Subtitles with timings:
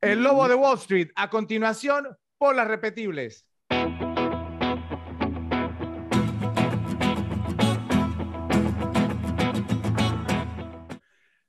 [0.00, 2.08] El lobo de Wall Street, a continuación,
[2.38, 3.46] por las repetibles.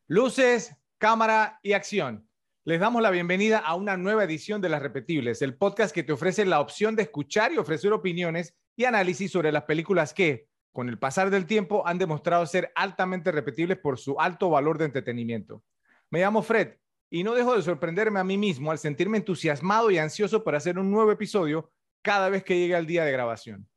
[0.07, 2.29] Luces, cámara y acción.
[2.63, 6.13] Les damos la bienvenida a una nueva edición de Las Repetibles, el podcast que te
[6.13, 10.87] ofrece la opción de escuchar y ofrecer opiniones y análisis sobre las películas que, con
[10.87, 15.61] el pasar del tiempo, han demostrado ser altamente repetibles por su alto valor de entretenimiento.
[16.09, 16.75] Me llamo Fred
[17.09, 20.79] y no dejo de sorprenderme a mí mismo al sentirme entusiasmado y ansioso por hacer
[20.79, 21.69] un nuevo episodio
[22.01, 23.67] cada vez que llegue el día de grabación.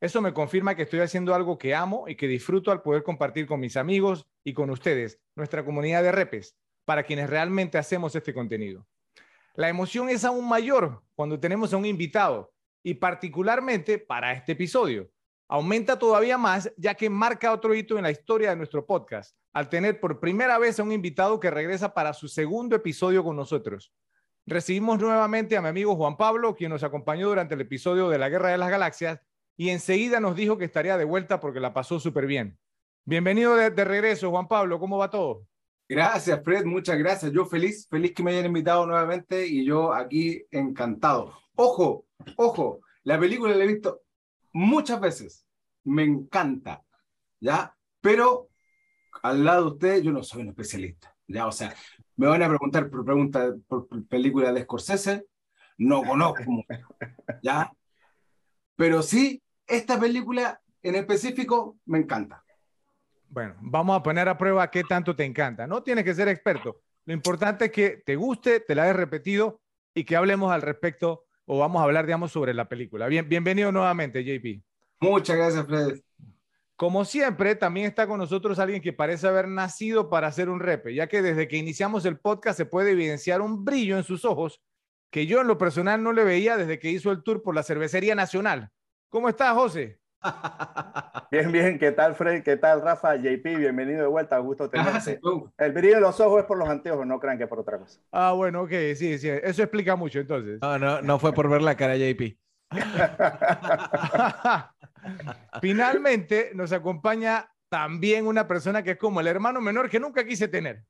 [0.00, 3.48] Eso me confirma que estoy haciendo algo que amo y que disfruto al poder compartir
[3.48, 8.32] con mis amigos y con ustedes, nuestra comunidad de repes, para quienes realmente hacemos este
[8.32, 8.86] contenido.
[9.54, 15.10] La emoción es aún mayor cuando tenemos a un invitado y particularmente para este episodio.
[15.48, 19.68] Aumenta todavía más ya que marca otro hito en la historia de nuestro podcast, al
[19.68, 23.92] tener por primera vez a un invitado que regresa para su segundo episodio con nosotros.
[24.46, 28.28] Recibimos nuevamente a mi amigo Juan Pablo, quien nos acompañó durante el episodio de la
[28.28, 29.20] Guerra de las Galaxias
[29.56, 32.58] y enseguida nos dijo que estaría de vuelta porque la pasó súper bien.
[33.04, 35.46] Bienvenido de, de, regreso, Juan Pablo, ¿cómo va todo?
[35.88, 37.32] Gracias, Fred, muchas gracias.
[37.32, 41.32] Yo feliz, feliz que me hayan invitado nuevamente y yo aquí encantado.
[41.54, 42.06] Ojo,
[42.36, 44.02] ojo, la película la he visto
[44.52, 45.46] muchas veces,
[45.84, 46.82] me encanta,
[47.38, 47.76] ¿ya?
[48.00, 48.48] Pero
[49.22, 51.46] al lado de usted yo no soy un especialista, ¿ya?
[51.46, 51.72] O sea,
[52.16, 55.26] me van a preguntar por preguntas por películas de Scorsese,
[55.78, 56.42] no conozco,
[57.42, 57.72] ¿ya?
[58.74, 62.42] Pero sí, esta película en específico me encanta.
[63.28, 65.66] Bueno, vamos a poner a prueba qué tanto te encanta.
[65.66, 66.80] No tienes que ser experto.
[67.04, 69.60] Lo importante es que te guste, te la hayas repetido
[69.94, 73.06] y que hablemos al respecto o vamos a hablar, digamos, sobre la película.
[73.06, 74.62] Bien, bienvenido nuevamente, JP.
[75.00, 76.00] Muchas gracias, Fred.
[76.74, 80.94] Como siempre, también está con nosotros alguien que parece haber nacido para hacer un repe,
[80.94, 84.60] ya que desde que iniciamos el podcast se puede evidenciar un brillo en sus ojos
[85.10, 87.62] que yo en lo personal no le veía desde que hizo el tour por la
[87.62, 88.70] Cervecería Nacional.
[89.08, 89.98] ¿Cómo estás, José?
[91.30, 91.78] Bien, bien.
[91.78, 92.42] ¿Qué tal, Fred?
[92.42, 93.16] ¿Qué tal, Rafa?
[93.16, 94.38] JP, bienvenido de vuelta.
[94.38, 95.20] Gusto tenerte.
[95.58, 98.00] El brillo de los ojos es por los anteojos, no crean que por otra cosa.
[98.12, 99.28] Ah, bueno, ok, sí, sí.
[99.28, 100.58] Eso explica mucho, entonces.
[100.62, 102.38] No, no, no fue por ver la cara de JP.
[105.60, 110.48] Finalmente nos acompaña también una persona que es como el hermano menor que nunca quise
[110.48, 110.84] tener.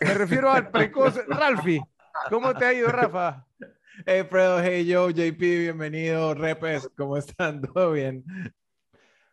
[0.00, 1.80] Me refiero al precoz Ralfi.
[2.28, 3.46] ¿Cómo te ha ido, Rafa?
[4.06, 6.34] Hey, Fredo, hey, yo, JP, bienvenido.
[6.34, 7.62] Repes, ¿cómo están?
[7.62, 8.24] ¿Todo bien?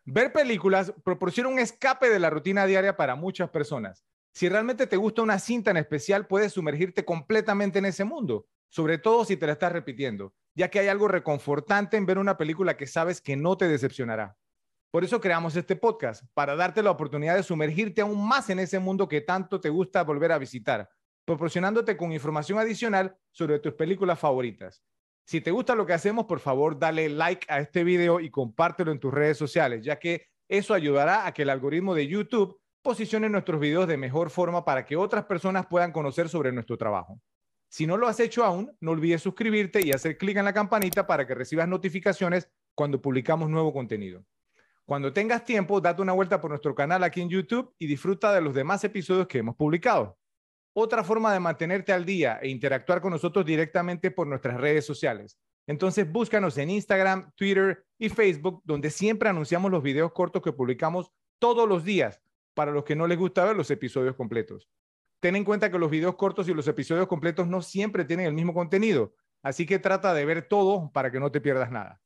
[0.08, 4.06] Ver películas proporciona un escape de la rutina diaria para muchas personas.
[4.32, 9.00] Si realmente te gusta una cinta en especial, puedes sumergirte completamente en ese mundo, sobre
[9.00, 12.78] todo si te la estás repitiendo, ya que hay algo reconfortante en ver una película
[12.78, 14.38] que sabes que no te decepcionará.
[14.92, 18.78] Por eso creamos este podcast, para darte la oportunidad de sumergirte aún más en ese
[18.78, 20.88] mundo que tanto te gusta volver a visitar,
[21.26, 24.84] proporcionándote con información adicional sobre tus películas favoritas.
[25.26, 28.92] Si te gusta lo que hacemos, por favor, dale like a este video y compártelo
[28.92, 33.28] en tus redes sociales, ya que eso ayudará a que el algoritmo de YouTube posicione
[33.28, 37.20] nuestros videos de mejor forma para que otras personas puedan conocer sobre nuestro trabajo.
[37.68, 41.08] Si no lo has hecho aún, no olvides suscribirte y hacer clic en la campanita
[41.08, 44.24] para que recibas notificaciones cuando publicamos nuevo contenido.
[44.86, 48.42] Cuando tengas tiempo, date una vuelta por nuestro canal aquí en YouTube y disfruta de
[48.42, 50.20] los demás episodios que hemos publicado.
[50.78, 55.38] Otra forma de mantenerte al día e interactuar con nosotros directamente por nuestras redes sociales.
[55.68, 61.14] Entonces búscanos en Instagram, Twitter y Facebook, donde siempre anunciamos los videos cortos que publicamos
[61.40, 62.22] todos los días
[62.54, 64.68] para los que no les gusta ver los episodios completos.
[65.22, 68.34] Ten en cuenta que los videos cortos y los episodios completos no siempre tienen el
[68.34, 69.14] mismo contenido,
[69.44, 72.02] así que trata de ver todo para que no te pierdas nada.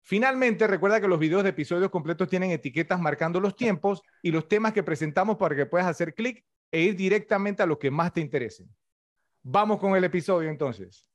[0.00, 4.48] Finalmente, recuerda que los videos de episodios completos tienen etiquetas marcando los tiempos y los
[4.48, 8.12] temas que presentamos para que puedas hacer clic e ir directamente a lo que más
[8.12, 8.66] te interese.
[9.42, 11.08] Vamos con el episodio entonces.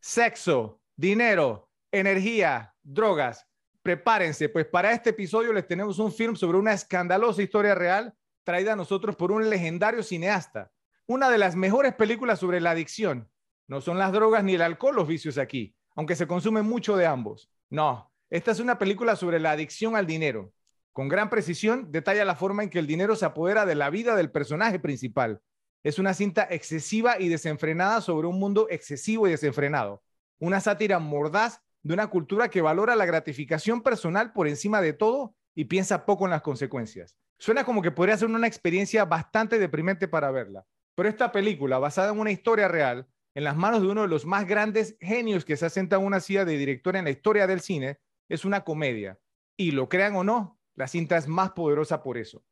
[0.00, 3.46] Sexo, dinero, energía, drogas.
[3.82, 8.14] Prepárense, pues para este episodio les tenemos un film sobre una escandalosa historia real
[8.44, 10.72] traída a nosotros por un legendario cineasta.
[11.06, 13.30] Una de las mejores películas sobre la adicción.
[13.66, 17.06] No son las drogas ni el alcohol los vicios aquí, aunque se consume mucho de
[17.06, 17.50] ambos.
[17.68, 20.52] No, esta es una película sobre la adicción al dinero.
[20.92, 24.16] Con gran precisión detalla la forma en que el dinero se apodera de la vida
[24.16, 25.40] del personaje principal.
[25.84, 30.02] Es una cinta excesiva y desenfrenada sobre un mundo excesivo y desenfrenado.
[30.40, 35.34] Una sátira mordaz de una cultura que valora la gratificación personal por encima de todo
[35.54, 37.16] y piensa poco en las consecuencias.
[37.38, 42.12] Suena como que podría ser una experiencia bastante deprimente para verla, Pero esta película, basada
[42.12, 45.56] en una historia real, en las manos de uno de los más grandes genios que
[45.56, 49.18] se ha en una silla de director en la historia del cine, es una comedia.
[49.56, 52.44] Y lo crean o no, la cinta es más poderosa por eso.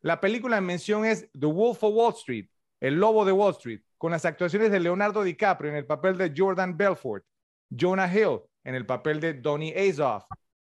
[0.00, 2.48] La película en mención es The Wolf of Wall Street,
[2.80, 6.34] El Lobo de Wall Street, con las actuaciones de Leonardo DiCaprio en el papel de
[6.36, 7.24] Jordan Belfort,
[7.70, 10.24] Jonah Hill en el papel de Donny Azoff,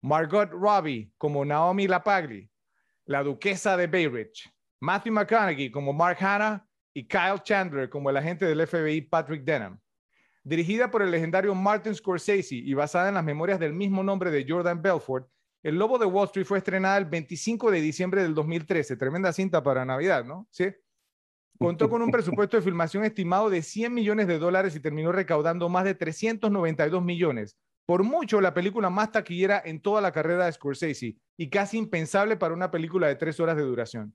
[0.03, 2.51] Margot Robbie como Naomi Lapagli,
[3.07, 8.45] la duquesa de Bayridge, Matthew McConaughey como Mark Hanna y Kyle Chandler como el agente
[8.45, 9.81] del FBI Patrick Denham.
[10.45, 14.45] Dirigida por el legendario Martin Scorsese y basada en las memorias del mismo nombre de
[14.47, 15.27] Jordan Belfort,
[15.63, 18.97] El Lobo de Wall Street fue estrenada el 25 de diciembre del 2013.
[18.97, 20.47] Tremenda cinta para Navidad, ¿no?
[20.51, 20.69] Sí.
[21.59, 25.69] Contó con un presupuesto de filmación estimado de 100 millones de dólares y terminó recaudando
[25.69, 27.59] más de 392 millones.
[27.85, 32.39] Por mucho, la película más taquillera en toda la carrera de Scorsese y casi impensable
[32.39, 34.15] para una película de tres horas de duración.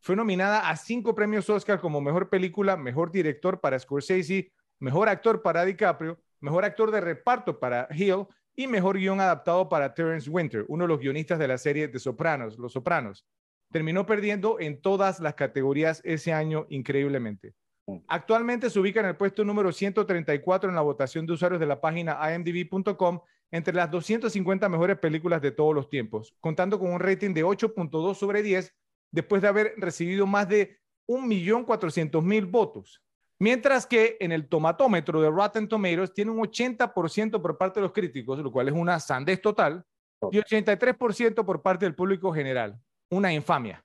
[0.00, 5.42] Fue nominada a cinco premios Oscar como mejor película, mejor director para Scorsese, mejor actor
[5.42, 10.64] para DiCaprio, mejor actor de reparto para Hill y mejor guion adaptado para Terence Winter,
[10.68, 13.26] uno de los guionistas de la serie de Sopranos, Los Sopranos
[13.70, 17.54] terminó perdiendo en todas las categorías ese año increíblemente.
[17.86, 17.98] Mm.
[18.08, 21.80] Actualmente se ubica en el puesto número 134 en la votación de usuarios de la
[21.80, 23.20] página imdb.com
[23.50, 28.14] entre las 250 mejores películas de todos los tiempos, contando con un rating de 8.2
[28.14, 28.74] sobre 10
[29.12, 33.02] después de haber recibido más de 1.400.000 votos.
[33.38, 37.92] Mientras que en el tomatómetro de Rotten Tomatoes tiene un 80% por parte de los
[37.92, 39.84] críticos, lo cual es una sandez total,
[40.30, 42.80] y 83% por parte del público general
[43.10, 43.84] una infamia.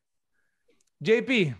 [0.99, 1.55] JP,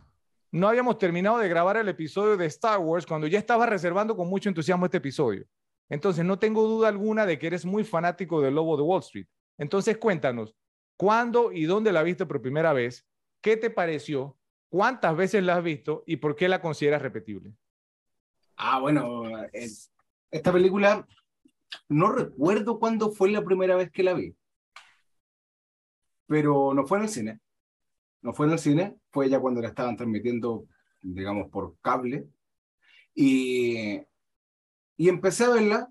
[0.51, 4.27] no habíamos terminado de grabar el episodio de Star Wars cuando ya estaba reservando con
[4.27, 5.45] mucho entusiasmo este episodio.
[5.89, 9.27] Entonces, no tengo duda alguna de que eres muy fanático del Lobo de Wall Street.
[9.57, 10.55] Entonces, cuéntanos,
[10.97, 13.05] ¿cuándo y dónde la viste por primera vez?
[13.41, 14.37] ¿Qué te pareció?
[14.69, 16.03] ¿Cuántas veces la has visto?
[16.05, 17.53] ¿Y por qué la consideras repetible?
[18.63, 19.23] Ah, bueno,
[20.29, 21.07] esta película
[21.89, 24.35] no recuerdo cuándo fue la primera vez que la vi,
[26.27, 27.41] pero no fue en el cine
[28.21, 30.67] no fue en el cine, fue ya cuando la estaban transmitiendo,
[31.01, 32.27] digamos, por cable.
[33.13, 33.99] Y,
[34.95, 35.89] y empecé a verla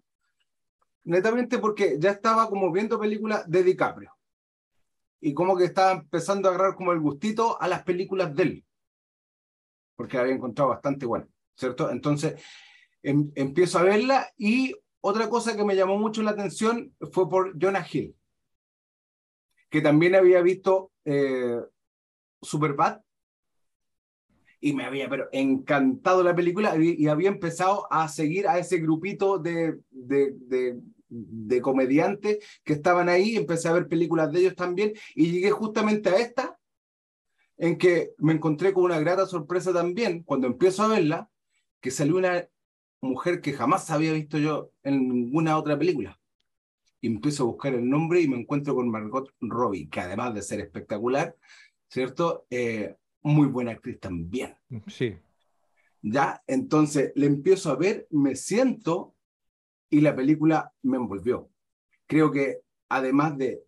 [1.04, 4.12] netamente porque ya estaba como viendo películas de DiCaprio.
[5.20, 8.66] Y como que estaba empezando a agarrar como el gustito a las películas de él.
[9.96, 11.26] Porque la había encontrado bastante buena,
[11.60, 11.90] ¿cierto?
[11.90, 12.42] Entonces
[13.02, 17.54] em, empiezo a verla y otra cosa que me llamó mucho la atención fue por
[17.60, 18.16] Jonah Hill,
[19.68, 21.60] que también había visto eh,
[22.42, 23.00] Superbad
[24.60, 29.38] y me había pero encantado la película y, había empezado a seguir a ese grupito
[29.38, 34.92] de, de, de, de, comediantes que estaban ahí, empecé a ver películas de ellos también
[35.14, 36.58] y llegué justamente a esta
[37.56, 41.30] en que me encontré con una grata sorpresa también cuando empiezo a verla,
[41.80, 42.48] que salió una
[43.00, 46.18] mujer que jamás había visto yo en ninguna otra película.
[47.00, 50.42] Y empiezo a buscar el nombre y me encuentro con Margot Robbie, que además de
[50.42, 51.34] ser espectacular,
[51.88, 52.46] ¿cierto?
[52.50, 54.54] Eh, muy buena actriz también.
[54.86, 55.16] Sí.
[56.02, 59.14] Ya, entonces le empiezo a ver, me siento
[59.88, 61.50] y la película me envolvió.
[62.06, 63.62] Creo que además de,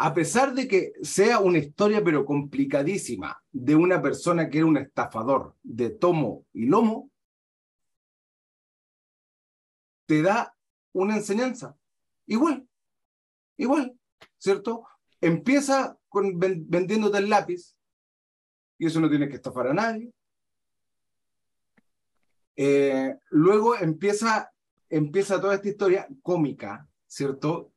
[0.00, 4.76] a pesar de que sea una historia pero complicadísima de una persona que era un
[4.76, 7.10] estafador de tomo y lomo,
[10.06, 10.54] te da
[10.92, 11.76] una enseñanza.
[12.26, 12.68] Igual,
[13.56, 13.98] igual,
[14.38, 14.86] ¿cierto?
[15.20, 17.76] Empieza con, vendiéndote el lápiz,
[18.78, 20.12] y eso no tiene que estafar a nadie.
[22.54, 24.52] Eh, luego empieza,
[24.88, 27.72] empieza toda esta historia cómica, ¿cierto?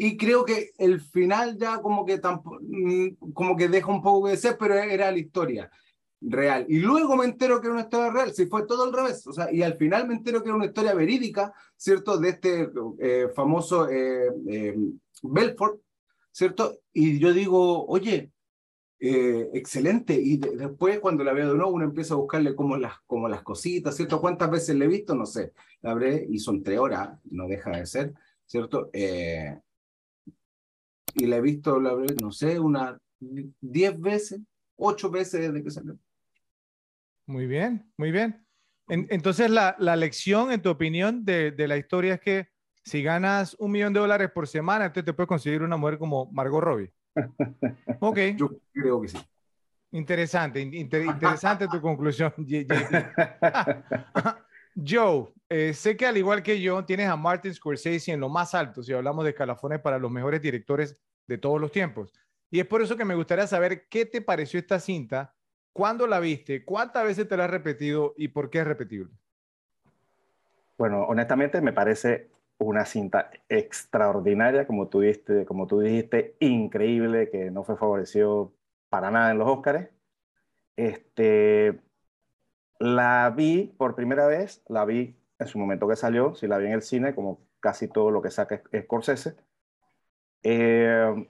[0.00, 4.36] Y creo que el final ya como que, mm, como que deja un poco de
[4.36, 5.68] ser, pero era la historia
[6.20, 6.66] real.
[6.68, 9.26] Y luego me entero que era una historia real, si fue todo al revés.
[9.26, 12.16] O sea, y al final me entero que era una historia verídica, ¿cierto?
[12.16, 14.72] De este eh, famoso eh,
[15.22, 15.80] Belfort,
[16.30, 16.78] ¿cierto?
[16.92, 18.30] Y yo digo, oye,
[19.00, 20.14] eh, excelente.
[20.14, 23.42] Y después cuando la veo de nuevo, uno empieza a buscarle como las, como las
[23.42, 24.20] cositas, ¿cierto?
[24.20, 25.16] ¿Cuántas veces le he visto?
[25.16, 25.54] No sé.
[25.80, 28.14] La habré, y son tres horas, no deja de ser,
[28.46, 28.90] ¿cierto?
[28.92, 29.58] Eh,
[31.14, 34.40] y la he visto, la no sé, unas diez veces,
[34.76, 35.98] ocho veces desde que salió.
[37.26, 38.46] Muy bien, muy bien.
[38.88, 42.48] entonces, la, la, lección, en tu opinión, de, de la historia es que
[42.84, 46.30] si ganas un millón de dólares por semana, entonces te puedes conseguir una mujer como
[46.32, 46.92] Margot Robbie.
[48.00, 48.18] Ok.
[48.36, 49.18] Yo creo que sí.
[49.90, 52.32] Interesante, interesante tu conclusión,
[54.86, 58.54] Joe, eh, sé que al igual que yo, tienes a Martin Scorsese en lo más
[58.54, 62.12] alto si hablamos de escalafones para los mejores directores de todos los tiempos.
[62.50, 65.34] Y es por eso que me gustaría saber qué te pareció esta cinta,
[65.78, 66.64] ¿Cuándo la viste?
[66.64, 69.14] ¿Cuántas veces te la has repetido y por qué es repetible?
[70.76, 75.02] Bueno, honestamente me parece una cinta extraordinaria, como tú
[75.46, 78.52] como tú dijiste, increíble, que no fue favorecido
[78.88, 79.88] para nada en los Óscares.
[80.74, 81.78] Este,
[82.78, 86.66] la vi por primera vez, la vi en su momento que salió, si la vi
[86.66, 89.36] en el cine, como casi todo lo que saca Scorsese.
[90.42, 91.28] Eh,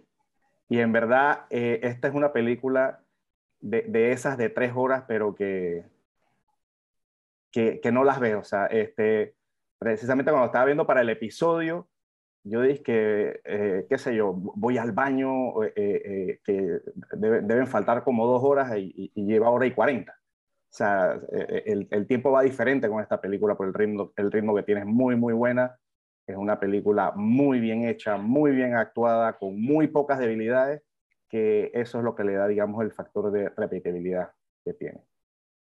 [0.69, 3.01] y en verdad, eh, esta es una película
[3.61, 5.85] de, esas de tres horas, pero que,
[7.51, 8.41] que, no las veo.
[8.41, 9.35] O sea, este,
[9.79, 11.89] precisamente cuando estaba viendo para el episodio,
[12.45, 16.81] yo dije que, eh, qué sé yo, voy al baño, eh, que
[17.17, 20.18] deben faltar como dos horas y, lleva hora y cuarenta.
[20.71, 24.55] O sea, el, el, tiempo va diferente con esta película por el ritmo, el ritmo
[24.55, 25.79] que tiene es muy, muy buena.
[26.27, 30.83] Es una película muy bien hecha, muy bien actuada, con muy pocas debilidades,
[31.29, 34.31] que eso es lo que le da, digamos, el factor de repetibilidad
[34.63, 35.01] que tiene.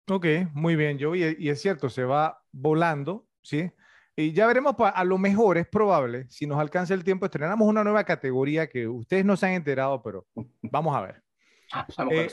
[0.09, 1.17] Ok, muy bien, Joe.
[1.17, 3.71] Y, y es cierto, se va volando, ¿sí?
[4.15, 7.83] Y ya veremos, a lo mejor es probable, si nos alcanza el tiempo, estrenamos una
[7.83, 10.27] nueva categoría que ustedes no se han enterado, pero
[10.61, 11.23] vamos a ver.
[11.71, 12.29] Ah, eh,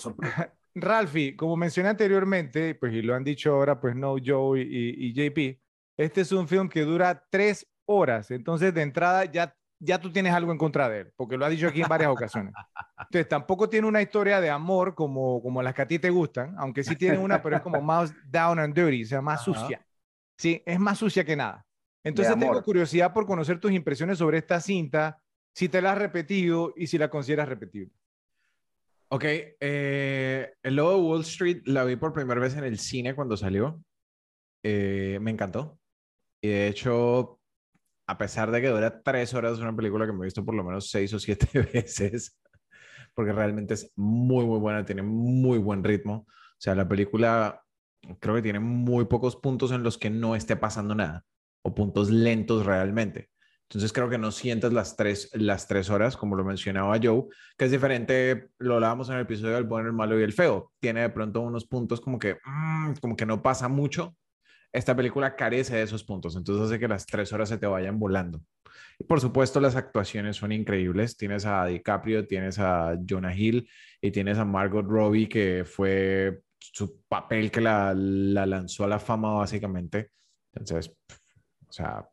[0.75, 5.13] Ralphie, como mencioné anteriormente, pues y lo han dicho ahora, pues no Joe y, y,
[5.13, 5.61] JP,
[5.97, 10.33] este es un film que dura tres horas, entonces de entrada ya, ya tú tienes
[10.33, 12.55] algo en contra de él, porque lo ha dicho aquí en varias ocasiones.
[12.99, 16.55] Entonces tampoco tiene una historia de amor como, como las que a ti te gustan,
[16.59, 19.85] aunque sí tiene una, pero es como más down and dirty, o sea, más sucia.
[20.37, 21.67] Sí, es más sucia que nada.
[22.03, 25.21] Entonces tengo curiosidad por conocer tus impresiones sobre esta cinta,
[25.53, 27.93] si te la has repetido y si la consideras repetible.
[29.13, 33.15] Ok, eh, el logo de Wall Street la vi por primera vez en el cine
[33.17, 33.83] cuando salió.
[34.63, 35.81] Eh, me encantó.
[36.43, 37.41] Y de hecho,
[38.07, 40.55] a pesar de que dura tres horas, es una película que me he visto por
[40.55, 42.39] lo menos seis o siete veces,
[43.15, 46.27] porque realmente es muy, muy buena, tiene muy buen ritmo.
[46.29, 47.65] O sea, la película
[48.21, 51.25] creo que tiene muy pocos puntos en los que no esté pasando nada
[51.63, 53.30] o puntos lentos realmente.
[53.71, 57.67] Entonces creo que no sientes las tres, las tres horas, como lo mencionaba Joe, que
[57.67, 60.73] es diferente, lo hablábamos en el episodio del bueno, el malo y el feo.
[60.81, 64.17] Tiene de pronto unos puntos como que, mm, como que no pasa mucho.
[64.73, 68.01] Esta película carece de esos puntos, entonces hace que las tres horas se te vayan
[68.01, 68.43] volando.
[68.99, 71.17] Y por supuesto, las actuaciones son increíbles.
[71.17, 73.69] Tienes a DiCaprio, tienes a Jonah Hill
[74.01, 78.99] y tienes a Margot Robbie, que fue su papel que la, la lanzó a la
[78.99, 80.11] fama básicamente.
[80.53, 80.93] Entonces,
[81.69, 82.10] o sea,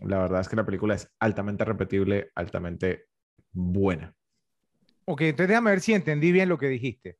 [0.00, 3.06] la verdad es que la película es altamente repetible, altamente
[3.52, 4.14] buena.
[5.04, 7.18] Ok, entonces déjame ver si entendí bien lo que dijiste.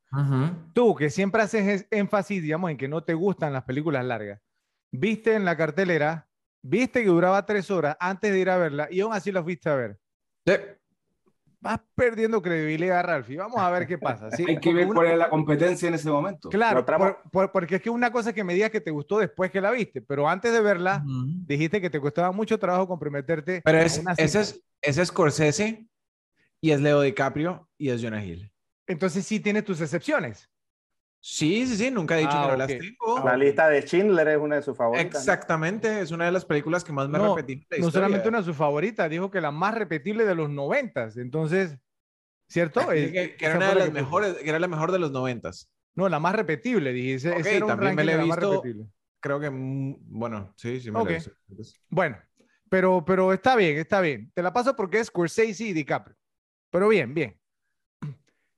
[0.72, 4.40] Tú, que siempre haces énfasis, digamos, en que no te gustan las películas largas,
[4.92, 6.28] viste en la cartelera,
[6.62, 9.68] viste que duraba tres horas antes de ir a verla y aún así la fuiste
[9.68, 9.98] a ver.
[10.46, 10.54] Sí
[11.60, 13.36] vas perdiendo credibilidad, Ralphie.
[13.36, 14.30] Vamos a ver qué pasa.
[14.30, 14.44] ¿sí?
[14.48, 16.48] Hay que ver cuál es la competencia en ese momento.
[16.48, 16.84] Claro,
[17.52, 20.00] porque es que una cosa que me digas que te gustó después que la viste,
[20.00, 21.04] pero antes de verla,
[21.46, 23.60] dijiste que te costaba mucho trabajo comprometerte.
[23.64, 25.86] Pero es, ese, es, ese es Scorsese
[26.60, 28.50] y es Leo DiCaprio y es Jonah Hill.
[28.86, 30.49] Entonces sí tienes tus excepciones.
[31.22, 33.22] Sí, sí, sí, nunca he dicho que no las tengo.
[33.24, 35.20] La lista de Schindler es una de sus favoritas.
[35.20, 37.66] Exactamente, es una de las películas que más me no, repetí.
[37.78, 41.18] No solamente una de sus favoritas, dijo que la más repetible de los noventas.
[41.18, 41.76] Entonces,
[42.48, 42.88] ¿cierto?
[42.88, 45.70] que, era una de las mejores, que era la mejor de los noventas.
[45.94, 47.30] No, la más repetible, dije.
[47.30, 48.62] Okay, también me la he visto.
[49.20, 51.18] Creo que, bueno, sí, sí me okay.
[51.90, 52.16] Bueno,
[52.70, 54.32] pero, pero está bien, está bien.
[54.32, 56.16] Te la paso porque es Scorsese y DiCaprio.
[56.70, 57.39] Pero bien, bien.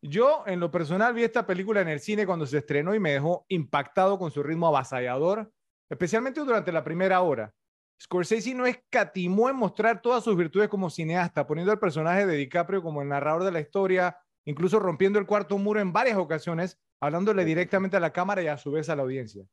[0.05, 3.13] Yo, en lo personal, vi esta película en el cine cuando se estrenó y me
[3.13, 5.53] dejó impactado con su ritmo avasallador,
[5.89, 7.55] especialmente durante la primera hora.
[8.03, 12.83] Scorsese no escatimó en mostrar todas sus virtudes como cineasta, poniendo al personaje de DiCaprio
[12.83, 17.45] como el narrador de la historia, incluso rompiendo el cuarto muro en varias ocasiones, hablándole
[17.45, 19.45] directamente a la cámara y a su vez a la audiencia.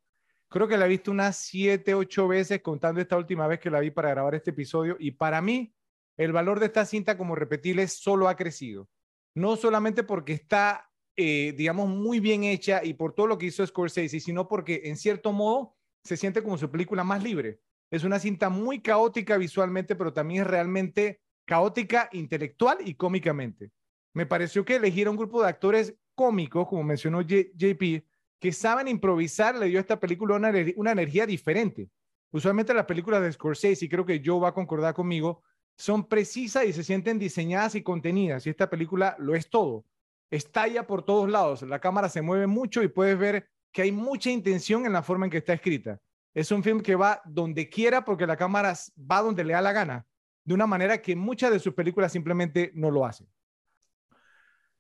[0.48, 3.82] Creo que la he visto unas siete, ocho veces, contando esta última vez que la
[3.82, 5.76] vi para grabar este episodio, y para mí,
[6.18, 8.90] el valor de esta cinta como repetible solo ha crecido
[9.36, 13.66] no solamente porque está, eh, digamos, muy bien hecha y por todo lo que hizo
[13.66, 17.60] Scorsese, sino porque en cierto modo se siente como su película más libre.
[17.92, 23.72] Es una cinta muy caótica visualmente, pero también es realmente caótica intelectual y cómicamente.
[24.14, 28.06] Me pareció que elegir a un grupo de actores cómicos, como mencionó JP,
[28.40, 31.90] que saben improvisar, le dio a esta película una, una energía diferente.
[32.32, 35.44] Usualmente las películas de Scorsese, y creo que Joe va a concordar conmigo,
[35.80, 38.46] son precisas y se sienten diseñadas y contenidas.
[38.46, 39.86] Y esta película lo es todo.
[40.30, 41.62] Estalla por todos lados.
[41.62, 45.26] La cámara se mueve mucho y puedes ver que hay mucha intención en la forma
[45.26, 45.98] en que está escrita.
[46.34, 48.74] Es un film que va donde quiera porque la cámara
[49.10, 50.06] va donde le da la gana,
[50.44, 53.30] de una manera que muchas de sus películas simplemente no lo hacen.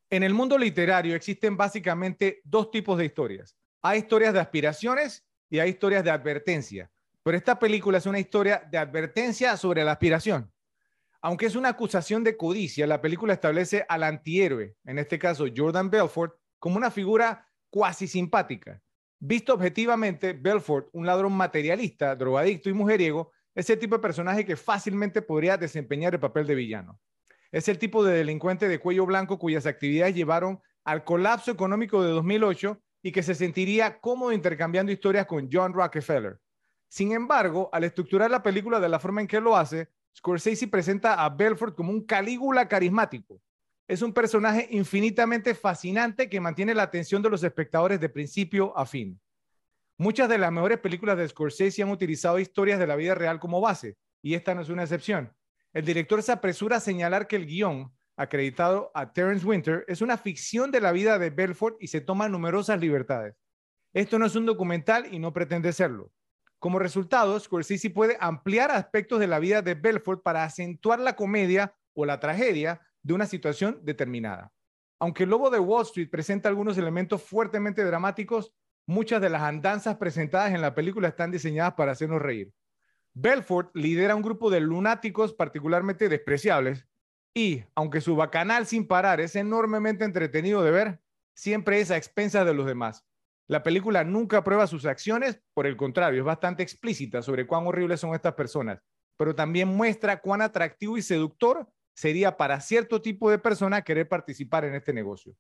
[0.10, 3.56] En el mundo literario existen básicamente dos tipos de historias.
[3.82, 6.92] Hay historias de aspiraciones y hay historias de advertencia.
[7.24, 10.52] Pero esta película es una historia de advertencia sobre la aspiración.
[11.22, 15.90] Aunque es una acusación de codicia, la película establece al antihéroe, en este caso Jordan
[15.90, 18.82] Belfort, como una figura cuasi simpática.
[19.20, 24.56] Visto objetivamente, Belfort, un ladrón materialista, drogadicto y mujeriego, es el tipo de personaje que
[24.56, 27.00] fácilmente podría desempeñar el papel de villano.
[27.52, 32.12] Es el tipo de delincuente de cuello blanco cuyas actividades llevaron al colapso económico de
[32.12, 36.40] 2008 y que se sentiría cómodo intercambiando historias con John Rockefeller.
[36.88, 41.24] Sin embargo, al estructurar la película de la forma en que lo hace, Scorsese presenta
[41.24, 43.42] a Belfort como un Calígula carismático.
[43.88, 48.86] Es un personaje infinitamente fascinante que mantiene la atención de los espectadores de principio a
[48.86, 49.20] fin.
[49.98, 53.60] Muchas de las mejores películas de Scorsese han utilizado historias de la vida real como
[53.60, 55.34] base, y esta no es una excepción.
[55.74, 60.18] El director se apresura a señalar que el guion, acreditado a Terence Winter, es una
[60.18, 63.36] ficción de la vida de Belfort y se toma numerosas libertades.
[63.94, 66.12] Esto no es un documental y no pretende serlo.
[66.60, 71.74] Como resultado, Scorsese puede ampliar aspectos de la vida de Belfort para acentuar la comedia
[71.94, 74.52] o la tragedia de una situación determinada.
[75.00, 78.54] Aunque el Lobo de Wall Street presenta algunos elementos fuertemente dramáticos,
[78.86, 82.54] muchas de las andanzas presentadas en la película están diseñadas para hacernos reír.
[83.14, 86.88] Belfort lidera un grupo de lunáticos particularmente despreciables
[87.34, 91.02] y, aunque su bacanal sin parar es enormemente entretenido de ver,
[91.34, 93.06] siempre es a expensas de los demás.
[93.50, 98.00] La película nunca prueba sus acciones, por el contrario, es bastante explícita sobre cuán horribles
[98.00, 98.80] son estas personas,
[99.18, 104.66] pero también muestra cuán atractivo y seductor sería para cierto tipo de persona querer participar
[104.66, 105.34] en este negocio.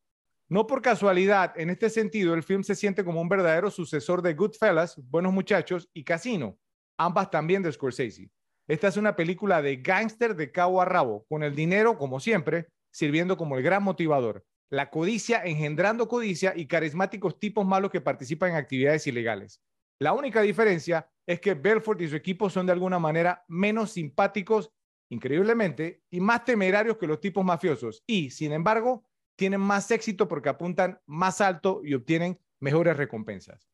[0.47, 4.33] No por casualidad, en este sentido, el film se siente como un verdadero sucesor de
[4.33, 6.57] Goodfellas, Buenos Muchachos y Casino,
[6.97, 8.31] ambas también de Scorsese.
[8.67, 12.69] Esta es una película de gángster de cabo a rabo, con el dinero, como siempre,
[12.89, 14.43] sirviendo como el gran motivador.
[14.69, 19.61] La codicia engendrando codicia y carismáticos tipos malos que participan en actividades ilegales.
[19.99, 24.71] La única diferencia es que Belfort y su equipo son de alguna manera menos simpáticos,
[25.09, 28.03] increíblemente, y más temerarios que los tipos mafiosos.
[28.05, 29.05] Y, sin embargo,
[29.35, 33.67] tienen más éxito porque apuntan más alto y obtienen mejores recompensas.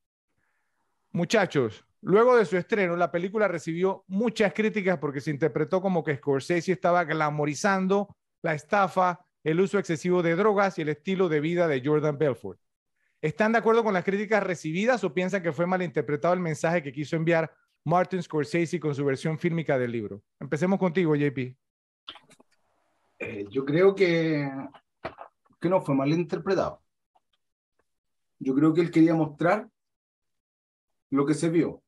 [1.12, 6.18] Muchachos, Luego de su estreno, la película recibió muchas críticas porque se interpretó como que
[6.18, 11.70] Scorsese estaba glamorizando la estafa, el uso excesivo de drogas y el estilo de vida
[11.70, 12.60] de Jordan Belfort.
[13.22, 16.92] ¿Están de acuerdo con las críticas recibidas o piensan que fue malinterpretado el mensaje que
[16.92, 17.56] quiso enviar
[17.86, 20.22] Martin Scorsese con su versión fílmica del libro?
[20.42, 21.56] Empecemos contigo, JP.
[23.20, 24.52] Eh, yo creo que,
[25.62, 26.82] que no fue malinterpretado.
[28.40, 29.70] Yo creo que él quería mostrar
[31.10, 31.82] lo que se vio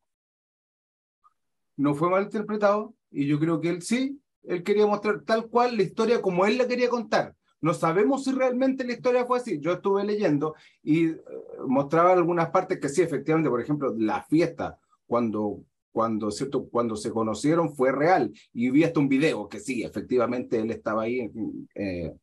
[1.78, 5.78] no fue mal interpretado y yo creo que él sí, él quería mostrar tal cual
[5.78, 7.36] la historia como él la quería contar.
[7.62, 9.60] No sabemos si realmente la historia fue así.
[9.60, 11.22] Yo estuve leyendo y eh,
[11.68, 16.68] mostraba algunas partes que sí, efectivamente, por ejemplo, la fiesta, cuando, cuando, ¿cierto?
[16.70, 18.32] cuando se conocieron fue real.
[18.54, 21.32] Y vi hasta un video que sí, efectivamente, él estaba ahí
[21.76, 22.14] eh,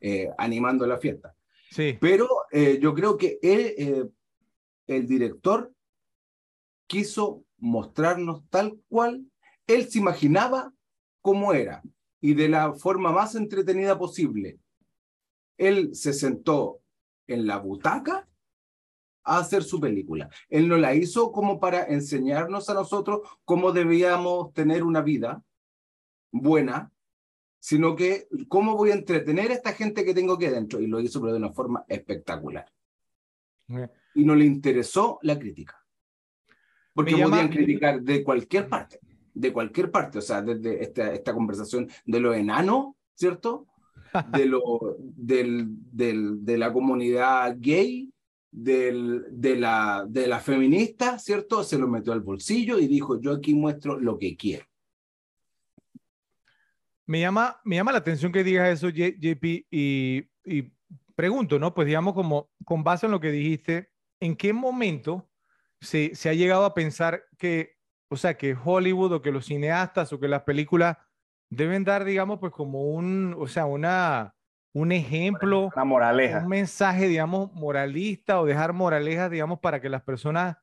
[0.00, 1.34] eh, animando la fiesta.
[1.70, 1.96] Sí.
[2.00, 2.26] Pero
[2.80, 4.10] yo creo que él,
[4.88, 5.72] el director
[6.88, 9.24] quiso mostrarnos tal cual
[9.68, 10.72] él se imaginaba
[11.20, 11.82] cómo era
[12.20, 14.58] y de la forma más entretenida posible.
[15.60, 16.80] Él se sentó
[17.26, 18.26] en la butaca
[19.22, 20.30] a hacer su película.
[20.48, 25.44] Él no la hizo como para enseñarnos a nosotros cómo debíamos tener una vida
[26.32, 26.90] buena,
[27.58, 30.80] sino que cómo voy a entretener a esta gente que tengo aquí adentro.
[30.80, 32.64] Y lo hizo pero de una forma espectacular.
[34.14, 35.76] Y no le interesó la crítica.
[36.94, 38.98] Porque podían criticar de cualquier parte,
[39.34, 43.66] de cualquier parte, o sea, desde esta, esta conversación de lo enano, ¿cierto?
[44.32, 48.12] De, lo, del, del, de la comunidad gay,
[48.50, 51.62] del, de, la, de la feminista, ¿cierto?
[51.62, 54.64] Se lo metió al bolsillo y dijo, yo aquí muestro lo que quiero.
[57.06, 60.72] Me llama, me llama la atención que digas eso, JP, y, y
[61.14, 61.74] pregunto, ¿no?
[61.74, 65.28] Pues digamos, como con base en lo que dijiste, ¿en qué momento
[65.80, 67.76] se, se ha llegado a pensar que,
[68.08, 70.98] o sea, que Hollywood o que los cineastas o que las películas
[71.50, 74.34] deben dar, digamos, pues como un, o sea, una,
[74.72, 76.38] un ejemplo, una moraleja.
[76.38, 80.56] un mensaje, digamos, moralista o dejar moralejas, digamos, para que las personas,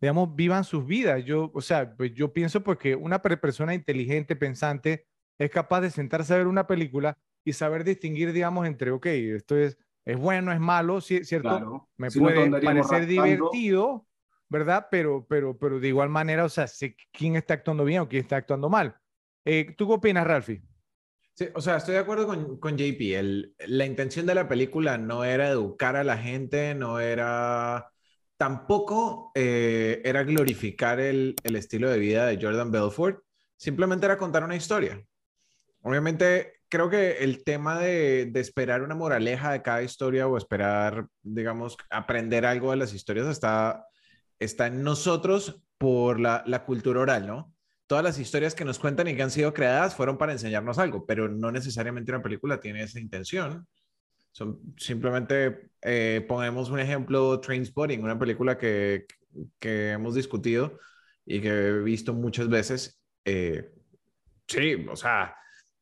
[0.00, 1.24] digamos, vivan sus vidas.
[1.24, 5.06] Yo, o sea, pues yo pienso pues que una persona inteligente, pensante,
[5.38, 9.56] es capaz de sentarse a ver una película y saber distinguir, digamos, entre, ok, esto
[9.56, 11.88] es, es bueno, es malo, ¿cierto?
[11.96, 14.06] Me puede parecer divertido,
[14.48, 14.88] ¿verdad?
[14.90, 18.22] Pero, pero, pero de igual manera, o sea, sé quién está actuando bien o quién
[18.22, 18.96] está actuando mal.
[19.44, 20.62] Eh, ¿Tú qué opinas, Ralphie?
[21.34, 23.56] Sí, o sea, estoy de acuerdo con, JP.
[23.66, 27.90] La intención de la película no era educar a la gente, no era...
[28.36, 33.22] Tampoco eh, era glorificar el, el estilo de vida de Jordan Belfort,
[33.56, 35.00] simplemente era contar una historia.
[35.82, 41.06] Obviamente, creo que el tema de, de, esperar una moraleja de cada historia o esperar,
[41.22, 43.86] digamos, aprender algo de las historias está,
[44.38, 47.53] está en nosotros por la, la cultura oral, ¿no?
[47.86, 51.04] Todas las historias que nos cuentan y que han sido creadas fueron para enseñarnos algo,
[51.06, 53.66] pero no necesariamente una película tiene esa intención.
[54.32, 59.06] Son, simplemente eh, ponemos un ejemplo, Trainspotting, una película que,
[59.58, 60.78] que, hemos discutido
[61.24, 63.00] y que he visto muchas veces.
[63.24, 63.70] Eh,
[64.48, 65.36] sí, o sea,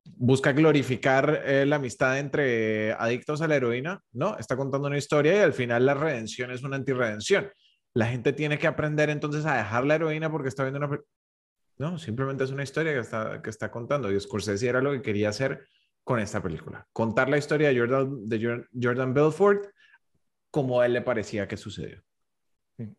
[0.04, 4.36] busca glorificar eh, la amistad entre adictos a la heroína, ¿no?
[4.38, 7.50] Está contando una historia y al final la redención es una antirredención.
[7.94, 10.98] La gente tiene que aprender entonces a dejar la heroína porque está viendo una...
[11.82, 15.02] No, simplemente es una historia que está, que está contando y Scorsese era lo que
[15.02, 15.66] quería hacer
[16.04, 16.86] con esta película.
[16.92, 19.64] Contar la historia de Jordan, de Jordan Belfort
[20.52, 22.00] como a él le parecía que sucedió.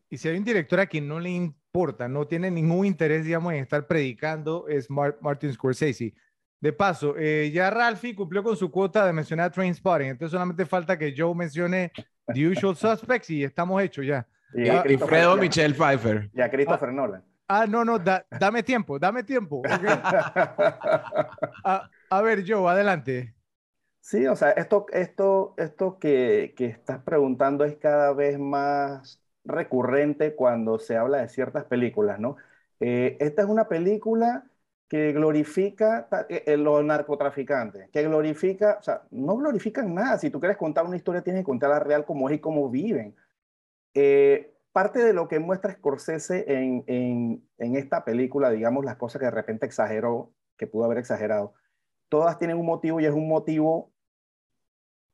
[0.10, 3.54] Y si hay un director a quien no le importa, no tiene ningún interés, digamos,
[3.54, 6.14] en estar predicando, es Martin Scorsese.
[6.60, 11.00] De paso, eh, ya Ralphie cumplió con su cuota de mencionar Trainspotting, entonces solamente falta
[11.00, 11.94] que Joe mencione
[12.34, 14.28] The Usual Suspects y estamos hechos ya.
[14.54, 16.30] Y, y Fredo Michelle Pfeiffer.
[16.34, 17.24] Y a Christopher Nolan.
[17.48, 19.62] Ah, no, no, dame tiempo, dame tiempo.
[21.64, 23.36] a, ver, Joe, adelante.
[24.00, 30.36] Sí, o sea, esto, esto, esto que, que estás preguntando es cada vez más recurrente
[30.36, 32.38] cuando se habla de ciertas películas, ¿no?
[32.80, 34.46] Eh, esta es una película
[34.94, 40.20] que glorifica eh, eh, los narcotraficantes, que glorifica, o sea, no glorifican nada.
[40.20, 43.16] Si tú quieres contar una historia, tienes que contarla real como es y cómo viven.
[43.94, 49.26] Eh, parte de lo que muestra Scorsese en, en, esta película, digamos, las cosas que
[49.26, 51.54] de repente exageró, que pudo haber exagerado,
[52.10, 53.94] todas tienen un motivo y es un motivo,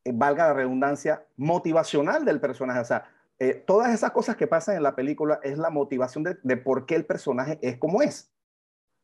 [0.06, 2.80] eh, valga la redundancia, motivacional del personaje.
[2.80, 3.06] O sea,
[3.38, 6.86] eh, todas esas cosas que pasan en la película es la motivación de, de, por
[6.86, 8.32] qué el personaje es como es.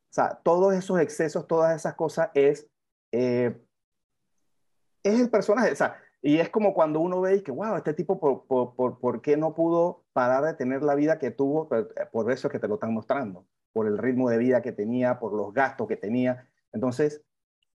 [0.09, 2.69] O sea, todos esos excesos, todas esas cosas es,
[3.11, 3.61] eh,
[5.03, 5.73] es el personaje.
[5.73, 8.99] O sea, y es como cuando uno ve y que, wow, este tipo, ¿por, por,
[8.99, 11.67] por, qué no pudo parar de tener la vida que tuvo?
[11.75, 14.71] Eh, por eso es que te lo están mostrando, por el ritmo de vida que
[14.71, 16.49] tenía, por los gastos que tenía.
[16.73, 17.21] Entonces,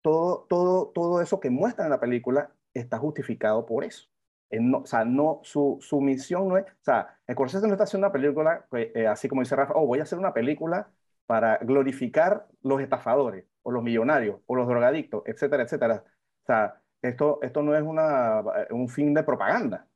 [0.02, 4.08] todo, todo, todo eso que muestra en la película está justificado por eso.
[4.52, 8.08] No, o sea, no, su, su, misión no es, o sea, Scorsese no está haciendo
[8.08, 10.92] una película, eh, así como dice Rafa, oh, voy a hacer una película
[11.26, 16.04] para glorificar los estafadores, o los millonarios, o los drogadictos, etcétera, etcétera.
[16.44, 19.87] O sea, esto, esto no es una, un film de propaganda,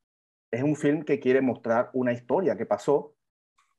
[0.51, 3.15] es un film que quiere mostrar una historia que pasó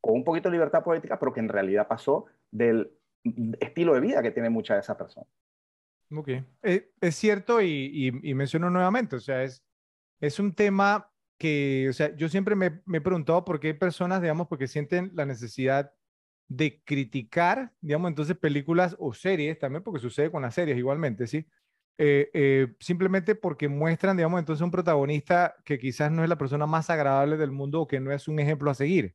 [0.00, 2.90] con un poquito de libertad política, pero que en realidad pasó del
[3.60, 5.28] estilo de vida que tiene muchas de esas personas.
[6.14, 6.28] Ok,
[6.62, 9.64] eh, es cierto y, y, menciono nuevamente, o sea, es,
[10.20, 13.74] es un tema que, o sea, yo siempre me, me, he preguntado por qué hay
[13.74, 15.92] personas, digamos, porque sienten la necesidad
[16.48, 21.46] de criticar, digamos, entonces películas o series también, porque sucede con las series igualmente, ¿sí?
[21.98, 26.66] Eh, eh, simplemente porque muestran, digamos, entonces un protagonista que quizás no es la persona
[26.66, 29.14] más agradable del mundo o que no es un ejemplo a seguir.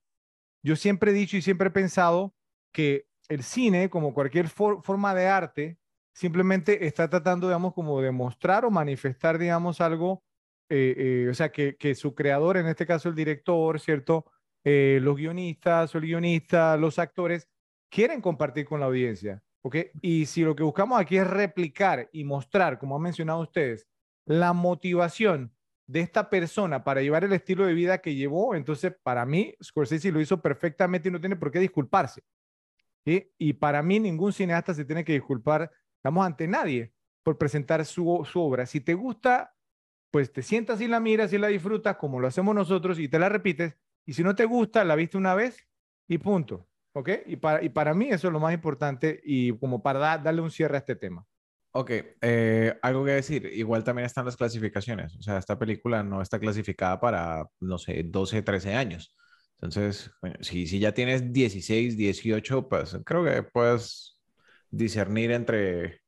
[0.63, 2.35] Yo siempre he dicho y siempre he pensado
[2.71, 5.79] que el cine, como cualquier forma de arte,
[6.13, 10.23] simplemente está tratando, digamos, como de mostrar o manifestar, digamos, algo,
[10.69, 14.25] eh, o sea, que, su creador, en este caso el director, ¿cierto?
[14.63, 17.47] los guionistas o el guionista, los actores,
[17.89, 19.41] quieren compartir con la audiencia.
[20.01, 23.87] Y si lo que buscamos aquí es replicar y mostrar, como han mencionado ustedes,
[24.25, 25.53] la motivación
[25.87, 30.11] de esta persona para llevar el estilo de vida que llevó, entonces para mí Scorsese
[30.11, 32.23] lo hizo perfectamente y no tiene por qué disculparse.
[33.37, 36.91] Y para mí ningún cineasta se tiene que disculpar, estamos ante nadie
[37.23, 38.65] por presentar su, su obra.
[38.65, 39.55] Si te gusta,
[40.11, 43.17] pues te sientas y la miras y la disfrutas como lo hacemos nosotros y te
[43.17, 43.77] la repites.
[44.05, 45.67] Y si no te gusta, la viste una vez
[46.07, 46.67] y punto.
[46.97, 47.09] ¿Ok?
[47.27, 50.49] Y para, y para mí eso es lo más importante y como para darle un
[50.49, 51.23] cierre a este tema.
[51.71, 56.23] Ok, eh, algo que decir, igual también están las clasificaciones, o sea, esta película no
[56.23, 59.15] está clasificada para, no sé, 12, 13 años.
[59.61, 60.09] Entonces,
[60.41, 64.17] si, si ya tienes 16, 18, pues creo que puedes
[64.71, 66.01] discernir entre...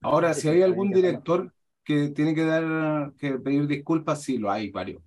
[0.00, 1.52] Ahora, si hay algún director
[1.84, 5.04] que tiene que dar, que pedir disculpas, sí, lo hay varios.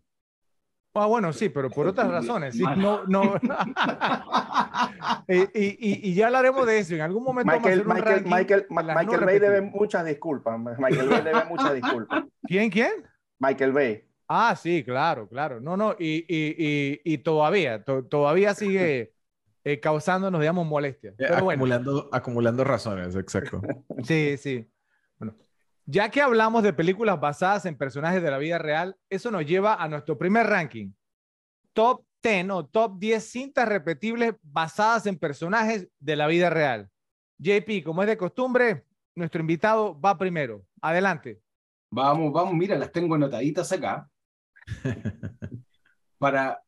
[0.95, 2.55] Ah, bueno, sí, pero por otras razones.
[2.55, 3.33] Sí, no, no.
[5.27, 6.93] y, y, y, ya hablaremos de eso.
[6.93, 10.59] En algún momento Michael, vamos a hacer un Michael, Michael, Michael Bay debe muchas disculpas.
[10.77, 12.25] Michael Bay debe muchas disculpas.
[12.43, 12.91] ¿Quién, quién?
[13.39, 14.05] Michael Bay.
[14.27, 15.59] Ah, sí, claro, claro.
[15.59, 19.13] No, no, y, y, y todavía, todavía sigue
[19.63, 21.15] eh, causándonos, digamos, molestias.
[21.17, 22.09] Pero acumulando, bueno.
[22.11, 23.61] acumulando razones, exacto.
[24.03, 24.69] Sí, sí.
[25.85, 29.75] Ya que hablamos de películas basadas en personajes de la vida real, eso nos lleva
[29.75, 30.93] a nuestro primer ranking.
[31.73, 36.89] Top 10 o top 10 cintas repetibles basadas en personajes de la vida real.
[37.37, 40.65] JP, como es de costumbre, nuestro invitado va primero.
[40.81, 41.41] Adelante.
[41.89, 44.09] Vamos, vamos, mira, las tengo anotaditas acá.
[46.17, 46.63] para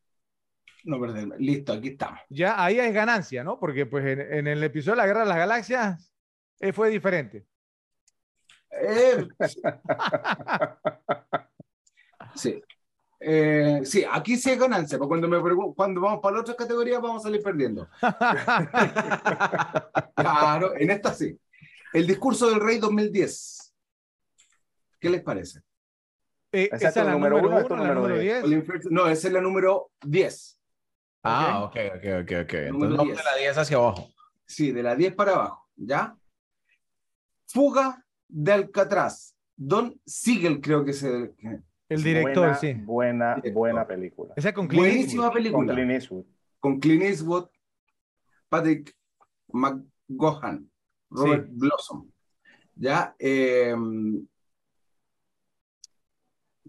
[0.83, 1.37] no perderme.
[1.39, 2.19] Listo, aquí estamos.
[2.29, 3.57] Ya ahí es ganancia, ¿no?
[3.57, 6.13] Porque pues en, en el episodio de la Guerra de las Galaxias
[6.59, 7.47] eh, fue diferente.
[8.81, 9.27] Eh,
[12.35, 12.61] sí.
[13.19, 15.39] Eh, sí, aquí sí es ganancia, pero cuando, me
[15.73, 17.87] cuando vamos para la otra categoría vamos a salir perdiendo.
[20.15, 21.37] Claro, en esta sí.
[21.93, 23.73] El discurso del rey 2010.
[24.99, 25.61] ¿Qué les parece?
[26.51, 28.43] Eh, ¿Esa es la número número uno o es la número número diez?
[28.43, 28.45] 10.
[28.45, 30.59] El infer- No, esa es la número 10.
[31.23, 32.53] Ah, ok, ok, ok, ok.
[32.53, 33.25] Entonces vamos de 10.
[33.25, 34.09] la 10 hacia abajo.
[34.45, 36.15] Sí, de la 10 para abajo, ¿ya?
[37.47, 39.35] Fuga de Alcatraz.
[39.55, 41.33] Don Siegel creo que es el...
[41.87, 42.73] El director, buena, sí.
[42.73, 43.53] Buena, Director.
[43.53, 44.33] buena película.
[44.35, 45.25] Esa con Clint Buenísima Eastwood.
[45.25, 45.73] Con película.
[45.75, 46.25] Clint Eastwood.
[46.59, 47.47] con Clint Eastwood,
[48.49, 48.95] Patrick
[49.49, 50.67] McGohan,
[51.11, 52.09] Robert Blossom.
[52.75, 53.75] Ya eh,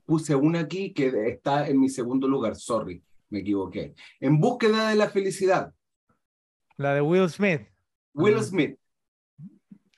[0.04, 3.94] puse una aquí que está en mi segundo lugar, sorry, me equivoqué.
[4.20, 5.72] En búsqueda de la felicidad,
[6.76, 7.62] La de Will Smith.
[8.12, 8.42] Will.
[8.42, 8.78] Smith.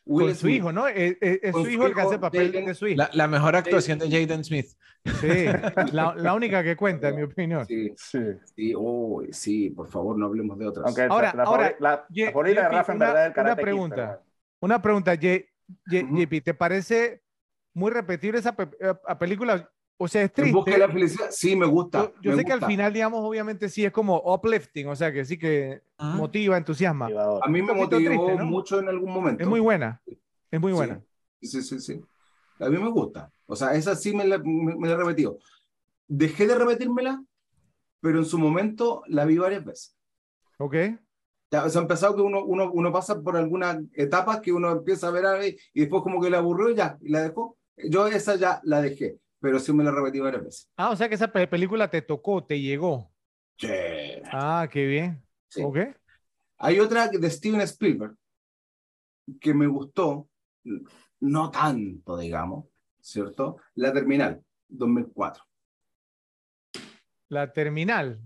[0.08, 0.88] Will con su hijo, ¿no?
[0.88, 2.96] Es, es- es Con su hijo el que hace papel Jaden- de su hijo.
[2.98, 4.66] La, la mejor actuación de Jaden Smith.
[5.20, 5.44] Sí,
[5.92, 7.64] la, la única que cuenta, en mi opinión.
[7.66, 8.18] Sí, Sí.
[8.56, 10.86] sí, oh, sí, por favor, no hablemos de otras.
[10.86, 13.42] Aunque Ahora- la, ahora, la, Ye- la favorita de Rafa en una- verdad es el
[13.44, 13.94] una pregunta.
[13.96, 14.22] pero-
[14.60, 15.48] Una pregunta, Ye-
[15.86, 16.16] Ye- Ujú.
[16.16, 17.22] JP, ¿te parece
[17.74, 19.70] muy repetible esa pe- eh, a película?
[20.00, 20.78] O sea, es triste.
[20.78, 22.04] la felicidad, sí, me gusta.
[22.04, 22.68] Yo, yo me sé que al gusta.
[22.68, 27.06] final, digamos, obviamente sí es como uplifting, o sea, que sí que motiva, entusiasma.
[27.06, 27.42] motivador.
[27.44, 28.44] A mí me motivó triste, ¿no?
[28.46, 29.42] mucho en algún momento.
[29.42, 30.00] Es muy buena,
[30.50, 30.76] es muy Sí.
[30.76, 31.02] buena.
[31.42, 32.00] Sí, sí, sí.
[32.60, 33.30] A mí me gusta.
[33.46, 35.38] O sea, esa sí me la, me, me la he repetido.
[36.06, 37.22] Dejé de repetírmela,
[38.00, 39.96] pero en su momento la vi varias veces.
[40.58, 40.74] ¿Ok?
[41.50, 44.70] Ya, o sea, ha empezado que uno, uno, uno pasa por algunas etapas que uno
[44.70, 47.56] empieza a ver a- y después como que la aburrió y ya, y la dejó.
[47.76, 50.70] Yo esa ya la dejé, pero sí me la repetí varias veces.
[50.76, 53.12] Ah, o sea que esa pe- película te tocó, te llegó.
[53.58, 53.68] Sí.
[54.32, 55.24] Ah, qué bien.
[55.48, 55.62] Sí.
[55.62, 55.78] ¿Ok?
[56.58, 58.16] Hay otra de Steven Spielberg
[59.40, 60.28] que me gustó,
[61.20, 62.66] no tanto, digamos,
[63.00, 63.58] ¿cierto?
[63.74, 65.44] La Terminal, 2004.
[67.28, 68.20] La Terminal.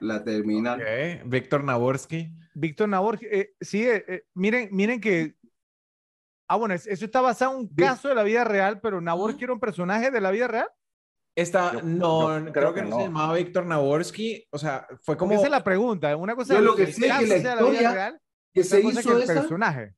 [0.00, 0.80] La Terminal.
[0.80, 2.30] Ok, Víctor Naborsky.
[2.54, 5.34] Víctor Nabor, eh, sí, eh, eh, miren, miren que.
[6.48, 9.34] Ah, bueno, es- eso está basado en un caso de la vida real, pero Nabor
[9.38, 10.68] era un personaje de la vida real.
[11.34, 14.46] Esta, Yo- no, yo creo, creo que, que no, se llamaba Víctor Naborsky.
[14.50, 16.16] O sea, fue Como esa es la pregunta.
[16.16, 18.20] Una cosa Yo lo es que sé es que la sea la vida historia real,
[18.54, 19.94] que se hizo que el esa, personaje.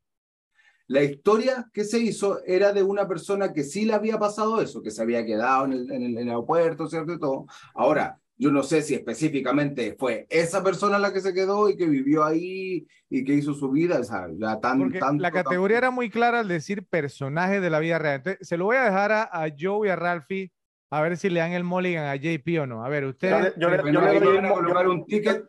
[0.89, 4.83] la historia que se hizo era de una persona que sí le había pasado eso,
[4.83, 7.13] que se había quedado en el, en el- en el aeropuerto, ¿cierto?
[7.13, 7.47] Y todo.
[7.75, 11.87] Ahora, yo no sé si específicamente fue esa persona la que se quedó y que
[11.87, 15.77] vivió ahí y que hizo su vida, o sea, ya tan, Porque tanto, la categoría
[15.79, 15.87] tanto.
[15.87, 18.17] era muy clara al decir personaje de la vida real.
[18.17, 20.53] Entonces, se lo voy a dejar a, a Joe y a Ralphie
[20.91, 22.85] a ver si le dan el mulligan a JP o no.
[22.85, 23.43] A ver, Yo ustedes.
[23.57, 25.45] le- yo le- yo doy me el van a mo- colocar yo- un ticket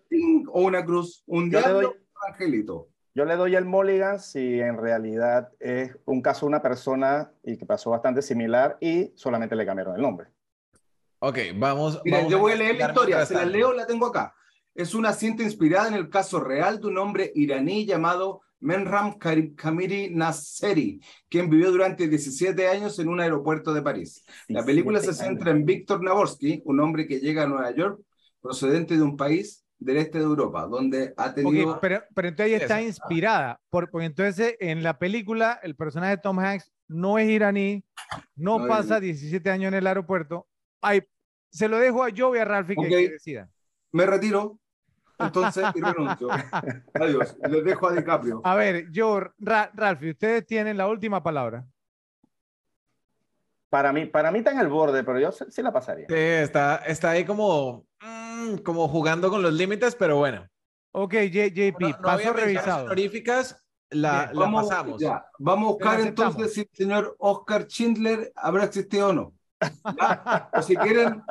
[0.52, 2.90] o una cruz, un Yo le diablo, doy- un angelito.
[3.16, 7.58] Yo le doy el mulligan si en realidad es un caso de una persona y
[7.58, 10.28] que pasó bastante similar y solamente le cambiaron el nombre.
[11.20, 12.02] Ok, vamos.
[12.06, 14.34] Mira, vamos yo voy a leer la historia, se la leo, la tengo acá.
[14.74, 20.14] Es una cinta inspirada en el caso real de un hombre iraní llamado Menram Kamiri
[20.14, 24.24] Nasseri, quien vivió durante 17 años en un aeropuerto de París.
[24.48, 28.02] La película se 17 centra en Víctor Naborsky, un hombre que llega a Nueva York
[28.42, 31.80] procedente de un país del este de Europa, donde ha tenido...
[31.80, 33.60] pero, pero entonces ahí Sí, está inspirada.
[33.70, 37.84] Por, porque entonces en la película el personaje de Tom Hanks no es iraní,
[38.36, 39.06] no, No es pasa iraní.
[39.08, 40.48] 17 años en el aeropuerto.
[40.82, 41.04] Ay,
[41.50, 42.88] se lo dejo a Joe y a Ralphie que- Ok.
[42.90, 43.52] que, decidan.
[43.92, 44.60] Me retiro,
[45.18, 46.30] entonces, y renuncio.
[46.94, 48.42] Adiós, les dejo a DiCaprio.
[48.44, 51.66] A ver, Joe, Ra- Ralphie, ustedes tienen la última palabra.
[53.70, 56.08] Para mí, para mí está en el borde, pero yo sí sí la pasaría.
[56.08, 60.48] Sí, está, está ahí como, mm, como jugando con los límites, pero bueno.
[60.92, 62.86] Ok, J- JP, No, no paso revisado.
[62.86, 65.00] honoríficas, la, Bien, la Vamos, pasamos.
[65.02, 69.34] ya, vamos a buscar entonces si el señor Oscar Schindler habrá existido o no.
[69.98, 70.50] ¿Ya?
[70.54, 71.22] O si quieren.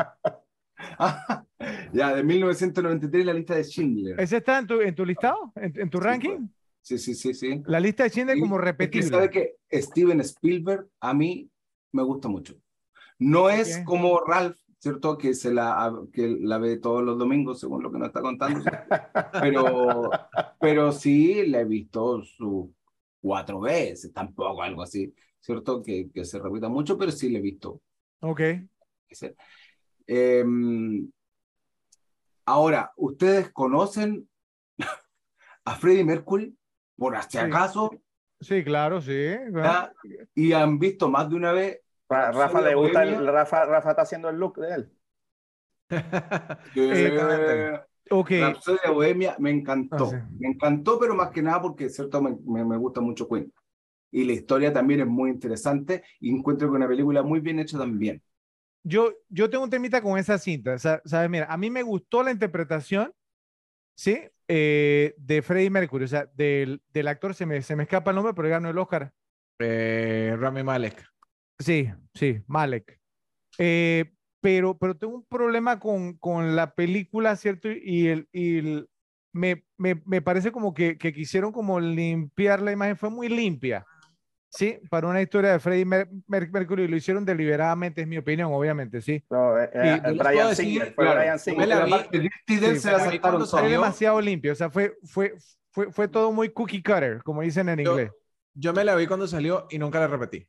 [1.92, 4.20] ya, de 1993 la lista de Schindler.
[4.20, 5.52] ¿Ese está en tu, en tu listado?
[5.56, 6.48] ¿En, en tu Sí, ranking?
[6.80, 7.62] Sí, sí, sí, sí.
[7.66, 9.08] La lista de Schindler Y como es que repetible.
[9.08, 11.50] sabe que Steven Spielberg a mí
[11.92, 12.54] me gusta mucho.
[13.18, 13.84] No es Ok.
[13.84, 15.18] como Ralph, ¿cierto?
[15.18, 18.60] Que, se la, que la ve todos los domingos, según lo que nos está contando.
[19.40, 20.10] Pero,
[20.60, 22.72] pero sí le he visto su
[23.20, 25.82] cuatro veces, tampoco algo así, ¿cierto?
[25.82, 27.82] Que, que se repita mucho, pero sí la he visto.
[28.20, 28.40] Ok.
[30.06, 30.44] Eh,
[32.44, 34.28] ahora, ¿ustedes conocen
[35.64, 36.56] a Freddie Mercury?
[36.96, 37.90] Por si acaso.
[38.40, 39.34] Sí, claro, sí.
[40.34, 41.80] Y han visto más de una vez.
[42.08, 44.92] Rafa le gusta, el, Rafa, Rafa está haciendo el look de él.
[46.74, 48.40] Eh, okay.
[48.40, 50.10] Rapsodia Bohemia me encantó.
[50.14, 53.52] Ah, me encantó, pero más que nada porque cierto me, me, me, gusta mucho Queen.
[54.10, 57.78] Y la historia también es muy interesante y encuentro que una película muy bien hecha
[57.78, 58.22] también.
[58.82, 60.78] Yo, yo tengo un temita con esa cinta.
[60.78, 61.30] ¿Sabes?
[61.30, 63.12] Mira, a mí me gustó la interpretación,
[63.96, 64.20] ¿sí?
[64.46, 66.04] Eh, de Freddie Mercury.
[66.04, 68.78] O sea, del, del actor, se me, se me escapa el nombre, pero ganó el
[68.78, 69.12] Oscar.
[69.58, 71.04] Eh, Rami Malek.
[71.58, 72.98] Sí, sí, Malek.
[73.58, 77.68] Eh, pero, pero tengo un problema con, con la película, ¿cierto?
[77.70, 78.88] Y, el, y el,
[79.32, 83.84] me, me, me, parece como que, que, quisieron como limpiar la imagen, fue muy limpia,
[84.48, 84.80] ¿sí?
[84.90, 89.00] Para una historia de Freddie Mer Mer Mercury, lo hicieron deliberadamente, es mi opinión, obviamente,
[89.00, 89.24] ¿sí?
[89.30, 91.68] No, eh, eh, y, Brian Singer, fue claro, Brian Singer.
[92.46, 95.34] Sí, fue demasiado limpio, o sea, fue, fue,
[95.70, 98.12] fue, fue todo muy cookie cutter, como dicen en yo, inglés.
[98.54, 100.46] Yo me la vi cuando salió y nunca la repetí.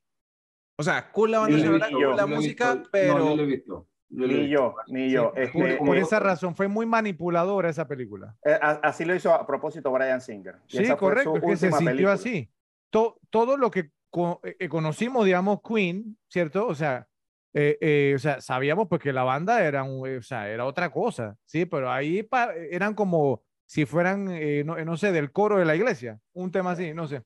[0.78, 3.20] O sea, cool la banda sonora, cool la música, visto, pero...
[3.20, 3.88] No, no he visto.
[4.10, 5.32] Yo ni yo, ni yo.
[5.36, 8.36] Sí, este, por, por eh, esa razón, fue muy manipuladora esa película.
[8.44, 10.56] Eh, así lo hizo a propósito Brian Singer.
[10.68, 12.14] Y sí, correcto, es que se sintió película.
[12.14, 12.50] así.
[12.90, 16.68] To, todo lo que co eh, conocimos, digamos, Queen, ¿cierto?
[16.68, 17.08] O sea,
[17.54, 20.92] eh, eh, o sea, sabíamos pues que la banda era, un, o sea, era otra
[20.92, 21.66] cosa, ¿sí?
[21.66, 22.28] Pero ahí
[22.72, 24.26] eran como si fueran,
[24.66, 27.24] no, no sé, del coro de la iglesia, un tema así, no sé.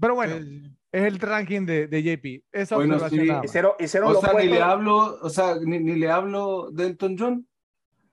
[0.00, 0.36] Pero bueno,
[0.92, 2.44] es el ranking de, de JP.
[2.52, 3.28] Esa bueno, sí.
[3.44, 7.16] hicieron, hicieron o sea, ni le hablo, o sea, ni, ni, le hablo de Elton
[7.18, 7.48] John.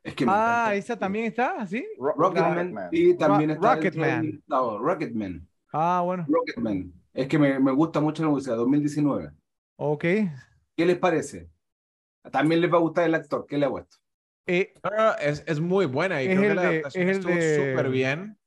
[0.04, 1.86] Es que ah, esa también está, ¿sí?
[1.98, 2.76] Rocketman.
[2.76, 3.76] Rocket sí, también Ro está.
[3.76, 4.44] Rocketman.
[4.48, 5.48] No, Rocketman.
[5.78, 6.26] Ah, bueno.
[6.30, 6.94] Rocketman.
[7.14, 9.32] Es que me, me gusta mucho la música, 2019.
[9.78, 10.02] Ok.
[10.04, 11.50] ¿Qué les parece?
[12.32, 13.46] También les va a gustar el actor.
[13.46, 13.98] ¿Qué le ha puesto?
[14.48, 14.74] Eh,
[15.20, 18.38] es, es muy buena y creo que la adaptación estuvo súper bien.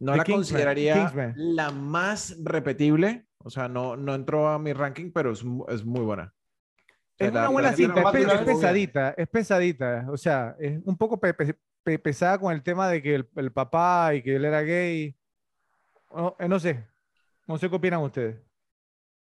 [0.00, 1.34] No la Kingsman, consideraría Kingsman.
[1.36, 3.26] la más repetible.
[3.38, 6.34] O sea, no, no entró a mi ranking, pero es, es muy buena.
[7.18, 10.06] Es una buena cinta, es, es, pesadita, es pesadita.
[10.10, 13.52] O sea, es un poco pe pe pesada con el tema de que el, el,
[13.52, 15.16] papá y que él era gay.
[16.14, 16.84] No, no sé,
[17.46, 18.36] no sé qué opinan ustedes.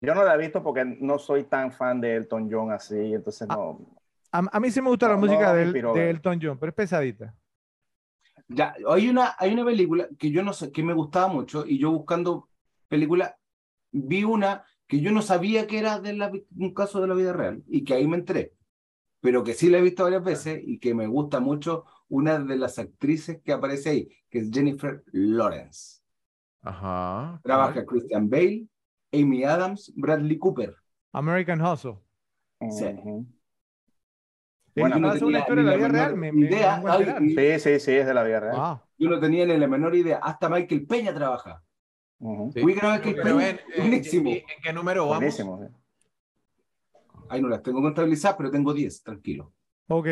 [0.00, 3.46] Yo no la he visto porque no soy tan fan de Elton John así, entonces
[3.46, 3.78] no.
[4.32, 6.58] A, a, a mí sí me gusta no, la música no, de, de Elton John,
[6.58, 7.34] pero es pesadita.
[8.48, 11.78] Ya, hay una, hay una película que yo no sé, que me gustaba mucho y
[11.78, 12.48] yo buscando
[12.88, 13.38] película
[13.92, 17.32] vi una que yo no sabía que era de la, un caso de la vida
[17.32, 18.54] real y que ahí me entré,
[19.20, 22.56] pero que sí la he visto varias veces y que me gusta mucho una de
[22.56, 26.01] las actrices que aparece ahí, que es Jennifer Lawrence.
[26.62, 27.40] Ajá.
[27.42, 27.86] Trabaja ¿cuál?
[27.86, 28.66] Christian Bale,
[29.12, 30.74] Amy Adams, Bradley Cooper.
[31.12, 31.98] American Hustle.
[32.60, 32.84] Sí.
[32.84, 33.26] Uh -huh.
[34.74, 36.16] Bueno, no es una historia de la vida real.
[36.16, 38.56] Me, me, idea, me ay, sí, sí, sí, es de la vida real.
[38.56, 38.80] wow.
[38.96, 40.18] Yo no tenía ni la menor idea.
[40.22, 41.62] Hasta Michael Peña trabaja.
[42.20, 42.52] Uh -huh.
[42.52, 42.64] sí.
[42.64, 44.30] Uy, Michael Pero Peña, en, buenísimo.
[44.30, 45.18] ¿En qué número vamos?
[45.18, 45.60] Buenísimo.
[45.60, 45.74] Sí.
[47.28, 49.52] Ahí no las tengo contabilizadas, pero tengo 10, tranquilo.
[49.88, 50.08] Ok.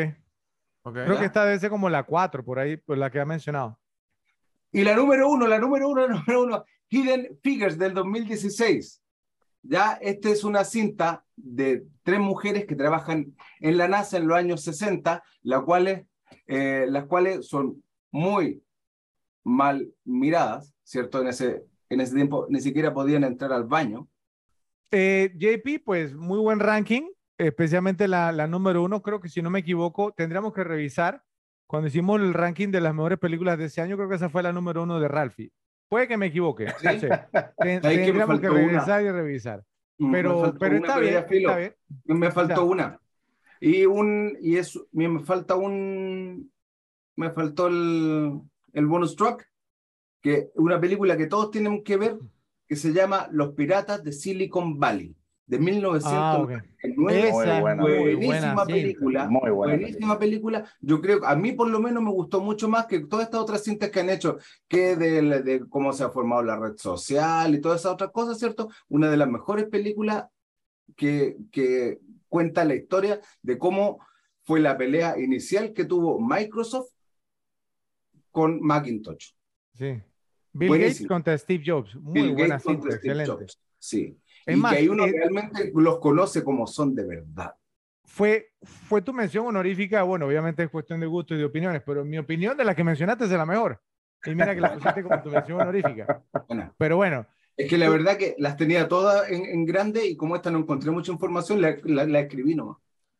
[0.83, 1.05] Okay.
[1.05, 3.79] Creo que esta debe ser como la 4, por ahí, por la que ha mencionado.
[4.71, 9.01] Y la número uno, la número uno, número uno, Hidden Figures del 2016.
[9.63, 14.37] Ya, esta es una cinta de tres mujeres que trabajan en la NASA en los
[14.37, 16.05] años 60, la cuales,
[16.47, 18.63] eh, las cuales son muy
[19.43, 21.21] mal miradas, ¿cierto?
[21.21, 24.07] En ese, en ese tiempo ni siquiera podían entrar al baño.
[24.91, 27.03] Eh, JP, pues muy buen ranking,
[27.37, 31.23] especialmente la, la número uno, creo que si no me equivoco, tendríamos que revisar.
[31.71, 34.43] Cuando hicimos el ranking de las mejores películas de ese año, creo que esa fue
[34.43, 35.53] la número uno de Ralphie.
[35.87, 36.67] Puede que me equivoque.
[36.67, 36.85] ¿Sí?
[36.85, 37.09] No sé.
[37.81, 39.09] Tendríamos que, que regresar una.
[39.09, 39.63] y revisar.
[40.11, 41.73] Pero, pero está, bien, está, bien,
[42.07, 42.63] Me faltó está.
[42.63, 42.99] una.
[43.61, 46.51] Y un y eso me falta un
[47.15, 48.41] me faltó el,
[48.73, 49.49] el bonus track,
[50.19, 52.17] que una película que todos tienen que ver,
[52.67, 55.15] que se llama Los Piratas de Silicon Valley,
[55.51, 56.13] de 1999.
[56.15, 56.95] Ah, okay.
[56.95, 59.27] buena, buenísima buena, película.
[59.27, 60.65] Muy buena buenísima película.
[60.79, 63.61] Yo creo, a mí por lo menos me gustó mucho más que todas estas otras
[63.61, 64.37] cintas que han hecho,
[64.69, 68.39] que de, de cómo se ha formado la red social y todas esas otras cosas,
[68.39, 68.69] ¿cierto?
[68.87, 70.27] Una de las mejores películas
[70.95, 71.99] que, que
[72.29, 73.99] cuenta la historia de cómo
[74.43, 76.91] fue la pelea inicial que tuvo Microsoft
[78.31, 79.31] con Macintosh.
[79.73, 80.01] Sí.
[80.53, 80.93] Bill Buenísimo.
[80.93, 81.93] Gates contra Steve Jobs.
[81.95, 83.31] Muy Bill buena Gates cinta, excelente.
[83.31, 83.61] Jobs.
[83.77, 84.17] Sí.
[84.45, 87.55] Es y más, que ahí uno eh, realmente los conoce como son de verdad.
[88.03, 92.03] Fue, fue tu mención honorífica, bueno, obviamente es cuestión de gusto y de opiniones, pero
[92.03, 93.81] mi opinión de las que mencionaste es la mejor.
[94.25, 96.23] Y mira que la pusiste como tu mención honorífica.
[96.47, 97.25] Bueno, pero bueno.
[97.57, 100.59] Es que la verdad que las tenía todas en, en grande y como esta no
[100.59, 102.77] encontré mucha información, la, la, la escribí nomás.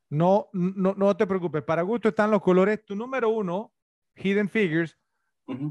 [0.10, 1.64] No, no, no te preocupes.
[1.64, 2.84] Para gusto están los colores.
[2.86, 3.74] Tu número uno,
[4.16, 4.98] Hidden Figures.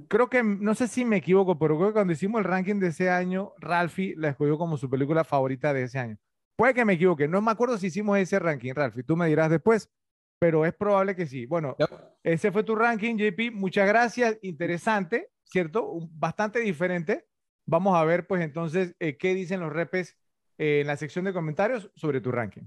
[0.09, 2.89] Creo que, no sé si me equivoco, pero creo que cuando hicimos el ranking de
[2.89, 6.19] ese año, Ralphie la escogió como su película favorita de ese año.
[6.57, 7.27] Puede que me equivoque.
[7.27, 9.03] No me acuerdo si hicimos ese ranking, Ralphie.
[9.03, 9.91] Tú me dirás después,
[10.39, 11.47] pero es probable que sí.
[11.47, 11.77] Bueno,
[12.23, 13.53] ese fue tu ranking, JP.
[13.53, 14.39] Muchas gracias.
[14.43, 15.91] Interesante, ¿cierto?
[16.13, 17.27] Bastante diferente.
[17.67, 20.19] Vamos a ver, pues entonces, eh, qué dicen los repes
[20.59, 22.65] eh, en la sección de comentarios sobre tu ranking.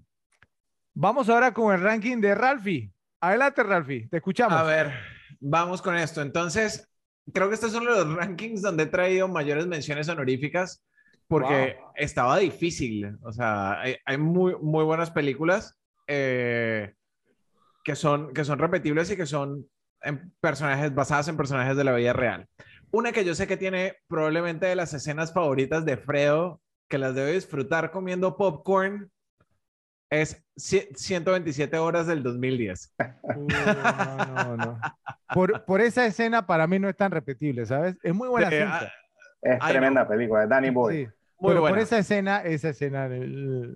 [0.93, 2.93] Vamos ahora con el ranking de Ralphie.
[3.19, 4.07] Adelante, Ralphie.
[4.07, 4.57] Te escuchamos.
[4.57, 4.91] A ver,
[5.39, 6.21] vamos con esto.
[6.21, 6.87] Entonces,
[7.31, 10.83] creo que estos son los rankings donde he traído mayores menciones honoríficas
[11.27, 11.91] porque Wow.
[11.95, 13.15] estaba difícil.
[13.23, 16.93] O sea, hay, hay muy, muy buenas películas eh,
[17.83, 19.65] que, son, que son repetibles y que son
[20.01, 22.47] en personajes basadas en personajes de la vida real.
[22.91, 27.15] Una que yo sé que tiene probablemente de las escenas favoritas de Fredo, que las
[27.15, 29.09] debe disfrutar comiendo popcorn,
[30.13, 32.93] es ci- 127 horas del 2010.
[33.35, 34.79] Uh, no, no, no.
[35.33, 37.95] Por, por esa escena para mí no es tan repetible, ¿sabes?
[38.03, 38.79] Es muy buena Eh, cinta.
[38.85, 38.91] ah,
[39.41, 40.93] Es Ay, tremenda película, de Danny Boy.
[40.95, 41.05] Sí,
[41.39, 41.81] Muy pero por buena.
[41.83, 43.05] esa escena, esa escena.
[43.07, 43.75] el-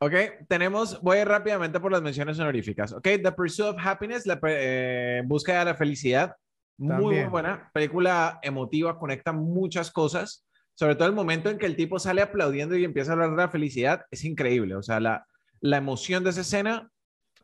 [0.00, 0.12] Ok,
[0.48, 2.92] tenemos, voy rápidamente por las menciones honoríficas.
[2.92, 6.36] Ok, The Pursuit of Happiness, la eh, búsqueda de la felicidad.
[6.76, 7.70] Muy, muy buena.
[7.72, 10.44] Película emotiva, conecta muchas cosas.
[10.74, 13.36] Sobre todo el momento en que el tipo sale aplaudiendo y empieza a hablar de
[13.36, 14.74] la felicidad, es increíble.
[14.74, 15.26] O sea, la,
[15.60, 16.90] la emoción de esa escena,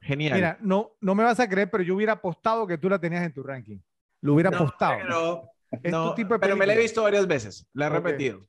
[0.00, 0.34] genial.
[0.34, 3.24] Mira, no, no me vas a creer, pero yo hubiera apostado que tú la tenías
[3.24, 3.78] en tu ranking.
[4.20, 4.98] Lo hubiera No, apostado.
[5.02, 7.90] Pero, Es no, tu tipo de pero me la he visto varias veces, la he
[7.90, 8.46] repetido.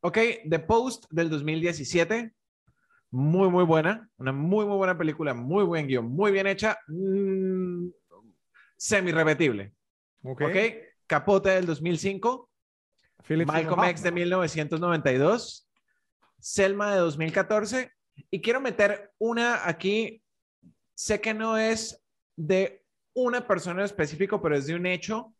[0.00, 2.32] Ok, The Post del 2017,
[3.10, 7.88] muy, muy buena, una muy, muy buena película, muy buen guion, muy bien hecha, mm,
[8.76, 9.74] semi-repetible.
[10.22, 10.42] Ok.
[10.42, 10.56] Ok,
[11.06, 12.50] Capote del 2005,
[13.26, 14.14] Philip Malcolm X de Hoffman.
[14.14, 15.68] 1992,
[16.38, 17.92] Selma de 2014,
[18.30, 20.22] y quiero meter una aquí,
[20.94, 22.02] sé que no es
[22.36, 22.82] de
[23.14, 25.34] una persona en específico, pero es de un hecho,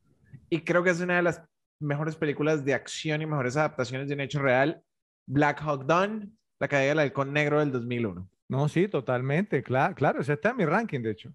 [0.51, 1.43] y creo que es una de las
[1.79, 4.83] mejores películas de acción y mejores adaptaciones de un hecho real,
[5.27, 8.29] Black Hawk Down, La caída del halcón negro del 2001.
[8.49, 9.63] No, sí, totalmente.
[9.63, 11.33] Claro, claro, ese está en mi ranking, de hecho.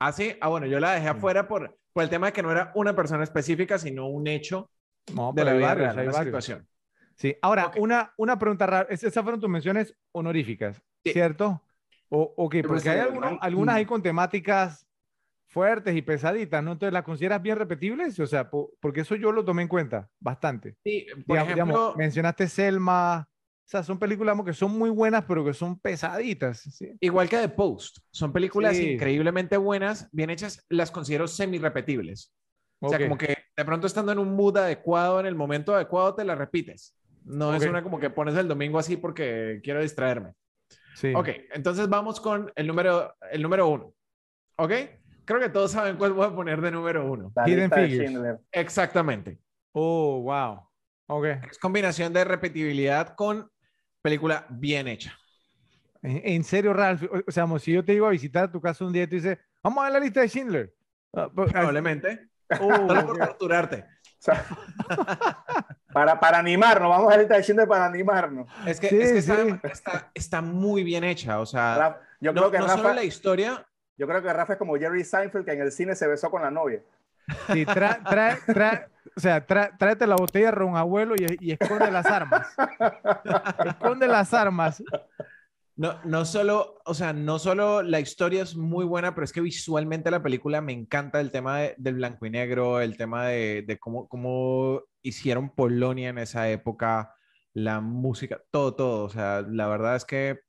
[0.00, 2.50] Ah, sí, ah, bueno, yo la dejé afuera por, por el tema de que no
[2.50, 4.70] era una persona específica, sino un hecho
[5.12, 6.44] No, de la vida varios, real, hay una varios.
[6.44, 6.68] situación.
[7.16, 8.86] Sí, ahora, una, una pregunta rara.
[8.90, 11.12] Es- Esas fueron tus menciones honoríficas, Sí.
[11.12, 11.62] ¿cierto?
[12.08, 14.86] O, ok, porque hay algunos- algunas ahí con temáticas
[15.46, 16.72] fuertes y pesaditas, ¿no?
[16.72, 18.18] Entonces, ¿las consideras bien repetibles?
[18.18, 20.76] O sea, po- porque eso yo lo tomé en cuenta bastante.
[20.82, 23.28] Sí, por Digamos- ejemplo, digamos, mencionaste Selma.
[23.28, 26.58] O sea, son películas que son muy buenas, pero que son pesaditas.
[26.60, 26.96] ¿sí?
[27.00, 28.90] igual que The Post, son películas Sí.
[28.92, 32.32] increíblemente buenas, bien hechas, las considero semi-repetibles.
[32.86, 33.04] O sea, Ok.
[33.04, 36.34] como que de pronto estando en un mood adecuado, en el momento adecuado, te la
[36.34, 36.96] repites.
[37.24, 37.70] No es Ok.
[37.70, 40.34] una como que pones el domingo así porque quiero distraerme.
[40.94, 41.12] Sí.
[41.14, 43.94] Ok, entonces vamos con el número, el número uno.
[44.56, 44.72] ¿Ok?
[45.24, 47.32] Creo que todos saben cuál voy a poner de número uno.
[47.34, 48.38] La Hidden Figures.
[48.52, 49.38] Exactamente.
[49.72, 50.60] Oh, wow.
[51.06, 51.24] Ok.
[51.50, 53.50] Es combinación de repetibilidad con
[54.02, 55.18] película bien hecha.
[56.02, 57.02] En, en serio, Ralph.
[57.26, 59.38] O, sea, si yo te digo a visitar tu casa un día y tú dices,
[59.62, 60.74] vamos a ver la lista de Schindler.
[61.14, 62.28] Ah, pero- Probablemente.
[62.60, 63.18] Oh, Solo por ok.
[63.26, 63.84] torturarte.
[63.86, 64.44] O sea,
[65.92, 68.48] para, para animarnos, vamos a de Schindler para animarnos.
[68.66, 69.32] Es que, Sí, es que sí.
[69.32, 71.40] está, está- está muy bien hecha.
[71.40, 73.66] O sea, Yo no, creo que no Rafa, solo la historia,
[73.96, 76.42] yo creo que Rafa es como Jerry Seinfeld que en el cine se besó con
[76.42, 76.80] la novia.
[77.52, 78.86] Sí, trae, trae, trae,
[79.16, 82.48] o sea, tráete la botella de ron abuelo y, y esconde las armas.
[83.66, 84.82] esconde las armas.
[85.76, 89.40] No, no solo, o sea, no solo la historia es muy buena, pero es que
[89.40, 93.62] visualmente la película me encanta el tema de- del blanco y negro, el tema de,
[93.66, 97.14] de cómo, cómo hicieron Polonia en esa época,
[97.52, 99.04] la música, todo, todo.
[99.04, 100.40] O sea, la verdad es que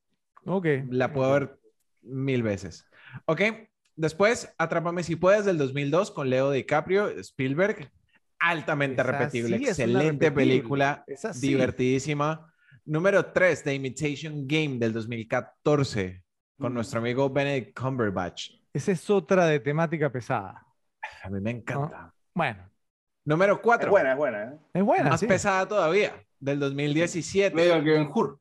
[0.46, 0.68] Ok.
[0.90, 1.60] la puedo ver
[2.04, 2.86] mil veces.
[3.26, 3.42] Ok,
[3.96, 7.92] después, Atrápame si puedes del 2002 con Leo DiCaprio, Spielberg,
[8.38, 10.32] altamente Esa repetible, sí excelente repetible.
[10.32, 11.06] película,
[11.42, 12.52] divertidísima.
[12.86, 16.24] Número 3, The Imitation Game del 2014
[16.60, 16.76] con Mm.
[16.76, 18.52] nuestro amigo Benedict Cumberbatch.
[18.74, 20.66] Esa es otra de temática pesada.
[21.24, 22.14] A mí me encanta.
[22.34, 22.70] Bueno,
[23.26, 24.44] Número Es 4, buena, es buena.
[24.44, 24.60] ¿eh?
[24.74, 25.10] es buena.
[25.10, 25.26] más sí.
[25.28, 27.56] pesada todavía, del 2017.
[27.56, 28.40] Medio que Ben Hur.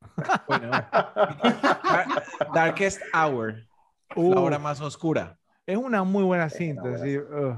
[0.48, 2.22] Bueno, Dar-
[2.54, 3.62] Darkest Hour,
[4.14, 5.38] Uh, la hora más oscura.
[5.66, 6.80] es una muy buena cinta.
[6.82, 7.56] buena sí, uh,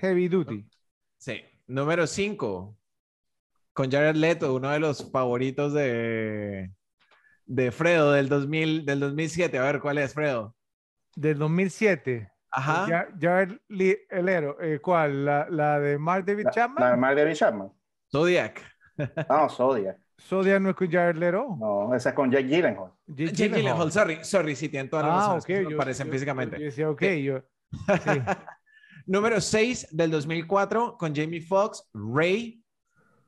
[0.00, 0.66] heavy duty.
[1.18, 1.40] Sí.
[1.66, 2.76] Número 5.
[3.72, 6.70] Con Jared Leto, uno de los favoritos de,
[7.46, 9.58] de Fredo del, 2000, del 2007.
[9.58, 10.54] A ver, ¿cuál es, Fredo?
[11.16, 12.30] Del 2007.
[12.50, 13.08] Ajá.
[13.18, 15.24] Jared Lee- Leto, eh, ¿cuál?
[15.24, 16.84] La, la de Mark David La, Chapman.
[16.84, 17.72] la de Marguerite Chapman.
[18.10, 18.60] Zodiac.
[19.28, 19.98] No, Zodiac.
[20.20, 21.56] Zodiac no es con Jared Leto.
[21.58, 22.92] No, esa es con Jake Gyllenhaal.
[23.06, 25.32] Jake Jake Gyllenhaal, sorry, sorry, sí, tienen toda la Ah, razón.
[25.32, 25.38] ok.
[25.38, 26.58] es que se yo- parecen yo- físicamente.
[26.58, 27.38] Yo decía, ok, yo.
[27.40, 28.20] sí.
[29.06, 32.61] Número 6 del 2004 con Jamie Foxx, Ray.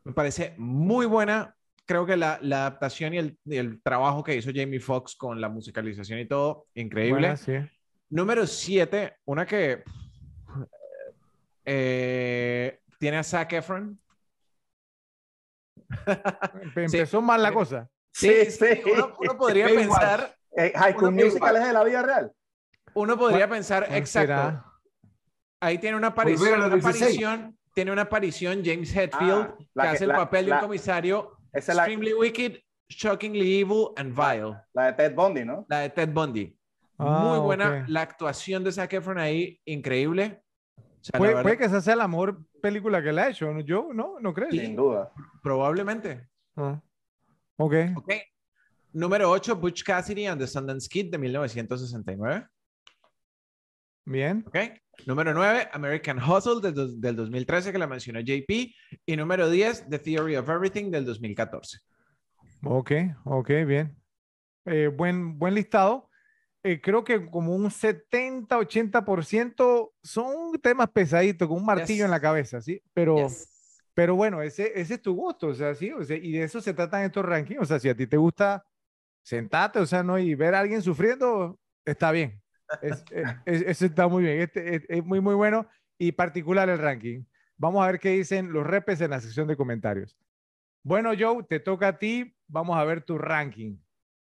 [0.05, 1.55] Me parece muy buena.
[1.87, 5.41] Creo que la, la adaptación y el, y el trabajo que hizo Jamie Foxx con
[5.41, 7.21] la musicalización y todo, increíble.
[7.21, 7.53] Buena, sí.
[8.11, 9.83] Número 7, una que
[11.65, 13.99] eh, tiene a Zac Efron.
[16.07, 17.89] Empe- Empezó mal la cosa.
[18.13, 18.67] Sí, sí.
[18.93, 22.33] Uno, uno podría pensar, Eh, High School Musical es de la vida real.
[22.95, 24.33] uno podría ¿Cuál- pensar, exacto.
[24.33, 24.65] será?
[25.61, 26.97] Ahí tiene una aparición, una 16.
[27.03, 30.53] aparición, tiene una aparición James Hetfield Ah, que la que- hace el la- papel de
[30.53, 34.57] un comisario Esa es la, extremely wicked, shockingly evil and vile.
[34.73, 35.67] la de Ted Bundy, ¿no?
[35.69, 36.57] La de Ted Bundy.
[36.99, 37.85] Ah, Muy buena.
[37.89, 40.43] La actuación de Zac Efron ahí, increíble.
[40.79, 43.53] O sea, la Puede, que esa sea la mejor película que le ha hecho.
[43.53, 43.61] ¿no?
[43.61, 44.21] Yo, ¿no?
[44.21, 44.51] ¿No crees?
[44.53, 45.13] Sin duda.
[45.43, 46.29] Probablemente.
[46.57, 46.81] Ah.
[47.57, 47.75] Ok.
[47.97, 48.13] Ok.
[48.93, 52.47] Número 8, Butch Cassidy and the Sundance Kid de 1969.
[54.07, 54.45] Bien.
[54.47, 54.57] Ok.
[55.07, 58.51] Número 9, American Hustle del, del 2013 que la mencionó JP.
[59.07, 61.79] Y número 10, The Theory of Everything del 2014.
[62.65, 62.93] Ok,
[63.25, 63.97] ok, bien.
[64.67, 66.09] Eh, buen, buen listado.
[66.63, 72.05] Eh, creo que como un 70-80% son temas pesaditos, con un martillo Yes.
[72.07, 72.81] en la cabeza, ¿sí?
[72.95, 73.83] Pero, Yes.
[73.93, 76.61] pero bueno, ese, ese es tu gusto, o sea, sí, o sea, y de eso
[76.61, 77.61] se tratan estos rankings.
[77.61, 78.65] O sea, si a ti te gusta
[79.23, 80.19] sentarte, o sea, ¿no?
[80.19, 82.41] Y ver a alguien sufriendo, está bien.
[82.83, 84.41] Es, es- es- eso está muy bien.
[84.41, 85.67] Este, es, es muy, muy bueno
[85.99, 87.25] y particular el ranking.
[87.57, 90.17] Vamos a ver qué dicen los repes en la sección de comentarios.
[90.83, 92.35] Bueno, Joe, te toca a ti.
[92.49, 93.77] Vamos a ver tu ranking.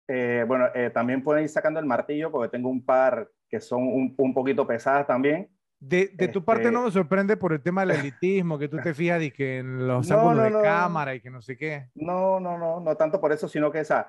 [0.08, 3.84] Eh, bueno, eh, también pueden ir sacando el martillo porque tengo un par que son
[3.84, 5.50] un, un poquito pesadas también.
[5.80, 8.78] De, de tu parte Este- no me sorprende por el tema del elitismo, que tú
[8.80, 10.62] te fijas y que en los No, ángulos no, de no.
[10.62, 11.90] cámara y que no sé qué.
[11.96, 14.08] No, no, no, no tanto por eso, sino que esa,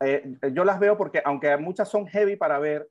[0.00, 2.88] eh, yo las veo porque aunque muchas son heavy para ver,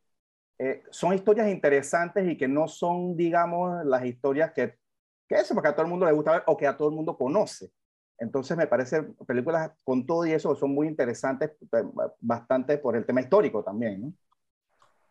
[0.60, 4.76] eh, son historias interesantes y que no son, digamos, las historias que,
[5.28, 6.96] que eso, porque a todo el mundo le gusta ver o que a todo el
[6.96, 7.72] mundo conoce.
[8.20, 11.84] Entonces me parece películas con todo y eso son muy interesantes, eh,
[12.20, 14.14] bastante por el tema histórico también, ¿no?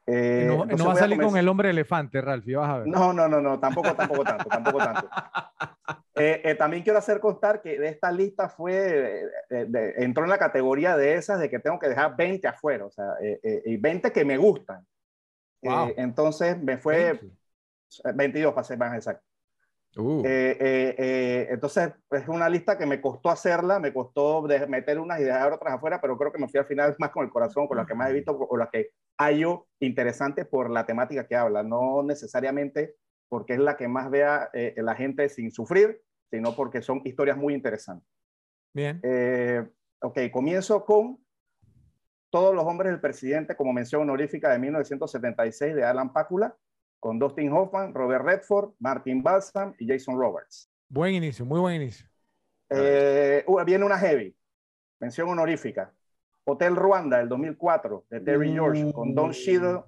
[0.09, 2.78] Eh, no, no va a salir con comenzar- el hombre elefante, Ralph, y vas a
[2.78, 2.88] ver.
[2.88, 5.09] no, no, no, no, tampoco, tampoco tanto, tampoco tanto.
[6.18, 10.30] Eh, eh, también quiero hacer constar que de esta lista fue, eh, de- entró en
[10.30, 13.76] la categoría de esas de que tengo que dejar 20 afuera, o sea, eh, y
[13.76, 14.82] 20 que me gustan.
[15.63, 15.89] Wow.
[15.89, 17.37] Eh, entonces me fue 20.
[18.15, 19.25] 22 para ser más exacto.
[19.97, 24.99] Uh, Eh, eh, eh, entonces es una lista que me costó hacerla, me costó meter
[24.99, 27.31] unas y dejar otras afuera, pero creo que me fui al final más con el
[27.31, 31.27] corazón, con las que más he visto o las que hallo interesantes por la temática
[31.27, 32.97] que habla, no necesariamente
[33.29, 36.01] porque es la que más vea eh, la gente sin sufrir,
[36.31, 38.09] sino porque son historias muy interesantes.
[38.75, 39.01] Bien.
[39.03, 39.67] Eh,
[40.01, 41.19] ok, comienzo con
[42.31, 46.55] Todos los hombres del presidente como mención honorífica de 1976 de Alan Pakula,
[47.01, 50.70] con Dustin Hoffman, Robert Redford, Martin Balsam y Jason Roberts.
[50.89, 52.07] Buen inicio, muy buen inicio.
[52.70, 54.35] Eh, uh, viene una heavy,
[54.99, 55.93] mención honorífica.
[56.45, 59.81] Hotel Ruanda del 2004 de Terry George con Don Cheadle,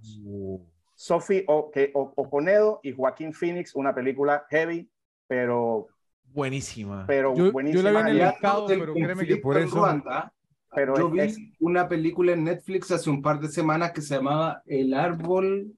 [0.95, 4.91] Sophie o que- O- Okonedo y Joaquín Phoenix, una película heavy,
[5.29, 5.87] pero,
[6.25, 7.05] buenísima.
[7.07, 7.91] pero Yo- yo buenísima.
[7.93, 8.35] la vi en el
[8.81, 10.33] pero créeme que por eso- Ruanda,
[10.75, 14.15] Pero yo vi es- una película en Netflix hace un par de semanas que se
[14.17, 15.73] llamaba El Árbol,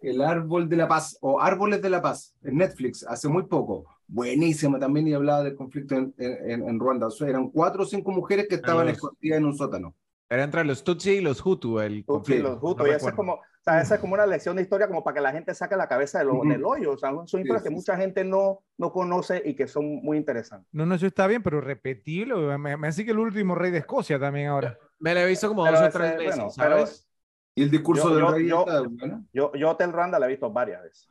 [0.00, 3.86] El Árbol de la Paz o Árboles de la Paz en Netflix hace muy poco.
[4.08, 7.06] Buenísima también y hablaba del conflicto en, en- en Ruanda.
[7.06, 9.94] O sea, eran cuatro o cinco mujeres que estaban los- escondidas en un sótano.
[10.28, 12.42] Era entre los Tutsi y los Hutu el conflicto.
[12.50, 14.62] los Hutus, no y eso es como, o sea, esa es como una lección de
[14.62, 16.48] historia como para que la gente saque la cabeza de lo- Ujú.
[16.48, 16.90] del hoyo.
[16.92, 19.84] O sea, son historias Sí, que sí, mucha gente no, no conoce y que son
[20.02, 20.68] muy interesantes.
[20.72, 22.58] No, no, eso está bien, pero repetirlo.
[22.58, 24.76] Me, me hace que el último rey de Escocia también ahora.
[24.98, 27.08] Me la he visto como Pero dos o tres veces, bueno, pero- ¿sabes?
[27.54, 29.24] Y el discurso Yo- del yo- rey yo- está bueno.
[29.32, 31.08] Yo, yo Hotel Rwanda la he visto varias veces.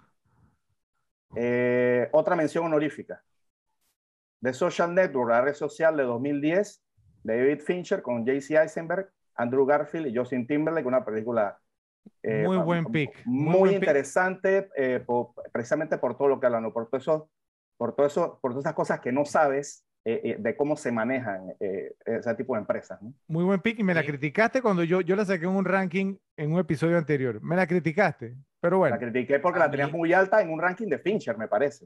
[1.35, 3.23] Eh, otra mención honorífica.
[4.41, 6.83] The Social Network, la red social de 2010,
[7.23, 11.57] David Fincher con JC Eisenberg, Andrew Garfield y Justin Timberlake, una película
[12.23, 13.79] eh, Muy buen pick, muy Muy, buen pick.
[13.83, 16.73] interesante, eh, por- precisamente por todo lo que hablan, ¿no?
[16.73, 17.29] por todo eso,
[17.77, 20.91] por todo eso, por todas esas cosas que no sabes eh, eh, de cómo se
[20.91, 22.99] manejan eh, ese tipo de empresas.
[23.03, 23.13] ¿no?
[23.27, 24.07] Muy buen pick y me la Sí.
[24.07, 27.39] criticaste cuando yo, yo la saqué en un ranking en un episodio anterior.
[27.43, 28.95] Me la criticaste, pero bueno.
[28.95, 31.47] La critiqué porque A la tenías mí- muy alta en un ranking de Fincher, me
[31.47, 31.85] parece.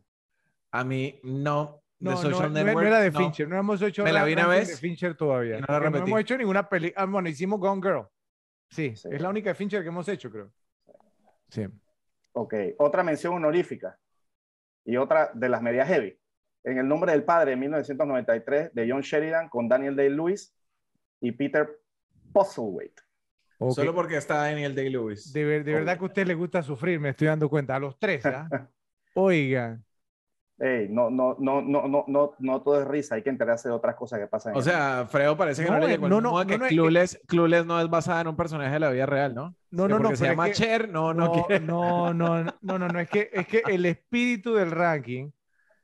[0.71, 1.81] A mí, no.
[1.99, 3.11] No, Social no, era de.
[3.11, 5.59] Fincher, no hemos hecho Me la vi una vez de Fincher todavía.
[5.59, 7.05] no la no hemos hecho ninguna película.
[7.05, 8.05] bueno, hicimos Gone Girl.
[8.75, 9.09] Sí, Sí.
[9.11, 10.51] es la única de Fincher que hemos hecho, creo.
[11.49, 11.65] Sí.
[12.33, 13.97] Ok, otra mención honorífica
[14.83, 16.19] y otra de las medias heavy.
[16.63, 20.53] En el nombre del padre de 1993 de John Sheridan con Daniel Day-Lewis
[21.21, 21.79] y Peter
[22.33, 23.01] Postlethwaite.
[23.59, 23.73] Ok.
[23.75, 25.31] Solo porque está Daniel Day-Lewis.
[25.31, 27.75] De, ver- de verdad que a usted le gusta sufrir, me estoy dando cuenta.
[27.75, 28.49] A los tres, ¿ah?
[29.13, 29.79] Oiga.
[30.57, 33.75] Ey, no, no, no, no, no, no, no todo es risa, hay que enterarse de
[33.75, 34.55] otras cosas que pasan.
[34.55, 36.59] O sea, Fredo parece que no, No, le eh, llegó no, no, a que no,
[36.59, 39.53] no, eh, Clueless, Clueless no es basada en un personaje de la vida real, ¿no?
[39.71, 40.03] No, no, no.
[40.03, 42.99] porque se es llama que- Cher, no, no, No, no, no, no, no, no, no,
[43.01, 45.31] es que, es que el espíritu del ranking,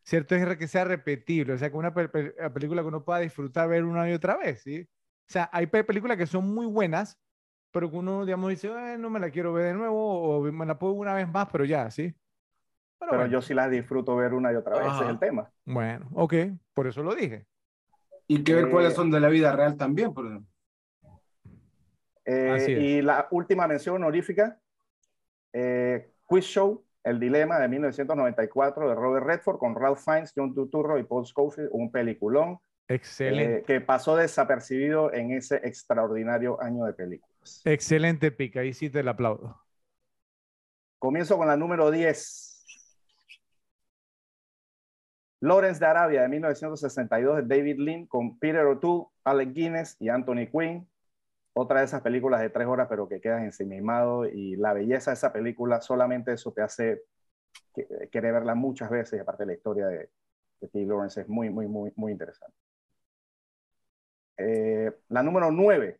[0.04, 0.36] ¿cierto?
[0.36, 3.68] Es que sea repetible, o sea, que una pe- pe- película que uno pueda disfrutar
[3.68, 4.82] ver una y otra vez, ¿sí?
[4.82, 7.20] O sea, hay pe- películas que son muy buenas,
[7.72, 10.66] pero que uno, digamos, dice, "Eh, no me la quiero ver de nuevo, o me
[10.66, 12.16] la puedo una vez más, pero ya, ¿sí?
[13.02, 15.12] Pero Pero bueno, yo sí las disfruto ver una y otra vez, ese es Ajá.
[15.12, 15.52] el tema.
[15.66, 16.34] bueno, ok,
[16.74, 17.46] por eso lo dije.
[18.28, 20.14] Y que ver Eh, cuáles son de la vida real también.
[20.14, 20.48] por ejemplo.
[22.26, 24.60] Eh, y la última mención honorífica,
[25.54, 31.00] eh, Quiz Show, El Dilema de 1994 de Robert Redford con Ralph Fiennes, John Turturro
[31.00, 36.94] y Paul Scofield, un peliculón Excelente, eh, que pasó desapercibido en ese extraordinario año de
[36.94, 37.64] películas.
[37.64, 39.60] excelente pica, ahí sí te la aplaudo.
[41.00, 42.51] Comienzo con la número 10.
[45.42, 50.48] Lawrence de Arabia de 1962 de David Lean con Peter O'Toole, Alec Guinness y Anthony
[50.52, 50.88] Quinn.
[51.54, 55.16] Otra de esas películas de tres horas, pero que quedas ensimismado y la belleza de
[55.16, 57.02] esa película, solamente eso te hace
[57.76, 59.18] que- querer verla muchas veces.
[59.18, 60.10] y Aparte, la historia de,
[60.62, 62.56] de Steve Lawrence es muy, muy, muy, muy interesante.
[64.38, 66.00] Eh, la número 9,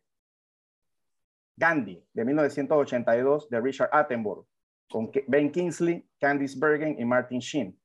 [1.56, 4.46] Gandhi de 1982 de Richard Attenborough
[4.90, 7.78] con Ben Kingsley, Candice Bergen y Martin Sheen.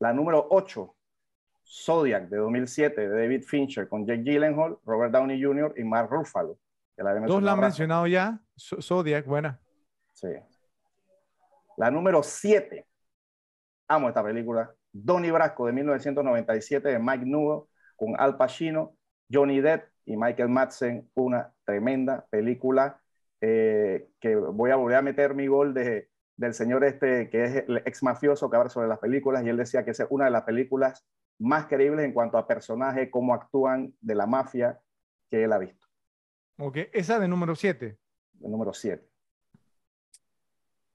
[0.00, 0.96] La número 8,
[1.64, 5.74] Zodiac de 2007 de David Fincher con Jake Gyllenhaal, Robert Downey Jr.
[5.76, 6.58] y Mark Ruffalo.
[6.96, 9.60] que la Dos la han mencionado ya, Zodiac, buena.
[10.12, 10.28] Sí.
[11.76, 12.86] La número 7,
[13.88, 17.62] amo esta película, Donnie Brasco de 1997 de Mike Newell
[17.96, 18.96] con Al Pacino,
[19.30, 23.00] Johnny Depp y Michael Madsen, una tremenda película
[23.40, 26.08] eh, que voy a volver a meter mi gol de,
[26.38, 29.56] del señor este que es el ex mafioso que habla sobre las películas y él
[29.58, 31.04] decía que es una de las películas
[31.38, 34.80] más creíbles en cuanto a personajes, cómo actúan de la mafia
[35.30, 35.86] que él ha visto.
[36.58, 37.98] Ok, esa de número 7.
[38.40, 39.06] el número 7.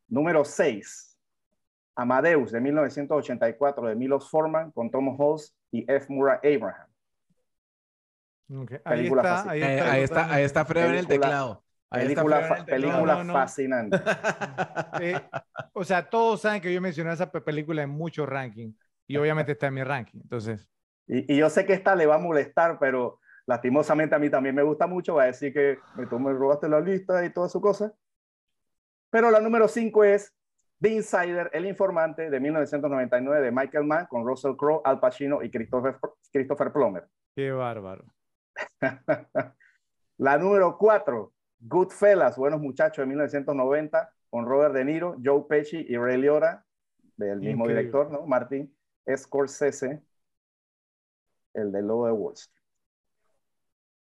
[0.08, 1.18] Número 6.
[1.96, 6.08] Amadeus de 1984 de Milos Forman con Tom Hulce y F.
[6.10, 6.88] Murray Abraham.
[8.64, 8.78] Okay.
[8.84, 9.92] Ahí Película está, ahí Eh, está.
[9.92, 11.63] ahí, está, ahí está Fredo en el teclado.
[12.00, 13.34] Película, fa- película No, no, no.
[13.34, 13.98] fascinante.
[15.02, 15.20] Eh,
[15.74, 18.76] o sea, todos saben que yo mencioné esa pe- película en muchos rankings
[19.08, 20.20] y obviamente está en mi ranking.
[20.22, 20.70] Entonces,
[21.08, 24.54] Y, y yo sé que esta le va a molestar, pero lastimosamente a mí también
[24.56, 25.16] me gusta mucho.
[25.16, 27.92] Va a decir que me, tú me robaste la lista y toda su cosa.
[29.10, 30.34] Pero la número 5 es
[30.80, 35.50] The Insider, El Informante de 1999 de Michael Mann con Russell Crowe, Al Pacino y
[35.50, 35.98] Christopher,
[36.32, 37.08] Christopher Plummer.
[37.36, 38.06] qué bárbaro.
[40.18, 41.33] La número 4,
[41.66, 46.66] Goodfellas, Buenos Muchachos de 1990, con Robert De Niro, Joe Pesci y Ray Liotta,
[47.16, 47.76] del mismo Increíble.
[47.84, 48.26] director, ¿no?
[48.26, 48.76] Martin
[49.16, 50.04] Scorsese,
[51.54, 52.62] el del Lobo de Wall Street.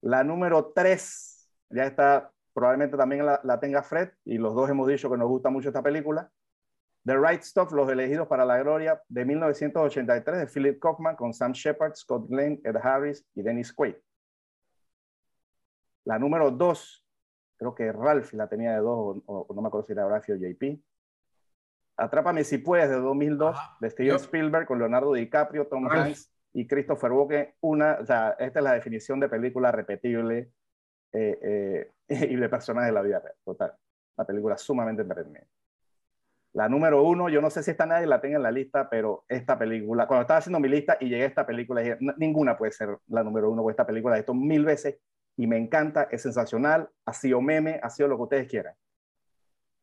[0.02, 4.88] La número 3, ya está, probablemente también la, la tenga Fred, y los dos hemos
[4.88, 6.32] dicho que nos gusta mucho esta película.
[7.06, 11.52] The Right Stuff, Los Elegidos para la Gloria, de 1983, de Philip Kaufman, con Sam
[11.52, 13.96] Shepard, Scott Glenn, Ed Harris y Dennis Quaid.
[16.06, 17.03] La número 2,
[17.64, 20.30] creo que Ralph la tenía de dos, o, o no me acuerdo si era Ralph
[20.30, 20.80] o JP.
[21.96, 23.78] Atrápame si puedes, de 2002, Ajá.
[23.80, 26.08] de Steven Spielberg, con Leonardo DiCaprio, Tom Ralph.
[26.08, 27.54] Hanks y Christopher Walken.
[27.62, 30.52] Una, o sea, esta es la definición de película repetible
[31.12, 31.92] eh, eh,
[32.30, 33.36] y de personajes de la vida real.
[33.44, 33.74] Total.
[34.18, 35.46] Una película sumamente entretenida.
[36.54, 39.26] La número uno, yo no sé si esta nadie la tenga en la lista, pero
[39.28, 42.56] esta película, cuando estaba haciendo mi lista y llegué a esta película, dije, "No, ninguna
[42.56, 45.00] puede ser la número uno, porque esta película he visto mil veces
[45.38, 48.76] y me encanta, es sensacional, ha sido meme, ha sido lo que ustedes quieran.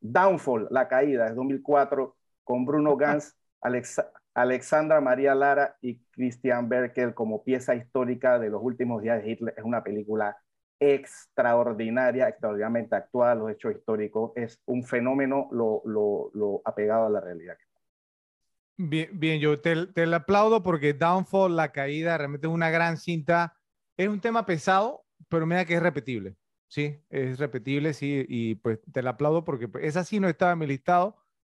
[0.00, 7.14] Downfall, La Caída, es 2004, con Bruno Gans, Alexa- Alexandra María Lara y Christian Berkel
[7.14, 9.54] como pieza histórica de los últimos días de Hitler.
[9.56, 10.36] Es una película
[10.78, 14.32] extraordinaria, extraordinariamente actuada, los hechos históricos.
[14.36, 17.56] Es un fenómeno lo, lo, lo apegado a la realidad.
[18.76, 22.96] Bien, bien, yo te, te la aplaudo porque Downfall, la caída, realmente es una gran
[22.96, 23.54] cinta.
[23.96, 26.36] Es un tema pesado, pero mira que es repetible.
[26.68, 30.52] Sí, es repetible, sí, y pues te la aplaudo porque pues, esa sí no estaba
[30.52, 31.16] en mi listado.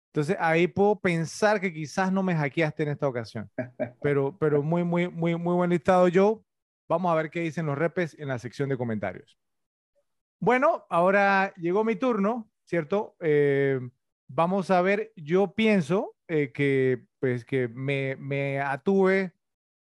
[0.08, 3.50] Entonces ahí puedo pensar que quizás no me hackeaste en esta ocasión.
[4.02, 6.40] Pero, pero muy, muy, muy, muy buen listado, Joe.
[6.88, 9.38] Vamos a ver qué dicen los repes en la sección de comentarios.
[10.40, 13.16] Bueno, ahora llegó mi turno, ¿cierto?
[13.20, 13.80] Eh,
[14.28, 19.32] vamos a ver, yo pienso eh, que pues que me, me atuve,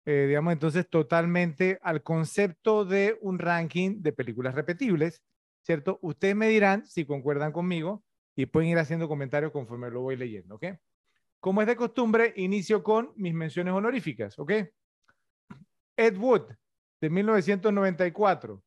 [0.06, 5.22] eh, digamos, entonces totalmente al concepto de un ranking de películas repetibles,
[5.62, 5.98] ¿cierto?
[6.02, 8.04] Ustedes me dirán si concuerdan conmigo
[8.36, 10.66] y pueden ir haciendo comentarios conforme lo voy leyendo, ¿ok?
[11.40, 14.52] Como es de costumbre, inicio con mis menciones honoríficas, ¿ok?
[15.96, 16.52] Ed Wood,
[17.00, 18.62] de 1994,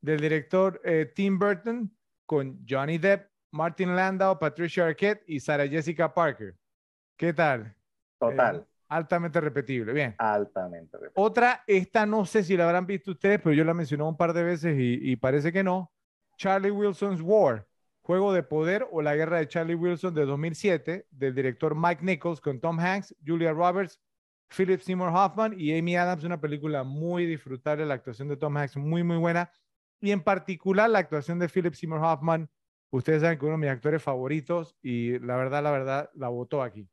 [0.00, 6.12] del director eh, Tim Burton, con Johnny Depp, Martin Landau, Patricia Arquette y Sarah Jessica
[6.12, 6.54] Parker.
[7.16, 7.74] ¿Qué tal?
[8.18, 8.56] Total.
[8.56, 9.92] Eh, altamente repetible.
[9.92, 10.14] Bien.
[10.18, 11.12] Altamente repetible.
[11.14, 14.32] Otra, esta no sé si la habrán visto ustedes, pero yo la mencioné un par
[14.32, 15.90] de veces y, y parece que no.
[16.36, 17.66] Charlie Wilson's War,
[18.02, 22.40] Juego de Poder o La Guerra de Charlie Wilson de 2007, del director Mike Nichols
[22.40, 24.00] con Tom Hanks, Julia Roberts,
[24.48, 26.24] Philip Seymour Hoffman y Amy Adams.
[26.24, 29.50] Una película muy disfrutable, la actuación de Tom Hanks muy, muy buena.
[30.00, 32.48] Y en particular la actuación de Philip Seymour Hoffman.
[32.90, 36.62] Ustedes saben que uno de mis actores favoritos y la verdad, la verdad, la votó
[36.62, 36.88] aquí.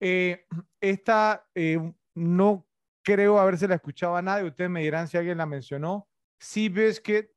[0.00, 0.46] Eh,
[0.80, 1.78] esta eh,
[2.14, 2.66] no
[3.04, 4.46] creo haberse la escuchado a nadie.
[4.48, 6.08] Ustedes me dirán si alguien la mencionó.
[6.40, 7.30] Seabiscuit,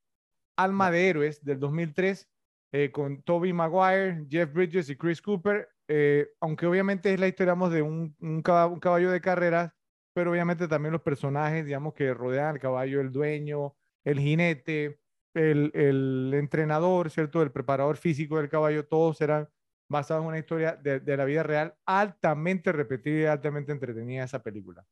[0.58, 2.30] Alma de Héroes del 2003
[2.74, 5.70] eh, con Toby Maguire, Jeff Bridges y Chris Cooper.
[5.88, 9.74] eh, aunque obviamente es la historia de un, un, caba- un caballo de carreras,
[10.14, 15.00] pero obviamente también los personajes, digamos, que rodean al caballo, el dueño, el jinete,
[15.34, 17.42] el, el entrenador, ¿cierto?
[17.42, 19.50] El preparador físico del caballo, todos eran
[19.90, 24.44] basados en una historia de, de la vida real, altamente repetida y altamente entretenida esa
[24.44, 24.86] película.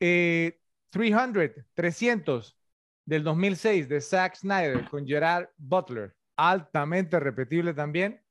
[0.00, 2.58] Eh, 300, 300
[3.04, 8.22] del 2006 de Zack Snyder con Gerard Butler, altamente repetible también,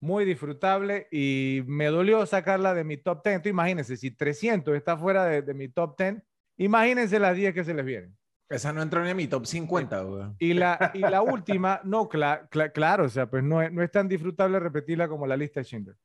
[0.00, 3.36] muy disfrutable y me dolió sacarla de mi top 10.
[3.36, 6.22] Entonces, imagínense, si 300 está fuera de, de mi top 10,
[6.58, 8.16] imagínense las 10 que se les vienen.
[8.48, 10.24] Esa no entró ni en mi top 50, güey.
[10.38, 13.82] Y la, y la última, no, cla- cla- claro, o sea, pues no es, no
[13.82, 15.96] es tan disfrutable repetirla como la lista de Schindler.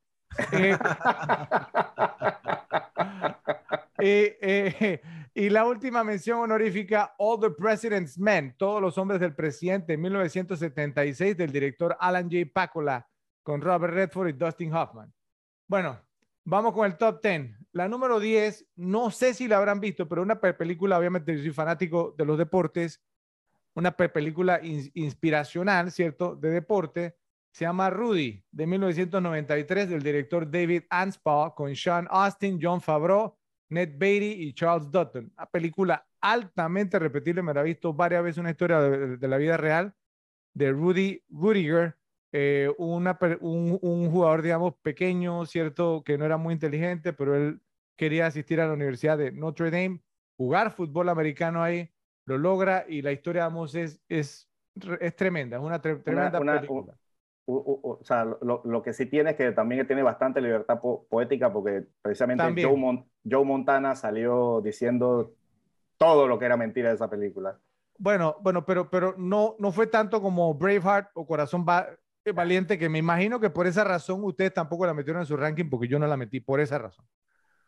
[0.52, 0.76] Eh,
[3.98, 4.38] eh,
[4.80, 5.00] eh,
[5.34, 11.36] y la última mención honorífica, All the President's Men, Todos los hombres del presidente, 1976,
[11.36, 12.50] del director Alan J.
[12.52, 13.06] Pakula,
[13.42, 15.12] con Robert Redford y Dustin Hoffman.
[15.68, 16.00] Bueno,
[16.44, 17.50] vamos con el top 10.
[17.72, 21.42] La número 10, no sé si la habrán visto, pero una pe- película, obviamente yo
[21.42, 23.00] soy fanático de los deportes,
[23.76, 26.34] una pe- película ins- inspiracional, ¿cierto?
[26.34, 27.16] De deporte.
[27.52, 33.36] Se llama Rudy, de 1993, del director David Anspaugh, con Sean Austin, John Favreau,
[33.70, 35.32] Ned Beatty y Charles Dutton.
[35.36, 39.36] Una película altamente repetible, me la he visto varias veces, una historia de, de la
[39.36, 39.94] vida real
[40.54, 41.96] de Rudy Rudiger,
[42.32, 46.02] eh, una, un, un jugador, digamos, pequeño, ¿cierto?
[46.04, 47.60] Que no era muy inteligente, pero él
[47.96, 50.00] quería asistir a la Universidad de Notre Dame,
[50.36, 51.90] jugar fútbol americano ahí,
[52.24, 54.48] lo logra y la historia, vamos, es, es,
[55.00, 56.94] es tremenda, es una tre- tremenda una- película.
[57.46, 60.40] U- u- u- o sea, lo, lo que sí tiene es que también tiene bastante
[60.40, 62.68] libertad po- poética porque precisamente También.
[62.68, 65.34] Joe, Mon- Joe Montana salió diciendo
[65.98, 67.60] todo lo que era mentira de esa película.
[67.98, 71.88] Bueno, bueno, pero, pero no, no fue tanto como Braveheart o Corazón Va-
[72.24, 75.36] eh, Valiente, que me imagino que por esa razón ustedes tampoco la metieron en su
[75.36, 77.06] ranking, porque yo no la metí por esa razón.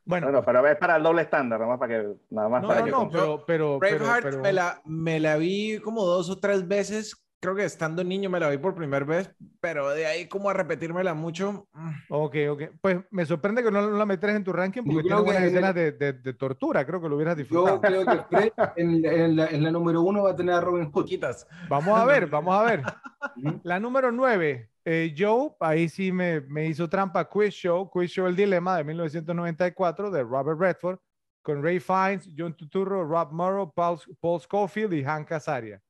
[0.05, 2.69] Bueno, Bueno, pero es para el doble estándar, nada más para que nada más no,
[2.69, 6.05] para no, que no, pero, pero, pero, Braveheart pero- me, la, me la vi como
[6.05, 7.17] dos o tres veces.
[7.43, 10.53] Creo que estando niño me la vi por primera vez, pero de ahí como a
[10.53, 11.67] repetírmela mucho.
[11.73, 11.91] mm.
[12.09, 12.63] Ok, ok.
[12.81, 15.75] Pues me sorprende que no la metes en tu ranking porque Yo tiene buenas escenas
[15.75, 16.87] de, de, de tortura.
[16.87, 17.81] Creo que lo hubieras Yo disfrutado.
[17.81, 20.89] creo que Fred en, en la, en la número uno va a tener a Robin
[20.93, 21.05] Hood.
[21.05, 21.45] Quitas.
[21.69, 22.83] Vamos a ver, vamos a ver.
[23.65, 24.71] La número 9,
[25.19, 30.13] Joe, ahí sí me, me hizo trampa, Quiz Show, Quiz Show El Dilema de 1994
[30.13, 30.99] de Robert Redford,
[31.43, 35.83] con Ray Fiennes, John Turturro, Rob Morrow, Paul, Paul Scofield y Hank Azaria.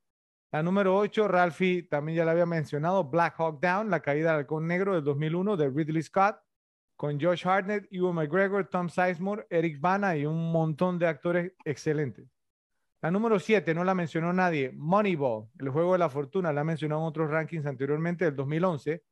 [0.53, 4.41] La número 8, Ralphie, también ya la había mencionado, Black Hawk Down, La caída del
[4.41, 6.37] halcón negro del 2001 de Ridley Scott,
[6.95, 12.29] con Josh Hartnett, Ewan McGregor, Tom Sizemore, Eric Bana y un montón de actores excelentes.
[13.01, 16.65] La número 7, no la mencionó nadie, Moneyball, el juego de la fortuna, la ha
[16.65, 19.03] mencionado en otros rankings anteriormente, del 2011,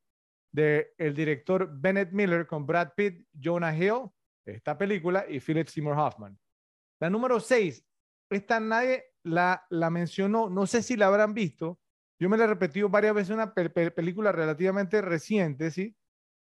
[0.53, 4.11] de el director Bennett Miller con Brad Pitt, Jonah Hill,
[4.45, 6.39] esta película, y Philip Seymour Hoffman.
[7.01, 7.83] La número 6,
[8.29, 11.79] esta nadie la, la mencionó, no sé si la habrán visto,
[12.19, 15.97] yo me la he repetido varias veces, una pe- pe- película relativamente reciente, ¿sí?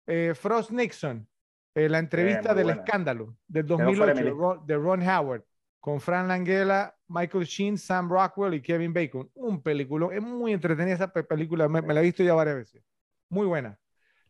[0.08, 1.28] Eh, Frost Nixon,
[1.76, 2.82] eh, la entrevista muy del buena.
[2.84, 4.30] escándalo del Quedó fuera de 2008 mi de.
[4.32, 5.44] Ron, de Ron Howard,
[5.80, 9.30] con Fran Langella, Michael Sheen, Sam Rockwell y Kevin Bacon.
[9.36, 12.56] Un película, es muy entretenida esa pe- película, me, me la he visto ya varias
[12.58, 12.84] veces.
[13.30, 13.78] Muy buena.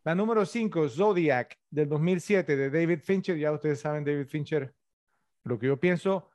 [0.04, 3.38] La número 5, Zodiac, del 2007, de David Fincher.
[3.38, 4.74] Ya ustedes saben, David Fincher,
[5.44, 6.30] lo que yo pienso,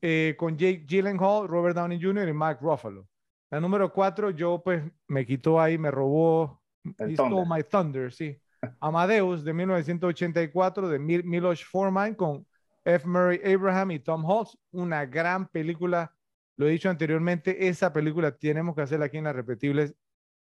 [0.00, 2.28] eh, con Jake Gyllenhaal, Robert Downey Jr.
[2.28, 3.06] y Mark Ruffalo.
[3.50, 6.62] La número 4, yo pues me quitó ahí, me robó,
[6.98, 7.46] he stole Thunder.
[7.46, 8.40] my thunder, sí.
[8.80, 12.46] Amadeus de 1984 de Milos Forman con
[12.84, 13.06] F.
[13.06, 14.56] Murray Abraham y Tom Holtz.
[14.70, 16.14] Una gran película.
[16.56, 19.94] Lo he dicho anteriormente, esa película tenemos que hacerla aquí en las repetibles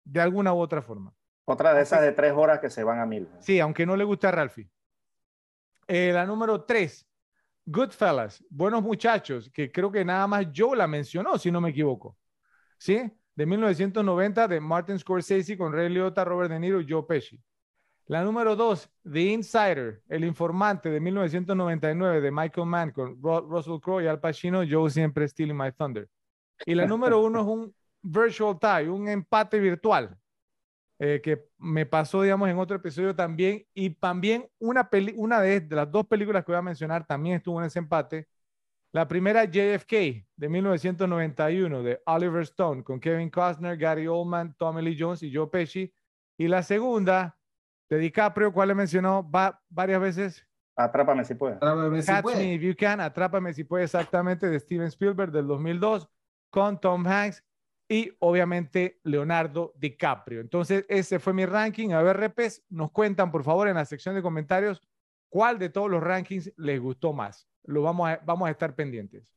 [0.05, 1.13] de alguna u otra forma.
[1.45, 3.29] Otra de esas de tres horas que se van a mil.
[3.41, 4.69] Sí, aunque no le gusta a Ralphie.
[5.89, 7.07] Eh, la número tres,
[7.67, 12.17] Goodfellas, Buenos Muchachos, que creo que nada más yo la mencionó, si no me equivoco.
[12.79, 13.11] ¿Sí?
[13.35, 17.43] De 1990 de Martin Scorsese con Ray Liotta, Robert De Niro y Joe Pesci.
[18.07, 24.05] La número dos, The Insider, El Informante de 1999 de Michael Mann con Russell Crowe
[24.05, 26.09] y Al Pacino, Joe siempre stealing my thunder.
[26.65, 30.17] Y la número uno es un virtual tie, un empate virtual,
[30.99, 33.65] eh, que me pasó, digamos, en otro episodio también.
[33.75, 37.37] Y también una, peli una de, de, las dos películas que voy a mencionar también
[37.37, 38.29] estuvo en ese empate.
[38.93, 39.91] La primera, JFK,
[40.37, 45.49] de 1991, de Oliver Stone, con Kevin Costner, Gary Oldman, Tommy Lee Jones y Joe
[45.49, 45.93] Pesci.
[46.39, 47.37] Y la segunda,
[47.91, 50.47] de DiCaprio, ¿cuál le mencionó va, varias veces?
[50.77, 51.57] Atrápame si puede.
[51.57, 52.39] Atrápame si Catch puede.
[52.39, 56.09] Me If You Can, Atrápame si puede, exactamente, de Steven Spielberg del 2002,
[56.51, 57.43] con Tom Hanks
[57.89, 60.41] y obviamente Leonardo DiCaprio.
[60.41, 61.91] Entonces, ese fue mi ranking.
[61.91, 64.81] A ver, repes, nos cuentan, por favor, en la sección de comentarios
[65.29, 67.49] cuál de todos los rankings les gustó más.
[67.65, 69.29] Lo vamos a, vamos a estar pendientes.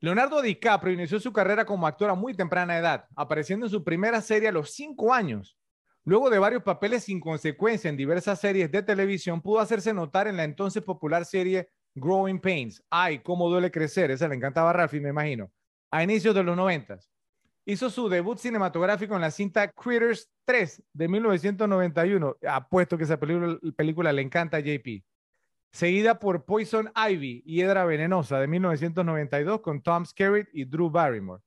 [0.00, 4.20] Leonardo DiCaprio inició su carrera como actor a muy temprana edad, apareciendo en su primera
[4.20, 5.58] serie a los cinco años.
[6.04, 10.36] Luego de varios papeles sin consecuencia en diversas series de televisión, pudo hacerse notar en
[10.36, 12.82] la entonces popular serie Growing Pains.
[12.88, 14.10] Ay, cómo duele crecer.
[14.10, 15.50] Esa le encantaba a Ralphie, me imagino.
[15.90, 17.10] A inicios de los noventas.
[17.70, 22.36] Hizo su debut cinematográfico en la cinta Critters 3 de 1991.
[22.48, 25.04] Apuesto que esa película, le encanta a JP.
[25.70, 31.42] Seguida por Poison Ivy, Hiedra Venenosa de 1992 con Tom Skerritt y Drew Barrymore.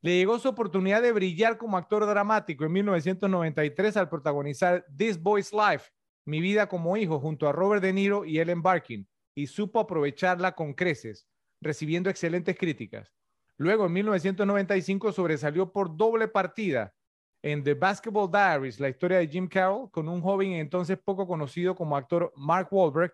[0.00, 5.52] Le llegó su oportunidad de brillar como actor dramático en 1993 al protagonizar This Boy's
[5.52, 5.90] Life,
[6.24, 10.54] Mi vida como hijo, junto a Robert De Niro y Ellen Barkin, y supo aprovecharla
[10.54, 11.28] con creces,
[11.60, 13.12] recibiendo excelentes críticas.
[13.56, 16.94] Luego, en 1995, sobresalió por doble partida
[17.42, 21.74] en The Basketball Diaries, la historia de Jim Carroll, con un joven entonces poco conocido
[21.74, 23.12] como actor Mark Wahlberg,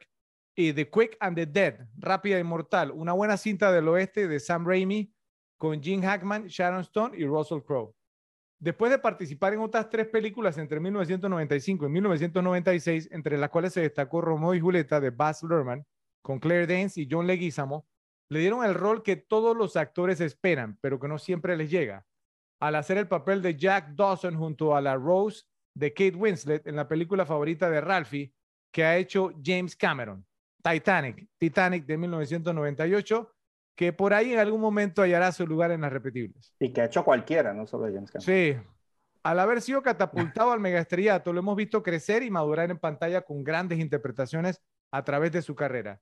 [0.55, 4.41] y The Quick and the Dead, Rápida y Mortal, una buena cinta del oeste de
[4.41, 5.13] Sam Raimi,
[5.59, 7.95] con Jim Hackman, Sharon Stone y Russell Crowe.
[8.59, 13.81] Después de participar en otras tres películas entre 1995 y 1996, entre las cuales se
[13.81, 15.85] destacó Romeo y Julieta de Baz Luhrmann,
[16.23, 17.87] con Claire Danes y John Leguizamo,
[18.31, 22.07] le dieron el rol que todos los actores esperan, pero que no siempre les llega.
[22.61, 26.77] Al hacer el papel de Jack Dawson junto a la Rose de Kate Winslet en
[26.77, 28.33] la película favorita de Ralphie
[28.73, 30.25] que ha hecho James Cameron,
[30.63, 33.35] Titanic, Titanic de 1998,
[33.75, 36.55] que por ahí en algún momento hallará su lugar en las repetibles.
[36.61, 38.23] Y que ha hecho cualquiera, no solo James Cameron.
[38.23, 38.57] Sí.
[39.25, 43.43] Al haber sido catapultado al megaestrellato, lo hemos visto crecer y madurar en pantalla con
[43.43, 44.63] grandes interpretaciones
[44.93, 46.01] a través de su carrera.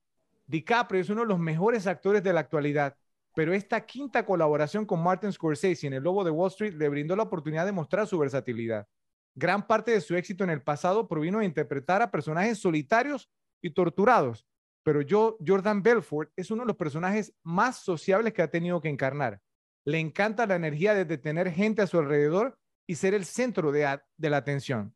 [0.48, 2.96] DiCaprio es uno de los mejores actores de la actualidad,
[3.34, 7.14] pero esta quinta colaboración con Martin Scorsese en El Lobo de Wall Street le brindó
[7.14, 8.88] la oportunidad de mostrar su versatilidad.
[9.34, 13.30] Gran parte de su éxito en el pasado provino de interpretar a personajes solitarios
[13.62, 14.46] y torturados,
[14.82, 18.88] pero yo, Jordan Belfort es uno de los personajes más sociables que ha tenido que
[18.88, 19.42] encarnar.
[19.84, 24.00] Le encanta la energía de tener gente a su alrededor y ser el centro de,
[24.16, 24.94] de la atención.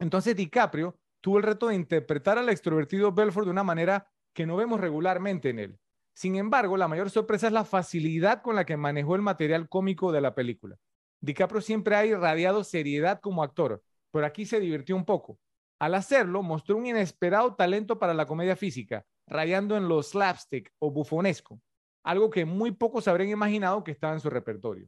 [0.00, 4.54] Entonces DiCaprio tuvo el reto de interpretar al extrovertido Belfort de una manera que no
[4.54, 5.78] vemos regularmente en él.
[6.12, 10.12] Sin embargo, la mayor sorpresa es la facilidad con la que manejó el material cómico
[10.12, 10.76] de la película.
[11.22, 15.38] DiCaprio siempre ha irradiado seriedad como actor, pero aquí se divirtió un poco.
[15.78, 20.90] Al hacerlo, mostró un inesperado talento para la comedia física, rayando en lo slapstick o
[20.90, 21.58] bufonesco,
[22.04, 24.86] algo que muy pocos habrían imaginado que estaba en su repertorio.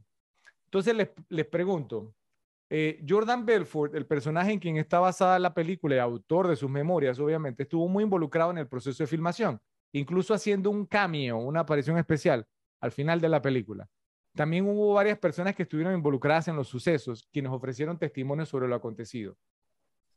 [0.65, 2.13] Entonces les, les pregunto,
[2.69, 6.69] eh, Jordan Belfort, el personaje en quien está basada la película y autor de sus
[6.69, 9.59] memorias, obviamente, estuvo muy involucrado en el proceso de filmación,
[9.91, 12.45] incluso haciendo un cameo, una aparición especial
[12.79, 13.89] al final de la película.
[14.35, 18.75] También hubo varias personas que estuvieron involucradas en los sucesos, quienes ofrecieron testimonios sobre lo
[18.75, 19.35] acontecido.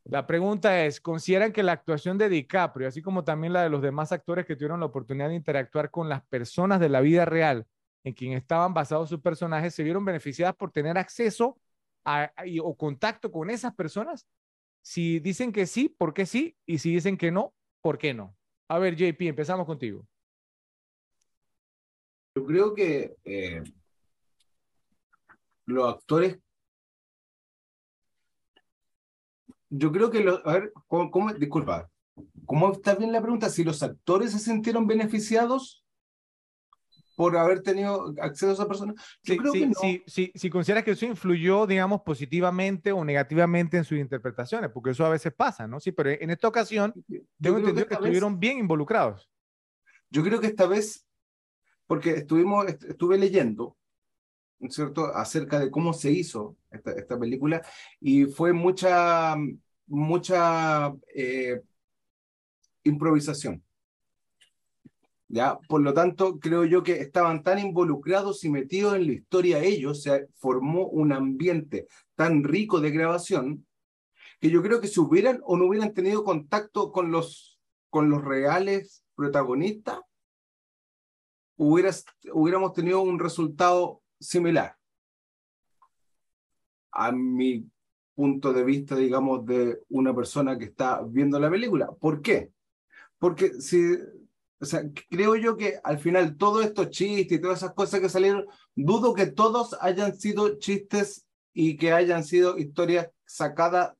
[0.04, 3.80] La pregunta es, ¿consideran que la actuación de DiCaprio, así como también la de los
[3.80, 7.66] demás actores que tuvieron la oportunidad de interactuar con las personas de la vida real
[8.04, 11.56] en quien estaban basados sus personajes, se vieron beneficiadas por tener acceso
[12.04, 14.26] o contacto con esas personas?
[14.82, 16.56] Si dicen que sí, ¿por qué sí?
[16.66, 18.36] Y si dicen que no, ¿por qué no?
[18.68, 20.06] A ver, JP, empezamos contigo.
[22.34, 23.62] Yo creo que eh,
[25.66, 26.38] los actores.
[29.68, 30.44] Yo creo que los.
[30.46, 31.90] A ver, ¿cómo, cómo, disculpa.
[32.46, 33.48] ¿Cómo está bien la pregunta?
[33.48, 35.81] Si los actores se sintieron beneficiados
[37.14, 38.94] por haber tenido acceso a esa persona.
[38.96, 39.74] Yo Sí, creo sí, que no.
[39.80, 44.90] sí, sí, si consideras que eso influyó, digamos, positivamente o negativamente en sus interpretaciones, porque
[44.90, 45.80] eso a veces pasa, ¿no?
[45.80, 48.58] Sí, pero en esta ocasión Yo tengo creo que entendido que esta vez- estuvieron bien
[48.58, 49.28] involucrados.
[50.10, 51.06] Yo creo que esta vez,
[51.86, 53.76] porque estuvimos, est- estuve leyendo,
[54.60, 57.62] ¿no es cierto?, acerca de cómo se hizo esta, esta película
[58.00, 59.36] y fue mucha,
[59.86, 61.62] mucha eh,
[62.84, 63.62] improvisación.
[65.32, 65.58] ¿Ya?
[65.66, 70.02] Por lo tanto, creo yo que estaban tan involucrados y metidos en la historia ellos,
[70.02, 73.66] se formó un ambiente tan rico de grabación
[74.40, 77.58] que yo creo que si hubieran o no hubieran tenido contacto con los,
[77.88, 80.00] con los reales protagonistas,
[81.56, 82.04] hubieras,
[82.34, 84.76] hubiéramos tenido un resultado similar.
[86.90, 87.70] A mi
[88.14, 91.90] punto de vista, digamos, de una persona que está viendo la película.
[91.90, 92.52] ¿Por qué?
[93.18, 93.96] Porque si,
[95.10, 99.14] creo yo que al final todos estos chistes y todas esas cosas que salieron, dudo
[99.14, 103.94] que todos hayan sido chistes y que hayan sido historias sacadas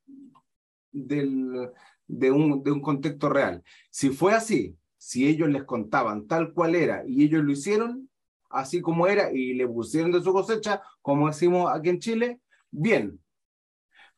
[0.91, 1.71] del,
[2.07, 3.63] de, un, de un contexto real.
[3.91, 8.09] Si fue así, si ellos les contaban tal cual era y ellos lo hicieron
[8.53, 12.41] así como era y le pusieron de su cosecha, como decimos aquí en Chile,
[12.71, 13.19] bien.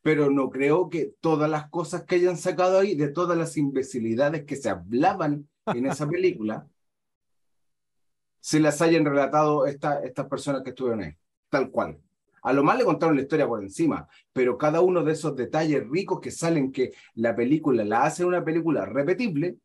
[0.05, 4.45] Pero no creo que todas las cosas que hayan sacado ahí, de todas las imbecilidades
[4.45, 6.69] que se hablaban en esa película,
[8.39, 11.17] se las hayan relatado esta, estas personas que estuvieron ahí,
[11.49, 11.99] tal cual.
[12.43, 15.89] A lo más le contaron la historia por encima, pero cada uno de esos detalles
[15.89, 19.57] ricos que salen que la película la hace una película repetible,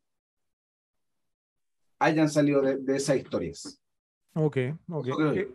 [1.98, 3.78] hayan salido de, de esas historias.
[4.32, 4.56] Ok,
[4.88, 5.06] ok.
[5.34, 5.54] Eh,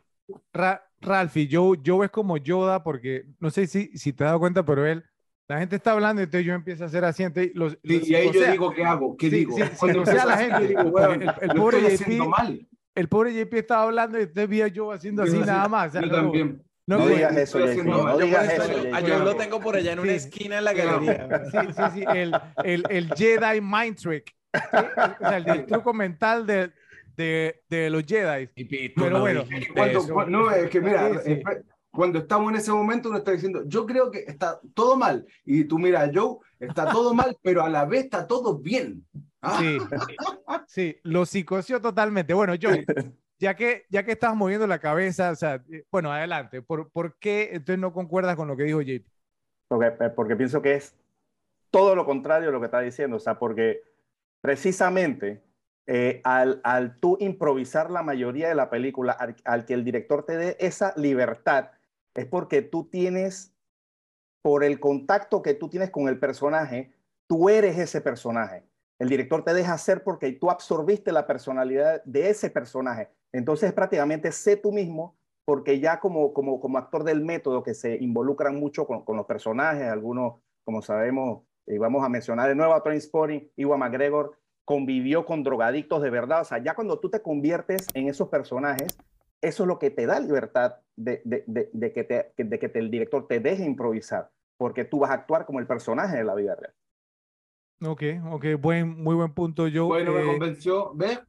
[0.53, 4.39] Ra- Ralphie, Joe, Joe es como Yoda porque no sé si, si te has dado
[4.39, 5.03] cuenta, pero él,
[5.47, 8.15] la gente está hablando, entonces yo empiezo a hacer así, entonces los, Sí, los- y
[8.15, 9.15] ahí yo sea, digo, ¿qué hago?
[9.17, 9.55] ¿Qué sí, digo?
[9.55, 12.67] sí, Cuando sea, la gente, digo, "Weón, el- el lo pobre estoy JP haciendo mal.
[12.95, 15.89] el pobre JP estaba hablando y usted vio a Joe haciendo así Yo nada más.
[15.89, 16.63] o sea, Yo no- también.
[16.87, 17.83] no No digas eso, JP.
[17.83, 18.19] No mal.
[18.19, 19.07] digas eso, eso- JP.
[19.07, 20.15] Yo lo tengo por allá en una Sí.
[20.15, 20.77] esquina en la Sí.
[20.77, 21.41] galería.
[21.51, 24.33] Sí, sí, sí, el, el, el Jedi Mind Trick.
[24.55, 24.59] ¿sí?
[24.61, 26.71] O sea, el, el truco mental de,
[27.15, 28.49] de, de los Jedi.
[28.55, 29.43] Y Pero no bueno,
[29.73, 31.31] Cuando, no, es que mira, Sí, sí.
[31.41, 35.25] espe- cuando estamos en ese momento uno está diciendo, yo creo que está todo mal.
[35.45, 39.05] Y tú miras, Joe, está todo mal, pero a la vez está todo bien.
[39.41, 39.77] Ah, Sí,
[40.67, 42.33] sí, lo psicoció totalmente.
[42.33, 42.83] Bueno, Joe,
[43.39, 46.61] ya que, ya que estás moviendo la cabeza, o sea, eh, bueno, adelante.
[46.61, 49.05] ¿Por, ¿Por qué entonces no concuerdas con lo que dijo JP?
[49.69, 50.95] Porque, eh, porque pienso que es
[51.71, 53.17] todo lo contrario de lo que está diciendo.
[53.17, 53.81] O sea, porque
[54.41, 55.41] precisamente
[55.87, 60.57] eh, al, tú improvisar la mayoría de la película, al, que el director te dé
[60.59, 61.71] esa libertad,
[62.15, 63.53] es porque tú tienes,
[64.41, 66.91] por el contacto que tú tienes con el personaje,
[67.27, 68.63] tú eres ese personaje.
[68.97, 73.09] El director te deja hacer porque tú absorbiste la personalidad de ese personaje.
[73.31, 77.95] Entonces prácticamente sé tú mismo porque ya como, como, como actor del método que se
[77.97, 82.73] involucran mucho con, con los personajes, algunos, como sabemos, y vamos a mencionar de nuevo
[82.73, 87.21] a Trainspotting, Iwan McGregor convivió con drogadictos de verdad, o sea, ya cuando tú te
[87.21, 88.97] conviertes en esos personajes,
[89.41, 92.69] eso es lo que te da libertad de, de, de, de que, te, de que
[92.69, 96.23] te, el director te deje improvisar, porque tú vas a actuar como el personaje de
[96.23, 96.73] la vida real.
[97.83, 99.81] Ok, ok, buen, muy buen punto, Joe.
[99.81, 100.93] bueno, me Eh, convenció.
[100.95, 101.19] ¿Ves?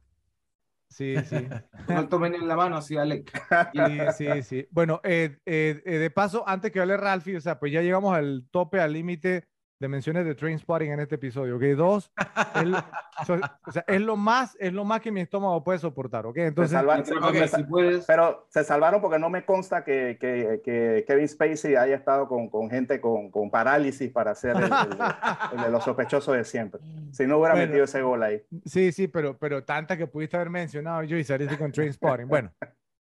[0.89, 1.35] sí, sí.
[1.89, 3.31] No tomen en la mano así, Alec.
[3.73, 4.67] Sí, sí, sí.
[4.71, 8.47] Bueno, eh, eh, de paso, antes que hable Ralphie, o sea, pues ya llegamos al
[8.51, 9.45] tope, al límite
[9.79, 11.63] de menciones de Trainspotting en este episodio, ¿ok?
[11.77, 12.11] Dos,
[12.55, 12.83] es, lo-
[13.25, 16.37] so- o sea, es lo más, es lo más que mi estómago puede soportar, ¿ok?
[16.37, 18.05] Entonces, Atrápame si puedes.
[18.05, 22.49] Pero se salvaron porque no me consta que, que, que Kevin Spacey haya estado con,
[22.49, 26.81] con gente con, con parálisis para hacer el, el- el de los sospechosos de siempre.
[27.11, 27.67] Si no hubiera Bueno.
[27.67, 28.41] metido ese gol ahí.
[28.65, 32.27] sí, sí, pero, pero tanta que pudiste haber mencionado yo y saliste con Trainspotting.
[32.27, 32.51] Bueno,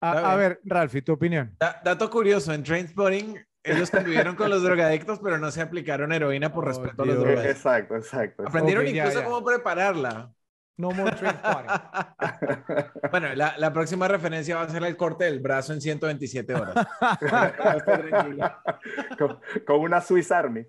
[0.01, 1.57] a, a ver, Ralphie, tu opinión.
[1.59, 6.53] Da- dato curioso, en Trainspotting ellos convivieron con los drogadictos, pero no se aplicaron heroína
[6.53, 7.57] por Oh, respeto a los drogadictos.
[7.57, 8.45] Exacto, exacto.
[8.47, 9.25] Aprendieron Ok, ya, incluso ya.
[9.25, 10.33] cómo prepararla.
[10.77, 11.15] No more
[13.11, 16.87] bueno, la, la próxima referencia va a ser el corte del brazo en 127 horas.
[19.19, 20.67] con, con una Swiss Army.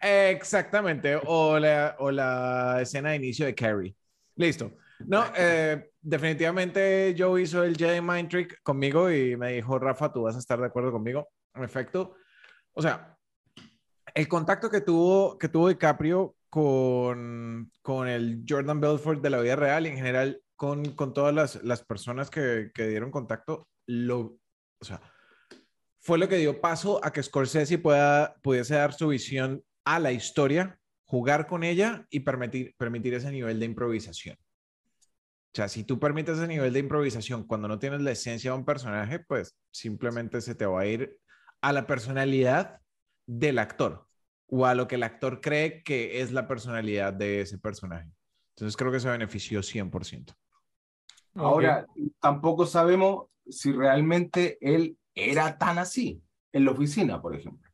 [0.00, 3.94] Exactamente, o la, o la escena de inicio de Carrie.
[4.36, 4.72] Listo.
[5.00, 10.22] No, eh, definitivamente Joe hizo el Jedi Mind Trick conmigo y me dijo, Rafa, tú
[10.22, 11.28] vas a estar de acuerdo conmigo.
[11.54, 12.14] En efecto,
[12.74, 13.18] o sea,
[14.14, 19.56] el contacto que tuvo, que tuvo DiCaprio con, con el Jordan Belfort de la vida
[19.56, 24.36] real y en general con, con todas las, las personas que, que dieron contacto, lo,
[24.80, 25.00] o sea,
[26.00, 30.12] fue lo que dio paso a que Scorsese pueda, pudiese dar su visión a la
[30.12, 34.36] historia, jugar con ella y permitir, permitir ese nivel de improvisación.
[34.36, 38.56] O sea, si tú permites ese nivel de improvisación cuando no tienes la esencia de
[38.56, 41.18] un personaje, pues simplemente se te va a ir
[41.62, 42.80] a la personalidad
[43.26, 44.06] del actor
[44.48, 48.10] o a lo que el actor cree que es la personalidad de ese personaje.
[48.50, 50.34] Entonces creo que se benefició 100%.
[51.34, 51.86] Ahora,
[52.20, 57.70] tampoco sabemos si realmente él era tan así en la oficina, por ejemplo.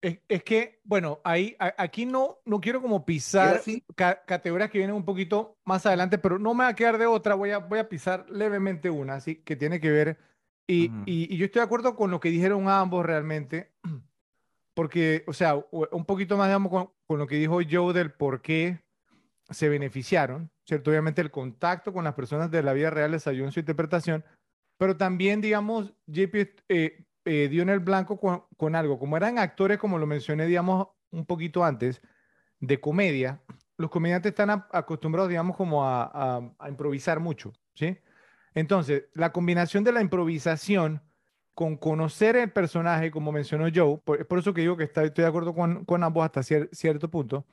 [0.00, 3.60] Es, que, bueno, ahí, aquí no, no quiero como pisar
[3.96, 7.34] categorías que vienen un poquito más adelante, pero no me va a quedar de otra,
[7.34, 10.18] voy a, voy a pisar levemente una, así que tiene que ver,
[10.68, 13.72] y, y, yo estoy de acuerdo con lo que dijeron ambos realmente,
[14.74, 18.42] porque, o sea, un poquito más, digamos, con, con lo que dijo Joe del por
[18.42, 18.80] qué
[19.50, 20.90] se beneficiaron, ¿cierto?
[20.90, 24.24] Obviamente el contacto con las personas de la vida real les ayudó en su interpretación,
[24.76, 26.34] pero también, digamos, JP
[26.68, 28.18] eh, eh, dio en el blanco
[28.56, 28.98] con, algo.
[28.98, 32.00] Como eran actores, como lo mencioné, digamos, un poquito antes,
[32.60, 33.42] de comedia,
[33.76, 37.96] los comediantes están acostumbrados, digamos, como a, improvisar mucho, ¿sí?
[38.58, 41.00] Entonces, la combinación de la improvisación
[41.54, 45.26] con conocer el personaje, como mencionó Joe, por, por eso que digo que estoy de
[45.26, 47.46] acuerdo con, con ambos hasta cierto punto,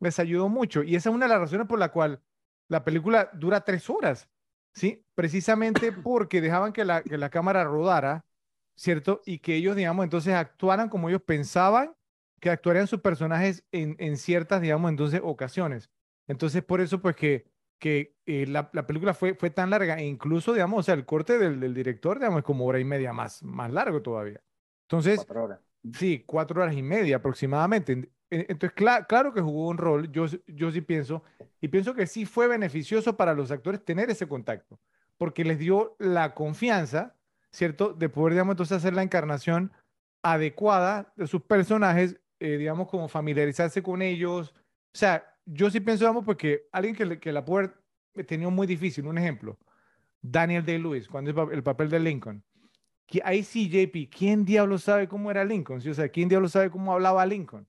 [0.00, 0.82] les ayudó mucho.
[0.82, 2.22] Y esa es una de las razones por la cual
[2.68, 4.28] la película dura tres horas,
[4.74, 5.02] ¿sí?
[5.14, 8.26] Precisamente porque dejaban que la, que la cámara rodara,
[8.76, 9.22] ¿cierto?
[9.24, 11.94] Y que ellos, digamos, entonces actuaran como ellos pensaban
[12.38, 15.90] que actuarían sus personajes en, en ciertas, digamos, entonces ocasiones.
[16.26, 17.49] Entonces, por eso, pues que,
[17.80, 21.06] que eh, la, la, película fue, fue tan larga, e incluso, digamos, o sea, el
[21.06, 24.40] corte del, del, director, digamos, es como hora y media más, más largo todavía.
[24.82, 25.60] Entonces, cuatro horas.
[25.94, 28.10] sí, cuatro horas y media aproximadamente.
[28.30, 31.24] Entonces, claro que jugó un rol, yo, yo sí pienso,
[31.60, 34.78] y pienso que sí fue beneficioso para los actores tener ese contacto,
[35.16, 37.16] porque les dio la confianza,
[37.50, 39.72] ¿cierto?, de poder, digamos, entonces hacer la encarnación
[40.22, 44.54] adecuada de sus personajes, eh, digamos, como familiarizarse con ellos.
[44.94, 47.70] O sea, yo sí pienso, digamos, porque alguien que, que la puede
[48.26, 49.58] tenido muy difícil, un ejemplo,
[50.20, 52.42] Daniel Day-Lewis, cuando es el papel de Lincoln.
[53.24, 55.80] Ahí sí, JP, ¿quién diablo sabe cómo era Lincoln?
[55.80, 55.88] ¿Sí?
[55.88, 57.66] O sea, ¿quién diablo sabe cómo hablaba Lincoln?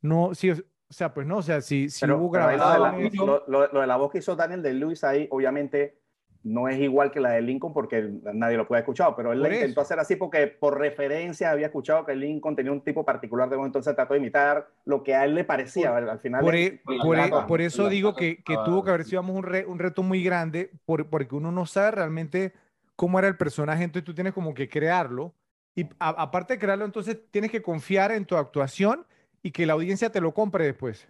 [0.00, 0.56] no, sí, o
[0.88, 3.14] sea, pues no, o sea, si, si hubo grabaciones...
[3.16, 6.00] Lo, lo, de la voz que hizo Daniel de Luis ahí, obviamente
[6.46, 9.52] no es igual que la de Lincoln porque nadie lo puede escuchado, pero él lo
[9.52, 13.56] intentó hacer así porque por referencia había escuchado que Lincoln tenía un tipo particular de
[13.56, 15.94] voz, entonces trató de imitar lo que a él le parecía.
[15.96, 19.22] al final, por, e, por, e, por eso digo que, que tuvo que haber sido
[19.22, 22.52] un, un reto muy grande por, porque uno no sabe realmente
[22.94, 25.34] cómo era el personaje, entonces tú tienes como que crearlo.
[25.74, 29.04] Y aparte de crearlo, entonces tienes que confiar en tu actuación
[29.42, 31.08] y que la audiencia te lo compre después.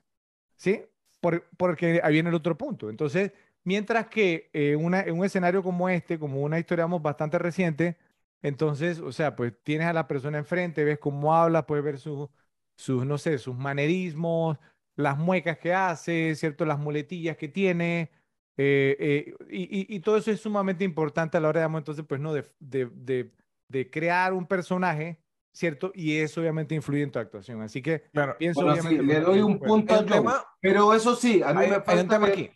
[0.57, 0.83] ¿Sí?
[1.57, 2.91] porque ahí viene el otro punto.
[2.91, 3.33] Entonces,
[3.67, 7.99] mientras que eh, una, en un escenario como este, como una historia bastante reciente,
[8.41, 12.31] entonces, o sea, pues tienes a la persona enfrente, ves cómo habla, puedes ver sus,
[12.77, 14.59] sus no sé, sus manerismos,
[14.97, 16.65] las muecas que hace, ¿cierto?
[16.65, 18.13] Las muletillas que tiene.
[18.57, 22.21] Eh, eh, y, y, todo eso es sumamente importante a la hora, digamos, entonces, pues,
[22.21, 22.33] ¿no?
[22.33, 23.33] De, de, de,
[23.69, 25.19] de crear un personaje
[25.57, 25.91] ¿cierto?
[25.95, 27.63] Y eso obviamente influye en tu actuación.
[27.63, 28.37] Así que claro.
[28.39, 29.03] pienso obviamente...
[29.03, 32.03] le doy un punto al tema, pero eso sí, a mí me falta...
[32.03, 32.51] un tema aquí.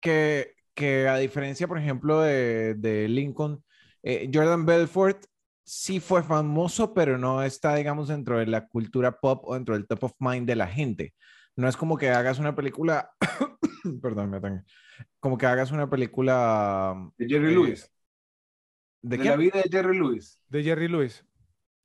[0.00, 3.62] Que, que a diferencia, por ejemplo, de, de Lincoln,
[4.02, 5.24] eh, Jordan Belfort
[5.64, 9.86] sí fue famoso, pero no está, digamos, dentro de la cultura pop o dentro del
[9.86, 11.14] top of mind de la gente.
[11.56, 13.10] No es como que hagas una película,
[14.02, 14.62] perdón, me
[15.20, 16.94] como que hagas una película...
[17.16, 17.90] De Jerry eh, Lewis.
[19.02, 20.40] ¿De, de la vida de Jerry Lewis.
[20.48, 21.24] De Jerry Lewis.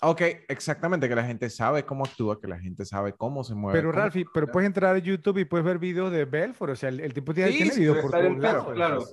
[0.02, 3.80] Ok, exactamente, que la gente sabe cómo actúa, que la gente sabe cómo se mueve.
[3.80, 6.90] Pero Ralphie, pero puedes entrar a YouTube y puedes ver videos de Belfort, o sea,
[6.90, 8.74] el, tipo tiene, sí, videos por todos lados.
[8.74, 9.03] Claro.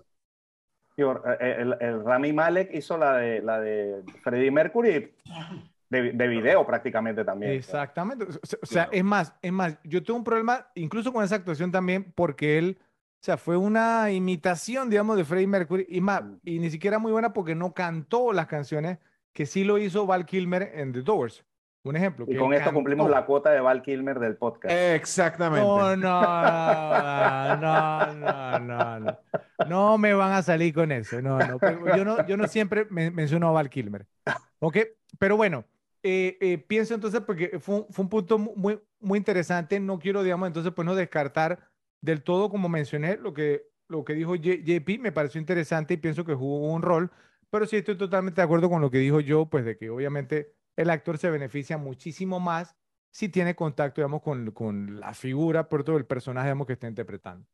[0.96, 5.12] Eh, el, el, Rami Malek hizo la de, la de Freddie Mercury
[5.88, 7.52] de, de video prácticamente también.
[7.52, 8.26] Exactamente.
[8.62, 12.12] O sea, es más, es más, yo tuve un problema incluso con esa actuación también
[12.14, 16.36] porque él, o sea, fue una imitación, digamos, de Freddie Mercury y más, mm.
[16.44, 18.98] y ni siquiera muy buena porque no cantó las canciones
[19.34, 21.44] que sí lo hizo Val Kilmer en The Doors.
[21.82, 22.24] Un ejemplo.
[22.26, 24.74] Y con esto cumplimos la cuota de Val Kilmer del podcast.
[24.74, 25.66] Exactamente.
[25.66, 29.18] No, no, no, no, no, no.
[29.68, 31.20] No me van a salir con eso.
[31.20, 31.58] No, no.
[31.94, 34.06] Yo no, yo no siempre menciono a Val Kilmer.
[34.60, 34.78] ¿Ok?
[35.18, 35.66] Pero bueno,
[36.02, 39.78] eh, eh, pienso entonces, porque fue, fue, un punto muy, muy interesante.
[39.78, 41.68] No quiero, digamos, entonces, pues no descartar
[42.00, 46.24] del todo, como mencioné, lo que, lo que dijo JP me pareció interesante y pienso
[46.24, 47.10] que jugó un rol.
[47.54, 50.56] Pero sí estoy totalmente de acuerdo con lo que dijo yo, pues de que obviamente
[50.74, 52.74] el actor se beneficia muchísimo más
[53.12, 56.88] si tiene contacto, digamos, con, con la figura, por todo el personaje, digamos, que está
[56.88, 57.46] interpretando.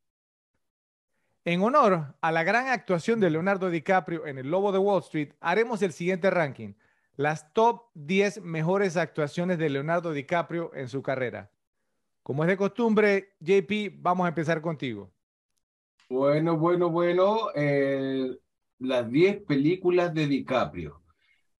[1.44, 5.34] En honor a la gran actuación de Leonardo DiCaprio en El Lobo de Wall Street,
[5.38, 6.72] haremos el siguiente ranking.
[7.16, 11.50] Las top 10 mejores actuaciones de Leonardo DiCaprio en su carrera.
[12.22, 15.10] Como es de costumbre, JP, vamos a empezar contigo.
[16.08, 17.50] Bueno, bueno, bueno.
[18.80, 21.00] Las 10 películas de DiCaprio.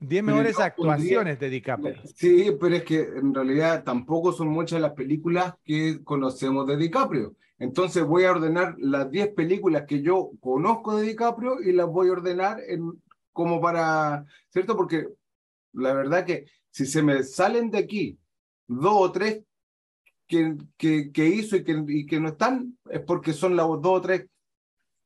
[0.01, 1.95] 10 Pero mejores actuaciones de DiCaprio.
[2.15, 7.37] Sí, pero es que en realidad tampoco son muchas las películas que conocemos de DiCaprio.
[7.59, 12.09] Entonces voy a ordenar las 10 películas que yo conozco de DiCaprio y las voy
[12.09, 13.03] a ordenar en,
[13.33, 14.75] como para, ¿cierto?
[14.75, 15.07] Porque
[15.75, 18.19] la verdad que si se me salen de aquí
[18.67, 19.43] dos o tres
[20.27, 23.83] que, que, que hizo y que, y que no están, es porque son las dos
[23.85, 24.27] o tres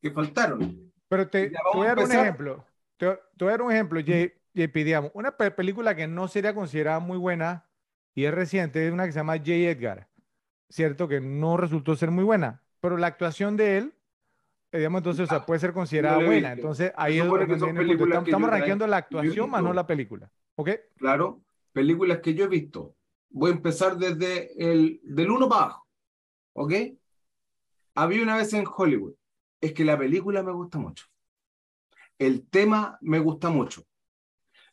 [0.00, 0.92] que faltaron.
[1.16, 2.64] Pero te, te voy a dar un ejemplo.
[2.96, 5.10] Te, te voy a dar un ejemplo, JP, digamos.
[5.14, 7.68] Una pe- película que no sería considerada muy buena
[8.14, 9.50] y es reciente, es una que se llama J.
[9.52, 10.08] Edgar.
[10.68, 13.94] Cierto que no resultó ser muy buena, pero la actuación de él,
[14.72, 16.52] eh, digamos, entonces, o sea, puede ser considerada buena.
[16.52, 17.74] Entonces, ahí es donde Estamos,
[18.26, 20.30] estamos rankeando la actuación más no la película.
[20.56, 20.70] ¿Ok?
[20.96, 21.42] Claro,
[21.72, 22.96] películas que yo he visto.
[23.30, 25.86] Voy a empezar desde el del 1 para abajo.
[26.54, 26.72] ¿Ok?
[27.94, 29.14] Había una vez en Hollywood.
[29.64, 31.06] Es que la película me gusta mucho.
[32.18, 33.82] El tema me gusta mucho.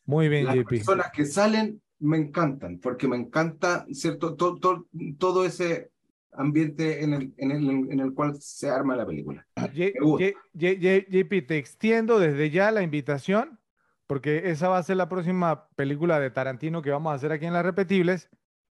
[0.04, 0.68] Muy bien, Las JP.
[0.68, 4.34] personas que salen me encantan, porque me encanta, ¿cierto?
[4.36, 4.86] Todo, todo,
[5.18, 5.90] todo ese
[6.32, 9.46] ambiente en el, en, el, en el cual se arma la película.
[9.56, 13.58] J- J- J- JP, te extiendo desde ya la invitación,
[14.06, 17.46] porque esa va a ser la próxima película de Tarantino que vamos a hacer aquí
[17.46, 18.28] en Las Repetibles.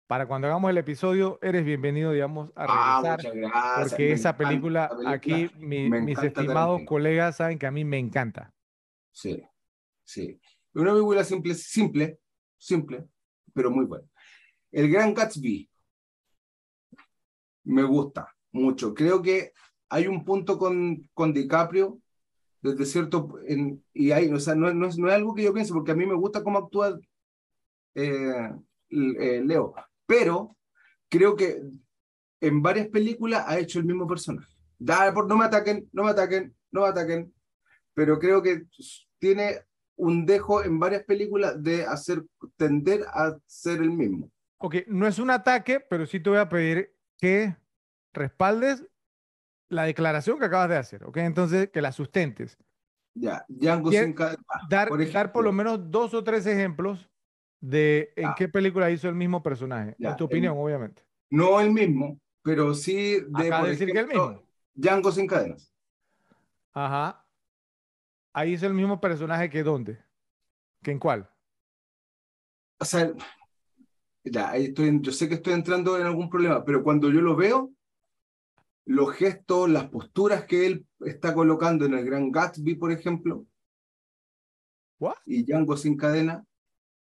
[0.06, 3.90] Para cuando hagamos el episodio, eres bienvenido, digamos, a Ah, regresar, muchas gracias.
[3.90, 8.52] porque esa película, aquí mi- mis estimados colegas saben que a mí me encanta.
[9.12, 9.42] Sí,
[10.04, 10.38] sí.
[10.74, 12.18] Una película simple, simple,
[12.58, 13.06] simple,
[13.54, 14.06] pero muy buena.
[14.70, 15.70] El Gran Gatsby
[17.64, 18.92] me gusta mucho.
[18.92, 19.52] Creo que
[19.88, 21.98] hay un punto con, con DiCaprio,
[22.60, 25.54] desde cierto, en- y hay, o sea, no, no es, no es algo que yo
[25.54, 26.98] piense, porque a mí me gusta cómo actúa
[27.94, 28.50] eh,
[28.90, 29.74] eh, Leo,
[30.06, 30.56] pero
[31.08, 31.62] creo que
[32.40, 34.52] en varias películas ha hecho el mismo personaje.
[34.78, 37.32] Da, por, no me ataquen, no me ataquen, no me ataquen,
[37.94, 38.66] pero creo que
[39.18, 39.60] tiene
[39.96, 42.24] un dejo en varias películas de hacer
[42.56, 44.30] tender a ser el mismo.
[44.58, 47.56] Ok, no es un ataque, pero sí te voy a pedir que
[48.12, 48.84] respaldes
[49.68, 51.18] la declaración que acabas de hacer, ¿ok?
[51.18, 52.58] Entonces, que la sustentes.
[53.14, 54.42] Ya, Django sin cadena.
[54.68, 57.08] Dar, Por dar por lo menos dos o tres ejemplos
[57.68, 58.34] de en Ya.
[58.36, 59.94] qué película hizo el mismo personaje.
[59.98, 61.02] Ya, En tu el- opinión, obviamente.
[61.30, 64.42] No el mismo, pero sí de por de decir que el mismo.
[64.74, 65.72] Django sin cadenas.
[66.72, 67.24] Ajá.
[68.32, 70.02] Ahí hizo el mismo personaje que dónde.
[70.82, 71.30] ¿Que en cuál?
[72.78, 73.12] O sea,
[74.24, 77.72] ya, estoy, yo sé que estoy entrando en algún problema, pero cuando yo lo veo,
[78.86, 83.46] los gestos, las posturas que él está colocando en el Gran Gatsby, por ejemplo,
[84.98, 85.14] What?
[85.24, 86.44] y Django sin cadena,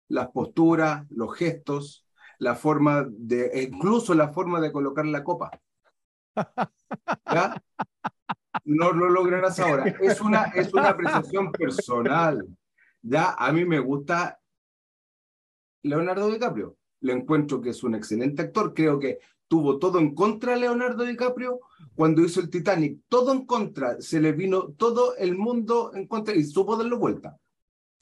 [0.08, 2.06] las posturas, los gestos,
[2.38, 5.50] la forma de, e incluso la forma de colocar la copa.
[7.32, 7.62] ¿Ya?
[8.64, 9.84] No lo lograrás ahora.
[10.00, 12.46] Es una, es una apreciación personal.
[13.02, 14.40] Ya, a mí me gusta
[15.82, 16.76] Leonardo DiCaprio.
[17.00, 18.74] Le encuentro que es un excelente actor.
[18.74, 21.60] Creo que tuvo todo en contra Leonardo DiCaprio
[21.94, 23.00] cuando hizo el Titanic.
[23.08, 24.00] Todo en contra.
[24.00, 27.36] Se le vino todo el mundo en contra y supo darlo vuelta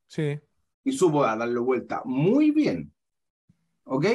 [0.09, 0.39] Sí.
[0.87, 2.93] Y supo a darle vuelta muy bien.
[3.85, 4.07] ¿Ok?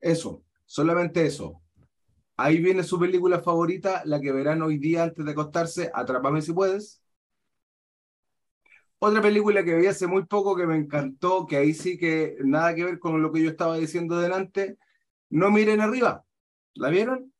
[0.00, 1.62] Eso, solamente eso.
[2.36, 6.52] Ahí viene su película favorita, la que verán hoy día antes de acostarse, Atrápame si
[6.52, 7.02] puedes.
[8.98, 12.74] Otra película que vi hace muy poco que me encantó, que ahí sí que nada
[12.74, 14.78] que ver con lo que yo estaba diciendo delante,
[15.30, 16.24] No miren arriba.
[16.74, 17.32] ¿La vieron?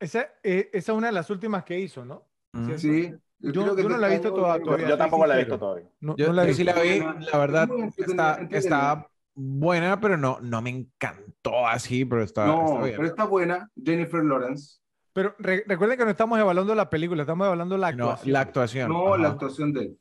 [0.00, 2.28] Esa, eh, esa es una de las últimas que hizo, ¿no?
[2.52, 2.76] Mm.
[2.76, 3.14] Sí.
[3.40, 4.88] Yo- que yo no la he visto toda- Yo, todavía.
[4.88, 5.88] yo tampoco la he visto todavía.
[6.00, 10.00] No, Yo, no la he yo sí la vi, la verdad, entretenida, está, está buena,
[10.00, 12.96] pero no, no me encantó así, pero está, No, está bien.
[12.96, 13.70] pero está buena.
[13.82, 14.78] Jennifer Lawrence.
[15.12, 18.32] Pero re- recuerden que no estamos evaluando la película, estamos evaluando la No, actuación.
[18.32, 18.88] la actuación.
[18.90, 19.98] No, la actuación de él.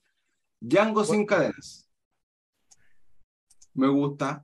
[0.59, 1.87] Django sin cadenas.
[3.73, 4.43] Me gusta.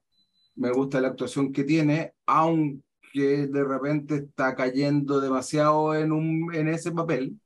[0.56, 6.68] Me gusta la actuación que tiene, aunque de repente está cayendo demasiado en, un, en
[6.68, 7.40] ese papel.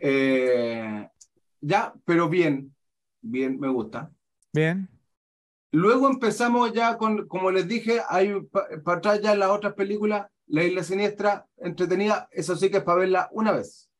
[0.00, 1.08] Eh,
[1.60, 2.74] ya, pero bien.
[3.20, 4.10] Bien, me gusta.
[4.52, 4.88] Bien.
[5.70, 8.34] Luego empezamos ya con, como les dije, hay
[8.84, 12.98] para atrás ya las otras películas, La Isla Siniestra, entretenida, eso sí que es para
[12.98, 13.90] verla una vez.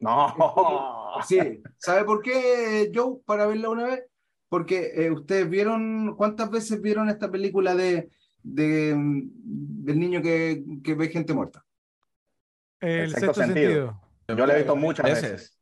[0.00, 0.34] No.
[1.26, 3.20] Sí, ¿sabe por qué, Joe?
[3.24, 4.04] Para verla una vez.
[4.50, 8.10] Porque eh, ustedes vieron, ¿cuántas veces vieron esta película de,
[8.42, 11.64] de, del niño que, que ve gente muerta?
[12.80, 13.70] El sexto sexto, sentido.
[13.70, 14.05] sentido.
[14.28, 15.58] Yo la he visto muchas veces.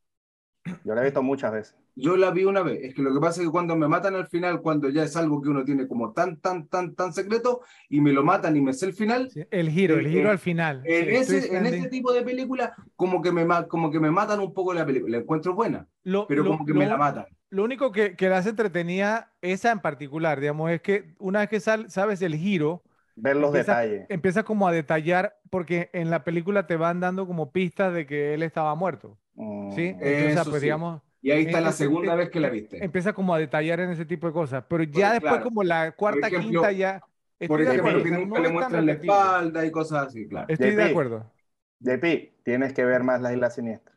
[0.84, 1.76] Yo la he visto muchas veces.
[1.96, 2.80] Yo la vi una vez.
[2.82, 5.14] Es que lo que pasa es que cuando me matan al final, cuando ya es
[5.16, 8.60] algo que uno tiene como tan, tan, tan, tan secreto, y me lo matan y
[8.62, 10.82] me sé el final, Sí, El giro, el Eh, giro eh, al final.
[10.84, 11.74] en, ese, en ending.
[11.80, 15.18] ese tipo de película, como que, me, como que me matan un poco la película.
[15.18, 17.26] La encuentro buena, Lo- pero lo- como que lo- me la matan.
[17.50, 21.48] Lo único que, que la hace entretenida, esa en particular, digamos, es que una vez
[21.50, 22.82] que sal- sabes el giro,
[23.16, 24.06] Ver los Empieza- detalles.
[24.10, 28.34] empieza como a detallar, porque en la película te van dando como pistas de que
[28.34, 29.96] él estaba muerto, Mm, ¿sí?
[30.00, 30.66] Entonces, pues sí.
[30.66, 32.84] digamos, Y ahí está la segunda vez que la viste.
[32.84, 35.44] empieza como a detallar en ese tipo de cosas, pero ya Pues, después claro.
[35.44, 37.00] como la cuarta, ejemplo- quinta ya...
[37.00, 40.46] Por estoy de ejemplo, acuerdo, que nunca le muestran la espalda y cosas así, claro.
[40.48, 40.90] Estoy de JP.
[40.90, 41.32] acuerdo.
[41.80, 43.94] JP, tienes que ver más la isla siniestra.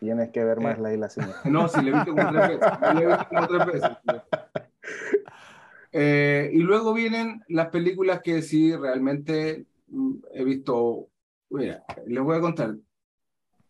[0.00, 0.82] Tienes que ver más Eh.
[0.82, 1.42] la isla siniestra.
[1.50, 2.68] No, sí, le he visto como tres veces.
[2.94, 3.90] Le he visto como tres veces.
[5.92, 11.08] Eh, y luego vienen las películas que sí realmente mm, he visto.
[11.50, 12.76] Mira, les voy a contar.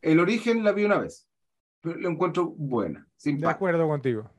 [0.03, 1.27] El origen la vi una vez,
[1.81, 3.51] pero la encuentro buena, De simpática.
[3.53, 4.31] acuerdo contigo.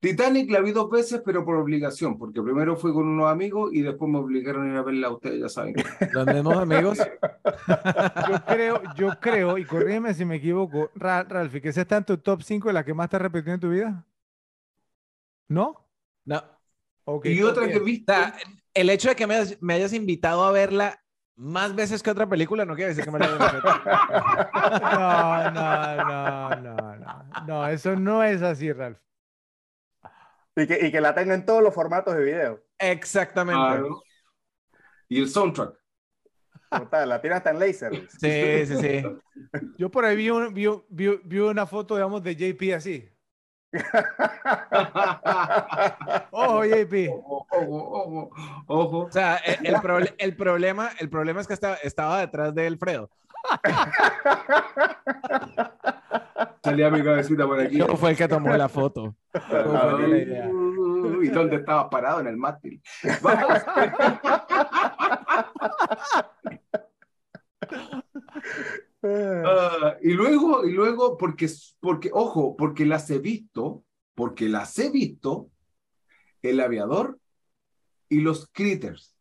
[0.00, 3.80] Titanic la vi dos veces, pero por obligación, porque primero fui con unos amigos y
[3.80, 5.74] después me obligaron a ir a verla a ustedes, ya saben.
[6.12, 6.98] Los mismos amigos.
[8.28, 12.04] Yo creo, yo creo, y corrígeme si me equivoco, Ra- Ralphie, que esa está en
[12.04, 14.04] tu top 5 de las que más te has repetido en tu vida.
[15.48, 15.86] ¿No?
[16.24, 16.42] No.
[17.06, 17.68] Ok, Y otra ok.
[17.68, 18.34] que he O visto, sea,
[18.74, 21.00] el hecho de que me, hayas- me hayas invitado a verla
[21.36, 23.84] más veces que otra película no quiere decir que me la haya repetido.
[24.92, 27.24] No, no, no, no, no.
[27.46, 28.98] No, eso no es así, Ralph.
[30.56, 32.64] Y que, y que la tengo en todos los formatos de video.
[32.78, 33.60] Exactamente.
[33.60, 34.02] claro,
[35.08, 35.74] y el soundtrack.
[36.70, 37.92] Total, la tiene hasta en laser.
[38.18, 39.02] Sí, sí, sí.
[39.78, 43.08] Yo por ahí vi, un- vi, vi- vi una foto, digamos, de JP así.
[46.30, 47.08] Ojo, JP.
[47.10, 48.30] Ojo, ojo, ojo,
[48.66, 48.98] ojo.
[49.06, 52.66] O sea, el, el proble- el problema, el problema es que estaba, estaba detrás de
[52.66, 53.10] Alfredo.
[56.62, 57.76] Salía mi cabecita por aquí.
[57.78, 59.14] Yo fue el que tomó la foto.
[59.50, 60.48] La idea.
[61.22, 62.20] ¿Y dónde estabas parado?
[62.20, 62.80] En el mástil.
[63.22, 63.58] Vamos.
[69.06, 71.48] Ah, y luego, y luego, porque,
[71.80, 75.50] porque, ojo, porque las he visto, porque las he visto,
[76.42, 77.18] el aviador
[78.08, 79.14] y los critters.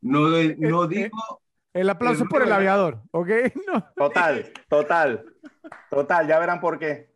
[0.00, 0.88] No, no Eh, eh.
[0.88, 1.42] digo,
[1.72, 3.28] El aplauso por el aviador, ¿ok?
[3.66, 3.86] No.
[3.96, 5.24] Total, total,
[5.90, 7.10] total, ya verán por qué.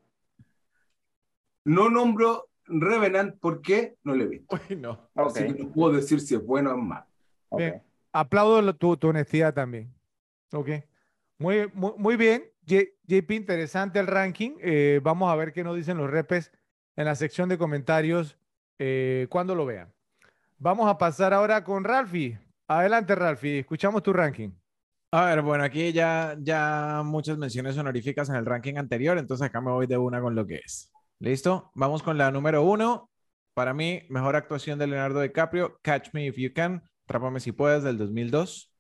[1.65, 4.57] no nombro Revenant porque no lo he visto.
[4.69, 4.93] Uy, no.
[5.15, 7.07] Ok, Así que no puedo decir si es bueno o malo.
[7.51, 7.59] ok.
[7.59, 7.83] Bien.
[8.13, 9.93] Aplaudo tu, tu honestidad también.
[10.53, 10.69] Ok.
[11.39, 12.45] Muy, muy, muy bien.
[12.67, 14.57] JP, interesante el ranking.
[14.61, 16.53] Eh, vamos a ver qué nos dicen los repes
[16.97, 18.39] en la sección de comentarios
[18.79, 19.93] eh, cuando lo vean.
[20.59, 22.39] Vamos a pasar ahora con Ralphie.
[22.69, 23.59] Adelante, Ralphie.
[23.59, 24.51] Escuchamos tu ranking.
[25.11, 29.61] A ver, bueno, aquí ya, ya muchas menciones honoríficas en el ranking anterior, entonces acá
[29.61, 30.91] me voy de una con lo que es.
[31.21, 31.71] ¿Listo?
[31.75, 33.11] Vamos con la número uno.
[33.55, 37.85] Para mí, mejor actuación de Leonardo DiCaprio, Catch Me If You Can, Trápame Si Puedes,
[37.85, 38.73] del 2002.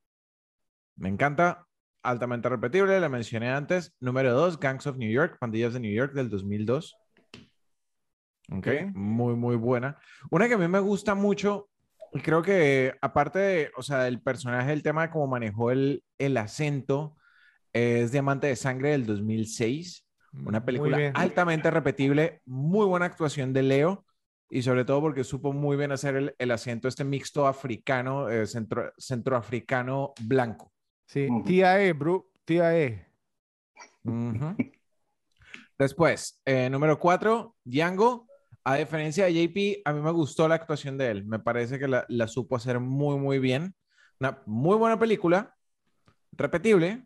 [0.96, 1.68] Me encanta,
[2.04, 3.94] altamente repetible, la mencioné antes.
[4.00, 6.96] Número dos, Gangs of New York, Pandillas de New York, del 2002.
[8.52, 8.68] Ok, Ok.
[8.94, 9.98] muy, muy buena.
[10.30, 11.68] Una que a mí me gusta mucho,
[12.12, 16.04] y creo que aparte de, o sea, el personaje, el tema de cómo manejó el,
[16.18, 17.16] el acento,
[17.72, 20.06] es Diamante de Sangre del 2006.
[20.46, 24.04] Una película altamente repetible, muy buena actuación de Leo
[24.50, 28.46] y sobre todo porque supo muy bien hacer el, el acento este mixto africano, eh,
[28.46, 30.73] centro, centroafricano blanco.
[31.06, 31.44] Sí, Ujú.
[31.44, 32.28] tía E, bro.
[32.44, 33.06] Tía E.
[34.04, 34.56] Ujú.
[35.78, 38.28] Después, eh, número cuatro, Django.
[38.66, 41.26] A diferencia de JP, a mí me gustó la actuación de él.
[41.26, 43.74] Me parece que la, la supo hacer muy, muy bien.
[44.20, 45.54] Una muy buena película,
[46.32, 47.04] repetible,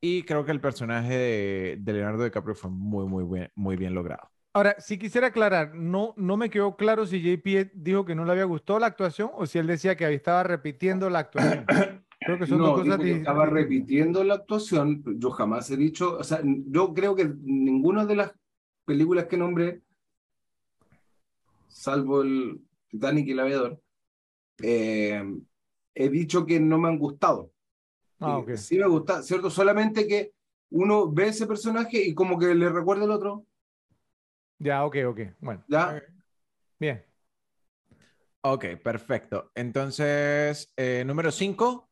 [0.00, 3.94] y creo que el personaje de, de Leonardo DiCaprio fue muy, muy, bien, muy bien
[3.94, 4.30] logrado.
[4.54, 8.32] Ahora, si quisiera aclarar, no, no me quedó claro si JP dijo que no le
[8.32, 11.66] había gustado la actuación o si él decía que estaba repitiendo la actuación.
[12.28, 15.02] Creo que son dos No, cosas dijo que di- estaba repitiendo la actuación.
[15.18, 18.32] Yo jamás he dicho, o sea, yo creo que ninguna de las
[18.84, 19.80] películas que nombré,
[21.68, 23.80] salvo el Titanic y el Aviador,
[24.62, 25.24] eh,
[25.94, 27.50] he dicho que no me han gustado.
[28.20, 28.56] Ah, ok.
[28.56, 29.48] Sí me gusta, ¿cierto?
[29.48, 30.34] Solamente que
[30.68, 33.46] uno ve ese personaje y como que le recuerda al otro,
[34.58, 35.20] Ya, ok, ok.
[35.40, 36.02] Bueno, ¿ya?
[36.78, 37.02] bien.
[38.42, 39.50] Ok, perfecto.
[39.54, 41.87] Entonces, eh, número 5,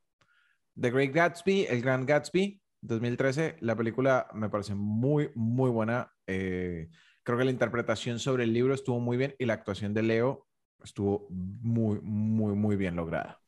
[0.80, 3.56] The Great Gatsby, El Gran Gatsby, 2013.
[3.60, 6.12] La película me parece muy, muy buena.
[6.26, 6.88] Eh,
[7.22, 10.46] creo que la interpretación sobre el libro estuvo muy bien y la actuación de Leo
[10.82, 13.40] estuvo muy, muy, muy bien lograda.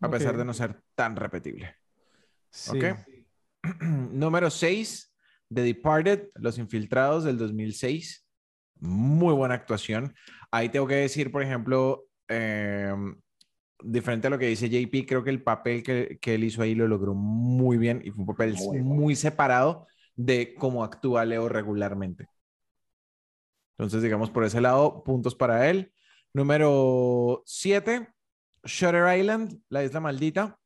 [0.00, 1.76] A pesar de no ser tan repetible.
[2.50, 2.80] Sí.
[3.80, 5.14] Número 6,
[5.52, 8.26] The Departed, Los Infiltrados del 2006.
[8.80, 10.14] Muy buena actuación.
[10.50, 13.20] Ahí tengo que decir, por ejemplo, em,
[13.82, 16.74] diferente a lo que dice JP, creo que el papel que, que, él hizo ahí
[16.74, 19.86] lo logró muy bien y fue un papel muy, muy separado
[20.16, 22.28] de cómo actúa Leo regularmente.
[23.78, 25.92] Entonces, digamos, por ese lado, puntos para él.
[26.34, 28.08] Número 7,
[28.64, 30.58] Shutter Island, La Isla Maldita.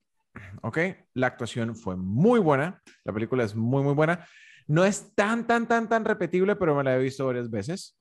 [0.63, 0.79] Ok,
[1.15, 2.83] la actuación fue muy buena.
[3.05, 4.27] La película es muy, muy buena.
[4.67, 7.97] No es tan, tan, tan, tan repetible, pero me la he visto varias veces.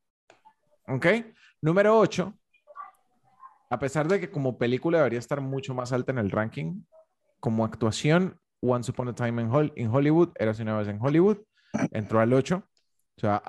[0.87, 1.05] Ok,
[1.61, 2.37] número 8,
[3.73, 6.83] a pesar de que como película debería estar mucho más alta en el ranking,
[7.39, 9.41] como actuación, Once Upon a Time
[9.75, 11.39] in, Hollywood, era una vez en Hollywood,
[11.91, 12.63] entró al 8.
[13.17, 13.41] O sea,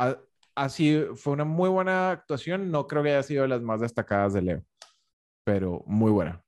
[0.55, 2.71] así fue una muy buena actuación.
[2.71, 4.65] No creo que haya sido de las más destacadas de Leo,
[5.45, 6.43] pero muy buena.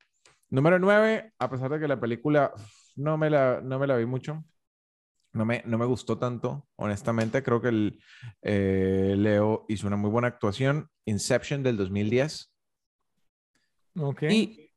[0.48, 2.54] Número 9, a pesar de que la película
[2.94, 4.42] no me la, no me la vi mucho,
[5.34, 7.42] no me, no me gustó tanto, honestamente.
[7.42, 8.00] Creo que el,
[8.40, 10.88] eh, Leo hizo una muy buena actuación.
[11.04, 12.55] Inception del 2010.
[14.28, 14.70] Y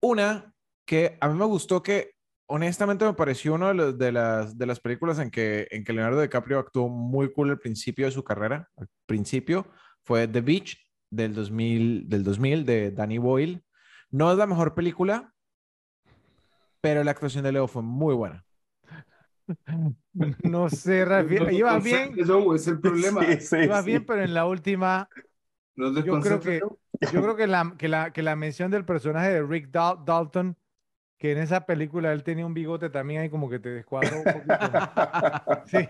[0.00, 0.52] una
[0.84, 2.12] que a mí me gustó que
[2.48, 6.20] honestamente me pareció una de, de, las, de las películas en que, en que Leonardo
[6.20, 8.68] DiCaprio actuó muy cool al principio de su carrera.
[8.76, 9.66] Al principio
[10.02, 10.78] fue The Beach
[11.10, 13.62] del 2000, del 2000 de Danny Boyle.
[14.10, 15.34] No es la mejor película,
[16.80, 18.44] pero la actuación de Leo fue muy buena.
[20.42, 22.12] No sé, Rafi, iba bien.
[22.18, 23.20] Eso es el problema.
[23.62, 25.08] iba bien, pero en la última.
[25.76, 26.60] yo creo que
[27.12, 30.56] yo creo que la, que, la, que la mención del personaje de Rick Dalton,
[31.18, 34.24] que en esa película él tenía un bigote también ahí como que te descuadró un
[34.24, 34.54] poquito.
[35.66, 35.88] sí.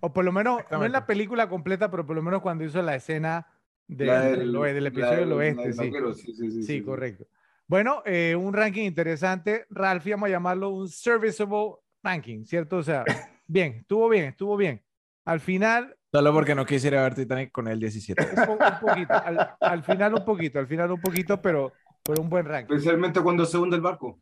[0.00, 2.82] o por lo menos, no en la película completa, pero por lo menos cuando hizo
[2.82, 3.46] la escena
[3.86, 5.72] del, del, episodio del oeste.
[5.72, 5.92] Sí.
[6.34, 7.26] Sí, sí, correcto.
[7.66, 9.66] Bueno, eh, un ranking interesante.
[9.70, 12.78] Ralph, vamos a llamarlo un serviceable ranking, ¿cierto?
[12.78, 13.04] O sea,
[13.46, 14.82] bien, estuvo bien, estuvo bien.
[15.24, 18.22] Al final, Solo porque no quisiera ver Titanic con el 17.
[18.22, 19.14] Un, poquito,
[19.60, 21.72] al, final un poquito, al final un poquito, pero,
[22.04, 22.74] pero un buen ranking.
[22.74, 24.20] Especialmente cuando se hunde el barco.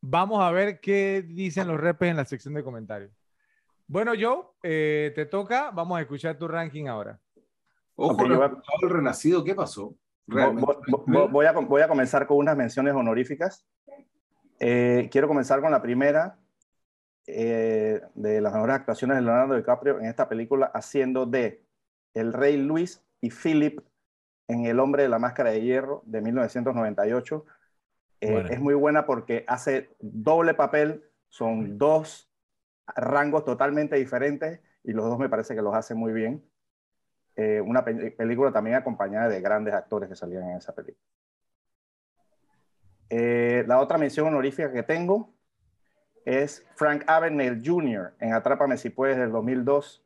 [0.00, 3.12] Vamos a ver qué dicen los repes en la sección de comentarios.
[3.86, 5.70] Bueno, Joe, eh, te toca.
[5.72, 7.20] Vamos a escuchar tu ranking ahora.
[7.96, 9.94] Ojo, el renacido, ¿qué pasó?
[10.26, 13.66] Voy, a, voy a comenzar con unas menciones honoríficas.
[14.58, 16.38] Eh, quiero comenzar con la primera,
[17.26, 21.62] eh, de las mejores actuaciones de Leonardo DiCaprio en esta película, haciendo de
[22.14, 23.80] el rey Luis y Philip
[24.48, 27.44] en El hombre de la máscara de hierro de 1998.
[28.22, 32.28] Eh, es muy buena porque hace doble papel, son dos
[32.96, 36.44] rangos totalmente diferentes y los dos me parece que los hace muy bien.
[37.36, 41.06] Eh, una película también acompañada de grandes actores que salían en esa película.
[43.08, 45.32] la otra mención honorífica que tengo
[46.24, 48.14] es Frank Abagnale Jr.
[48.20, 50.04] en Atrápame si puedes del 2002.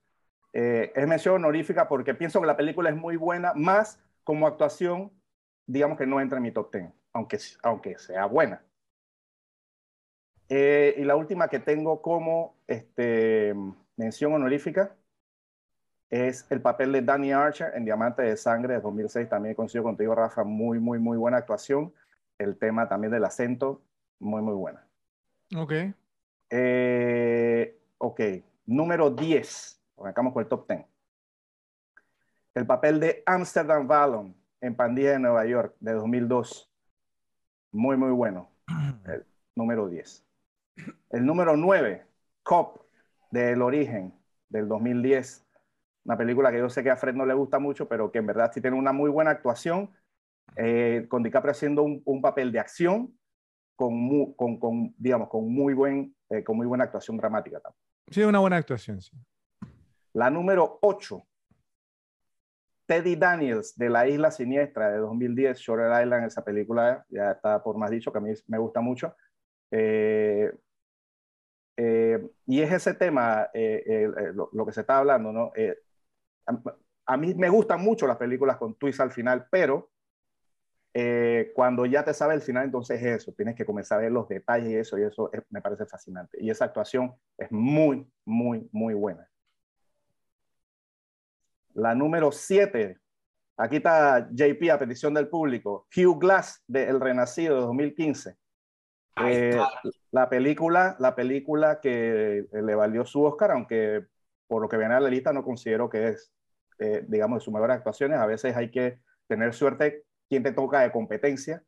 [0.53, 5.11] Eh, es mención honorífica porque pienso que la película es muy buena, más como actuación,
[5.67, 8.63] digamos que no entra en mi top 10, aunque, aunque sea buena.
[10.49, 13.55] Eh, y la última que tengo como este,
[13.97, 14.95] mención honorífica
[16.11, 19.29] es el papel de Danny Archer en Diamante de Sangre de 2006.
[19.29, 21.93] También consigo contigo, Rafa, muy, muy, muy buena actuación.
[22.39, 23.83] El tema también del acento,
[24.21, 24.87] muy, muy buena.
[25.57, 25.73] Ok.
[26.57, 28.21] Eh, ok,
[28.67, 29.83] número 10.
[29.99, 30.85] Arrancamos con el top 10.
[32.55, 36.71] El papel de Amsterdam Vallon en Pandilla de Nueva York de 2002.
[37.73, 38.53] Muy, muy bueno.
[39.05, 39.27] El
[39.57, 40.25] número 10.
[41.11, 42.07] El número 9,
[42.45, 42.83] Cop,
[43.33, 44.15] del origen,
[44.49, 45.45] del 2010.
[46.05, 48.27] Una película que yo sé que a Fred no le gusta mucho, pero que en
[48.27, 49.91] verdad sí tiene una muy buena actuación.
[50.57, 53.13] Eh, con DiCaprio haciendo un, un papel de acción,
[53.75, 57.81] con, con, con, digamos, con muy buen eh, con muy buena actuación dramática también.
[58.11, 59.17] Sí, una buena actuación, sí.
[60.13, 61.27] La número 8,
[62.87, 67.77] Teddy Daniels de La Isla Siniestra de 2010, Shore Island, esa película ya está por
[67.77, 69.17] más dicho, que a mí me gusta mucho.
[69.71, 70.53] Eh,
[71.77, 75.53] eh, y es ese tema lo, que se está hablando, ¿no?
[76.47, 76.75] A,
[77.07, 79.91] a, mí me gustan mucho las películas con twist al final, pero
[80.97, 84.29] eh, cuando ya te sabe el final, entonces eso, tienes que comenzar a ver los
[84.29, 86.39] detalles y eso, y eso me parece fascinante.
[86.41, 89.29] Y esa actuación es muy, muy, muy buena.
[91.73, 92.97] La número 7,
[93.57, 98.37] aquí está JP a petición del público, Hugh Glass de El Renacido de 2015.
[99.27, 99.61] Eh,
[100.13, 104.07] la película, la película que le valió su Oscar, aunque
[104.47, 106.33] por lo que viene a la lista no considero que es,
[106.79, 108.21] eh, digamos, de sus mejores actuaciones.
[108.21, 111.63] A veces hay que tener suerte quién te toca de competencia.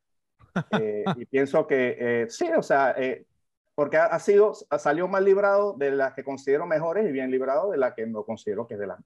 [0.80, 3.26] Eh, y pienso que eh, sí, o sea, eh,
[3.74, 7.30] porque ha, ha sido, ha- salió mal librado de las que considero mejores y bien
[7.30, 8.98] librado de las que no considero que es de las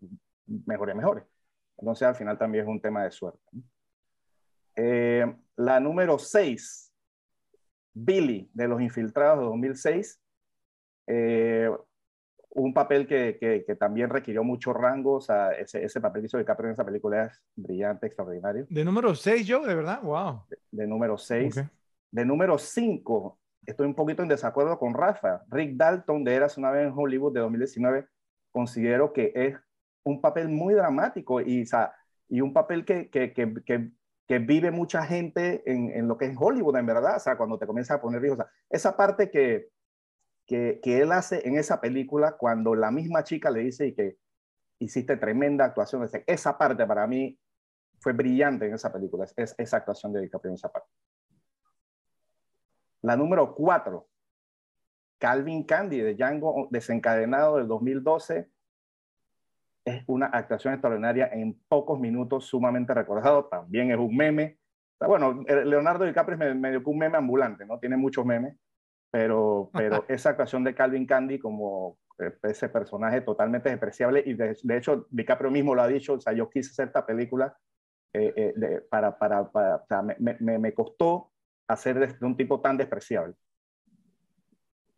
[0.67, 1.25] mejores mejores.
[1.79, 3.41] Entonces, al final también es un tema de suerte.
[4.77, 6.93] Eh, la número 6,
[7.93, 10.21] Billy, de Los Infiltrados de 2006.
[12.53, 16.27] Un papel que, que, que también requirió mucho rango, o sea, ese, ese papel que
[16.27, 18.67] hizo DiCaprio en esa película es brillante, extraordinario.
[18.69, 20.43] De número 6, yo, de verdad, wow.
[20.71, 21.59] De número 6.
[21.59, 21.65] Ok.
[22.11, 25.43] De número 5, estoy un poquito en desacuerdo con Rafa.
[25.49, 28.07] Rick Dalton de Eras una vez en Hollywood de 2019,
[28.51, 29.57] considero que es
[30.03, 31.95] un papel muy dramático y, o sea,
[32.29, 33.91] y un papel que, que, que,
[34.27, 37.17] que, vive mucha gente en, en, lo que es Hollywood, en verdad.
[37.17, 38.39] O sea, cuando te comienzas a poner hijos.
[38.39, 39.69] O sea, esa parte que,
[40.51, 44.17] que, que, él hace en esa película, cuando la misma chica le dice que
[44.81, 47.39] hiciste tremenda actuación, esa parte para mí
[48.01, 50.89] fue brillante en esa película, es, esa actuación de DiCaprio en esa parte.
[53.03, 54.09] La número cuatro,
[55.19, 58.51] Calvin Candy de Django desencadenado del 2012.
[59.85, 63.45] Es una actuación extraordinaria en pocos minutos, sumamente recordado.
[63.45, 64.59] También es un meme.
[64.99, 67.79] Bueno, Leonardo DiCaprio es medio que un meme ambulante, ¿no?
[67.79, 68.57] Tiene muchos memes,
[69.11, 71.99] pero, pero esa actuación de Calvin Candy como
[72.43, 76.33] ese personaje totalmente despreciable y de, de hecho DiCaprio mismo lo ha dicho, o sea,
[76.33, 77.57] yo quise hacer esta película
[78.13, 81.33] eh, eh, de, para, para, para o sea, me, me, me costó
[81.67, 83.35] hacer de, de un tipo tan despreciable.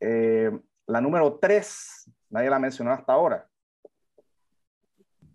[0.01, 0.51] Eh,
[0.87, 3.49] la número tres, nadie la mencionó hasta ahora.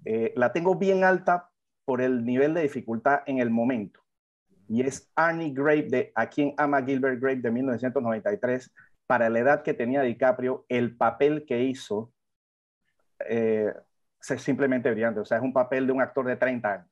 [0.04, 1.50] Eh, la tengo bien alta
[1.86, 4.02] por el nivel de dificultad en el momento.
[4.68, 8.74] Y es Arnie Grape de A quien ama Gilbert Grape de 1993.
[9.06, 12.12] Para la edad que tenía DiCaprio, el papel que hizo
[13.28, 13.74] eh,
[14.20, 15.22] es simplemente brillante.
[15.22, 16.88] O sea, es un papel de un actor de 30 años.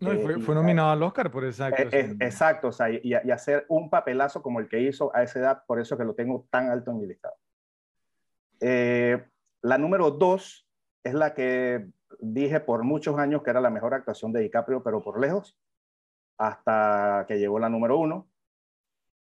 [0.00, 2.20] No, y fue, fue, nominado al Oscar por esa actuación.
[2.20, 5.38] Eh, exacto, o sea, y, y, hacer un papelazo como el que hizo a esa
[5.38, 7.36] edad, por eso que lo tengo tan alto en mi listado.
[8.60, 9.24] Eh,
[9.62, 10.66] la número dos
[11.04, 11.86] es la que
[12.18, 15.58] dije por muchos años que era la mejor actuación de DiCaprio, pero por lejos,
[16.38, 18.28] hasta que llegó la número uno,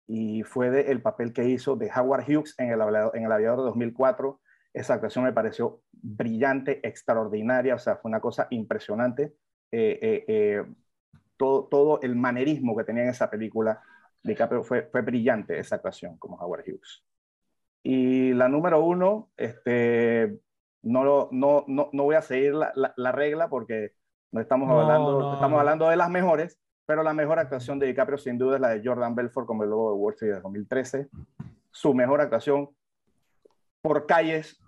[0.07, 2.81] y fue de el papel que hizo de Howard Hughes en el,
[3.13, 4.39] en el Aviador de 2004.
[4.73, 9.35] Esa actuación me pareció brillante, extraordinaria, o sea, fue una cosa impresionante.
[9.71, 10.65] Eh, eh, eh,
[11.37, 13.81] todo, todo, el manerismo que tenía en esa película,
[14.23, 17.03] DiCaprio fue, fue brillante esa actuación como Howard Hughes.
[17.81, 20.39] Y la número uno, este,
[20.83, 23.93] no, lo, no, no, no voy a seguir la, la, la regla porque
[24.31, 27.87] no estamos, no, hablando, no, estamos hablando de las mejores, pero la mejor actuación de
[27.87, 30.41] DiCaprio sin duda es la de Jordan Belfort como el lobo de Wall Street de
[30.41, 31.09] 2013.
[31.71, 32.69] Su mejor actuación
[33.81, 34.61] por calles,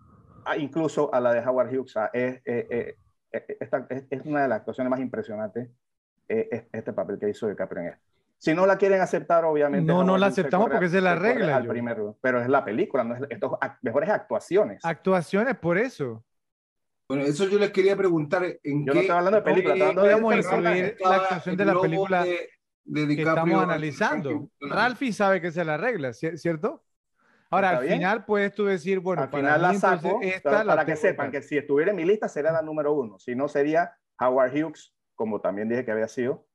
[0.58, 2.96] incluso a la de Howard Hughes, es, es, es
[3.32, 5.70] esta es, es, una de las actuaciones más impresionantes,
[6.28, 8.06] eh, este papel que hizo DiCaprio en esto.
[8.38, 9.92] Si no la quieren aceptar, obviamente.
[9.92, 11.56] No, no la aceptamos porque esa es la regla.
[11.56, 14.84] Al primero, pero es la película, no es estos mejores actuaciones.
[14.84, 16.24] Actuaciones, por eso.
[17.08, 18.44] Bueno, eso yo les quería preguntar.
[18.64, 21.66] ¿en yo qué, no estoy hablando de película, estoy hablando de incluir la actuación de
[21.66, 22.50] la película de,
[22.84, 24.50] de que estamos analizando.
[24.60, 26.84] Ralphie sabe que esa es la regla, ¿cierto?
[27.52, 27.98] Ahora, ¿Está al bien?
[28.00, 31.28] final puedes tú decir, bueno, al final la mí, saco esta para, la que sepan
[31.28, 31.40] acá.
[31.40, 34.94] que si estuviera en mi lista sería la número uno, si no sería Howard Hughes,
[35.14, 36.48] como también dije que había sido.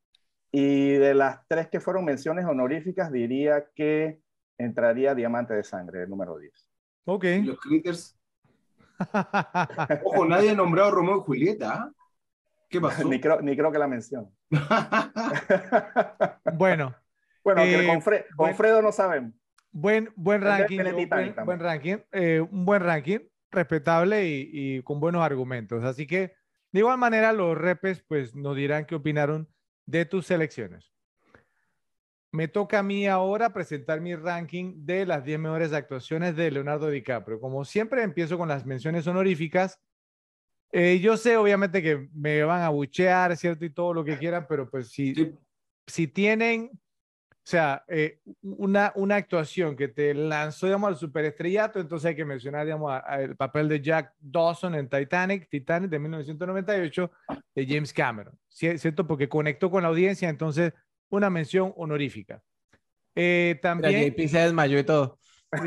[0.53, 4.21] Y de las tres que fueron menciones honoríficas, diría que
[4.59, 6.53] entraría Diamante de Sangre, el número 10.
[7.05, 7.25] Ok.
[7.25, 8.20] ¿Y los critters?
[10.05, 11.73] Ojo, nadie ha nombrado a Romeo y Julieta.
[11.73, 11.93] ¿ah?
[12.69, 13.09] ¿Qué pasó?
[13.09, 14.29] ni, creo, ni creo que la mencione.
[16.55, 16.95] bueno.
[17.43, 19.35] Bueno, eh, con, Fre con buen, Fredo no saben.
[19.73, 20.81] Buen, buen ranking.
[21.45, 21.97] Buen ranking.
[22.13, 23.21] Eh, un buen ranking,
[23.51, 25.83] respetable y, y, con buenos argumentos.
[25.85, 26.35] Así que,
[26.71, 29.49] de igual manera, los repes pues nos dirán qué opinaron
[29.87, 30.93] de tus selecciones.
[32.32, 36.89] Me toca a mí ahora presentar mi ranking de las 10 mejores actuaciones de Leonardo
[36.89, 37.40] DiCaprio.
[37.40, 39.81] Como siempre, empiezo con las menciones honoríficas.
[40.73, 43.65] Eh, yo sé, obviamente, que me van a buchear, ¿cierto?
[43.65, 45.35] Y todo lo que quieran, pero pues si, Sí.
[45.89, 52.11] si tienen, o sea, eh, una, una actuación que te lanzó, digamos, al superestrellato, entonces
[52.11, 55.98] hay que mencionar, digamos, a- a el papel de Jack Dawson en Titanic, Titanic de
[55.98, 57.11] 1998,
[57.57, 59.05] de James Cameron, ¿sí- ¿cierto?
[59.05, 60.73] Porque conectó con la audiencia, entonces
[61.11, 62.43] una mención honorífica.
[63.15, 64.12] Eh, también...
[64.12, 65.19] JP se desmayó y todo.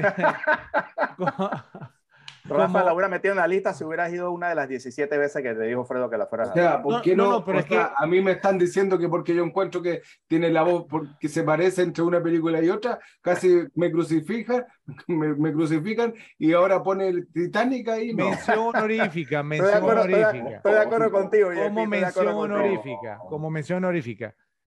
[2.45, 5.17] Rafa Como- la hubiera metido en la lista si hubieras ido una de las 17
[5.17, 7.23] veces que te dijo Fredo que la fuera a O sea, ¿por No, qué no,
[7.23, 7.31] no?
[7.31, 10.01] no, pero O es sea, A mí me están diciendo que porque yo encuentro que
[10.27, 10.85] tiene la voz
[11.21, 14.65] que se parece entre una película y otra, casi me crucifican,
[15.07, 18.13] me, me crucifican y ahora pone el Titanic ahí.
[18.13, 18.25] No.
[18.29, 20.55] mención honorífica, mención estoy honorífica.
[20.57, 21.49] estoy de acuerdo contigo.
[21.63, 24.35] Como mención honorífica, como mención honorífica.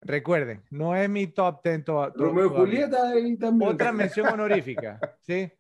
[0.06, 2.50] Recuerden, no es mi top 10 to- Romeo.
[2.50, 3.72] Julieta ahí también.
[3.72, 5.52] Otra mención honorífica, ¿sí?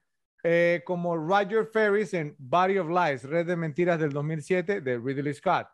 [0.44, 5.34] eh, como Roger Ferris en Body of Lies, Red de Mentiras del 2007 de Ridley
[5.34, 5.68] Scott.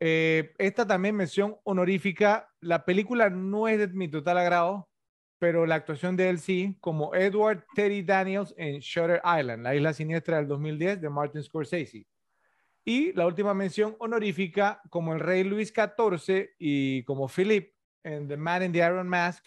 [0.00, 2.48] Eh, esta también mención honorífica.
[2.60, 4.88] La película no es de mi total agrado,
[5.38, 9.92] pero la actuación de él sí, como Edward Teddy Daniels en Shutter Island, la isla
[9.92, 12.06] siniestra del 2010 de Martin Scorsese.
[12.88, 18.38] Y la última mención honorífica como el rey Luis XIV y como Philip en The
[18.38, 19.46] Man in the Iron Mask,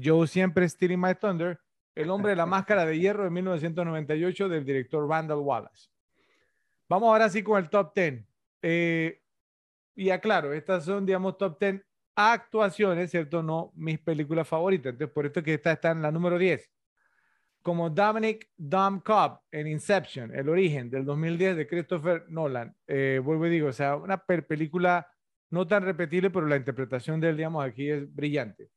[0.00, 1.58] Joe siempre Stealing My Thunder,
[1.96, 5.88] El hombre de la máscara de hierro de 1998 del director Randall Wallace.
[6.88, 8.24] Vamos ahora sí con el top 10.
[8.62, 9.22] Eh,
[9.96, 11.84] y aclaro, estas son, digamos, top 10
[12.14, 13.42] actuaciones, ¿cierto?
[13.42, 14.92] No mis películas favoritas.
[14.92, 16.70] Entonces, por esto que esta está en la número 10.
[17.62, 22.74] Como Dominic Dom Cobb en Inception, El origen del 2010 de Christopher Nolan.
[22.86, 25.06] Eh, vuelvo y digo, o sea, una película
[25.50, 28.70] no tan repetible, pero la interpretación de él, digamos, aquí es brillante.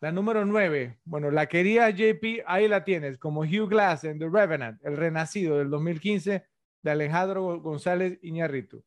[0.00, 4.28] La número 9, bueno, la quería JP, ahí la tienes, como Hugh Glass en The
[4.28, 6.44] Revenant, El Renacido del 2015
[6.82, 8.84] de Alejandro González Iñarritu.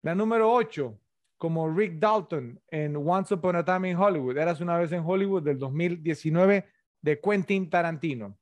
[0.00, 0.98] La número 8,
[1.36, 5.42] como Rick Dalton en Once Upon a Time in Hollywood, Eras una vez en Hollywood
[5.42, 6.64] del 2019
[7.02, 8.38] de Quentin Tarantino.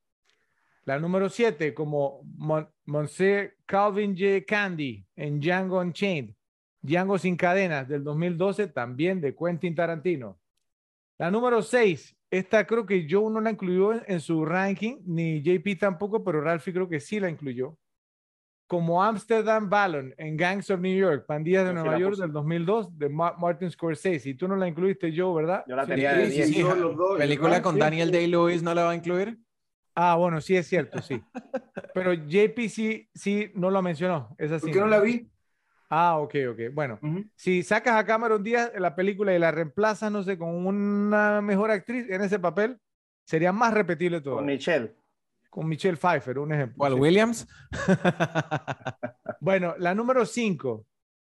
[0.85, 2.23] La número 7, como
[2.85, 4.45] Monsieur Calvin J.
[4.47, 6.35] Candy en Django Unchained,
[6.83, 10.39] Django sin cadenas del 2012, también de Quentin Tarantino.
[11.19, 15.43] La número 6, esta creo que Joe no la incluyó en, en su ranking, ni
[15.43, 17.77] JP tampoco, pero Ralphie creo que sí la incluyó
[18.71, 22.97] como Amsterdam Ballon en Gangs of New York, Pandillas de Yo Nueva York del 2002
[22.97, 24.29] de Ma- Martin Scorsese.
[24.31, 25.65] Y tú no la incluiste, Joe, ¿verdad?
[25.67, 26.49] Yo la tenía Sí, de sí, 10.
[26.51, 27.77] sí, yo ¿Película con.
[27.77, 29.41] Daniel Day-Lewis no la va a incluir?
[29.97, 31.21] Ah, bueno, sí es cierto, sí.
[31.93, 34.37] Pero JP sí, sí no lo mencionó.
[34.39, 34.67] Es así.
[34.67, 35.29] ¿Por qué no la vi?
[35.89, 36.61] Ah, ok, ok.
[36.73, 37.25] Bueno, Ujú.
[37.35, 41.41] si sacas a Cameron Díaz en la película y la reemplazas, no sé, con una
[41.41, 42.79] mejor actriz en ese papel,
[43.25, 44.37] sería más repetible todo.
[44.37, 44.93] Con Michelle.
[45.51, 46.77] Con Michelle Pfeiffer, un ejemplo.
[46.79, 47.01] ¿Cuál, sí.
[47.01, 47.49] Williams?
[49.41, 50.87] Bueno, la número 5,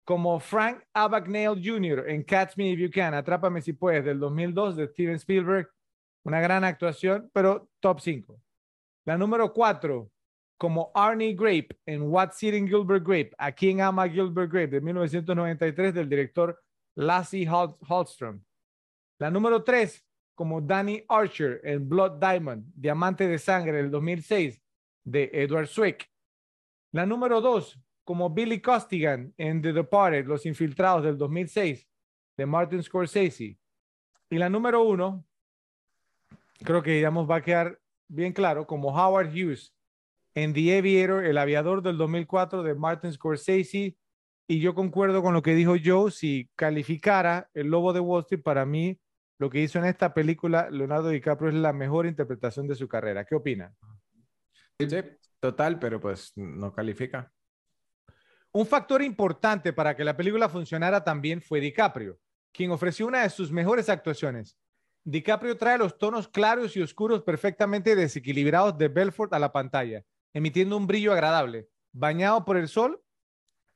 [0.04, 2.10] como Frank Abagnale Jr.
[2.10, 5.70] en Catch Me If You Can, Atrápame Si Puedes, del 2002 de Steven Spielberg.
[6.24, 8.40] Una gran actuación, pero top 5.
[9.06, 10.10] La número 4,
[10.58, 15.94] como Arnie Grape en What's Eating Gilbert Grape, A King Ama Gilbert Grape, de 1993
[15.94, 16.60] del director
[16.96, 18.42] Lassie Hall- Hallstrom.
[19.20, 20.04] La número 3,
[20.36, 24.62] como Danny Archer en Blood Diamond, Diamante de Sangre, del 2006
[25.04, 26.10] de Edward Swick.
[26.92, 31.88] La número dos, como Billy Costigan en The Departed, Los Infiltrados del 2006,
[32.38, 33.58] de Martin Scorsese.
[34.30, 35.26] Y la número uno,
[36.64, 39.74] creo que digamos va a quedar bien claro, como Howard Hughes
[40.34, 43.96] en The Aviator, El Aviador del 2004 de Martin Scorsese.
[44.48, 48.44] Y yo concuerdo con lo que dijo Joe, si calificara El Lobo de Wall Street,
[48.44, 49.00] para mí
[49.42, 53.26] lo que hizo en esta película Leonardo DiCaprio es la mejor interpretación de su carrera.
[53.26, 53.76] ¿Qué opinan?
[54.78, 54.86] Sí,
[55.40, 57.34] total, pero pues no califica.
[58.52, 62.20] Un factor importante para que la película funcionara también fue DiCaprio,
[62.52, 64.60] quien ofreció una de sus mejores actuaciones.
[65.06, 70.04] DiCaprio trae los tonos claros y oscuros perfectamente desequilibrados de Belfort a la pantalla,
[70.36, 73.02] emitiendo un brillo agradable, bañado por el sol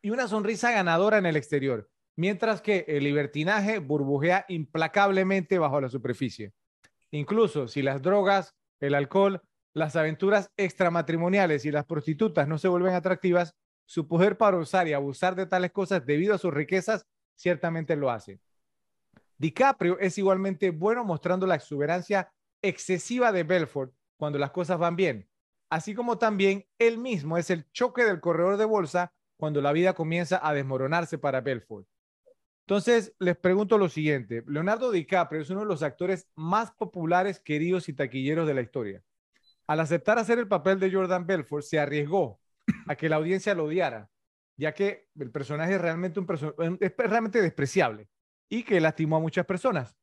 [0.04, 5.90] y una sonrisa ganadora en el exterior, mientras que el libertinaje burbujea implacablemente bajo la
[5.90, 6.54] superficie.
[7.12, 9.42] Incluso si las drogas, el alcohol,
[9.74, 13.56] las aventuras extramatrimoniales y las prostitutas no se vuelven atractivas,
[13.86, 17.06] su poder para usar y abusar de tales cosas debido a sus riquezas
[17.36, 18.40] ciertamente lo hace.
[19.38, 22.32] DiCaprio es igualmente bueno mostrando la exuberancia
[22.62, 25.30] excesiva de Belfort cuando las cosas van bien,
[25.70, 29.94] así como también él mismo es el choque del corredor de bolsa cuando la vida
[29.94, 31.86] comienza a desmoronarse para Belfort.
[32.68, 34.44] Entonces, les pregunto lo siguiente.
[34.48, 39.04] Leonardo DiCaprio es uno de los actores más populares, queridos y taquilleros de la historia.
[39.68, 42.40] Al aceptar hacer el papel de Jordan Belfort, se arriesgó
[42.88, 44.10] a que la audiencia lo odiara,
[44.58, 46.56] ya que el personaje es realmente, un perso-
[46.98, 48.10] realmente despreciable
[48.50, 49.96] y que lastimó a muchas personas.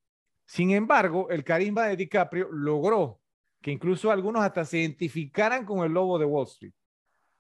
[0.47, 3.21] Sin embargo, el carisma de DiCaprio logró
[3.61, 6.75] que incluso algunos hasta se identificaran con el lobo de Wall Street.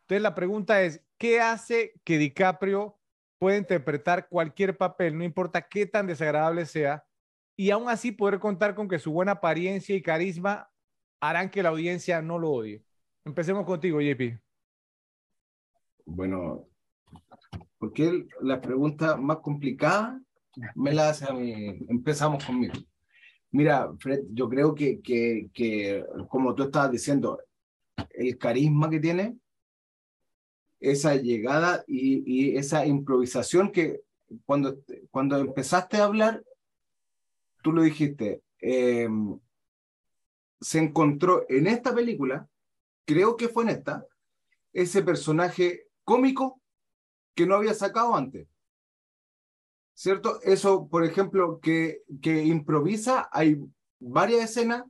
[0.02, 2.98] Entonces la pregunta es, ¿qué hace que DiCaprio
[3.43, 7.05] pueda interpretar cualquier papel, no importa qué tan desagradable sea,
[7.56, 10.70] y aún así poder contar con que su buena apariencia y carisma
[11.20, 12.85] harán que la audiencia no lo odie?
[13.24, 14.39] Empecemos contigo, JP.
[16.05, 16.69] Bueno,
[17.78, 20.23] porque la pregunta más complicada
[20.77, 21.85] me la hace a mí.
[21.89, 22.74] Empezamos conmigo.
[23.51, 27.40] Mira, Fred, yo creo que, que, que, como tú estabas diciendo,
[28.10, 29.36] el carisma que tiene,
[30.82, 34.02] esa llegada y, esa improvisación que
[34.44, 34.78] cuando,
[35.10, 36.42] cuando empezaste a hablar,
[37.62, 39.09] tú lo dijiste, eh,
[40.60, 42.48] se encontró en esta película
[43.04, 44.06] creo que fue en esta,
[44.72, 46.60] ese personaje cómico
[47.34, 48.48] que no había sacado antes.
[49.94, 50.40] ¿Cierto?
[50.42, 53.62] Eso, por ejemplo, que, que improvisa, hay
[53.98, 54.84] varias escenas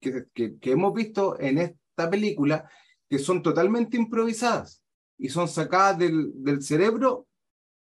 [0.00, 2.70] que, que, hemos visto en esta película
[3.08, 4.82] que son totalmente improvisadas
[5.18, 7.26] y son sacadas del, del cerebro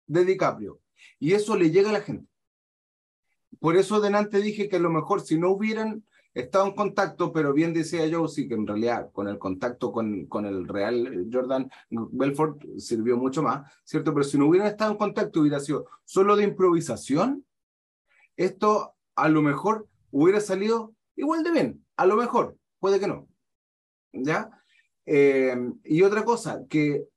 [0.08, 0.80] de DiCaprio.
[1.20, 2.28] Y eso le llega a la gente.
[3.60, 6.04] Por eso delante dije que a lo mejor si no hubieran
[6.34, 10.26] estado en contacto, pero bien decía yo, sí que en realidad con el contacto con,
[10.28, 14.14] con el Real Jordan Belfort sirvió mucho más, ¿cierto?
[14.14, 17.46] Pero si no hubieran estado en contacto, hubiera sido solo de improvisación,
[18.38, 23.28] esto a lo mejor hubiera salido igual de bien, a lo mejor, puede que no,
[24.14, 24.50] ¿ya?
[25.06, 27.08] Eh, y otra cosa, que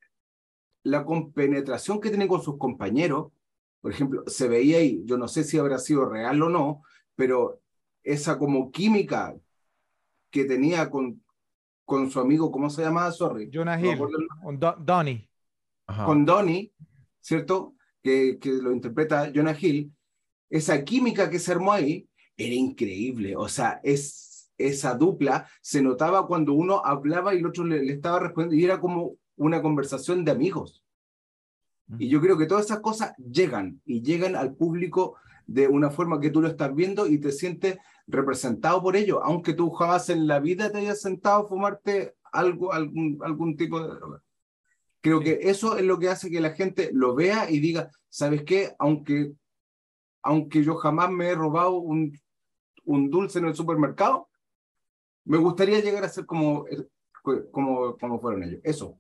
[0.85, 3.33] la compenetración que tiene con sus compañeros,
[3.81, 6.83] por ejemplo, se veía ahí, yo no sé si habrá sido real o no,
[7.17, 7.61] pero
[8.03, 9.35] esa como química
[10.31, 11.23] que tenía con,
[11.85, 13.11] con su amigo, ¿cómo se llamaba?
[13.13, 13.51] Sorry.
[13.53, 13.99] Jonah Hill,
[14.43, 15.29] con Donnie.
[15.87, 16.73] Con Donnie,
[17.21, 17.75] ¿cierto?
[18.03, 19.93] Que, que lo interpreta Jonah Hill.
[20.51, 23.37] Esa química que se armó ahí era increíble.
[23.37, 27.95] O sea, es, esa dupla se notaba cuando uno hablaba y el otro le, le
[27.95, 30.85] estaba respondiendo y era como una conversación de amigos.
[31.99, 35.17] Y yo creo que todas esas cosas llegan y llegan al público
[35.47, 39.55] de una forma que tú lo estás viendo y te sientes representado por ello, aunque
[39.55, 43.95] tú jamás en la vida te hayas sentado a fumarte algo, algún, algún tipo de
[43.95, 44.23] droga.
[45.01, 48.43] Creo que eso es lo que hace que la gente lo vea y diga, ¿sabes
[48.45, 48.75] qué?
[48.79, 49.33] Aunque,
[50.23, 52.19] aunque yo jamás me he robado un,
[52.85, 54.29] un dulce en el supermercado,
[55.25, 56.65] me gustaría llegar a ser como,
[57.51, 58.61] como, como fueron ellos.
[58.65, 58.99] Eso.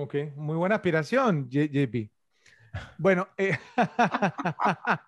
[0.00, 2.12] Ok, muy buena aspiración, JP.
[2.98, 3.58] Bueno, eh,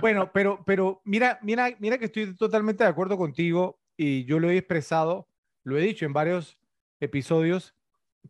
[0.00, 4.48] bueno, pero, pero mira, mira, mira que estoy totalmente de acuerdo contigo y yo lo
[4.48, 5.28] he expresado,
[5.62, 6.58] lo he dicho en varios
[7.00, 7.74] episodios,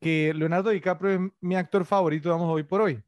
[0.01, 3.01] que Leonardo DiCaprio es mi actor favorito, vamos, hoy por hoy.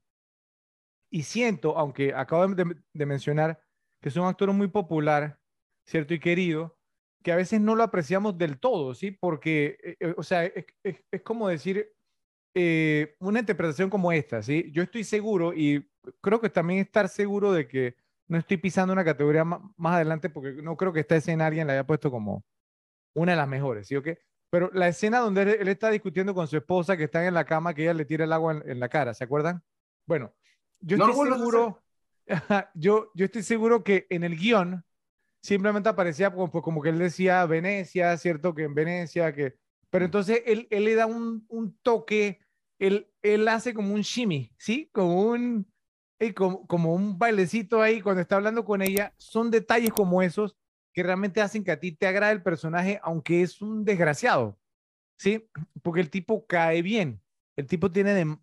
[1.10, 3.60] Y siento, aunque acabo de, mencionar
[4.00, 5.40] que es un actor muy popular,
[5.84, 6.14] ¿cierto?
[6.14, 6.78] Y querido,
[7.24, 9.10] que a veces no lo apreciamos del todo, ¿sí?
[9.10, 11.95] Porque, eh, eh, o sea, es, es como decir,
[12.58, 14.70] eh, una interpretación como esta, ¿sí?
[14.72, 15.86] Yo estoy seguro y
[16.22, 17.96] creo que también estar seguro de que
[18.28, 21.74] no estoy pisando una categoría más, adelante porque no creo que esta escena alguien la
[21.74, 22.46] haya puesto como
[23.14, 24.20] una de las mejores, ¿sí o qué?
[24.48, 27.74] Pero la escena donde él, está discutiendo con su esposa que está en la cama,
[27.74, 29.62] que ella le tira el agua en, la cara, ¿se acuerdan?
[30.06, 30.32] Bueno,
[30.80, 31.82] yo estoy seguro,
[32.74, 34.82] yo, yo estoy seguro que en el guion
[35.42, 38.54] simplemente aparecía como, pues, como que él decía Venecia, ¿cierto?
[38.54, 39.58] Que en Venecia, que...
[39.90, 42.40] Pero entonces él, él le da un, un toque
[42.78, 44.90] él, él hace como un shimmy, ¿sí?
[44.92, 45.66] Como un,
[46.18, 49.14] eh, como, como un bailecito ahí cuando está hablando con ella.
[49.18, 50.56] Son detalles como esos
[50.92, 54.58] que realmente hacen que a ti te agrade el personaje, aunque es un desgraciado,
[55.18, 55.46] ¿sí?
[55.82, 57.20] Porque el tipo cae bien.
[57.56, 58.36] El tipo tiene de,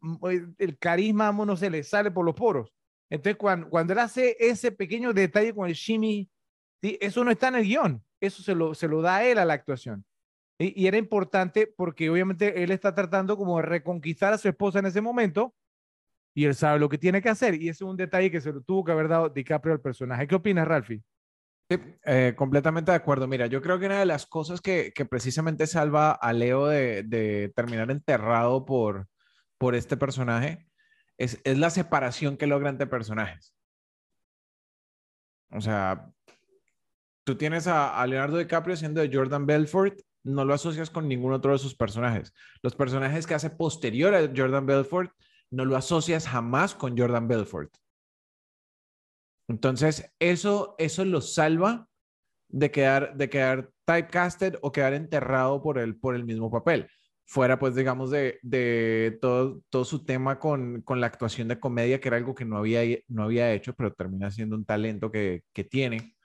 [0.58, 2.74] el carisma, no se le sale por los poros.
[3.10, 6.30] Entonces, cuando, cuando él hace ese pequeño detalle con el shimmy,
[6.82, 6.98] ¿sí?
[7.00, 9.54] eso no está en el guion, eso se lo, se lo da él a la
[9.54, 10.04] actuación.
[10.64, 14.86] Y, era importante porque obviamente él está tratando como de reconquistar a su esposa en
[14.86, 15.54] ese momento
[16.34, 17.56] y él sabe lo que tiene que hacer.
[17.56, 20.28] Y ese es un detalle que se lo tuvo que haber dado DiCaprio al personaje.
[20.28, 21.04] ¿Qué opinas, Ralphie?
[21.70, 23.28] Sí, eh, completamente de acuerdo.
[23.28, 27.04] Mira, yo creo que una de las cosas que, que precisamente salva a Leo de,
[27.04, 29.08] de, terminar enterrado por,
[29.58, 30.68] por este personaje
[31.18, 33.54] es, es la separación que logra entre personajes.
[35.52, 36.12] O sea,
[37.24, 41.34] tú tienes a, a Leonardo DiCaprio siendo de Jordan Belfort no lo asocias con ningún
[41.34, 42.34] otro de sus personajes.
[42.62, 45.12] Los personajes que hace posterior a Jordan Belfort,
[45.52, 47.72] no lo asocias jamás con Jordan Belfort.
[49.48, 51.88] Entonces, eso, eso lo salva
[52.48, 56.88] de quedar, de quedar typecasted o quedar enterrado por el, por el mismo papel.
[57.26, 62.00] Fuera, pues, digamos, de, de todo, todo su tema con, con, la actuación de comedia,
[62.00, 65.44] que era algo que no había, no había hecho, pero termina siendo un talento que,
[65.54, 66.16] que tiene.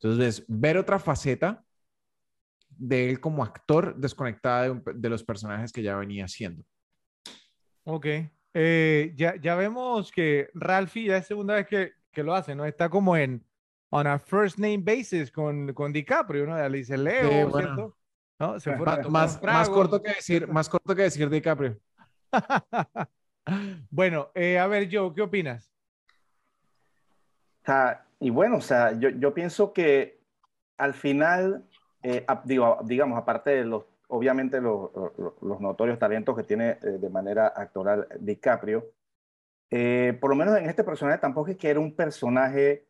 [0.00, 1.63] Entonces, ver otra faceta
[2.78, 6.64] de él como actor desconectada de, los personajes que ya venía haciendo.
[7.84, 8.06] Ok.
[8.54, 12.64] Eh, ya, ya vemos que Ralphie ya es segunda vez que, que, lo hace, ¿no?
[12.64, 13.44] Está como en
[13.90, 16.68] on a first name basis con, con DiCaprio, ¿no?
[16.68, 17.96] Le dice Leo, ¿cierto?
[18.38, 18.58] ¿No?
[18.58, 18.74] Se
[19.08, 21.78] más, más, corto que decir, más corto que decir DiCaprio.
[23.90, 25.70] bueno, eh, a ver, Joe, ¿qué opinas?
[28.20, 30.20] y bueno, o sea, yo, yo pienso que
[30.76, 31.64] al final
[32.04, 34.90] eh, digo, digamos, aparte de los, obviamente los,
[35.40, 38.92] los, notorios talentos que tiene eh, de manera actoral DiCaprio,
[39.70, 42.86] eh, por lo menos en este personaje tampoco es que era un personaje,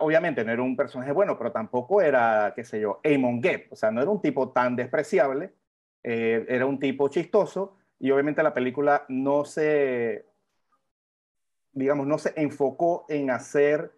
[0.00, 3.76] obviamente no era un personaje bueno, pero tampoco era, qué sé yo, Amon Gep, o
[3.76, 5.52] sea, no era un tipo tan despreciable,
[6.02, 10.24] eh, era un tipo chistoso y obviamente la película no se,
[11.72, 13.92] digamos, no se enfocó en hacer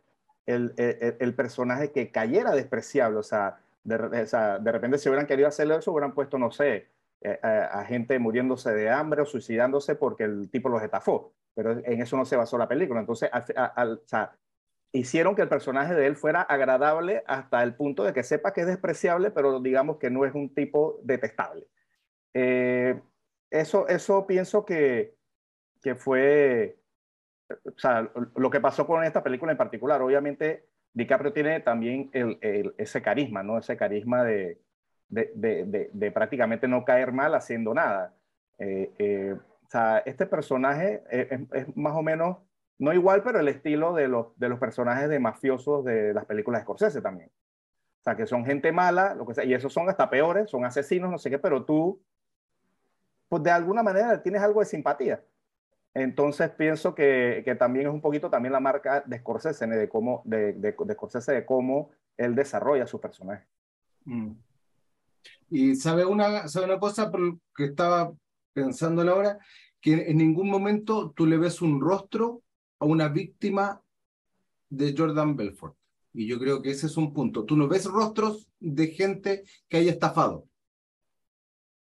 [0.45, 5.77] el, el, el personaje que cayera despreciable, o sea, de, repente si hubieran querido hacerlo
[5.77, 6.89] eso, hubieran puesto, no sé,
[7.21, 11.35] eh, a, gente muriéndose de hambre o suicidándose porque el tipo los estafó.
[11.55, 13.01] Pero en eso no se basó la película.
[13.01, 13.31] Entonces,
[14.93, 18.63] hicieron que el personaje de él fuera agradable hasta el punto de que sepa que
[18.63, 21.69] es despreciable, pero digamos que no es un tipo detestable.
[22.33, 23.01] Eh,
[23.51, 25.17] eso, eso pienso que,
[25.81, 26.79] que fue,
[28.37, 30.03] lo que pasó con esta película en particular.
[30.03, 33.59] Obviamente, DiCaprio tiene también el, el, ese carisma, ¿no?
[33.59, 34.61] Ese carisma de,
[36.15, 38.15] prácticamente no caer mal haciendo nada.
[38.59, 42.39] Eh, eh, o sea, este personaje es, es, más o menos,
[42.79, 46.61] no igual, pero el estilo de los, de los personajes de mafiosos de las películas
[46.61, 47.31] de Scorsese también.
[48.01, 50.65] O sea, que son gente mala, lo que sea, y esos son hasta peores, son
[50.65, 52.01] asesinos, no sé qué, pero tú,
[53.29, 55.25] pues de alguna manera tienes algo de simpatía.
[55.95, 60.23] Entonces pienso que, que, también es un poquito también la marca de Scorsese, de cómo,
[60.25, 63.47] de, de, de Scorsese, de cómo él desarrolla su personaje.
[64.05, 64.33] Mm.
[65.51, 67.11] Y sabe una, sabe una cosa
[67.57, 68.13] que estaba
[68.53, 69.39] pensando ahora,
[69.81, 72.43] que en ningún momento tú le ves un rostro
[72.81, 73.81] a una víctima
[74.69, 75.77] de Jordan Belfort.
[76.13, 77.45] Y yo creo que ese es un punto.
[77.45, 80.49] Tú no ves rostros de gente que haya estafado.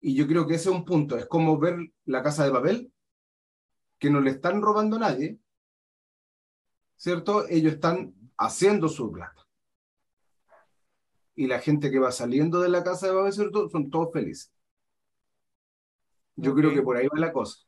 [0.00, 1.16] Y yo creo que ese es un punto.
[1.16, 2.92] Es como ver la casa de Babel,
[3.98, 5.38] que no le están robando a nadie,
[6.96, 7.46] ¿cierto?
[7.48, 9.44] Ellos están haciendo su plata
[11.34, 14.52] y la gente que va saliendo de la casa de Babel son todos felices.
[16.36, 16.62] Yo okay.
[16.62, 17.58] creo que por ahí va la cosa.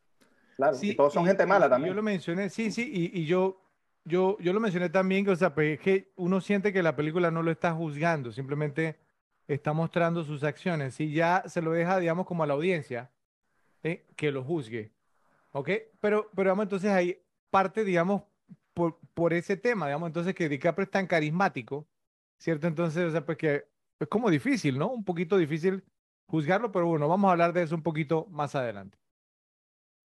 [0.57, 1.93] Claro, sí, y todos son y, gente mala también.
[1.93, 3.61] Yo lo mencioné, sí, sí, y, y, yo,
[4.05, 7.31] yo, yo lo mencioné también, que, o sea, pues, que uno siente que la película
[7.31, 8.99] no lo está juzgando, simplemente
[9.47, 13.13] está mostrando sus acciones y ya se lo deja, digamos, como a la audiencia
[13.83, 14.07] ¿eh?
[14.17, 14.93] que lo juzgue.
[15.57, 15.71] ¿Ok?
[16.01, 18.23] Pero, pero vamos, entonces hay parte, digamos,
[18.75, 21.89] por, por ese tema, digamos, entonces que DiCaprio es tan carismático
[22.39, 22.67] ¿cierto?
[22.67, 23.65] Entonces, o sea, pues que
[23.99, 24.89] es como difícil, ¿no?
[24.89, 25.85] Un poquito difícil
[26.27, 28.99] juzgarlo, pero bueno, vamos a hablar de eso un poquito más adelante.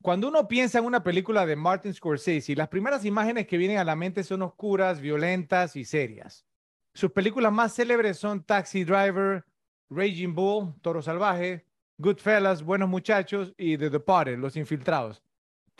[0.01, 3.83] Cuando uno piensa en una película de Martin Scorsese, las primeras imágenes que vienen a
[3.83, 6.45] la mente son oscuras, violentas y serias.
[6.93, 9.45] Sus películas más célebres son Taxi Driver,
[9.89, 11.65] Raging Bull, Toro Salvaje,
[11.97, 15.21] Goodfellas, Buenos Muchachos y The Departed, Los Infiltrados.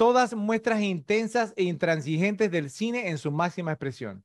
[0.02, 4.23] Todas muestras intensas e intransigentes del cine en su máxima expresión.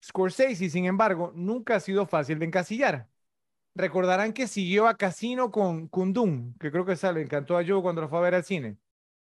[0.00, 3.08] Scorsese, sin embargo, nunca ha sido fácil de encasillar.
[3.74, 7.82] Recordarán que siguió a Casino con Kundun, que creo que esa le encantó a Joe
[7.82, 8.76] cuando lo fue a ver al cine,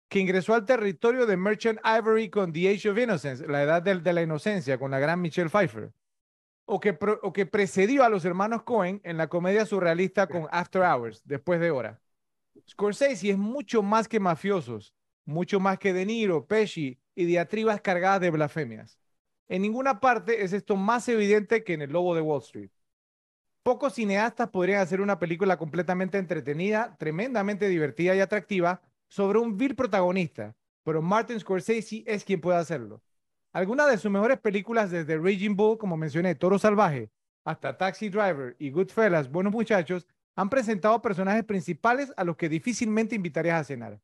[0.08, 4.12] que ingresó al territorio de Merchant Ivory con The Age of Innocence, la edad de,
[4.12, 5.92] la inocencia, con la gran Michelle Pfeiffer,
[6.64, 10.82] o que, o que precedió a los hermanos Cohen en la comedia surrealista con After
[10.82, 12.00] Hours, después de hora.
[12.68, 14.92] Scorsese es mucho más que mafiosos,
[15.26, 18.98] mucho más que De Niro, Pesci y diatribas cargadas de blasfemias.
[19.48, 22.70] En ninguna parte es esto más evidente que en El Lobo de Wall Street.
[23.62, 29.74] Pocos cineastas podrían hacer una película completamente entretenida, tremendamente divertida y atractiva sobre un vil
[29.74, 33.02] protagonista, pero Martin Scorsese es quien puede hacerlo.
[33.52, 37.10] Algunas de sus mejores películas, desde Raging Bull, como mencioné, Toro Salvaje,
[37.44, 43.14] hasta Taxi Driver y Goodfellas, Buenos Muchachos, han presentado personajes principales a los que difícilmente
[43.14, 44.00] invitarías a cenar.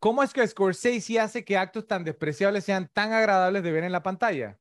[0.00, 3.92] ¿Cómo es que Scorsese hace que actos tan despreciables sean tan agradables de ver en
[3.92, 4.58] la pantalla?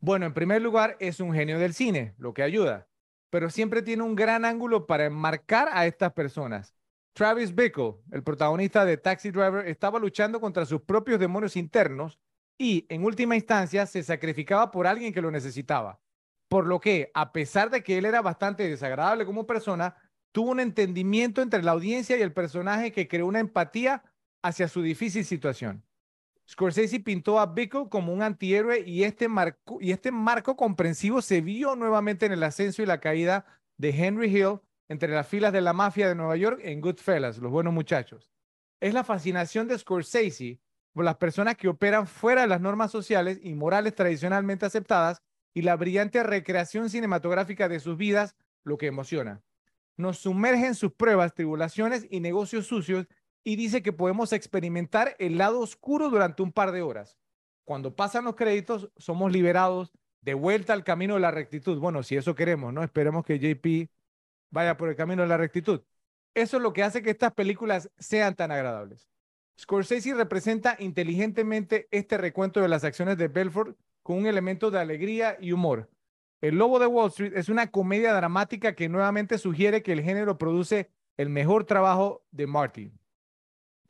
[0.00, 2.88] Bueno, en primer lugar, es un genio del cine, lo que ayuda,
[3.30, 6.74] pero siempre tiene un gran ángulo para enmarcar a estas personas.
[7.12, 12.18] Travis Bickle, el protagonista de Taxi Driver, estaba luchando contra sus propios demonios internos
[12.58, 16.00] y, en última instancia, se sacrificaba por alguien que lo necesitaba.
[16.48, 19.94] Por lo que, a pesar de que él era bastante desagradable como persona,
[20.32, 24.02] tuvo un entendimiento entre la audiencia y el personaje que creó una empatía
[24.42, 25.84] hacia su difícil situación.
[26.48, 31.40] Scorsese pintó a Bickle como un antihéroe y este, marco, y este marco comprensivo se
[31.40, 33.46] vio nuevamente en el ascenso y la caída
[33.78, 37.50] de Henry Hill entre las filas de la mafia de Nueva York en Goodfellas, los
[37.50, 38.30] buenos muchachos.
[38.80, 40.60] Es la fascinación de Scorsese
[40.92, 45.22] por las personas que operan fuera de las normas sociales y morales tradicionalmente aceptadas
[45.54, 49.42] y la brillante recreación cinematográfica de sus vidas lo que emociona.
[49.96, 53.06] Nos sumerge en sus pruebas, tribulaciones y negocios sucios
[53.44, 57.18] y dice que podemos experimentar el lado oscuro durante un par de horas.
[57.64, 61.78] Cuando pasan los créditos, somos liberados de vuelta al camino de la rectitud.
[61.78, 62.82] Bueno, si eso queremos, ¿no?
[62.82, 63.90] Esperemos que JP
[64.50, 65.82] vaya por el camino de la rectitud.
[66.34, 69.08] Eso es lo que hace que estas películas sean tan agradables.
[69.60, 75.36] Scorsese representa inteligentemente este recuento de las acciones de Belfort con un elemento de alegría
[75.40, 75.90] y humor.
[76.40, 80.38] El Lobo de Wall Street es una comedia dramática que nuevamente sugiere que el género
[80.38, 83.01] produce el mejor trabajo de Martin.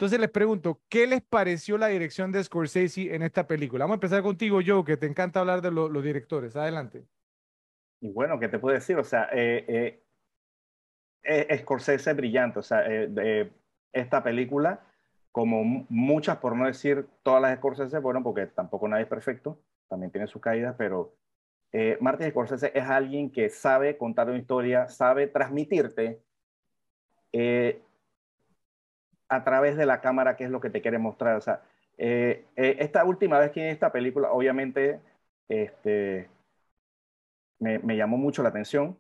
[0.03, 3.85] Entonces les pregunto, ¿qué les pareció la dirección de Scorsese en esta película?
[3.85, 6.57] Vamos a empezar contigo, Joe, que te encanta hablar de los directores.
[6.57, 7.05] Adelante.
[8.01, 8.99] Y bueno, ¿qué te puedo decir?
[8.99, 10.03] O sea, eh,
[11.23, 12.59] eh, Scorsese es brillante.
[12.59, 13.53] O sea, de
[13.93, 14.81] esta película,
[15.31, 20.11] como muchas, por no decir todas las Scorsese, bueno, porque tampoco nadie es perfecto, también
[20.11, 21.15] tiene sus caídas, pero
[21.71, 26.21] eh, Martin Scorsese es alguien que sabe contar una historia, sabe transmitirte
[27.33, 27.81] eh,
[29.35, 31.37] a través de la cámara qué es lo que te quiere mostrar.
[31.37, 31.63] O sea,
[31.99, 35.01] eh, eh, esta última vez que en esta película, obviamente,
[35.49, 36.29] este,
[37.59, 38.99] me, me llamó mucho la atención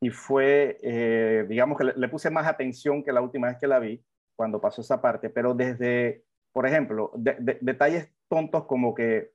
[0.00, 4.02] y fue, digamos que le, puse más atención que la última vez que la vi,
[4.34, 9.32] cuando pasó esa parte, pero desde, por ejemplo, detalles tontos como que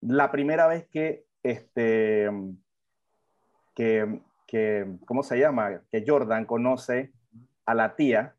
[0.00, 2.28] la primera vez que este,
[3.74, 5.82] que, que, ¿cómo se llama?
[5.90, 7.12] Que Jordan conoce
[7.64, 8.34] a la tía,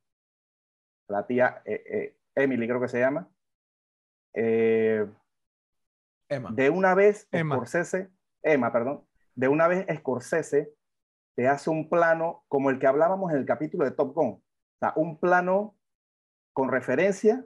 [1.09, 3.29] la tía eh, eh, Emily creo que se llama.
[4.33, 5.05] Eh,
[6.29, 6.51] Emma.
[6.53, 7.55] De una vez Emma.
[7.55, 8.09] Scorsese,
[8.41, 9.05] Emma, perdón,
[9.35, 10.73] de una vez Scorsese
[11.35, 14.31] te hace un plano como el que hablábamos en el capítulo de Top Gun.
[14.31, 14.43] O
[14.79, 15.75] sea, un plano
[16.53, 17.45] con referencia,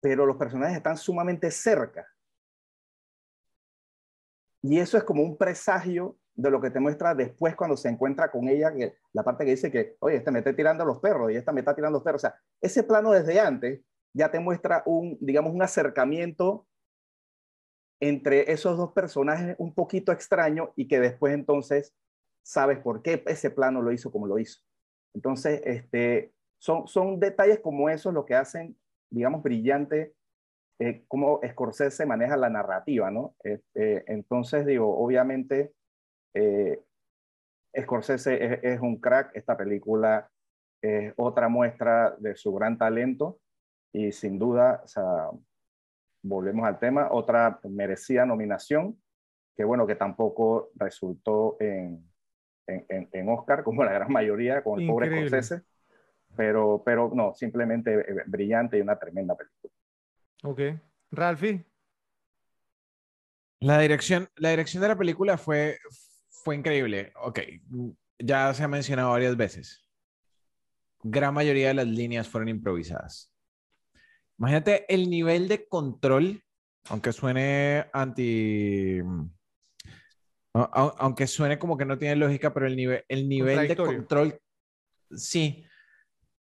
[0.00, 2.06] pero los personajes están sumamente cerca.
[4.62, 8.30] Y eso es como un presagio de lo que te muestra después cuando se encuentra
[8.30, 8.72] con ella,
[9.12, 11.52] la parte que dice que, oye, este me está tirando a los perros y esta
[11.52, 12.24] me está tirando a los perros.
[12.24, 13.82] O sea, ese plano desde antes
[14.14, 16.66] ya te muestra un, digamos, un acercamiento
[18.00, 21.94] entre esos dos personajes un poquito extraño y que después entonces
[22.42, 24.60] sabes por qué ese plano lo hizo como lo hizo.
[25.14, 28.76] Entonces, este, son, son detalles como esos lo que hacen,
[29.10, 30.14] digamos, brillante
[30.78, 33.36] eh, cómo Scorsese maneja la narrativa, ¿no?
[33.44, 35.72] Este, entonces, digo, obviamente,
[36.34, 36.82] eh,
[37.80, 40.28] Scorsese es, un crack, esta película
[40.80, 43.38] es otra muestra de su gran talento
[43.92, 45.30] y sin duda, o sea,
[46.22, 49.00] volvemos al tema, otra merecida nominación,
[49.56, 52.04] que bueno, que tampoco resultó en,
[52.66, 55.62] en, en Oscar, como la gran mayoría, con el pobre Scorsese,
[56.36, 59.72] pero, pero no, simplemente eh, brillante y una tremenda película.
[60.44, 60.60] Ok.
[61.10, 61.64] Ralphie.
[63.60, 65.78] La dirección, la dirección de la película fue,
[66.32, 67.12] fue increíble.
[67.22, 67.40] Ok,
[68.18, 69.86] ya se ha mencionado varias veces.
[71.02, 73.32] Gran mayoría de las líneas fueron improvisadas.
[74.38, 76.42] Imagínate el nivel de control,
[76.88, 79.00] aunque suene anti...
[80.54, 84.38] Aunque suene como que no tiene lógica, pero el nivel, el nivel de control,
[85.10, 85.64] sí,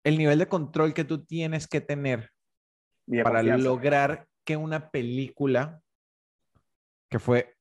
[0.03, 2.29] el nivel de control que tú tienes que tener
[3.23, 5.81] para lograr que una película
[7.09, 7.56] que fue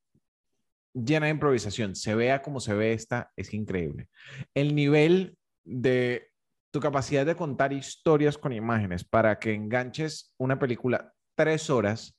[1.04, 4.08] llena de improvisación se vea como se ve esta, es increíble.
[4.54, 6.30] El nivel de
[6.70, 12.18] tu capacidad de contar historias con imágenes para que enganches una película tres horas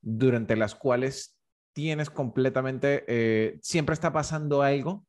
[0.00, 1.36] durante las cuales
[1.72, 5.06] tienes completamente, eh, siempre está pasando algo,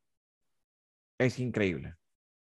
[1.20, 1.96] es increíble.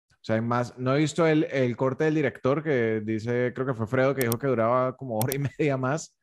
[0.09, 3.73] O sea, más, no he visto el, el, corte del director que dice, creo que
[3.73, 6.17] fue Fredo que dijo que duraba como hora y media más.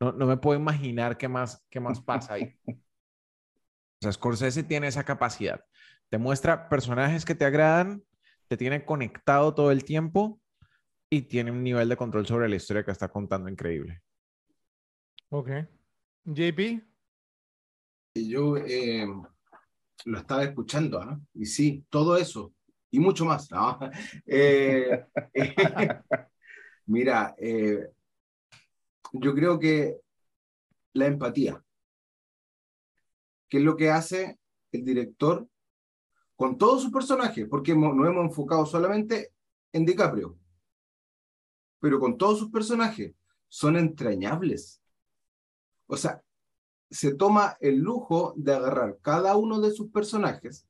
[0.00, 2.56] No, no me puedo imaginar qué más, qué más pasa ahí.
[4.04, 5.64] Sea, Scorsese tiene esa capacidad.
[6.08, 8.04] Te muestra personajes que te agradan,
[8.48, 10.40] te tiene conectado todo el tiempo
[11.10, 14.02] y tiene un nivel de control sobre la historia que está contando increíble.
[15.30, 15.50] Ok.
[16.24, 16.82] JP.
[18.14, 19.06] Yo eh,
[20.04, 21.20] lo estaba escuchando, ¿ah?
[21.34, 22.54] y sí, todo eso
[22.94, 23.50] y mucho más.
[23.50, 23.78] ¿no?
[24.26, 25.04] Eh,
[26.86, 27.88] mira, eh,
[29.12, 29.96] yo creo que
[30.92, 31.63] la empatía,
[33.54, 34.40] que es lo que hace
[34.72, 35.48] el director
[36.34, 39.32] con todos sus personajes, porque nos hemos enfocado solamente
[39.70, 40.36] en DiCaprio,
[41.78, 43.14] pero con todos sus personajes,
[43.46, 44.82] son entrañables.
[45.86, 46.20] O sea,
[46.90, 50.66] se toma el lujo de agarrar cada uno de sus personajes,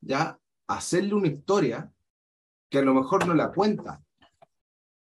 [0.00, 0.38] ya
[0.68, 1.92] hacerle una historia
[2.68, 4.04] que a lo mejor no la cuenta,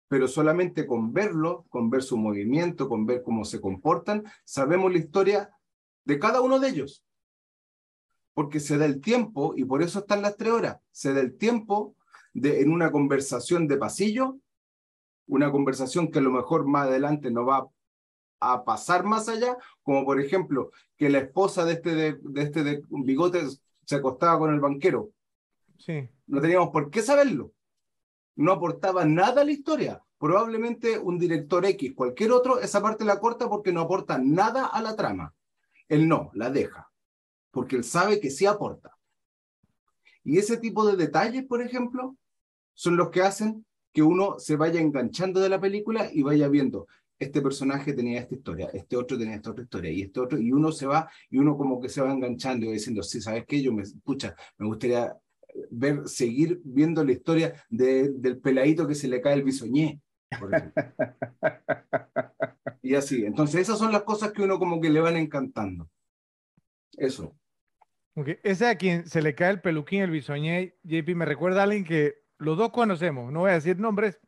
[0.08, 4.98] pero solamente con verlo, con ver su movimiento, con ver cómo se comportan, sabemos la
[4.98, 5.56] historia
[6.06, 7.03] de cada uno de ellos.
[8.34, 11.38] Porque se da el tiempo, y por eso están las tres horas, se da el
[11.38, 11.96] tiempo
[12.34, 14.38] de en una conversación de pasillo,
[15.28, 17.68] una conversación que a lo mejor más adelante no va
[18.40, 22.64] a pasar más allá, como por ejemplo que la esposa de este de, de este
[22.64, 23.42] de bigote
[23.86, 25.12] se acostaba con el banquero
[26.28, 27.52] no teníamos por qué saberlo.
[28.36, 30.02] No aportaba nada a la historia.
[30.18, 34.82] Probablemente un director X, cualquier otro, esa parte la corta porque no aporta nada a
[34.82, 35.34] la trama.
[35.90, 36.90] Él no, la deja.
[37.54, 38.98] Porque él sabe que sí aporta.
[40.24, 42.18] Y ese tipo de detalles, por ejemplo,
[42.74, 43.64] son los que hacen
[43.94, 46.88] que uno se vaya enganchando de la película y vaya viendo,
[47.20, 50.52] este personaje tenía esta historia, este otro tenía esta otra historia, y este otro, y
[50.52, 53.62] uno se va, y uno como que se va enganchando y diciendo, sí, ¿sabes qué?
[53.62, 55.16] Yo me, escucha, me gustaría
[55.70, 60.02] ver, seguir viendo la historia de, del peladito que se le cae el bisoñé,
[60.40, 60.84] por ejemplo.
[62.82, 65.90] y así, entonces esas son las cosas que uno como que le van encantando.
[66.98, 67.36] Eso.
[68.16, 68.38] Okay.
[68.44, 71.84] Ese a quien se le cae el peluquín, el bisoñé, JP, me recuerda a alguien
[71.84, 74.20] que los dos conocemos, no voy a decir nombres,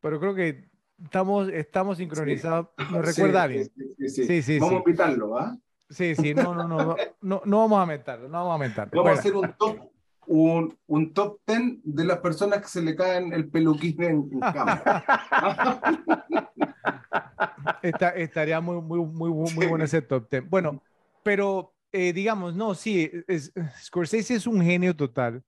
[0.00, 0.68] pero creo que
[1.02, 2.68] estamos, estamos sincronizados.
[2.90, 3.68] ¿Me recuerda a alguien?
[4.06, 5.56] Sí, sí, Vamos a invitarlo, ¿ah?
[5.90, 9.02] Sí, sí, no, no, no, no, no, vamos a aumentarlo, no vamos a aumentarlo.
[9.02, 9.78] Vamos a hacer un top,
[10.26, 14.40] un, un, top 10 de las personas que se le caen el peluquín en, en
[18.16, 20.48] estaría muy, muy, muy, muy bueno ese top 10.
[20.48, 20.80] Bueno,
[21.22, 23.52] pero eh, digamos, no, sí, es,
[23.84, 25.44] Scorsese es un genio total.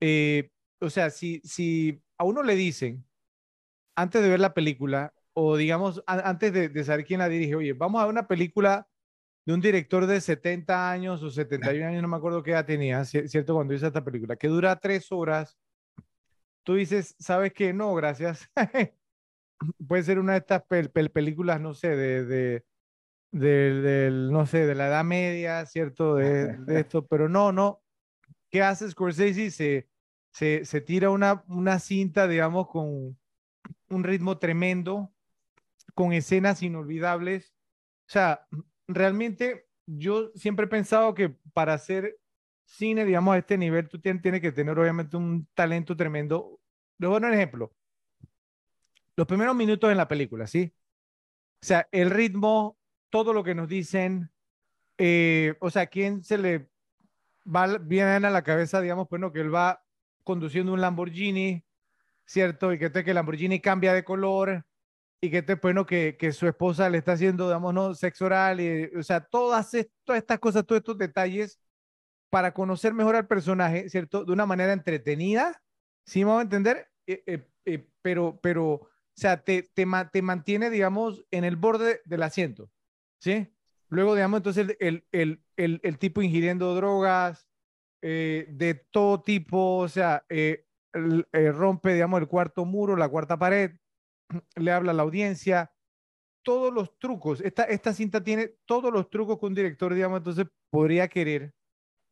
[0.00, 3.04] Eh, o sea, si, si a uno le dicen,
[3.96, 8.00] antes de ver la película, o digamos, antes de, saber quién la dirige, oye, vamos
[8.00, 8.88] a ver una película
[9.46, 13.04] de un director de 70 años o 71 años, no me acuerdo qué edad tenía,
[13.04, 13.54] ¿cierto?
[13.54, 15.56] Cuando hizo esta película, que dura tres horas,
[16.64, 17.72] tú dices, ¿sabes qué?
[17.72, 18.50] No, gracias.
[19.88, 20.62] Puede ser una de estas
[21.12, 22.64] películas, no sé, de, de,
[23.32, 26.16] no sé, de la Edad Media, ¿cierto?
[26.16, 27.82] De, de esto, pero no, no.
[28.50, 29.50] ¿Qué hace Scorsese?
[29.50, 29.88] Se,
[30.32, 33.16] se, se tira una, una cinta, digamos, con
[33.88, 35.12] un ritmo tremendo,
[35.94, 37.54] con escenas inolvidables.
[38.08, 38.46] O sea,
[38.86, 42.18] realmente yo siempre he pensado que para hacer
[42.64, 46.60] cine, digamos, a este nivel, tú tienes, que tener obviamente un talento tremendo.
[46.98, 47.74] Les voy a dar un ejemplo.
[49.16, 50.72] Los primeros minutos en la película, ¿sí?
[51.62, 52.78] O sea, el ritmo,
[53.10, 54.30] todo lo que nos dicen,
[54.98, 56.70] eh, o sea, ¿quién se le
[57.44, 59.82] va bien a la cabeza, digamos, pues no, que él va
[60.24, 61.64] conduciendo un Lamborghini,
[62.24, 62.72] ¿cierto?
[62.72, 64.64] Y que, te, que el Lamborghini cambia de color
[65.20, 67.94] y que te, bueno, que, que su esposa le está haciendo, digamos, ¿no?
[67.94, 69.70] sexo oral, y, o sea, todas,
[70.04, 71.60] todas estas cosas, todos estos detalles
[72.30, 74.24] para conocer mejor al personaje, ¿cierto?
[74.24, 75.60] De una manera entretenida,
[76.06, 76.88] ¿sí vamos a entender?
[77.06, 82.00] Eh, eh, eh, pero, pero, o sea, te, te, te, mantiene, digamos, en el borde
[82.04, 82.70] del asiento,
[83.20, 83.48] ¿sí?
[83.88, 87.50] Luego, digamos, entonces el, el, el, el tipo ingiriendo drogas,
[88.02, 90.64] eh, de todo tipo, o sea, eh,
[91.32, 93.72] eh, rompe, digamos, el cuarto muro, la cuarta pared,
[94.56, 95.70] le habla a la audiencia,
[96.42, 100.46] todos los trucos, esta, esta cinta tiene todos los trucos que un director, digamos, entonces
[100.70, 101.52] podría querer.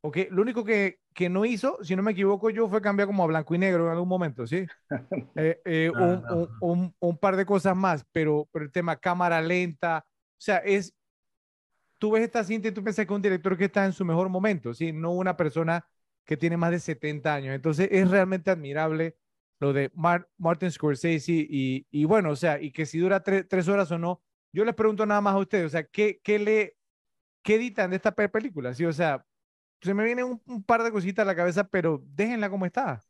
[0.02, 0.18] ¿ok?
[0.30, 3.26] Lo único que, que no hizo, si no me equivoco yo, fue cambiar como a
[3.26, 4.66] blanco y negro en algún momento, ¿sí?
[5.94, 10.58] un, un, un, par de cosas más, pero, pero el tema cámara lenta, o sea,
[10.58, 10.94] es,
[11.98, 14.04] tú ves esta cinta y tú piensas que es un director que está en su
[14.04, 14.92] mejor momento, ¿sí?
[14.92, 15.86] No una persona
[16.24, 17.54] que tiene más de 70 años.
[17.54, 19.16] Entonces es realmente admirable
[19.60, 19.90] lo de
[20.36, 24.22] Martin Scorsese y, y, bueno, o sea, y que si dura tres horas o no,
[24.52, 26.76] yo les pregunto nada más a ustedes, o sea, ¿qué, qué le,
[27.42, 28.72] qué editan de esta película?
[28.72, 29.26] Sí, o sea,
[29.80, 33.02] se me viene un, par de cositas a la cabeza, pero déjenla como está.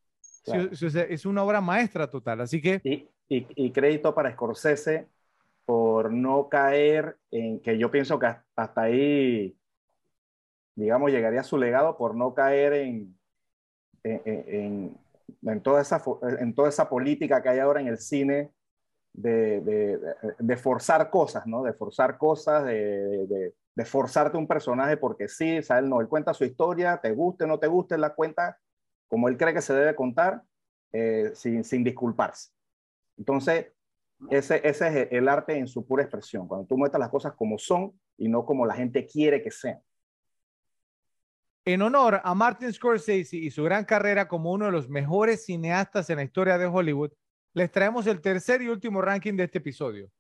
[0.47, 2.81] es una obra maestra total, así que...
[2.83, 5.07] Y, y, y crédito para Scorsese
[5.69, 9.55] por no caer en que yo pienso que hasta ahí,
[10.75, 13.19] digamos, llegaría su legado por no caer en,
[14.03, 14.97] en,
[15.43, 16.03] en, toda, esa,
[16.41, 18.51] en toda esa política que hay ahora en el cine
[19.13, 20.01] de, de,
[20.39, 21.63] de forzar cosas, ¿no?
[21.63, 25.87] De forzar cosas, de, de, forzarte un personaje porque sí, ¿sabes?
[25.87, 28.59] No, él cuenta su historia, te guste o no te guste, la cuenta
[29.07, 30.45] como él cree que se debe contar,
[30.93, 32.53] eh, sin, sin disculparse.
[33.19, 33.67] Entonces,
[34.31, 37.99] ese, es el arte en su pura expresión, cuando tú muestras las cosas como son
[38.17, 39.81] y no como la gente quiere que sean.
[41.65, 46.09] En honor a Martin Scorsese y su gran carrera como uno de los mejores cineastas
[46.11, 47.13] en la historia de Hollywood,
[47.53, 50.11] les traemos el tercer y último ranking de este episodio.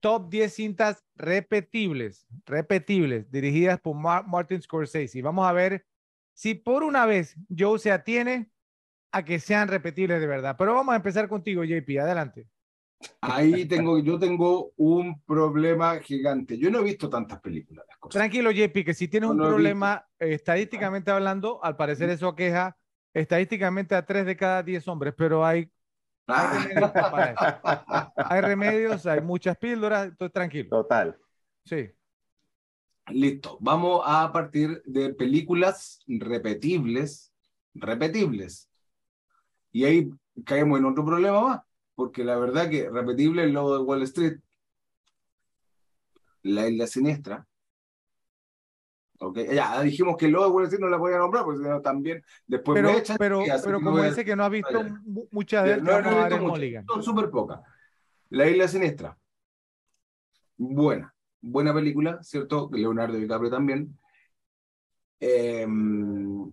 [0.00, 5.22] Top 10 cintas repetibles, repetibles, dirigidas por Martin Scorsese.
[5.22, 5.84] Vamos a ver
[6.34, 8.50] si por una vez Joe se atiene
[9.12, 10.56] a que sean repetibles de verdad.
[10.58, 11.98] Pero vamos a empezar contigo, JP.
[12.00, 12.46] Adelante.
[13.22, 16.58] Ahí tengo, yo tengo un problema gigante.
[16.58, 17.86] Yo no he visto tantas películas.
[18.10, 22.76] Tranquilo, JP, que si tienes un problema, estadísticamente hablando, al parecer eso queja
[23.12, 25.70] estadísticamente a tres de cada diez hombres, pero hay,
[26.26, 26.76] hay,
[28.40, 30.68] remedios, hay muchas píldoras, entonces tranquilo.
[30.68, 31.16] Total.
[31.64, 31.90] Sí.
[33.08, 33.58] Listo.
[33.60, 37.32] Vamos a partir de películas repetibles,
[37.74, 38.70] repetibles.
[39.72, 40.10] Y ahí
[40.44, 41.60] caemos en otro problema más
[41.94, 44.38] porque la verdad que repetible el logo de Wall Street,
[46.42, 47.46] la isla siniestra,
[49.22, 51.68] Ok, ya dijimos que lo de Wall Street no la voy a nombrar, porque si
[51.68, 53.18] no también después Pero, me echan.
[53.18, 54.82] pero, pero como dice que no ha visto
[55.30, 56.56] muchas de no, no.
[56.86, 57.60] Son súper pocas.
[58.30, 59.18] La Isla Siniestra.
[60.56, 61.14] Buena.
[61.42, 62.70] Buena película, ¿cierto?
[62.72, 63.98] Leonardo DiCaprio también.
[65.18, 66.50] Em,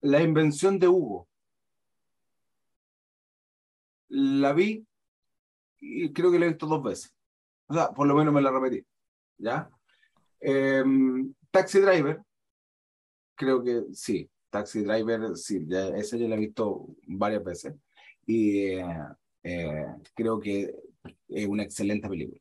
[0.00, 1.28] la invención de Hugo.
[4.08, 4.86] La vi
[5.80, 7.14] y creo que la he visto dos veces.
[7.68, 8.84] O sea, por lo menos me la repetí.
[9.38, 9.70] ¿Ya?
[10.40, 12.22] Em, Taxi Driver.
[13.34, 14.30] Creo que sí.
[14.50, 15.64] Taxi Driver, sí.
[15.66, 17.74] Ya, esa ya la he visto varias veces.
[18.24, 18.84] Y eh,
[19.42, 20.74] eh, creo que
[21.28, 22.40] es una excelente película.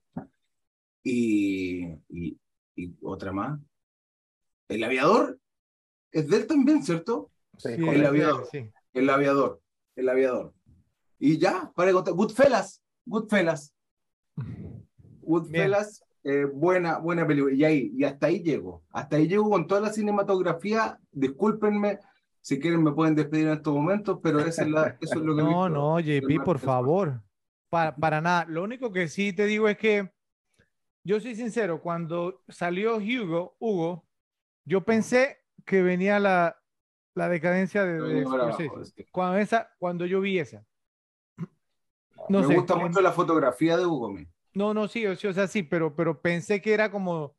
[1.03, 2.39] Y, y,
[2.75, 3.59] y otra más.
[4.67, 5.39] El aviador
[6.11, 7.31] es de él también, ¿cierto?
[7.57, 8.47] Sí, el aviador.
[8.51, 8.71] sí.
[8.93, 9.61] El aviador.
[9.95, 10.54] El aviador.
[11.25, 12.13] Y ya, contar.
[12.13, 12.81] Goodfellas.
[13.05, 13.73] Goodfellas.
[15.21, 17.53] Goodfellas, eh, buena, buena película.
[17.53, 18.83] Y ahí, y hasta ahí llego.
[18.91, 20.99] Hasta ahí llego con toda la cinematografía.
[21.11, 21.99] Discúlpenme,
[22.41, 25.35] si quieren me pueden despedir en estos momentos, pero esa es la- eso es lo
[25.35, 25.69] que No, visto.
[25.69, 27.21] no, JP, por favor.
[27.69, 28.45] Para, para nada.
[28.45, 30.11] Lo único que sí te digo es que
[31.03, 34.05] yo soy sincero, cuando salió Hugo, Hugo,
[34.63, 36.57] yo pensé que venía la,
[37.15, 39.05] la decadencia de, de Scorsese.
[39.11, 40.63] Cuando, esa, cuando yo vi esa.
[42.27, 44.11] No me sé, gusta mucho la fotografía de Hugo.
[44.11, 44.27] me.
[44.53, 47.35] No, no, sí, o sí, o sea, sí, pero, pero pensé que era como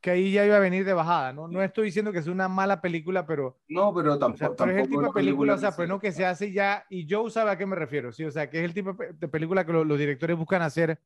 [0.00, 1.48] que ahí ya iba a venir de bajada, ¿no?
[1.48, 4.38] No estoy diciendo que es una mala película, pero, No, pero o tampoco.
[4.38, 6.52] sea, pero es el tipo de película, o sea, que pero no que se hace
[6.52, 8.90] ya, y Joe sabe a qué me refiero, sí, o sea, que es el tipo
[8.92, 11.00] de pe- de película que lo- los directores buscan hacer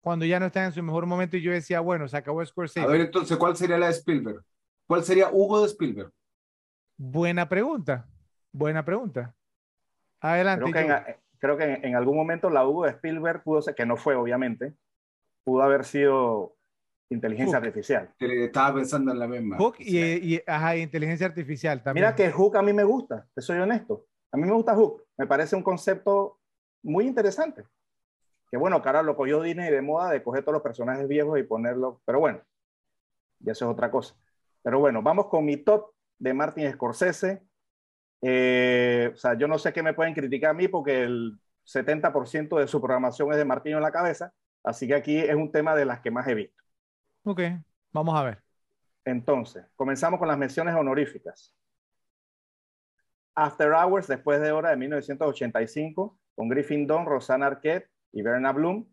[0.00, 2.80] cuando ya no están en su mejor momento, y yo decía, bueno, se acabó Scorsese.
[2.82, 4.44] A ver, entonces, ¿cuál sería la de Spielberg?
[4.86, 6.12] ¿Cuál sería Hugo de Spielberg?
[6.98, 8.08] Buena pregunta,
[8.52, 9.34] buena pregunta.
[10.20, 11.16] Adelante, Creo que, en.
[11.38, 14.14] Creo que en, en algún momento la Hugo de Spielberg pudo ser, que no fue
[14.14, 14.74] obviamente,
[15.44, 16.56] pudo haber sido
[17.08, 17.66] inteligencia Hook.
[17.66, 18.10] artificial.
[18.18, 19.56] Estaba pensando en la misma.
[19.58, 22.04] Hook y, y, ajá, inteligencia artificial también.
[22.04, 24.06] Mira que Hook a mí me gusta, te soy honesto.
[24.32, 25.04] A mí me gusta Hook.
[25.16, 26.40] Me parece un concepto
[26.82, 27.64] muy interesante.
[28.50, 31.42] Que bueno, cara, lo cogió Disney de moda de coger todos los personajes viejos y
[31.42, 31.98] ponerlos.
[32.04, 32.40] Pero bueno,
[33.40, 34.14] y eso es otra cosa.
[34.62, 37.42] Pero bueno, vamos con mi top de Martin Scorsese.
[38.28, 42.58] Eh, o sea, yo no sé qué me pueden criticar a mí porque el 70%
[42.58, 44.32] de su programación es de Martino en la cabeza.
[44.64, 46.62] Así que aquí es un tema de las que más he visto.
[47.24, 47.40] Ok,
[47.92, 48.42] vamos a ver.
[49.06, 51.54] Entonces, comenzamos con las menciones honoríficas.
[53.34, 58.86] After Hours, después de hora de 1985, con Griffin Dunn, Rosanna Arquette y Verna Bloom.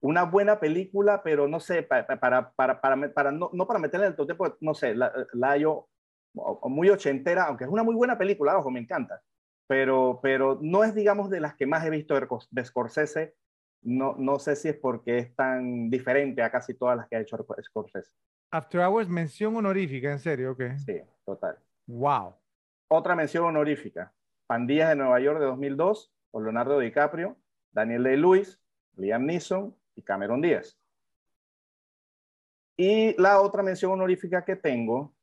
[0.00, 3.80] Una buena película, pero no sé, pa- pa- para, para, para, para- no, no para
[3.80, 5.88] meterle el tote, porque, no sé, la, la hallo
[6.34, 9.22] muy ochentera, aunque es una muy buena película, ojo, me encanta,
[9.66, 13.34] pero, pero no es, digamos, de las que más he visto de, Cor- de Scorsese.
[13.82, 17.20] No, no sé si es porque es tan diferente a casi todas las que ha
[17.20, 18.10] hecho Scorsese.
[18.50, 20.62] After Hours, mención honorífica, en serio, ok.
[20.78, 21.58] Sí, total.
[21.86, 22.34] Wow.
[22.88, 24.12] Otra mención honorífica.
[24.46, 27.36] Pandillas de Nueva York de 2002, con Leonardo DiCaprio,
[27.72, 28.60] Daniel Day-Lewis,
[28.96, 30.78] Liam Neeson y Cameron Díaz.
[32.76, 35.13] Y la otra mención honorífica que tengo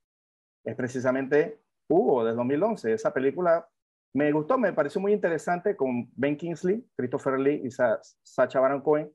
[0.64, 1.60] es precisamente
[1.90, 2.94] Hugo, de 2011.
[2.94, 3.68] Esa película
[4.14, 8.82] me gustó, me pareció muy interesante con Ben Kingsley, Christopher Lee y Sa- Sacha Baron
[8.82, 9.12] Cohen.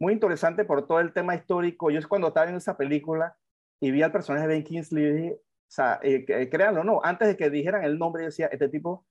[0.00, 1.90] Muy interesante por todo el tema histórico.
[1.90, 3.36] Yo es cuando estaba en esa película
[3.80, 7.28] y vi al personaje de Ben Kingsley dije, o sea, eh, que- créanlo no, antes
[7.28, 9.06] de que dijeran el nombre, decía, este tipo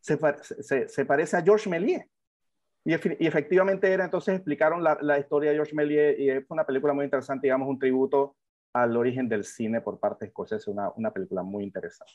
[0.00, 2.06] se, se- parece a George Méliès.
[2.84, 6.92] Y, efectivamente era, entonces explicaron la, la historia de George Méliès y fue una película
[6.92, 8.36] muy interesante, digamos, un tributo
[8.72, 12.12] al origen del cine por parte de Scorsese, una, una película muy interesante.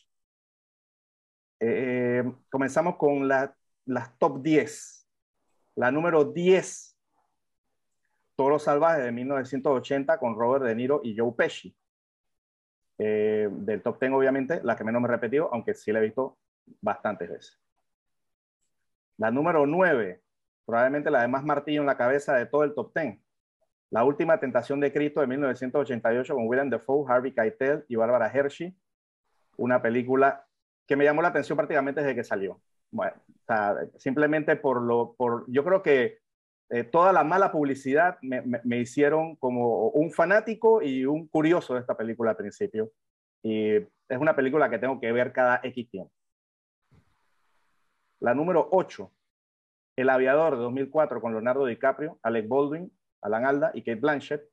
[1.59, 3.55] Eh, comenzamos con la-
[3.85, 5.07] las top 10.
[5.75, 6.97] La número 10,
[8.35, 11.75] Toro Salvaje de 1980 con Robert De Niro y Joe Pesci.
[12.99, 16.03] Eh, del top 10, obviamente, la que menos me he repetido, aunque sí la he
[16.03, 16.37] visto
[16.81, 17.59] bastantes veces.
[19.17, 20.21] La número 9,
[20.65, 23.19] probablemente la de más martillo en la cabeza de todo el top 10.
[23.89, 28.75] La última tentación de Cristo de 1988 con Willem Dafoe, Harvey Keitel y Barbara Hershey.
[29.57, 30.45] Una película
[30.85, 32.61] que me llamó la atención prácticamente desde que salió.
[32.91, 33.13] Bueno,
[33.97, 36.19] simplemente por lo, por, yo creo que
[36.69, 41.73] eh, toda la mala publicidad me, me- me hicieron como un fanático y un curioso
[41.75, 42.91] de esta película al principio.
[43.41, 46.11] Y es una película que tengo que ver cada X tiempo.
[48.19, 49.11] La número 8,
[49.95, 52.91] El Aviador de 2004 con Leonardo DiCaprio, Alec Baldwin,
[53.27, 54.43] Alan Alda y Kate Blanchett.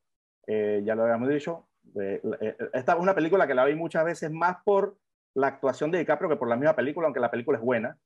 [0.47, 1.67] Eh, ya lo habíamos dicho.
[1.99, 4.97] Eh, eh, esta es una película que la vi muchas veces más por
[5.33, 7.97] la actuación de DiCaprio que por la misma película, aunque la película es buena.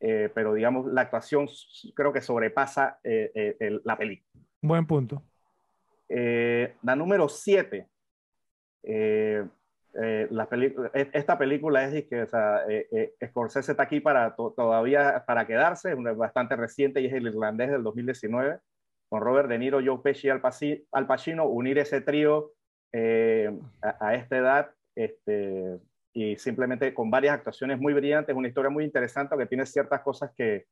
[0.00, 1.46] Eh, pero digamos, la actuación
[1.94, 4.28] creo que sobrepasa eh, el- la película.
[4.60, 5.22] Buen punto.
[6.08, 7.88] La número 7,
[9.94, 10.48] eh, la
[10.94, 15.46] e, esta película es que, o sea, eh, eh, Scorsese está aquí para todavía para
[15.46, 18.58] quedarse, es bastante reciente y es el irlandés del 2019,
[19.12, 20.40] con Robert De Niro, Joe Pesci y Al,
[20.90, 22.52] Al Pacino, unir ese trío
[22.94, 25.78] a, a, esta edad, este,
[26.14, 30.30] y simplemente con varias actuaciones muy brillantes, una historia muy interesante que tiene ciertas cosas
[30.34, 30.64] que,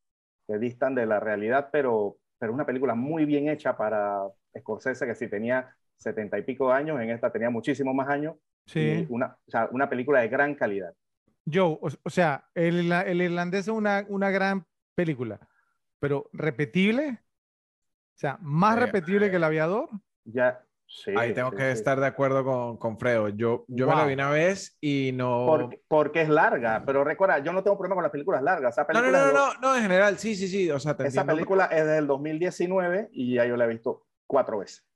[0.49, 4.23] que distan de la realidad, pero, pero una película muy bien hecha para
[4.59, 9.05] Scorsese, que si tenía setenta y pico años, en esta tenía muchísimo más años Sí.
[9.11, 10.95] Una, o sea, una película de gran calidad.
[11.53, 14.65] Joe, o, sea, el, el, irlandés es una, una gran
[14.95, 15.41] película,
[15.99, 17.19] pero repetible,
[18.21, 19.89] sea, más eh, repetible que el aviador.
[20.25, 21.13] Ya, sí.
[21.17, 23.29] Ahí tengo que estar de acuerdo con, con Fredo.
[23.31, 25.71] Yo, yo me la vi una vez y no.
[25.89, 28.77] Porque, es larga, pero recuerda, yo no tengo problema con las películas largas.
[28.93, 30.71] no, no, no, no, no, en general, sí, sí, sí.
[30.71, 34.87] O sea, Esa película es del 2019 y ya yo la he visto cuatro veces.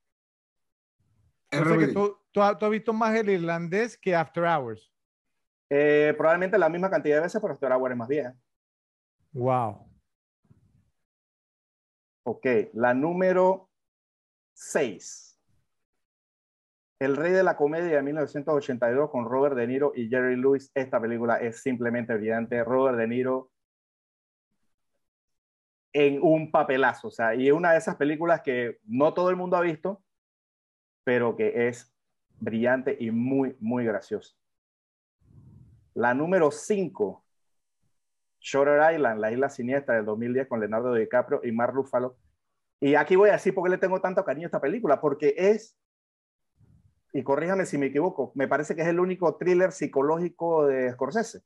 [1.49, 4.91] que tú, ¿Tú, has visto más el irlandés que After Hours?
[5.69, 8.35] Eh, probablemente la misma cantidad de veces, pero After Hours es más vieja.
[9.31, 9.94] Wow.
[12.27, 13.69] Ok, la número
[14.53, 15.39] 6.
[16.97, 20.71] El Rey de la Comedia de 1982 con Robert De Niro y Jerry Lewis.
[20.73, 22.63] Esta película es simplemente brillante.
[22.63, 23.51] Robert De Niro
[25.93, 27.09] en un papelazo.
[27.09, 30.01] O sea, y es una de esas películas que no todo el mundo ha visto,
[31.03, 31.95] pero que es
[32.39, 34.35] brillante y muy, muy graciosa.
[35.93, 37.24] La número 5,
[38.45, 42.15] Shutter Island, la isla siniestra del 2010 con Leonardo DiCaprio y Mark Ruffalo.
[42.79, 45.33] Y aquí voy a decir por qué le tengo tanto cariño a esta película, porque
[45.35, 45.75] es,
[47.11, 51.41] y corríjame si me equivoco, me parece que es el único thriller psicológico de Scorsese.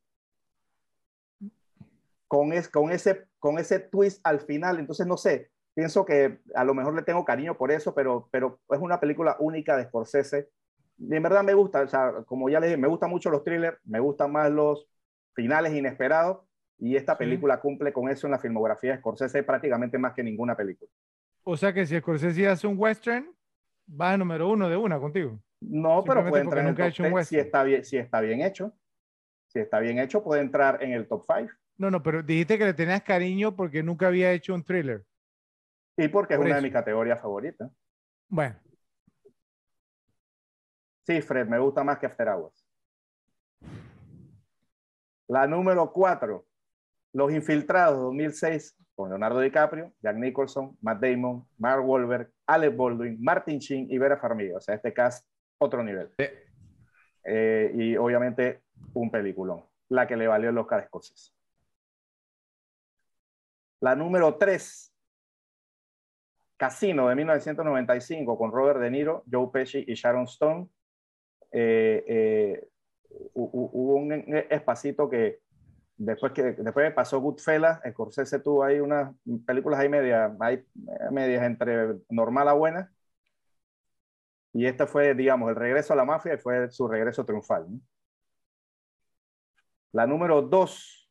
[2.27, 6.65] Con, es, con, ese, con ese twist al final, entonces no sé, pienso que a
[6.65, 10.49] lo mejor le tengo cariño por eso, pero, pero es una película única de Scorsese
[10.99, 13.77] en verdad me gusta, o sea, como ya les dije, me gustan mucho los thrillers,
[13.85, 14.85] me gustan más los
[15.33, 16.48] finales inesperados
[16.79, 20.55] y esta película cumple con eso en la filmografía de Scorsese prácticamente más que ninguna
[20.55, 20.89] película.
[21.43, 23.29] O sea que si Scorsese hace un western,
[23.89, 25.39] va a número uno de una contigo.
[25.61, 28.73] No, pero puede entrar en el top si está bien, si está bien hecho.
[29.47, 31.51] Si está bien hecho, puede entrar en el top 5.
[31.77, 35.03] No, no, pero dijiste que le tenías cariño porque nunca había hecho un thriller.
[35.97, 37.71] Y porque es una de mis categorías favoritas.
[38.27, 38.55] Bueno,
[41.09, 42.63] Sí, Fred, me gusta más que After Hours.
[45.27, 46.45] La número cuatro,
[47.13, 53.59] Los Infiltrados 2006, con Leonardo DiCaprio, Jack Nicholson, Matt Damon, Mark Wahlberg, Alec Baldwin, Martin
[53.59, 54.57] Sheen y Vera Farmiga.
[54.57, 55.27] O sea, este cast,
[55.57, 56.11] otro nivel.
[57.23, 58.63] Eh, y obviamente,
[58.93, 59.65] un peliculón.
[59.89, 60.89] La que le valió los Oscar.
[63.81, 64.93] La número tres,
[66.57, 70.67] Casino de 1995 con Robert De Niro, Joe Pesci y Sharon Stone.
[71.51, 72.67] Eh, eh,
[73.33, 74.11] hubo un
[74.49, 75.39] espacito que
[75.99, 79.13] después que después pasó Goodfellas, Scorsese tuvo ahí unas
[79.45, 80.65] películas ahí medias, hay
[81.11, 82.91] medias entre normal a buena.
[84.53, 87.67] Y este fue, digamos, el regreso a la mafia y fue su regreso triunfal.
[89.91, 91.09] La número dos,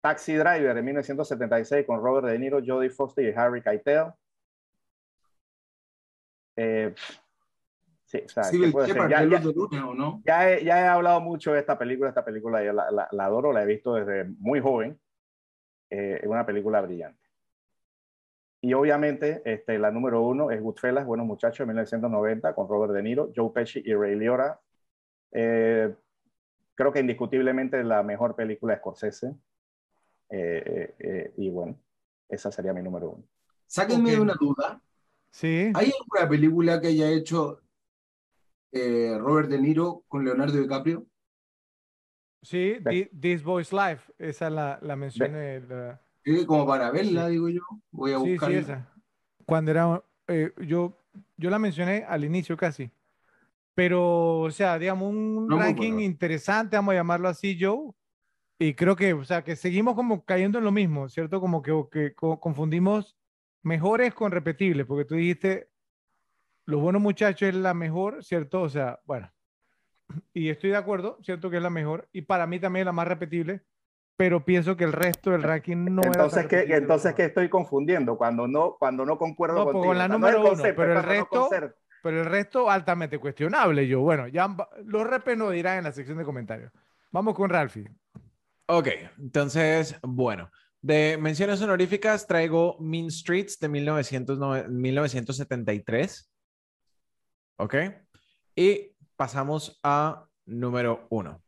[0.00, 4.12] Taxi Driver de 1976 con Robert De Niro, Jodie Foster y Harry Keitel.
[6.56, 6.94] Eh,
[8.06, 9.24] Sí, o sea, ya,
[10.24, 13.94] Ya, he, hablado mucho de esta película, esta película ya la, adoro, la he visto
[13.94, 14.98] desde muy joven.
[15.90, 17.20] Eh, es una película brillante.
[18.60, 23.02] Y obviamente este, la número uno es Goodfellas, Buenos Muchachos, de 1990, con Robert De
[23.02, 24.60] Niro, Joe Pesci y Ray Liotta.
[25.32, 25.92] Eh,
[26.76, 29.34] creo que indiscutiblemente la mejor película de Scorsese.
[30.30, 31.76] Eh, y bueno,
[32.28, 33.24] esa sería mi número uno.
[33.66, 34.80] Sáquenme de una duda.
[35.30, 35.72] Sí.
[35.74, 37.62] ¿Hay alguna película que haya hecho
[38.76, 41.06] eh, Robert De Niro con Leonardo DiCaprio.
[42.42, 42.76] Sí,
[43.18, 45.62] This Boy's Life, esa la, la mencioné.
[46.46, 47.62] como para verla, digo yo.
[47.90, 48.56] Voy a buscarla.
[48.56, 48.92] Sí, esa.
[49.44, 50.96] Cuando era, eh, yo,
[51.36, 52.90] yo la mencioné al inicio casi.
[53.74, 57.90] Pero, o sea, digamos, un ranking interesante, vamos a llamarlo así, Joe.
[58.58, 61.40] Y creo que, o sea, que seguimos como cayendo en lo mismo, ¿cierto?
[61.40, 63.16] Como que, que confundimos
[63.62, 65.68] mejores con repetibles, porque tú dijiste
[66.66, 68.62] los buenos muchachos es la mejor, ¿cierto?
[68.62, 69.32] O sea, bueno,
[70.34, 71.50] y estoy de acuerdo, ¿cierto?
[71.50, 73.62] Que es la mejor, y para mí también es la más repetible,
[74.16, 78.48] pero pienso que el resto del ranking no entonces que entonces que estoy confundiendo cuando
[78.48, 79.90] no cuando no concuerdo no, pues, contigo.
[79.90, 81.50] con la número uno pero el resto
[82.02, 84.56] pero el resto altamente cuestionable yo bueno ya
[84.86, 86.72] los repes nos dirán en la sección de comentarios
[87.10, 87.90] vamos con Ralphie
[88.68, 88.88] ok
[89.18, 96.30] entonces bueno de menciones honoríficas traigo Mean Streets de 1973
[97.56, 97.74] ¿Ok?
[98.54, 101.42] Y pasamos a número uno.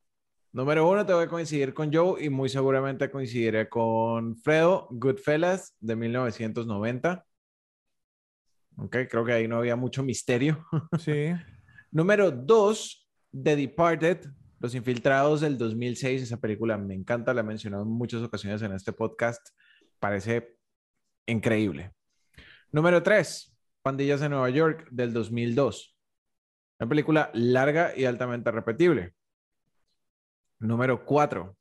[0.53, 5.95] Número uno, tengo que coincidir con Joe y muy seguramente coincidiré con Fredo, Goodfellas de
[5.95, 7.25] 1990.
[8.79, 10.67] Ok, creo que ahí no había mucho misterio.
[10.99, 11.33] Sí.
[11.91, 14.27] Número dos, The Departed,
[14.61, 16.23] Los Infiltrados del 2006.
[16.23, 19.47] Esa película me encanta, la he mencionado en muchas ocasiones en este podcast.
[19.99, 20.57] Parece
[21.27, 21.93] increíble.
[22.73, 25.98] Número tres, Pandillas de Nueva York del 2002.
[26.79, 29.15] Una película larga y altamente repetible.
[30.61, 31.57] Número 4.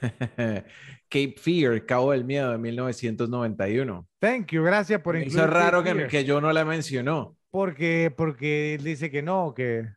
[1.08, 4.06] Cape Fear, Cabo del Miedo de 1991.
[4.18, 7.36] Thank you, gracias por incluir hizo raro Cape que, que yo no la mencionó.
[7.50, 9.88] Porque, porque él dice que no, que...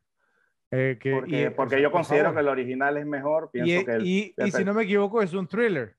[0.71, 1.91] eh, que Porque, y- porque por yo favor.
[1.91, 3.49] considero que el original es mejor.
[3.51, 5.95] Pienso Y, que, el, y- el y si no me equivoco, es un thriller.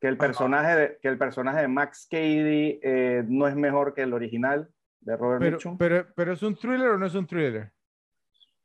[0.00, 4.02] que el personaje de, que el personaje de Max Cady eh, no es mejor que
[4.02, 4.68] el original
[5.00, 5.78] de Robert Pero, Mitchum.
[5.78, 7.70] pero, pero ¿es un thriller o no es un thriller?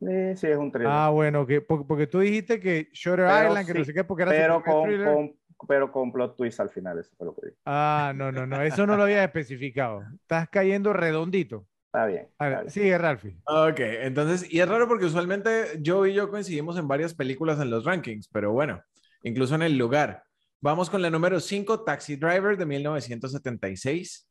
[0.05, 0.91] Sí, sí, es un thriller.
[0.91, 4.03] Ah, bueno, que, porque, porque tú dijiste que Shutter Pero Island, que no sé qué,
[4.03, 5.13] porque era pero, primer con, thriller.
[5.13, 7.57] con- pero con plot twist al final, eso fue lo que dije.
[7.65, 10.03] Ah, no, no, no, eso no lo había especificado.
[10.21, 11.67] Estás cayendo redondito.
[11.85, 12.27] Está bien.
[12.39, 12.71] A está bien.
[12.71, 13.37] sigue, Ralphie.
[13.45, 17.69] Ok, entonces, y es raro porque usualmente Joe y yo coincidimos en varias películas en
[17.69, 18.81] los rankings, pero bueno,
[19.21, 20.23] incluso en el lugar.
[20.59, 24.27] Vamos con la número 5, Taxi Driver de 1976.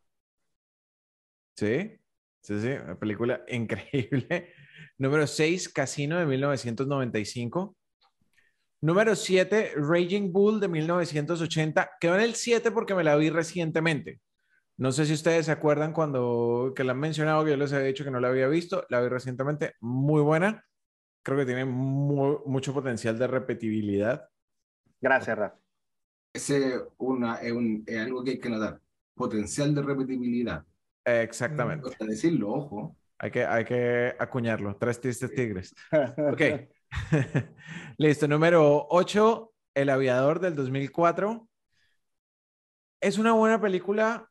[1.57, 1.99] Sí,
[2.41, 4.53] sí, sí, una película increíble.
[4.99, 7.77] Número 6, Casino de 1995.
[8.81, 11.91] Número 7, Raging Bull de 1980.
[12.01, 14.21] Quedó en el 7 porque me la vi recientemente.
[14.77, 17.87] No sé si ustedes se acuerdan cuando que la han mencionado, que yo les había
[17.87, 18.85] dicho que no la había visto.
[18.89, 20.65] La vi recientemente, muy buena.
[21.23, 24.29] Creo que tiene mu- mucho potencial de repetibilidad.
[25.01, 25.59] Gracias, Rafa.
[26.35, 28.81] Ese una, es, un- es algo que hay que notar.
[29.15, 30.65] Potencial de repetibilidad.
[31.05, 31.83] Exactamente.
[31.83, 32.97] Cuesta decirlo, ojo.
[33.23, 34.77] Hay que, hay que acuñarlo.
[34.77, 35.75] Tres tristes tigres.
[36.33, 36.43] Ok.
[37.99, 38.27] Listo.
[38.27, 41.49] Número 8, El Aviador del 2004.
[43.01, 44.29] Es una buena película.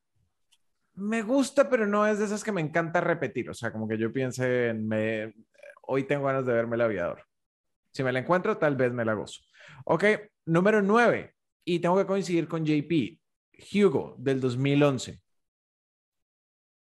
[0.94, 3.50] Me gusta, pero no es de esas que me encanta repetir.
[3.50, 5.34] O sea, como que yo piense en me...
[5.84, 7.24] hoy tengo ganas de verme El Aviador.
[7.94, 9.42] Si me la encuentro, tal vez me la gozo.
[9.86, 10.04] Ok.
[10.46, 11.34] Número 9.
[11.64, 13.20] Y tengo que coincidir con JP.
[13.74, 15.22] Hugo del 2011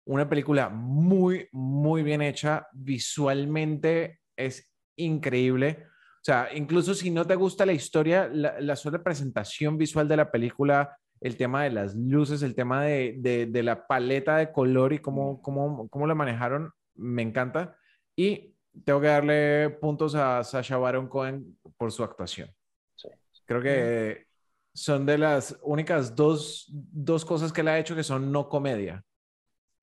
[0.05, 2.67] una película muy, muy bien hecha.
[2.73, 5.85] Visualmente es increíble.
[5.87, 10.17] O sea, incluso si no te gusta la historia, la, la sola presentación visual de
[10.17, 14.51] la película, el tema de las luces, el tema de, de, de la paleta de
[14.51, 17.77] color y cómo, cómo, cómo la manejaron, me encanta.
[18.15, 18.55] Y
[18.85, 22.49] tengo que darle puntos a Sasha Baron Cohen por su actuación.
[22.95, 23.09] Sí.
[23.45, 24.25] Creo que
[24.73, 29.03] son de las únicas dos, dos cosas que él ha hecho que son no comedia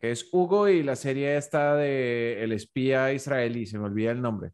[0.00, 4.22] que es Hugo y la serie esta de El espía israelí, se me olvida el
[4.22, 4.52] nombre.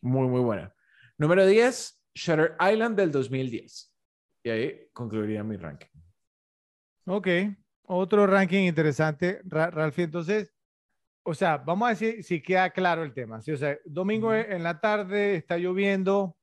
[0.00, 0.74] Muy, muy buena.
[1.18, 3.94] Número 10, Shutter Island del 2010.
[4.44, 5.88] Y ahí concluiría mi ranking.
[7.04, 7.28] Ok,
[7.82, 9.92] otro ranking interesante, Ra-.
[9.94, 10.54] Entonces,
[11.22, 13.42] o sea, vamos a decir si queda claro el tema.
[13.42, 13.52] ¿sí?
[13.52, 16.37] O sea, domingo en la tarde está lloviendo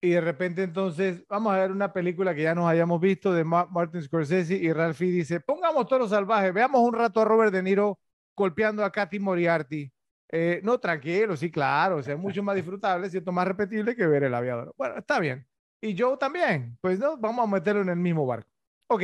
[0.00, 3.44] y de repente entonces vamos a ver una película que ya nos hayamos visto de
[3.44, 7.62] Ma- Martin Scorsese y Ralphie dice, pongamos Toro Salvaje, veamos un rato a Robert De
[7.62, 7.98] Niro
[8.36, 9.92] golpeando a Katy Moriarty.
[10.32, 14.06] Eh, no, tranquilo, sí, claro, o sea, es mucho más disfrutable, cierto, más repetible que
[14.06, 14.72] ver El Aviador.
[14.78, 15.46] Bueno, está bien.
[15.82, 18.48] Y yo también, pues no, vamos a meterlo en el mismo barco.
[18.86, 19.02] Ok,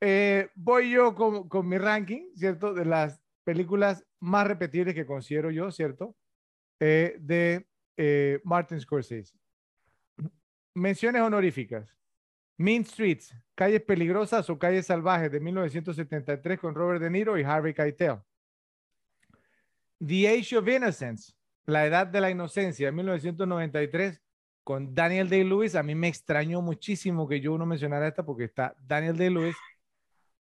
[0.00, 2.72] eh, voy yo con, con mi ranking, ¿cierto?
[2.72, 6.14] De las películas más repetibles que considero yo, ¿cierto?
[6.80, 7.66] Eh, de
[8.44, 9.34] Martin Scorsese.
[10.76, 11.96] Menciones honoríficas.
[12.58, 17.72] Mean Streets, Calles Peligrosas o Calles Salvajes de 1973 con Robert De Niro y Harvey
[17.72, 18.18] Keitel.
[20.04, 21.32] The Age of Innocence,
[21.64, 24.20] La Edad de la Inocencia de 1993
[24.62, 25.74] con Daniel Day-Lewis.
[25.76, 29.56] A mí me extrañó muchísimo que yo no mencionara esta porque está Daniel Day-Lewis,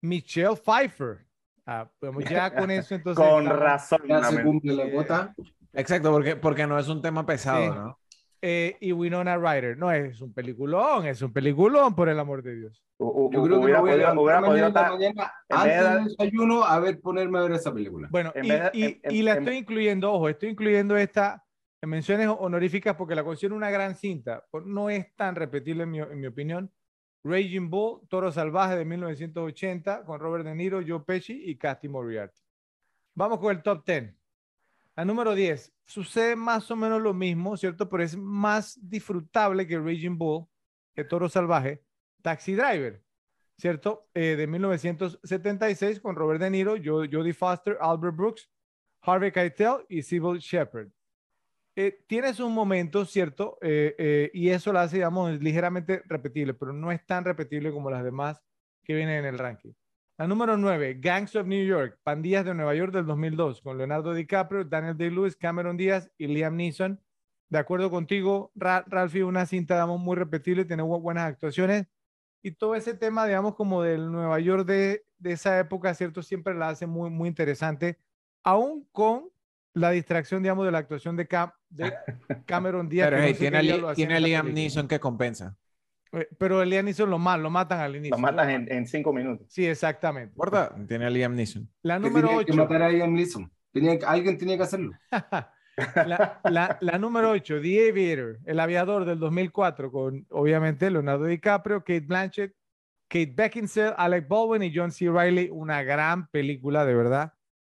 [0.02, 1.26] Michelle Pfeiffer.
[1.66, 3.26] Ah, pues ya con eso entonces.
[3.26, 4.02] Con razón.
[4.06, 5.34] Ya se cumple la cuota.
[5.72, 7.80] Exacto, porque, porque no es un tema pesado, Sí.
[7.80, 8.00] ¿no?
[8.48, 9.76] Eh, y Winona Ryder.
[9.76, 12.84] No es un peliculón, es un peliculón, por el amor de Dios.
[13.00, 15.84] U- u- Yo creo que hubiera me voy a hubiera mañana en mañana en antes
[15.84, 18.08] de- del desayuno a ver, ponerme a ver esa película.
[18.12, 20.96] Bueno, En y, de- y- en- en- y la en- estoy incluyendo, ojo, estoy incluyendo
[20.96, 21.44] esta
[21.82, 24.46] en menciones honoríficas porque la considero una gran cinta.
[24.64, 26.72] No es tan repetible en mi, en mi opinión.
[27.24, 32.40] Raging Bull, Toro Salvaje de 1980 con Robert De Niro, Joe Pesci y Cathy Moriarty.
[33.16, 34.14] Vamos con el top 10.
[34.96, 35.74] La número 10.
[35.86, 37.90] Sucede más o menos lo mismo, ¿cierto?
[37.90, 40.48] Pero es más disfrutable que Raging Bull,
[40.94, 41.84] que Toro Salvaje.
[42.22, 43.04] Taxi Driver,
[43.58, 44.10] ¿cierto?
[44.14, 48.50] Eh, de 1976 con Robert De Niro, Jo- Jodie Foster, Albert Brooks,
[49.02, 50.90] Harvey Keitel y Sybil Shepherd.
[51.78, 53.58] eh, tiene sus momentos, ¿cierto?
[53.62, 57.90] Eh, eh, y eso la hace, digamos, ligeramente repetible, pero no es tan repetible como
[57.92, 58.42] las demás
[58.84, 59.74] que vienen en el ranking.
[60.18, 64.14] La número 9, Gangs of New York, Pandillas de Nueva York del 2002, con Leonardo
[64.14, 67.02] DiCaprio, Daniel Day-Lewis, Cameron Díaz y Liam Neeson.
[67.50, 71.88] De acuerdo contigo, Ra Ralphie, una cinta, digamos, muy repetible, tiene buenas actuaciones.
[72.42, 76.22] Y todo ese tema, digamos, como del Nueva York de, de esa época, ¿cierto?
[76.24, 78.00] Siempre la hace muy, muy interesante,
[78.44, 79.30] aún con
[79.74, 81.92] la distracción, digamos, de la actuación de, Cam de
[82.46, 83.08] Cameron Díaz.
[83.10, 83.68] Pero que no hey, sé tiene, Li-
[84.30, 84.54] Liam película.
[84.54, 85.58] Neeson que compensa.
[86.16, 88.16] Eh, Pero el Liam Neeson lo, mal, lo matan al inicio.
[88.16, 89.48] Lo matas en, en cinco minutos.
[89.50, 90.30] Sí, exactamente.
[90.32, 90.76] ¿Importa?
[90.88, 91.70] Tiene a Liam Neeson.
[91.84, 92.62] La Que número tenía que 8.
[92.64, 93.52] matar a Ian Neeson.
[93.72, 94.92] Tenía, que- alguien tenía que hacerlo.
[96.08, 101.80] La, la- la número 8, The Aviator, El Aviador del 2004, con obviamente Leonardo DiCaprio,
[101.82, 102.54] Kate Blanchett,
[103.10, 105.10] Kate Beckinsale, Alec Baldwin y John C.
[105.10, 105.50] Reilly.
[105.52, 107.34] Una gran película, de verdad,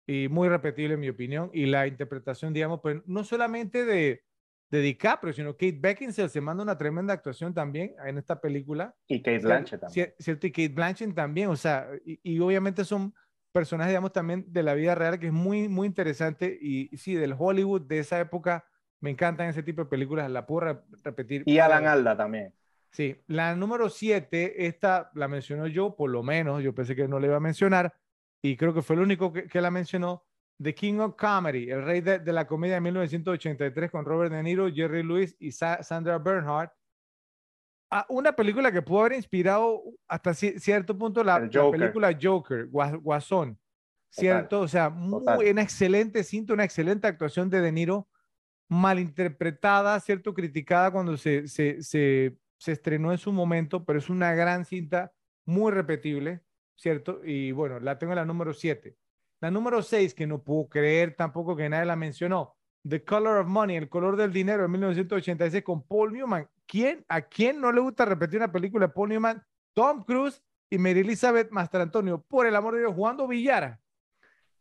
[0.05, 1.49] y muy repetible en mi opinión.
[1.53, 4.21] Y la interpretación, digamos, pues no solamente de,
[4.69, 8.93] de DiCaprio, sino Kate Beckinsale se manda una tremenda actuación también en esta película.
[9.07, 10.07] Y Kate Blanchett también.
[10.09, 13.13] Cier- Cierto, y Kate Blanchett también, o sea, y, y obviamente son
[13.53, 17.15] personajes, digamos, también de la vida real, que es muy, muy interesante, y, y sí,
[17.15, 18.65] del Hollywood de esa época,
[18.99, 21.43] me encantan ese tipo de películas, la puedo re- repetir.
[21.45, 22.53] Y Alan Alda también.
[22.91, 27.19] Sí, la número 7, esta la mencionó yo, por lo menos, yo pensé que no
[27.19, 27.95] le iba a mencionar,
[28.41, 30.23] y creo que fue el único que, que la mencionó,
[30.61, 34.41] The King of Comedy, el rey de, de la comedia de 1983 con Robert De
[34.41, 36.71] Niro, Jerry Lewis y Sa- Sandra Bernhardt.
[37.91, 41.79] Ah, una película que pudo haber inspirado hasta ci- cierto punto la, la Joker.
[41.79, 43.57] película Joker, Gua- Guasón,
[44.09, 44.61] ¿cierto?
[44.61, 45.47] O sea, muy, total.
[45.51, 48.09] una excelente cinta, una excelente actuación de De Niro,
[48.67, 50.33] malinterpretada, ¿cierto?
[50.33, 55.13] Criticada cuando se, se, se, se estrenó en su momento, pero es una gran cinta,
[55.45, 56.41] muy repetible,
[56.75, 57.21] ¿cierto?
[57.23, 58.97] Y bueno, la tengo en la número 7.
[59.41, 62.55] La número 6, que no puedo creer tampoco que nadie la mencionó,
[62.87, 66.47] The Color of Money, El color del dinero de 1986 con Paul Newman.
[66.65, 69.43] ¿Quién, ¿A quién no le gusta repetir una película de Paul Newman?
[69.73, 73.79] Tom Cruise y Mary Elizabeth Mastrantonio, por el amor de Dios, jugando billara.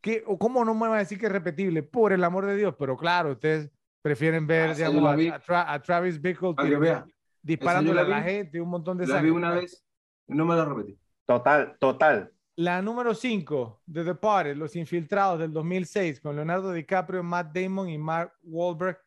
[0.01, 1.83] ¿Qué, o ¿Cómo no me va a decir que es repetible?
[1.83, 3.71] Por el amor de Dios, pero claro, ustedes
[4.03, 5.29] prefieren ver, Ah, digamos, la a, vi.
[5.29, 7.07] a Tra- a Travis Bickle vea.
[7.43, 8.31] disparándole a la la vi.
[8.31, 9.33] gente un montón de La vi sangre.
[9.33, 9.85] una vez
[10.29, 10.97] no me la repetí.
[11.25, 12.33] Total, total.
[12.57, 17.99] La número 5, The Departed, Los Infiltrados del 2006, con Leonardo DiCaprio, Matt Damon y
[17.99, 18.99] Mark Wahlberg.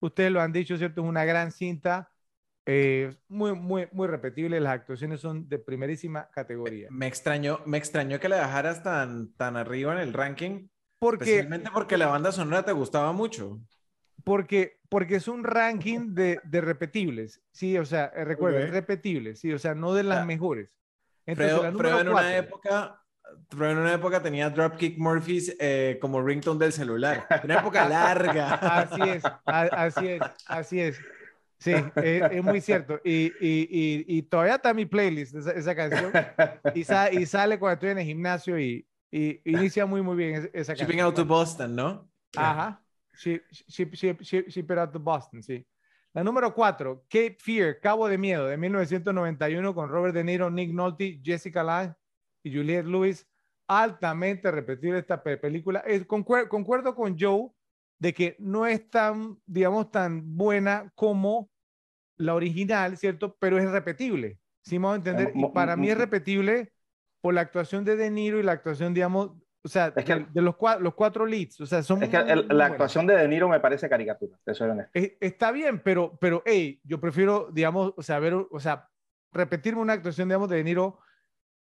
[0.00, 1.02] Ustedes lo han dicho, ¿cierto?
[1.02, 2.12] Es una gran cinta,
[2.64, 4.60] eh, muy, muy, muy repetible.
[4.60, 6.92] Las actuaciones son de primerísima categoría.
[6.92, 10.68] Me extrañó, me extrañó que la dejaras tan, tan arriba en el ranking,
[10.98, 13.60] Porque, especialmente porque la banda sonora te gustaba mucho.
[14.24, 17.76] porque, porque es un ranking de, de repetibles, ¿sí?
[17.78, 19.52] O sea, eh, recuerden, repetibles, ¿sí?
[19.52, 20.70] O sea, no de las sea, mejores.
[21.26, 23.02] Entonces, Fredo, Fredo en una época,
[23.48, 27.26] Fredo en una época tenía Dropkick Murphys eh, como ringtone del celular.
[27.44, 28.54] Una época larga.
[28.54, 31.00] Así es, a- así es, así es.
[31.58, 33.00] Sí, es, es muy cierto.
[33.04, 36.12] Y, y, y, y todavía está en mi playlist esa, esa canción.
[36.74, 40.34] Y, sa- y sale cuando estoy en el gimnasio y, y inicia muy, muy bien
[40.34, 41.06] es- esa Shipping canción.
[41.06, 42.10] out to Boston, ¿no?
[42.36, 42.82] Ajá.
[43.14, 45.64] Ship, ship, ship, ship, ship it out to Boston, sí.
[46.14, 50.72] La número cuatro, Cape Fear, Cabo de Miedo, de 1991, con Robert De Niro, Nick
[50.72, 51.94] Nolte, Jessica Lange
[52.44, 53.26] y Juliette Lewis.
[53.66, 55.82] Altamente repetible esta pe- película.
[55.86, 57.50] Eh, concuer- concuerdo con Joe
[57.98, 61.50] de que no es tan, digamos, tan buena como
[62.18, 63.36] la original, ¿cierto?
[63.40, 64.38] Pero es repetible.
[64.64, 65.32] ¿Sí voy a entender?
[65.34, 66.72] Y para mí es repetible
[67.22, 69.32] por la actuación de De Niro y la actuación, digamos,
[69.64, 71.60] o sea, Es que- de, de los, cua- los cuatro leads.
[71.60, 72.70] O sea, son Es que muy, el- muy la buenas.
[72.72, 74.90] actuación de De Niro me parece caricatura, te soy honesto.
[74.94, 78.88] Eh, está bien, pero, pero, hey, yo prefiero, digamos, o sea, ver, o sea,
[79.32, 80.98] repetirme una actuación, digamos, de De Niro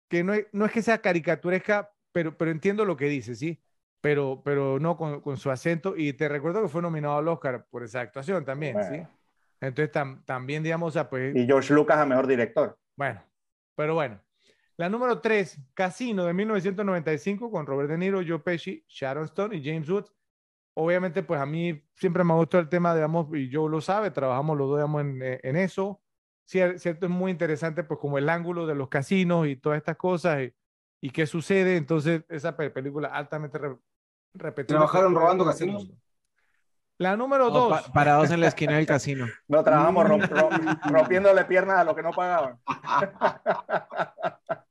[0.09, 3.61] que no es, no es que sea caricaturesca, pero, pero entiendo lo que dice, ¿sí?
[4.01, 5.95] Pero, pero no con, con su acento.
[5.97, 8.89] Y te recuerdo que fue nominado al Oscar por esa actuación también, ¿sí?
[8.89, 9.09] Bueno.
[9.61, 12.77] Entonces, tam- también, digamos, o sea, pues, Y George Lucas a mejor director.
[12.95, 13.21] bueno,
[13.75, 14.19] pero bueno.
[14.79, 19.61] La número 3, Casino de 1995 con Robert De Niro, Joe Pesci, Sharon Stone y
[19.61, 20.13] James Woods.
[20.73, 24.57] Obviamente, pues a mí siempre me gustó el tema, digamos, y Joe lo sabe, trabajamos
[24.57, 26.01] los dos, digamos, en, eh, en eso.
[26.49, 29.97] Cier- Cierto, es muy interesante, pues como el ángulo de los casinos y todas estas
[29.97, 30.53] cosas y,
[31.01, 31.75] y qué sucede.
[31.75, 33.75] Entonces, esa pe- película altamente re-
[34.33, 34.77] repetida.
[34.77, 35.91] ¿Trabajaron robando casinos?
[36.97, 37.69] La número 2.
[37.81, 39.27] pa- parados en la esquina del casino.
[39.49, 40.33] No trabajamos rom- Mm.
[40.33, 42.57] rom- rompiéndole piernas a los que no pagaban.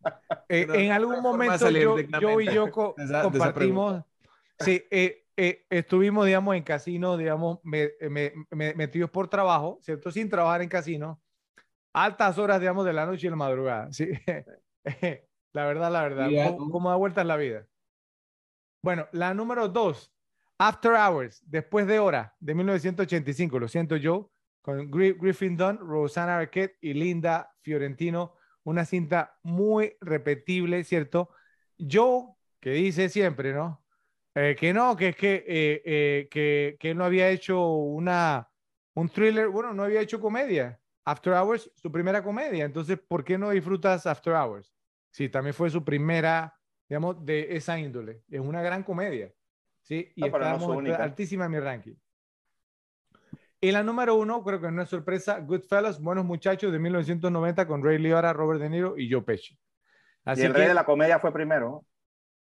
[0.49, 4.05] Eh, No, en algún momento yo, y yo co- esa- compartimos,
[4.59, 10.11] sí, eh, eh, estuvimos, digamos, en casino, digamos, me- me- me- metidos por trabajo, ¿cierto?
[10.11, 11.20] Sin trabajar en casino,
[11.93, 14.09] altas horas, digamos, de la noche y la madrugada, ¿sí?
[15.53, 17.66] la verdad, la verdad, ¿cómo, cómo da vueltas la vida?
[18.83, 20.12] Bueno, la número dos,
[20.59, 24.31] After Hours, después de hora, de 1985, lo siento yo,
[24.62, 28.35] con Griffin Dunn, Rosanna Arquette y Linda Fiorentino,
[28.65, 31.31] una cinta muy repetible, ¿cierto?
[31.79, 33.85] Joe, que dice siempre, ¿no?
[34.35, 38.49] Eh, que no, que es que, eh, eh, que, que él no había hecho una,
[38.95, 40.81] un thriller, bueno, no había hecho comedia.
[41.05, 42.65] After Hours, su primera comedia.
[42.65, 44.75] Entonces, ¿por qué no disfrutas After Hours?
[45.11, 46.55] Sí, también fue su primera,
[46.89, 48.23] digamos, de esa índole.
[48.31, 49.33] Es una gran comedia.
[49.81, 51.03] Sí, y no su única.
[51.03, 51.95] altísima en mi ranking.
[53.61, 57.83] Y la número uno, creo que no es sorpresa, Goodfellas, Buenos Muchachos de 1990 con
[57.83, 59.59] Ray Liotta, Robert De Niro y Joe Pesci.
[60.25, 61.85] Así y el que, rey de la comedia fue primero.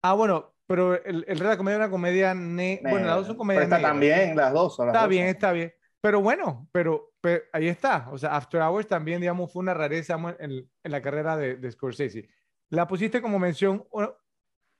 [0.02, 3.16] ah, bueno, pero el, el Rey de la Comedia es una comedia, ne- bueno, las
[3.16, 3.82] dos son comedias negras.
[3.82, 4.74] también, las dos.
[4.74, 5.72] son las Está dos bien, está bien.
[6.00, 8.08] Pero bueno, pero, pero ahí está.
[8.10, 11.70] O sea, After Hours también, digamos, fue una rareza en, en la carrera de, de
[11.70, 12.28] Scorsese.
[12.70, 14.12] La pusiste como mención hon-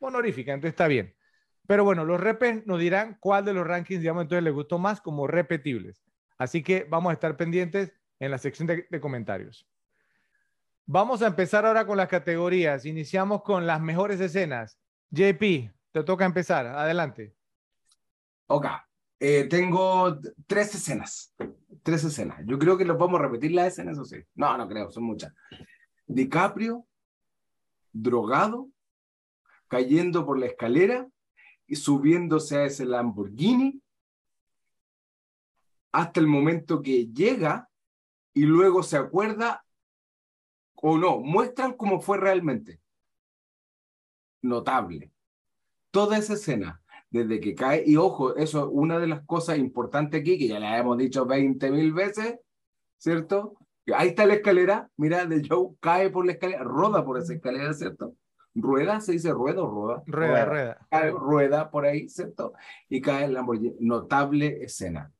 [0.00, 1.14] honorífica, entonces está bien.
[1.66, 5.00] Pero bueno, los repes nos dirán cuál de los rankings, digamos, entonces les gustó más
[5.00, 6.02] como repetibles.
[6.38, 9.66] Así que vamos a estar pendientes en la sección de, de comentarios.
[10.86, 12.84] Vamos a empezar ahora con las categorías.
[12.84, 14.78] Iniciamos con las mejores escenas.
[15.10, 16.66] JP, te toca empezar.
[16.66, 17.34] Adelante.
[18.46, 18.66] Ok.
[19.20, 21.34] Eh, tengo tres escenas.
[21.82, 22.40] Tres escenas.
[22.44, 24.16] Yo creo que los vamos a repetir las escenas, o sí.
[24.34, 25.32] No, no creo, son muchas.
[26.06, 26.86] DiCaprio,
[27.92, 28.68] drogado,
[29.68, 31.08] cayendo por la escalera
[31.66, 33.80] y subiéndose a ese Lamborghini
[35.94, 37.68] hasta el momento que llega
[38.32, 39.64] y luego se acuerda
[40.74, 42.80] o no, muestran cómo fue realmente.
[44.42, 45.12] Notable.
[45.92, 50.20] Toda esa escena desde que cae, y ojo, eso es una de las cosas importantes
[50.20, 52.40] aquí, que ya la hemos dicho 20 mil veces,
[52.98, 53.56] ¿cierto?
[53.94, 57.72] Ahí está la escalera, mira, de Joe cae por la escalera, roda por esa escalera,
[57.72, 58.16] ¿cierto?
[58.52, 60.02] Rueda, se dice rueda o roda.
[60.06, 60.44] Rueda, Rueda.
[60.44, 60.86] rueda.
[60.90, 62.54] Cae, rueda por ahí, ¿cierto?
[62.88, 63.76] Y cae el Lamborghini.
[63.78, 65.12] Notable escena,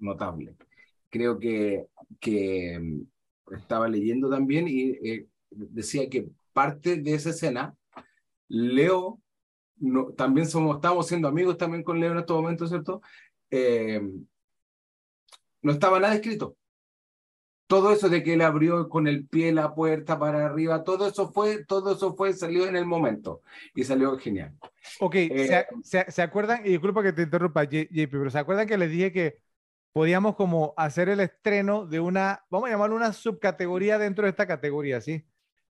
[0.00, 0.56] notable.
[1.10, 1.86] Creo que,
[2.20, 7.76] que mm, estaba leyendo también y eh, decía que parte de esa escena,
[8.48, 9.20] Leo
[9.78, 13.02] no, también somos, estamos siendo amigos también con Leo en estos momentos, ¿cierto?
[13.50, 14.00] Eh,
[15.62, 16.56] no estaba nada escrito.
[17.66, 21.32] Todo eso de que él abrió con el pie la puerta para arriba, todo eso
[21.32, 23.42] fue, todo eso fue, salió en el momento
[23.74, 24.56] y salió genial.
[24.98, 26.64] Ok, Eh, ¿se, se- se acuerdan?
[26.66, 29.38] Y disculpa que te interrumpa, JP, pero ¿se acuerdan que les dije que
[29.92, 34.46] podíamos como hacer el estreno de una, vamos a llamarlo una subcategoría dentro de esta
[34.46, 35.26] categoría, ¿sí?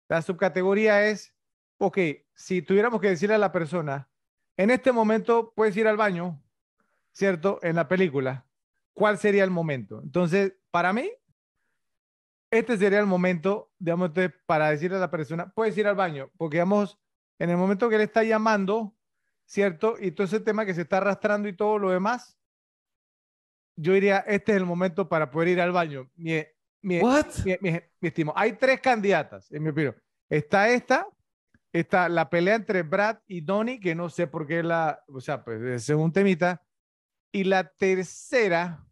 [0.08, 1.34] La subcategoría es,
[1.78, 1.98] ok,
[2.34, 4.10] si tuviéramos que decirle a la persona,
[4.58, 6.42] en este momento puedes ir al baño,
[7.12, 7.60] ¿cierto?
[7.62, 8.46] En la película,
[8.94, 10.02] ¿cuál sería el momento?
[10.04, 11.10] Entonces, para mí,
[12.52, 14.12] este sería el momento, digamos,
[14.46, 17.00] para decirle a la persona, puedes ir al baño, porque digamos,
[17.38, 18.96] en el momento que él está llamando,
[19.46, 19.96] ¿cierto?
[20.00, 22.39] Y todo ese tema que se está arrastrando y todo lo demás,
[23.82, 26.10] yo diría, este es el momento para poder ir al baño.
[26.16, 26.44] Mi,
[26.82, 27.28] mi, What?
[27.46, 28.34] mi, mi- mi estimo.
[28.36, 29.96] Hay tres candidatas, en mi opinión.
[30.30, 31.08] Está esta,
[31.72, 35.44] está la pelea entre Brad y Donnie, que no sé por qué la, o sea,
[35.44, 36.62] pues es un temita.
[37.32, 38.86] Y la tercera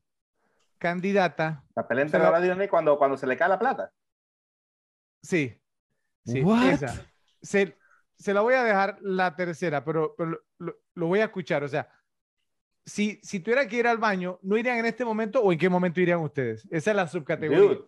[0.77, 3.91] candidata, La pelea entre Dillon y cuando, cuando se le cae la plata.
[5.21, 5.59] sí,
[6.25, 6.63] sí, What?
[6.69, 7.05] esa.
[7.41, 7.77] Se,
[8.17, 11.63] se la voy a dejar la tercera, pero, pero lo, lo- lo voy a escuchar.
[11.63, 11.89] O sea,
[12.87, 15.69] si, si tuviera que ir al baño, ¿no irían en este momento o en qué
[15.69, 16.67] momento irían ustedes?
[16.71, 17.59] Esa es la subcategoría.
[17.61, 17.81] Dude,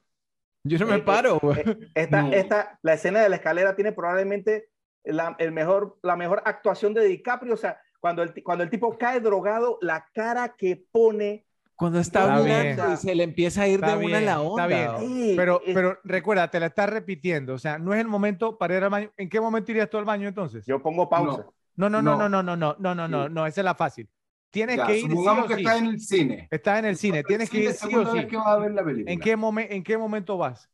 [0.63, 1.39] Yo no Eh, me eh, paro.
[1.39, 1.59] güey.
[1.59, 2.33] eh, esta, No.
[2.33, 4.69] esta, la escena de la escalera tiene probablemente
[5.05, 7.53] la, el mejor, la mejor actuación de DiCaprio.
[7.53, 11.45] O sea, cuando el, cuando el tipo cae drogado, la cara que pone.
[11.75, 12.93] Cuando está Está hablando bien.
[12.93, 14.67] y se le empieza a ir Está de una a la bien, está onda.
[14.67, 15.35] bien.
[15.37, 17.53] Pero, es- pero recuerda, te la estás repitiendo.
[17.53, 19.11] O sea, no es el momento para ir al baño.
[19.15, 20.65] ¿En qué momento irías tú al baño entonces?
[20.65, 21.45] yo pongo pausa.
[21.77, 22.43] No, no, no, no, No.
[22.43, 23.33] no, no, no, no, no, no, Sí.
[23.33, 24.09] no, esa es la fácil.
[24.51, 25.61] Tienes Ya, que ir sí supongamos o que sí.
[25.61, 26.47] está en el cine.
[26.49, 28.27] Estás en el cine, tienes que ir sí o sí.
[28.27, 29.11] que vas a ver la película.
[29.11, 30.69] ¿En qué, momen- ¿En qué momento vas?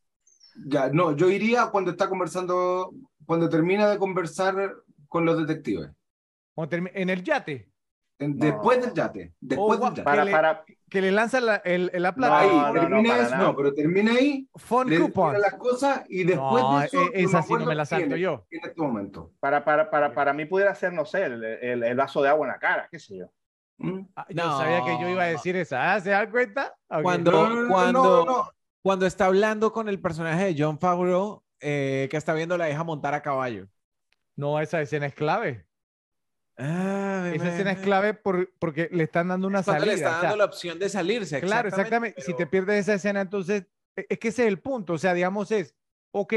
[0.65, 2.93] Ya, no, yo iría cuando está conversando,
[3.25, 4.73] cuando termina de conversar
[5.09, 5.89] con los detectives.
[6.93, 7.69] En el yate,
[8.17, 8.45] En- No.
[8.45, 9.33] Después del yate.
[9.41, 10.03] Después Oh, del yate.
[10.03, 12.39] Para, le- para, que le lanza la, el, el- la plata.
[12.39, 15.37] ahí, no, no, termina eso, no, pero termina ahí, Phone le coupons.
[15.39, 17.01] las cosas y después No, de eso.
[17.13, 18.45] e- esa sí no me la salto yo.
[18.51, 19.33] En este momento.
[19.41, 22.47] para, para, para, para mí pudiera ser, no sé, el, el, el vaso de agua
[22.47, 23.25] en la cara, qué sé yo.
[23.77, 24.01] ¿Mm?
[24.15, 24.57] Ah, Yo No.
[24.57, 25.93] sabía que yo iba a decir esa.
[25.93, 26.75] ¿Ah, ¿Se dan cuenta?
[27.01, 28.51] Cuando- No, no, no, cuando- no, no.
[28.81, 32.69] Cuando está hablando con el personaje de John Favreau, eh, que está viendo a la
[32.69, 33.67] hija montar a caballo.
[34.35, 35.65] No, esa escena es clave.
[36.57, 39.93] Ah, Esa escena es clave por- porque le están dando una Cuando salida.
[39.93, 41.41] le está o sea, dando la opción de salirse.
[41.41, 42.21] Claro, exactamente.
[42.21, 43.65] Si te pierdes esa escena, entonces
[43.97, 44.93] e- es que ese es el punto.
[44.93, 45.75] O sea, digamos, es,
[46.13, 46.33] ok,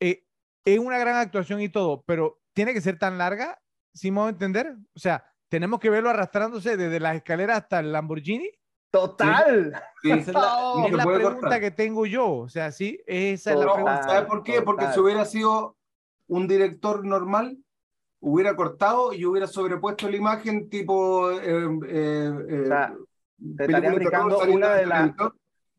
[0.00, 0.24] eh,
[0.64, 3.60] es una gran actuación y todo, pero tiene que ser tan larga,
[3.94, 4.76] si me voy a entender.
[4.94, 8.50] O sea, tenemos que verlo arrastrándose desde las escaleras hasta el Lamborghini.
[8.90, 9.72] Total.
[10.02, 10.10] Sí.
[10.10, 11.60] Esa es la, No es la pregunta cortar.
[11.60, 12.30] que tengo yo.
[12.36, 14.02] O sea, sí, esa es la pregunta.
[14.02, 14.62] ¿Sabes por qué?
[14.62, 14.94] Porque Total.
[14.94, 15.76] si hubiera sido
[16.28, 17.58] un director normal,
[18.20, 21.30] hubiera cortado y hubiera sobrepuesto la imagen tipo...
[21.32, 21.40] eh,
[21.86, 22.94] eh, eh, O sea,
[23.56, 25.10] te brincando saliendo una de las-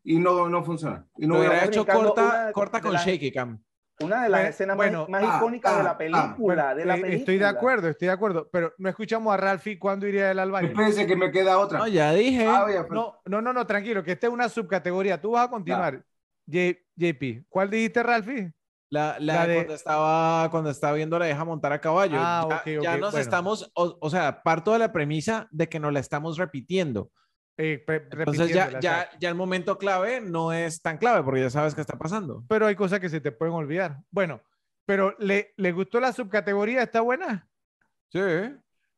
[0.04, 1.04] Y no, no funciona.
[1.16, 3.60] Y no hubiera hecho corta, corta con las- shaky cam.
[4.02, 5.98] Una de las Bueno, escenas bueno, más, más ah, icónicas de ah, la ah.
[5.98, 6.74] película.
[6.74, 7.18] de la Eh, película.
[7.20, 8.48] Estoy de acuerdo, estoy de acuerdo.
[8.50, 10.68] Pero no escuchamos a Ralphie cuándo iría él al baño.
[10.68, 11.78] Espérense que me queda otra.
[11.78, 12.46] No, ya dije.
[12.46, 15.20] Ah, a- No, no, no, no, tranquilo, que esta es una subcategoría.
[15.20, 16.02] Tú vas a continuar.
[16.50, 18.52] J- JP, ¿cuál dijiste, Ralphie?
[18.92, 22.16] La, la, La de- cuando estaba cuando estaba viendo la deja montar a caballo.
[22.18, 23.18] Ah, ya, ok, ok, ya nos bueno.
[23.22, 27.10] estamos, o, o sea, parto de la premisa de que nos la estamos repitiendo.
[27.62, 31.74] Eh, Entonces ya, ya, ya el momento clave no es tan clave porque ya sabes
[31.74, 32.42] qué está pasando.
[32.48, 33.98] Pero hay cosas que se te pueden olvidar.
[34.10, 34.40] Bueno,
[34.86, 36.82] pero ¿le, ¿le gustó la subcategoría?
[36.82, 37.48] ¿Está buena?
[38.08, 38.20] Sí.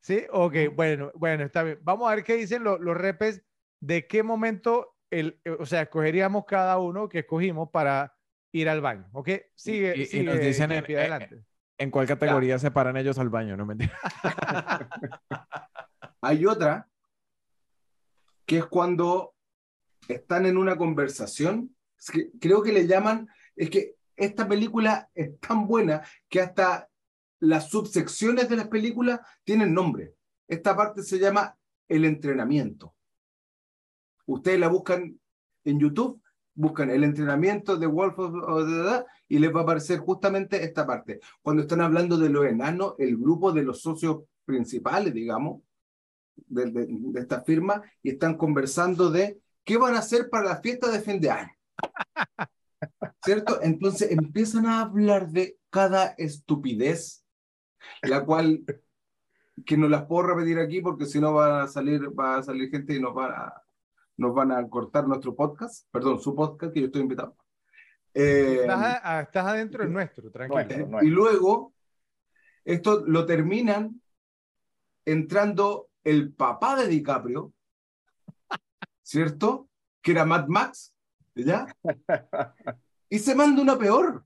[0.01, 1.79] Sí, ok, bueno, bueno, está bien.
[1.83, 3.45] Vamos a ver qué dicen lo- los repes
[3.81, 8.15] de qué momento, el, eh, o sea, escogeríamos cada uno que escogimos para
[8.53, 9.29] ir al baño, ¿ok?
[9.55, 11.45] Sigue, Y- y sigue, nos dicen en- adelante.
[11.79, 13.57] ¿En cuál categoría se paran ellos al baño?
[13.57, 13.93] No mentira.
[16.21, 16.89] Hay otra
[18.53, 19.35] que es cuando
[20.07, 21.75] están en una conversación.
[22.39, 26.87] Creo que le llaman, es que esta película es tan buena que hasta
[27.41, 30.17] las subsecciones de las películas tienen nombre.
[30.47, 31.57] Esta parte se llama
[31.89, 32.95] el entrenamiento.
[34.27, 35.19] Ustedes la buscan
[35.65, 36.21] en YouTube,
[36.53, 40.87] buscan el entrenamiento de Wolf of, of Dead y les va a aparecer justamente esta
[40.87, 41.21] parte.
[41.41, 45.63] Cuando están hablando de los enanos, el grupo de los socios principales, digamos,
[46.37, 50.57] de, de- de esta firma, y están conversando de qué van a hacer para la
[50.61, 51.53] fiesta de fin de año.
[53.25, 53.61] ¿Cierto?
[53.63, 57.25] Entonces empiezan a hablar de cada estupidez,
[58.03, 58.65] la cual
[59.65, 62.71] que no las puedo repetir aquí porque si no va a salir, va a salir
[62.71, 63.53] gente y nos van a,
[64.17, 67.37] nos van a cortar nuestro podcast, perdón, su podcast que yo estoy invitado.
[68.15, 70.57] Eh, Estás, a- a- estás adentro del nuestro, tranquilo.
[70.65, 71.09] Nuestro, y nuestro.
[71.11, 71.75] luego,
[72.65, 74.01] esto lo terminan
[75.05, 77.53] entrando el papá de DiCaprio,
[79.03, 79.69] ¿cierto?
[80.01, 80.95] Que era Mad Max,
[81.35, 81.67] ¿ya?
[83.09, 84.25] Y se manda una peor.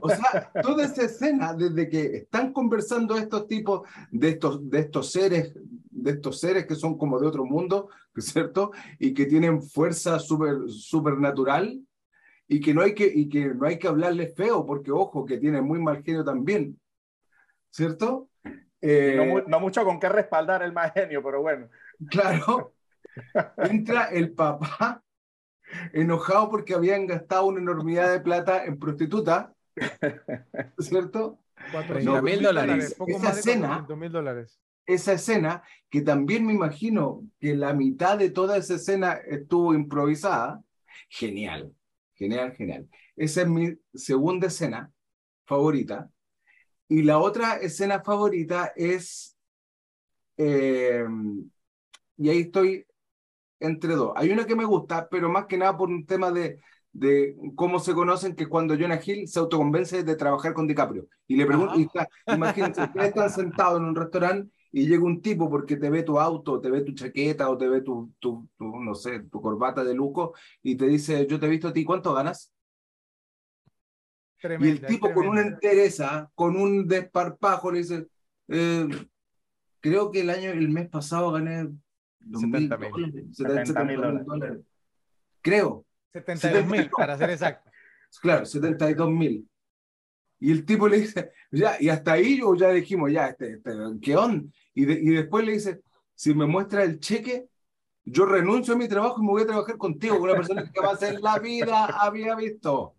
[0.00, 5.10] O sea, toda esa escena, desde que están conversando estos tipos de estos, de estos
[5.10, 5.52] seres,
[5.90, 8.70] de estos seres que son como de otro mundo, ¿cierto?
[8.98, 11.80] Y que tienen fuerza super, supernatural
[12.48, 15.38] y que no hay que, y que no hay que hablarles feo, porque ojo, que
[15.38, 16.78] tienen muy mal genio también,
[17.70, 18.28] ¿cierto?
[18.88, 21.68] Eh, No, mu- no mucho con qué respaldar el más genio, pero bueno.
[22.10, 22.74] Claro.
[23.56, 25.02] Entra el papá
[25.92, 29.52] enojado porque habían gastado una enormidad de plata en prostituta,
[30.78, 31.38] ¿cierto?
[31.72, 32.94] 400 mil dólares.
[32.96, 34.60] Poco Esa más escena- 400 mil dólares.
[34.86, 40.62] Esa escena, que también me imagino que la mitad de toda esa escena estuvo improvisada,
[41.08, 41.72] genial,
[42.14, 42.88] genial, genial.
[43.16, 44.92] Esa es mi segunda escena
[45.44, 46.08] favorita.
[46.88, 49.36] Y la otra escena favorita es,
[50.36, 51.04] eh,
[52.16, 52.86] y ahí estoy
[53.60, 54.12] entre dos.
[54.16, 56.60] Hay una que me gusta, pero más que nada por un tema de,
[56.92, 61.08] de cómo se conocen, que cuando Jonah Hill se autoconvence de trabajar con DiCaprio.
[61.28, 61.44] Y le
[61.84, 66.04] está- imagínense, ustedes están sentados en un restaurante y llega un tipo porque te ve
[66.04, 69.40] tu auto, te ve tu chaqueta o te ve tu, tu, tu, no sé, tu
[69.42, 72.52] corbata de lujo y te dice, yo te he visto a ti, ¿cuánto ganas?
[74.42, 75.54] Y el Tremenda, tipo con una tremenda.
[75.68, 78.06] entereza, con un desparpajo, le dice,
[78.48, 78.86] eh,
[79.80, 81.68] creo que el año, el mes pasado gané
[82.32, 82.90] 70 mil.
[82.90, 84.58] dólares, 70 mil 70 dólares.
[85.40, 87.70] Creo, 72 mil, para ser exacto.
[88.20, 89.48] claro, 72 mil.
[90.38, 93.70] Y el tipo le dice, ya, y hasta ahí yo ya dijimos, ya, este, este,
[94.02, 94.44] ¿qué onda?
[94.74, 95.80] Y, de- y después le dice,
[96.14, 97.48] si me muestra el cheque,
[98.04, 100.78] yo renuncio a mi trabajo y me voy a trabajar contigo, con una persona que
[100.78, 102.95] jamás en la vida había visto.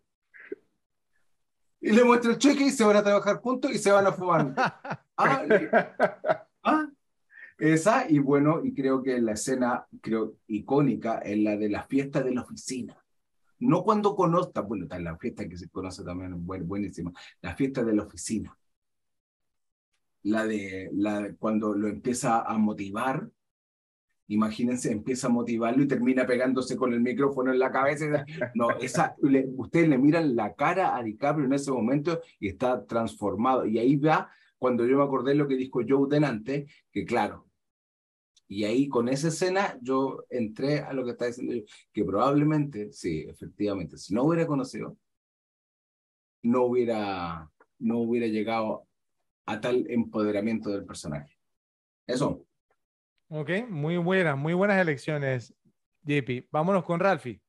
[1.80, 4.12] Y le muestra el cheque y se van a trabajar juntos y se van a
[4.12, 4.54] fumar.
[5.20, 5.44] Ah,
[6.64, 6.88] ah,
[7.58, 12.22] esa, y bueno, y creo que la escena creo, icónica es la de la fiesta
[12.22, 12.96] de la oficina.
[13.60, 17.84] No cuando conozca, bueno, está la fiesta que se conoce también, buen- buenísima, la fiesta
[17.84, 18.56] de la oficina.
[20.24, 23.28] La de, la cuando lo empieza a motivar,
[24.28, 28.26] imagínense, empieza a motivarlo y termina pegándose con el micrófono en la cabeza.
[28.56, 32.86] No, esa, le- ustedes le miran la cara a DiCaprio en ese momento y está
[32.86, 33.66] transformado.
[33.66, 37.48] Y ahí va cuando yo me acordé lo que dijo Joe Denante, que claro,
[38.50, 42.92] y ahí con esa escena yo entré a lo que está diciendo yo, que probablemente,
[42.94, 44.98] sí, efectivamente, si no hubiera conocido,
[46.44, 47.50] no hubiera,
[47.80, 48.88] no hubiera llegado
[49.46, 51.38] a tal empoderamiento del personaje.
[52.06, 52.47] Eso.
[53.30, 55.54] Ok, muy buenas, muy buenas elecciones,
[56.04, 56.48] JP.
[56.50, 57.42] Vámonos con Ralphie.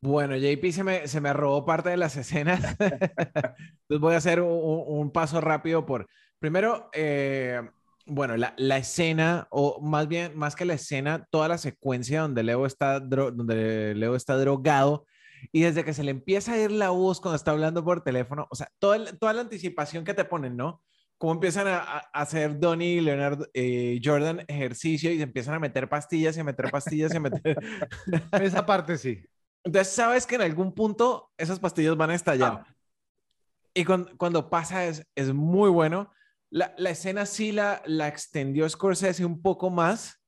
[0.00, 2.60] Bueno, JP se me, se me robó parte de las escenas.
[2.80, 6.08] Entonces voy a hacer un, un paso rápido por...
[6.38, 7.60] Primero, eh,
[8.06, 12.42] bueno, la, la, escena, o más bien, más que la escena, toda la secuencia donde
[12.42, 15.06] Leo está, donde Leo está drogado
[15.52, 18.48] y desde que se le empieza a ir la voz cuando está hablando por teléfono,
[18.50, 20.82] o sea, toda, toda la anticipación que te ponen, ¿no?
[21.22, 25.60] Cómo empiezan a, a hacer Donnie y Leonardo eh, Jordan ejercicio y se empiezan a
[25.60, 27.56] meter pastillas y a meter pastillas y a meter...
[28.42, 29.24] Esa parte sí.
[29.62, 32.64] Entonces sabes que en algún punto esas pastillas van a estallar.
[32.66, 32.76] Ah.
[33.72, 36.10] Y cuando, cuando, pasa es, es muy bueno.
[36.50, 40.21] La, la, escena sí la, la extendió Scorsese un poco más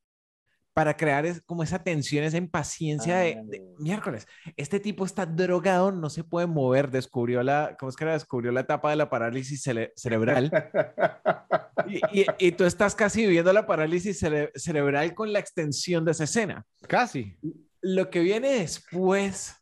[0.74, 4.26] para crear es, como esa tensión, esa impaciencia de, de, miércoles.
[4.56, 6.90] Este tipo está drogado, no se puede mover.
[6.90, 8.12] Descubrió la, ¿cómo es que era?
[8.12, 10.50] Descubrió la etapa de la parálisis cere cerebral.
[11.86, 16.10] y, y, y, tú estás casi viviendo la parálisis cere cerebral con la extensión de
[16.10, 16.66] esa escena.
[16.88, 17.38] Casi
[17.84, 19.54] lo que viene después,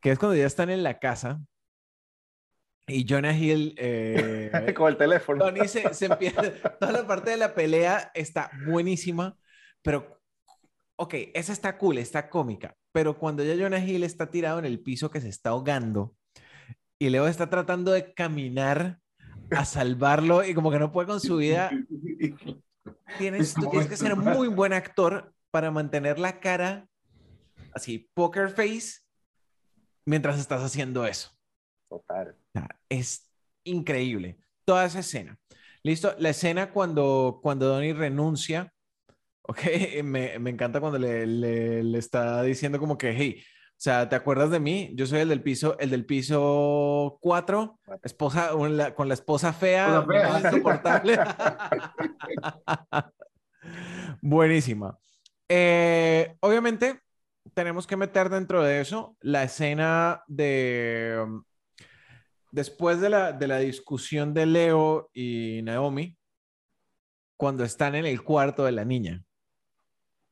[0.00, 1.40] que es cuando ya están en la casa
[2.86, 5.44] y Jonah Hill eh, con el teléfono.
[5.44, 6.42] Tony se, se, empieza,
[6.78, 9.36] toda la parte de la pelea está buenísima,
[9.84, 10.20] pero
[10.96, 14.80] ok, esa está cool, está cómica, pero cuando ya Jonah Hill está tirado en el
[14.80, 16.16] piso que se está ahogando
[16.98, 18.98] y Leo está tratando de caminar
[19.50, 21.70] a salvarlo y como que no puede con su vida,
[23.18, 26.88] tienes, tú tienes que ser muy buen actor para mantener la cara
[27.74, 29.00] así, poker face,
[30.06, 31.30] mientras estás haciendo eso.
[31.88, 32.36] Total.
[32.88, 33.30] Es
[33.64, 34.38] increíble.
[34.64, 35.38] Toda esa escena.
[35.82, 38.73] Listo, la escena cuando, cuando Donnie renuncia,
[39.46, 39.60] ok,
[40.04, 44.16] me, me encanta cuando le, le, le, está diciendo como que, hey, o sea, ¿te
[44.16, 44.92] acuerdas de mí?
[44.94, 48.50] Yo soy el del piso, el del piso 4, esposa,
[48.94, 50.40] con la esposa fea, fea.
[50.40, 51.18] insoportable.
[54.22, 54.98] Buenísima.
[55.48, 57.00] Eh, obviamente,
[57.52, 61.44] tenemos que meter dentro de eso la escena de um,
[62.52, 66.16] después de la, de la discusión de Leo y Naomi,
[67.36, 69.24] cuando están en el cuarto de la niña.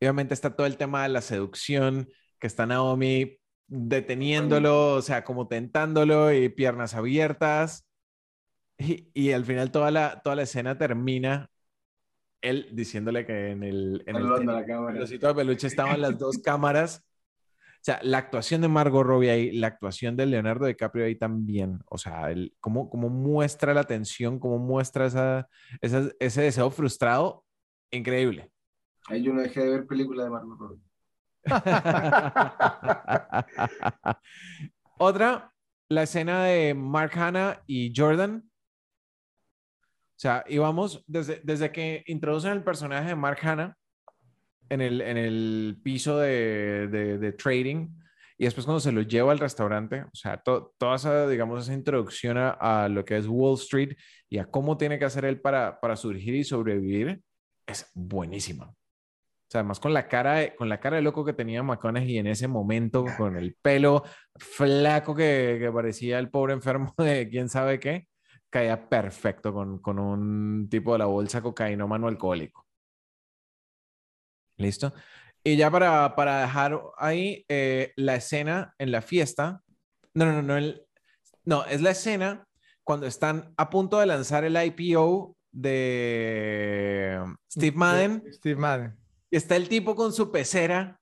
[0.03, 2.09] Obviamente está todo el tema de la seducción,
[2.39, 7.87] que está Naomi deteniéndolo, o sea, como tentándolo y piernas abiertas.
[8.79, 11.49] Y, y al final toda la, toda la escena termina
[12.43, 17.05] él diciéndole que en el, en el, el osito de peluche estaban las dos cámaras.
[17.77, 21.81] O sea, la actuación de Margot Robbie ahí, la actuación de Leonardo DiCaprio ahí también.
[21.87, 25.49] O sea, el, cómo, cómo muestra la tensión, cómo muestra esa,
[25.81, 27.45] esa, ese deseo frustrado,
[27.91, 28.52] increíble.
[29.09, 30.81] Ahí yo no dejé de ver películas de Margot Robbie.
[34.99, 35.53] Otra,
[35.89, 38.45] la escena de Mark Hanna y Jordan.
[38.47, 43.77] O sea, íbamos desde, desde que introducen el personaje de Mark Hanna
[44.69, 47.89] en el, en el piso de, de, trading
[48.39, 51.75] y después cuando se lo lleva al restaurante, o sea, to, toda esa, digamos, esa
[51.75, 53.97] introducción a, a, lo que es Wall Street
[54.31, 57.21] y a cómo tiene que hacer él para, para surgir y sobrevivir,
[57.67, 58.73] es buenísima.
[59.53, 62.17] O sea, además con la cara de, con la cara de loco que tenía McConaughey
[62.17, 64.03] en ese momento, con el pelo
[64.35, 68.09] flaco que, que parecía el pobre enfermo de quién sabe qué,
[68.49, 72.67] caía perfecto con, con un tipo de la bolsa cocainómano alcohólico.
[74.57, 74.95] ¿Listo?
[75.45, 79.61] Y ya para, para dejar ahí eh, la escena en la fiesta.
[80.15, 80.83] No, no, no, no, el,
[81.45, 82.47] no, es la escena
[82.85, 88.25] cuando están a punto de lanzar el IPO de Steve Madden.
[88.33, 89.02] Steve Madden.
[89.33, 91.01] Y está el tipo con su pecera,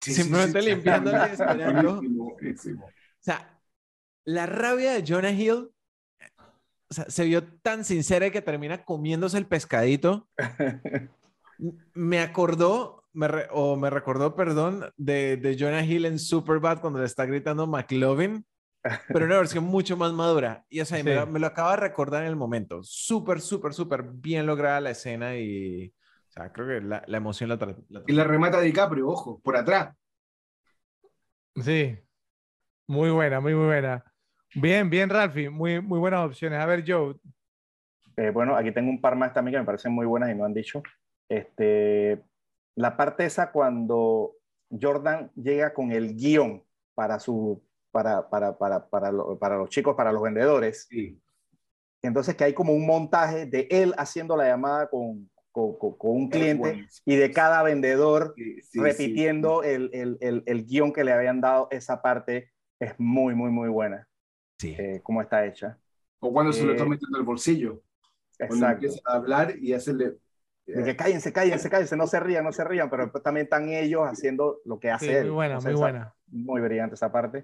[0.00, 1.96] sí, simplemente sí, sí, limpiándole esperando.
[1.96, 2.84] Buenísimo, buenísimo.
[2.86, 3.60] O sea,
[4.24, 5.70] la rabia de Jonah Hill
[6.90, 10.26] o sea, se vio tan sincera que termina comiéndose el pescadito.
[11.92, 17.00] me acordó, me re, o me recordó, perdón, de, de, Jonah Hill en Superbad cuando
[17.00, 18.46] le está gritando McLovin,
[19.08, 20.64] pero una versión mucho más madura.
[20.70, 21.04] Y o sea, sí.
[21.04, 22.82] me, lo, me, lo, acaba de recordar en el momento.
[22.82, 25.92] Súper, súper, súper bien lograda la escena y,
[26.38, 27.56] sea, creo que la, la emoción la,
[27.88, 29.94] la, Y la remata DiCaprio, ojo, por atrás.
[31.56, 31.98] Sí,
[32.86, 34.04] muy buena, muy, muy buena.
[34.54, 36.58] Bien, bien, Ralphie, muy, muy buenas opciones.
[36.58, 37.16] A ver, Joe.
[38.16, 40.44] Eh, bueno, aquí tengo un par más también que me parecen muy buenas y no
[40.44, 40.82] han dicho.
[41.28, 42.22] Este,
[42.74, 44.36] la parte esa cuando
[44.70, 49.94] Jordan llega con el guion para, su, para, para, para, para, lo, para los chicos,
[49.96, 50.86] para los vendedores.
[50.88, 51.20] Sí.
[52.02, 56.10] Entonces que hay como un montaje de él haciendo la llamada con, con, con, con
[56.12, 61.04] un cliente y de cada vendedor sí, sí, repitiendo El, el, el, el, guion que
[61.04, 61.68] le habían dado.
[61.70, 64.08] Esa parte es muy, muy, muy buena.
[64.58, 64.74] Sí.
[64.78, 65.78] Eh, cómo está hecha.
[66.20, 67.82] O cuando se lo Eh, está metiendo en el bolsillo.
[68.38, 68.86] Cuando Exacto.
[68.86, 70.16] empieza a hablar y hacerle
[70.66, 74.02] De que cállense, cállense, cállense, no se rían, no se rían, pero también están ellos
[74.04, 75.24] haciendo lo que hace Sí, él.
[75.26, 76.14] muy buena, Entonces, muy esa- buena.
[76.28, 77.38] muy brillante esa parte.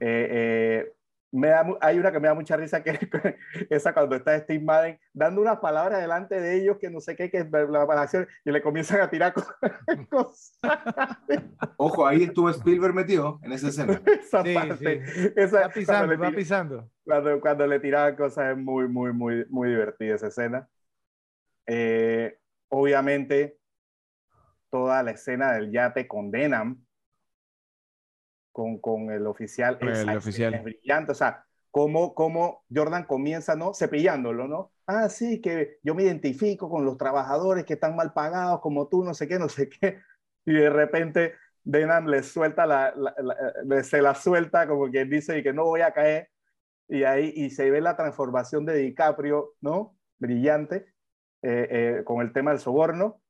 [0.00, 0.92] Eh, eh,
[1.34, 2.98] me da, hay una que me da mucha risa, que es
[3.70, 7.30] esa cuando está Steve Madden dando unas palabras delante de ellos que no sé qué,
[7.30, 9.42] que es la, la acción, y le comienzan a tirar co-
[10.10, 10.58] cosas.
[11.76, 14.00] Ojo, ahí estuvo Spielberg metido en esa escena.
[14.06, 15.32] Esa Sí, parte, sí.
[15.36, 16.90] esa- Va pisando, cuando, le va tira- pisando.
[17.04, 20.68] cuando, cuando le tiraban cosas es muy, muy, muy, muy divertida esa escena.
[21.66, 22.38] Eh,
[22.68, 23.58] obviamente,
[24.70, 26.84] toda la escena del yate con Denham,
[28.54, 30.54] con, con el oficial, el oficial.
[30.54, 31.10] es brillante.
[31.10, 33.74] O sea, cómo, cómo Jordan comienza, ¿no?
[33.74, 34.72] Cepillándolo, ¿no?
[34.86, 39.02] Ah, sí, que yo me identifico con los trabajadores que están mal pagados, como tú,
[39.04, 39.98] no sé qué, no sé qué.
[40.46, 41.34] Y de repente
[41.64, 45.52] Denham le suelta la, la- la- le- se la suelta como quien dice y que
[45.52, 46.28] no voy a caer
[46.88, 49.96] y ahí y se ve la transformación de DiCaprio, ¿no?
[50.18, 50.94] Brillante,
[51.42, 53.20] eh, eh, con el tema del soborno,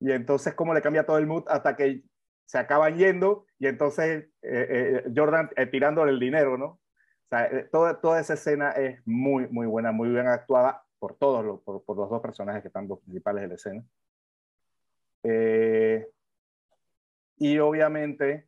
[0.00, 2.04] y entonces cómo le cambia todo el mood hasta que
[2.46, 6.66] se acaban yendo, y entonces eh, eh, Jordan eh, tirándole el dinero, ¿no?
[6.66, 11.44] O sea, toda, toda esa escena es muy, muy buena, muy bien actuada por todos
[11.44, 13.82] los, por, los dos personajes que están los principales de la escena.
[17.36, 18.46] Y obviamente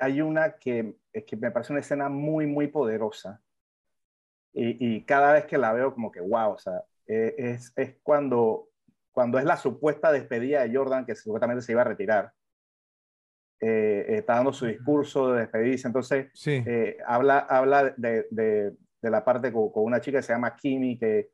[0.00, 3.40] hay una que, que me parece una escena muy, muy poderosa.
[4.52, 8.68] Y, y cada vez que la veo, como que, wow, o sea, es, es cuando,
[9.12, 12.32] cuando es la supuesta despedida de Jordan, que supuestamente se iba a retirar.
[13.60, 16.62] Eh, está dando su discurso de despedirse, entonces Sí.
[16.66, 20.56] eh, habla, habla de, de, de la parte con, con una chica que se llama
[20.56, 21.30] Kimi, que,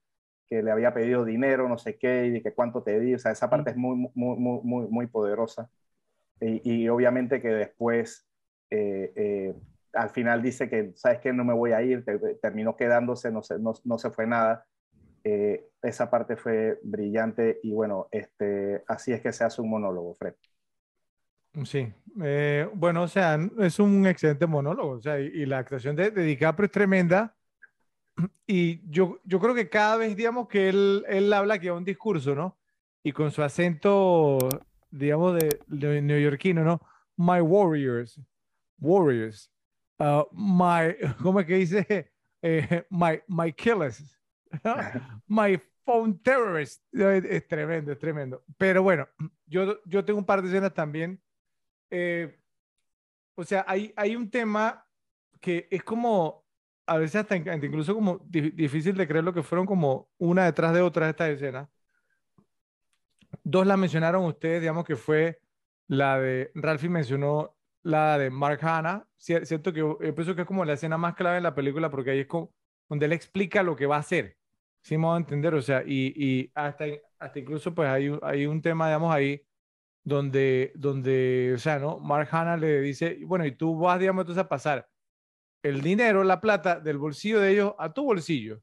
[0.49, 3.33] que le había pedido dinero, no sé qué, y que cuánto te di, o sea,
[3.33, 5.69] esa parte es muy, muy, muy, muy, muy poderosa.
[6.41, 8.27] Y, y obviamente que después,
[8.71, 9.55] eh, eh,
[9.93, 11.33] al final dice que, ¿sabes qué?
[11.33, 14.65] No me voy a ir, te- terminó quedándose, no se, no, no se fue nada.
[15.25, 20.15] Eh, esa parte fue brillante y bueno, este, así es que se hace un monólogo,
[20.17, 20.35] Fred.
[21.65, 25.97] Sí, eh, bueno, o sea, es un excelente monólogo, o sea, y, y la actuación
[25.97, 27.37] de, de DiCaprio es tremenda.
[28.47, 31.85] Y yo, yo creo que cada vez, digamos, que él, él habla que a un
[31.85, 32.59] discurso, ¿no?
[33.03, 34.39] Y con su acento,
[34.91, 36.81] digamos, de, de neoyorquino, ¿no?
[37.17, 38.21] My warriors,
[38.79, 39.51] warriors,
[40.01, 42.13] uh, my, ¿cómo es que dice?
[42.43, 44.19] Eh, my, my killers,
[45.29, 46.85] my phone terrorists.
[46.93, 48.45] Es, es tremendo, es tremendo.
[48.59, 49.09] Pero bueno,
[49.47, 51.21] yo, yo tengo un par de escenas también
[51.91, 52.39] eh,
[53.35, 54.87] o sea, hay, hay un tema
[55.41, 56.45] que es como,
[56.87, 60.11] a veces hasta in- hasta incluso como di- difícil de creer lo que fueron como
[60.19, 61.69] una detrás de otra estas escenas.
[63.45, 65.41] Dos la mencionaron ustedes, digamos que fue
[65.87, 70.43] la de, Ralphie mencionó la de Mark Hanna, Cier- cierto que yo, yo pienso que
[70.43, 72.53] es como la escena más clave en la película porque ahí es como,
[72.89, 74.37] donde él explica lo que va a hacer,
[74.83, 75.55] ¿sí me va a entender?
[75.55, 76.85] O sea, y, y hasta,
[77.19, 79.43] hasta incluso pues hay, hay un tema, digamos, ahí
[80.05, 81.99] donde, donde, o sea, ¿no?
[82.01, 84.89] Mark Hanna le dice, bueno, y tú vas, digamos, entonces a pasar
[85.63, 88.63] el dinero, la plata del bolsillo de ellos a tu bolsillo.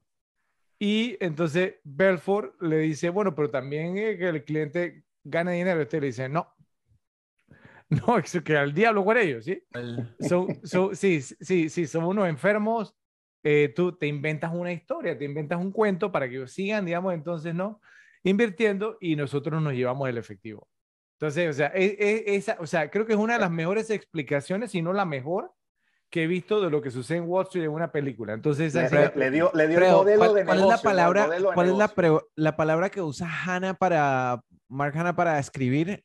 [0.78, 5.80] Y entonces Belfort le dice, bueno, pero también eh, que el cliente gane dinero.
[5.82, 6.54] Este le dice, no.
[7.90, 9.62] No, es que al diablo con ellos, ¿sí?
[10.20, 12.94] Son, son- sí, sí, sí, son unos enfermos.
[13.44, 17.14] eh, tú te inventas una historia, te inventas un cuento para que ellos sigan, digamos,
[17.14, 17.80] entonces, ¿no?
[18.24, 20.68] Invirtiendo y nosotros nos llevamos el efectivo.
[21.20, 23.90] Entonces, o sea, e- e- esa, o sea, creo que es una de las mejores
[23.90, 25.52] explicaciones, si no la mejor,
[26.10, 28.32] que he visto de lo que sucede en Wall Street en una película.
[28.34, 30.76] Entonces, Le, escena- le dio, le dio el modelo ¿cuál, de cuál negocio.
[30.76, 35.38] es la palabra, cuál es la, la palabra que usa Hannah para, Mark Hannah para
[35.40, 36.04] escribir?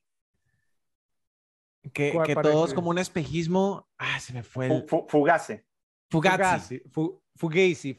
[1.94, 3.88] Que, ¿Cuál que todo es como un espejismo.
[3.98, 5.66] Ah, se me fue Fu- el fu- Fugace.
[6.10, 6.38] Fugazi.
[6.38, 7.22] Fugazi, fu-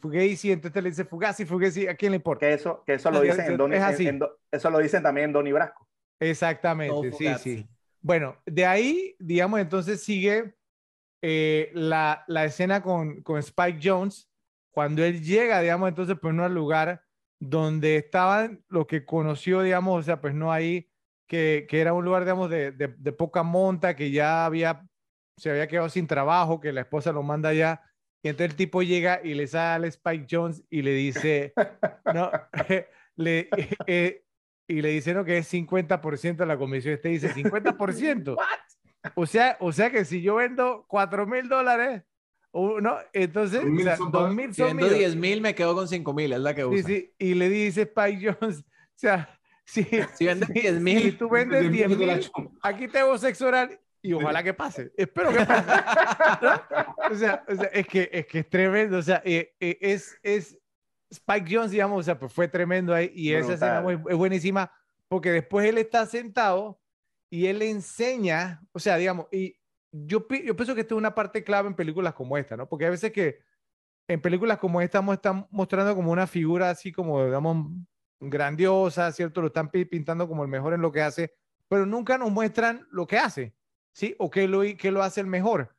[0.00, 2.46] Fugazi, entonces le dice Fugazi, Fugazi, ¿a quién le importa?
[2.46, 4.06] Que eso, que eso lo Es- dicen en Donnie, es así.
[4.08, 5.86] en- en eso lo dicen también en Donnie Brasco.
[6.20, 7.68] Exactamente, sí, sí.
[8.00, 10.54] Bueno, de ahí, digamos, entonces sigue
[11.22, 14.30] eh, la, la escena con, con Spike Jones,
[14.70, 17.02] cuando él llega, digamos, entonces, pues no al lugar
[17.40, 20.90] donde estaban lo que conoció, digamos, o sea, pues no ahí,
[21.26, 24.86] que, que era un lugar, digamos, de, de, de poca monta, que ya había,
[25.38, 27.82] se había quedado sin trabajo, que la esposa lo manda allá,
[28.22, 31.52] y entonces el tipo llega y le sale Spike Jones y le dice,
[32.14, 32.30] no,
[33.16, 33.48] le,
[33.86, 34.23] eh,
[34.66, 36.94] y le dice, no, que es 50% de la comisión.
[36.94, 38.36] Este dice, 50%.
[39.14, 42.02] o, sea, o sea que si yo vendo 4 mil dólares,
[42.50, 42.96] o- ¿no?
[43.12, 44.98] Entonces, Dos o mil sea, son 2 para- mil Si son vendo míos.
[44.98, 46.82] 10 mil, me quedo con 5 mil, es la que Sí, usa.
[46.86, 49.84] sí, y le dice Spike Jones, o sea, si,
[50.18, 52.30] Si vendo 10 si mil, tú vendes 10 Desde de la mil,
[52.62, 54.92] aquí te hago sexo oral y ojalá que pase.
[54.96, 55.66] Espero que pase.
[56.42, 57.10] ¿no?
[57.10, 58.98] O, sea, o sea, es que es que es tremendo.
[58.98, 60.58] O sea, eh, eh, es, es
[61.14, 63.98] Spike Jones, digamos, o sea, pues fue tremendo ahí y esa escena Brutal.
[64.02, 64.72] muy- es buenísima
[65.08, 66.80] porque después él está sentado
[67.30, 69.56] y él enseña, o sea, digamos, y
[69.92, 72.68] yo, pi- yo pienso que esta es una parte clave en películas como esta, ¿no?
[72.68, 73.38] Porque a veces que
[74.08, 77.68] en películas como esta están mostrando como una figura así como, digamos,
[78.20, 79.40] grandiosa, ¿cierto?
[79.40, 81.34] Lo están pi- pintando como el mejor en lo que hace,
[81.68, 83.54] pero nunca nos muestran lo que hace,
[83.94, 84.14] ¿sí?
[84.18, 85.74] O qué lo, qué lo hace el mejor.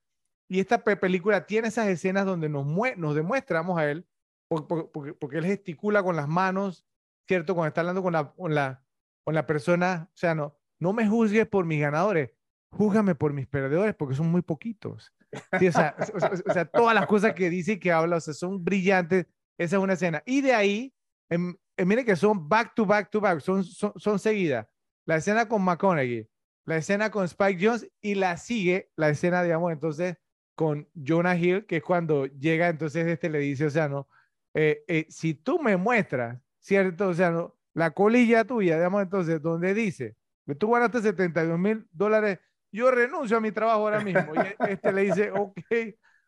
[0.48, 2.66] Y esta pe- película tiene esas escenas donde nos,
[2.98, 4.08] nos demuestramos a él,
[4.48, 6.86] por- por- porque, porque él gesticula con las manos,
[7.28, 7.56] ¿cierto?
[7.56, 8.84] Cuando está hablando con la, con la,
[9.24, 12.32] con la persona, o sea, no, no me juzgues por mis ganadores,
[12.72, 15.12] júzgame por mis perdedores, porque son muy poquitos.
[15.60, 18.18] Sí, o, sea, o, sea, o sea, todas las cosas que dice y que habla,
[18.18, 19.26] o sea, son brillantes.
[19.58, 20.22] Esa es una escena.
[20.26, 20.94] Y de ahí,
[21.30, 24.68] en, en- mire que son back to back to back, son, son, son seguidas.
[25.06, 26.28] La escena con McConaughey,
[26.66, 30.18] la escena con Spike Jones y la sigue la escena, digamos, entonces
[30.56, 34.08] con Jonah Hill, que es cuando llega, entonces este le dice, o sea, no,
[34.56, 37.10] eh, eh, si tú me muestras, ¿cierto?
[37.10, 40.18] O sea, no, la colilla tuya, digamos, entonces, donde dice
[40.48, 42.40] que tú ganaste 72 mil dólares,
[42.72, 44.36] yo renuncio a mi trabajo ahora mismo.
[44.36, 45.60] Y e- este le dice, ok,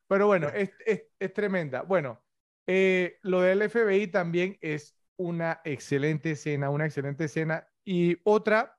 [0.07, 1.83] pero bueno, es, es, es tremenda.
[1.83, 2.21] Bueno,
[2.67, 7.67] eh, lo del FBI también es una excelente escena, una excelente escena.
[7.85, 8.77] Y otra,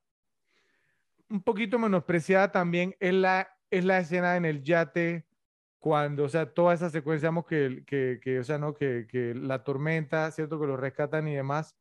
[1.30, 5.26] un poquito menospreciada también, es la, es la escena en el yate,
[5.78, 8.74] cuando, o sea, toda esa secuencia, digamos, que, que, que o sea, ¿no?
[8.74, 10.60] Que, que la tormenta, ¿cierto?
[10.60, 11.76] Que lo rescatan y demás.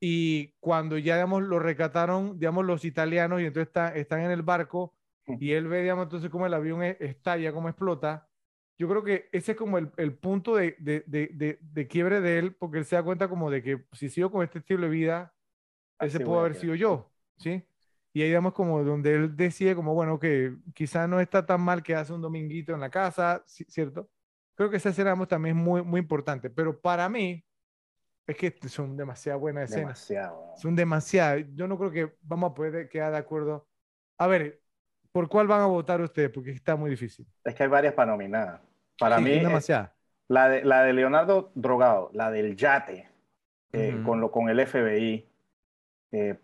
[0.00, 4.42] Y cuando ya, digamos, lo rescataron, digamos, los italianos y entonces está, están en el
[4.42, 4.96] barco
[5.38, 8.28] y él ve, digamos, entonces cómo el avión e- estalla, cómo explota.
[8.78, 12.38] Yo creo que ese es como el, el punto de, de, de, de, quiebre de
[12.38, 14.88] él, porque él se da cuenta como de que si sigo con este estilo de
[14.88, 15.34] vida,
[16.00, 17.64] ese Así pudo haber sido yo, ¿sí?
[18.12, 21.82] Y ahí digamos como donde él decide como, bueno, que quizás no está tan mal
[21.82, 24.10] que hace un dominguito en la casa, ci- ¿cierto?
[24.54, 27.44] Creo que esa escena también es muy, muy importante, pero para mí
[28.26, 29.98] es que son demasiado buenas escenas.
[29.98, 30.54] Demasiado.
[30.56, 31.44] Son demasiadas.
[31.54, 33.68] Yo no creo que vamos a poder quedar de acuerdo.
[34.18, 34.62] A ver,
[35.12, 36.30] ¿por cuál van a votar ustedes?
[36.30, 37.26] Porque está muy difícil.
[37.44, 38.60] Es que hay varias para nominar.
[38.98, 39.92] Para Sí, mí, demasiadas.
[40.28, 43.10] la de, la de Leonardo Drogado, la del yate,
[43.72, 45.26] eh, con, lo, con el FBI,
[46.12, 46.40] eh,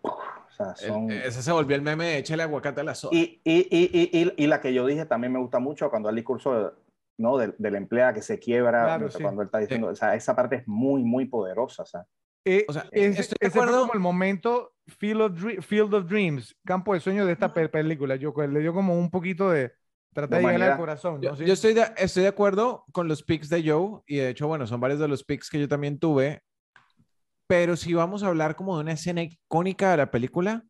[0.49, 1.11] o sea, son...
[1.11, 3.11] El- ese se volvió el meme de échale aguacate a la soda.
[3.15, 6.09] Y, y, y, y, y, y la que yo dije también me gusta mucho cuando
[6.09, 6.73] el discurso
[7.17, 7.37] ¿no?
[7.37, 9.21] del, del empleado que se quiebra, Claro, sí.
[9.21, 11.83] cuando él está diciendo, o sea, esa parte es muy, muy poderosa.
[11.83, 12.05] O sea,
[12.45, 13.81] Eh, o sea, es- estoy de acuerdo.
[13.81, 17.69] como el momento Field of, Dre- Field of Dreams, campo de sueños de esta pe-
[17.69, 18.15] película.
[18.15, 19.73] Yo le dio como un poquito de
[20.13, 21.21] tratar de De llegarle al corazón.
[21.21, 21.35] Yo, ¿no?
[21.35, 21.45] Sí.
[21.45, 24.65] yo estoy, de, estoy de acuerdo con los picks de Joe y de hecho, bueno,
[24.65, 26.41] son varios de los picks que yo también tuve,
[27.49, 30.63] pero si vamos a hablar como de una escena icónica de la película,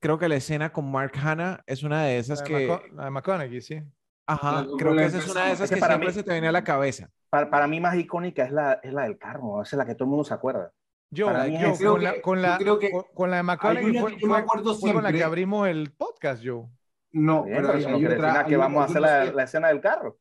[0.00, 2.86] creo que la escena con Mark Hanna es una de esas la, de que, Maco-
[2.94, 3.80] la de McConaughey, sí.
[4.26, 6.08] ajá, La- creo la que esa es una de esas Es que que para siempre
[6.08, 7.08] mí- se te viene a la cabeza.
[7.30, 10.04] para, para mí más icónica es la, es la del carro, es la que todo
[10.06, 10.72] el mundo se acuerda.
[11.12, 13.42] Yo, yo creo con, la, que- con, yo la, creo que con, con la de
[13.44, 16.66] McConaughey fue, que yo me acuerdo fue con la que abrimos el podcast, Joe.
[17.12, 19.80] No, Bien, pero eso no quiere decir que vamos a hacer la, la escena del
[19.80, 20.18] carro.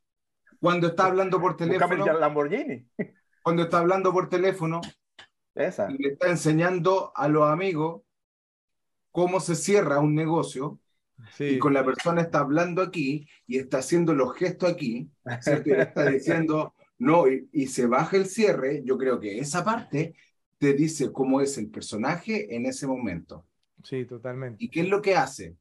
[0.59, 2.87] Cuando está hablando por teléfono, el Lamborghini.
[3.41, 4.81] cuando está hablando por teléfono,
[5.55, 5.91] Esa.
[5.91, 8.01] y le está enseñando a los amigos
[9.11, 10.79] cómo se cierra un negocio
[11.35, 11.43] Sí.
[11.45, 15.09] y con la persona está hablando aquí y está haciendo los gestos aquí,
[15.41, 15.69] ¿cierto?
[15.69, 19.63] Y le está diciendo no y, y se baja el cierre, yo creo que esa
[19.65, 20.15] parte
[20.57, 23.45] te dice cómo es el personaje en ese momento.
[23.83, 24.63] Sí, totalmente.
[24.63, 25.57] ¿Y qué es lo que hace?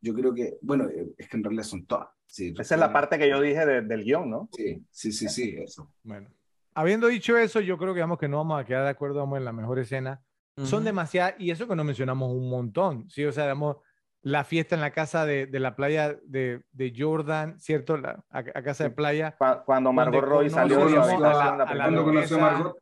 [0.00, 2.08] Yo creo que, bueno, eh, es que en realidad son todas.
[2.26, 4.48] Sí, Esa es la parte que yo dije de- del guion, ¿no?
[4.52, 5.92] Sí, sí, sí, sí, eso.
[6.04, 6.28] Bueno,
[6.74, 9.38] habiendo dicho eso, yo creo que, vamos, que no vamos a quedar de acuerdo vamos,
[9.38, 10.20] en la mejor escena.
[10.56, 10.84] Son Ujú.
[10.86, 13.24] demasiadas, y eso que no mencionamos un montón, ¿sí?
[13.24, 13.76] O sea, digamos,
[14.22, 17.96] la fiesta en la casa de, de la playa de, de Jordan, ¿cierto?
[17.96, 19.36] La, a, a casa de playa.
[19.38, 22.40] Cu- Cuando Margot Roy salió de habitación a la- la a la Cuando conoció a
[22.40, 22.76] Margot,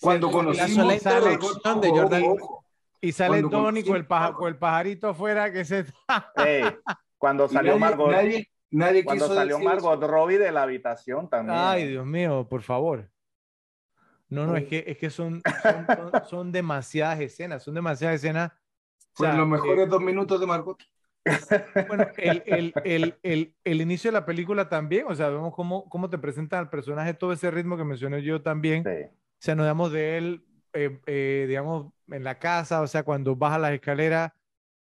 [0.00, 0.26] cuando.
[0.28, 2.22] La conocimos sola a Margot, introducción de Jordan.
[3.00, 5.84] Y sale Cuando Tony con el, paja- con el pajarito afuera que se...
[6.36, 6.64] Ey,
[7.18, 11.28] cuando salió nadie, Margot, nadie, nadie cuando quiso salió decir Margot Robbie de la habitación
[11.28, 11.58] también.
[11.60, 13.10] Ay, Dios mío, por favor.
[14.30, 18.52] No, no, es que, es que son, son, son- son demasiadas escenas, son demasiadas escenas.
[19.14, 20.82] O Fueron sea, los mejores dos minutos de Margot.
[21.24, 25.54] eh, bueno, el, el, el, el, el inicio de la película también, o sea, vemos
[25.54, 28.84] cómo, cómo te presentan al personaje, todo ese ritmo que mencioné yo también.
[28.84, 28.90] Sí.
[29.40, 33.36] O sea, nos damos de él, eh, eh, digamos, en la casa, o sea, cuando
[33.36, 34.32] baja las escaleras,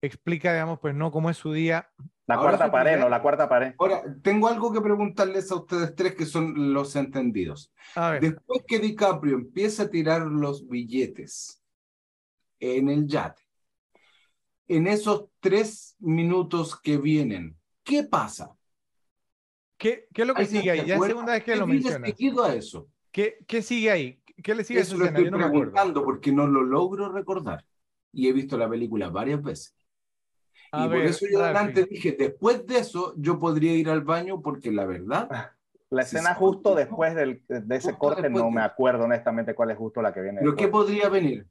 [0.02, 1.90] explica, digamos, pues no, cómo es su día.
[2.28, 3.74] La Ahora cuarta su pared, no, la cuarta pared.
[3.78, 7.72] Ahora, tengo algo que preguntarles a ustedes tres que son los entendidos.
[7.96, 11.62] A ver, Después que DiCaprio empieza a tirar los billetes
[12.60, 13.44] en el yate,
[14.68, 18.56] en esos tres minutos que vienen, ¿qué pasa?
[19.78, 20.86] ¿qué, qué es lo que ¿Alguien sigue ahí?
[20.86, 22.10] Ya es segunda vez que ¿Qué lo mencionas.
[22.10, 22.90] seguido a eso?
[23.12, 24.22] ¿Qué, qué sigue ahí?
[24.44, 25.20] ¿Qué le sigue a esa Eso lo escena?
[25.20, 27.66] estoy Yo no preguntando porque no lo logro recordar.
[28.12, 29.76] y he visto la película varias veces.
[30.72, 34.42] A y por eso yo antes dije, después de eso, yo podría ir al baño
[34.42, 35.30] porque la verdad,
[35.92, 39.54] La Sí, escena justo después del, de ese Justo corte no de- me acuerdo honestamente
[39.54, 40.40] cuál es justo la que viene.
[40.40, 41.46] ¿pero qué podría venir?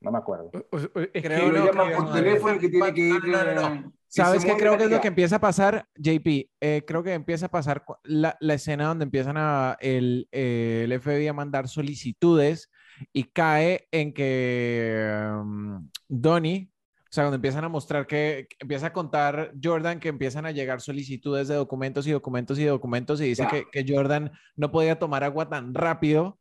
[0.00, 0.50] No me acuerdo.
[0.52, 3.24] Es Creo que no, lo llaman por no, teléfono que tiene que ir.
[3.24, 3.74] no, no, no.
[3.74, 4.56] eh, ¿Sabes qué?
[4.56, 6.50] Creo que es lo que empieza a pasar, JP.
[6.60, 10.92] Eh, creo que empieza a pasar la, la escena donde empiezan a, el, eh, el
[11.00, 12.70] FBI a mandar solicitudes
[13.12, 15.08] y cae en que
[15.40, 20.08] um, Donnie, o sea, cuando empiezan a mostrar que, que empieza a contar Jordan que
[20.08, 24.32] empiezan a llegar solicitudes de documentos y documentos y documentos y dice que, que Jordan
[24.56, 26.38] no podía tomar agua tan rápido.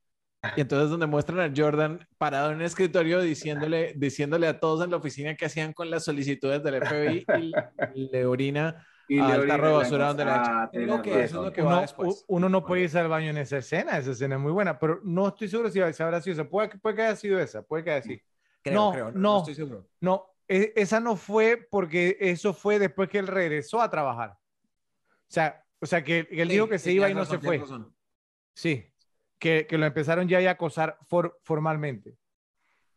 [0.57, 4.91] Y entonces donde muestran a Jordan parado en un escritorio diciéndole, diciéndole a todos en
[4.91, 7.25] la oficina que hacían con las solicitudes del FBI
[7.95, 10.51] y le orina Y le orina tarro de la basura donde la cosa.
[10.51, 10.95] echa.
[10.95, 11.45] Ah, que eso es razón.
[11.45, 12.25] lo que va uno, después.
[12.27, 14.99] uno no puede irse al baño en esa escena, esa escena es muy buena, pero
[15.03, 16.49] no estoy seguro si, habrá sido esa.
[16.49, 18.19] Puede, que- puede que haya sido esa, puede que haya sido.
[18.61, 19.38] Creo, no, creo, no.
[19.40, 19.88] estoy seguro.
[19.99, 24.32] No, e- esa no fue porque eso fue después que él regresó a trabajar.
[24.32, 24.38] O
[25.27, 27.61] sea, o sea que, que él dijo que se iba y no se fue.
[28.56, 28.85] Sí,
[29.38, 32.15] que, que lo empezaron ya a acosar for- formalmente.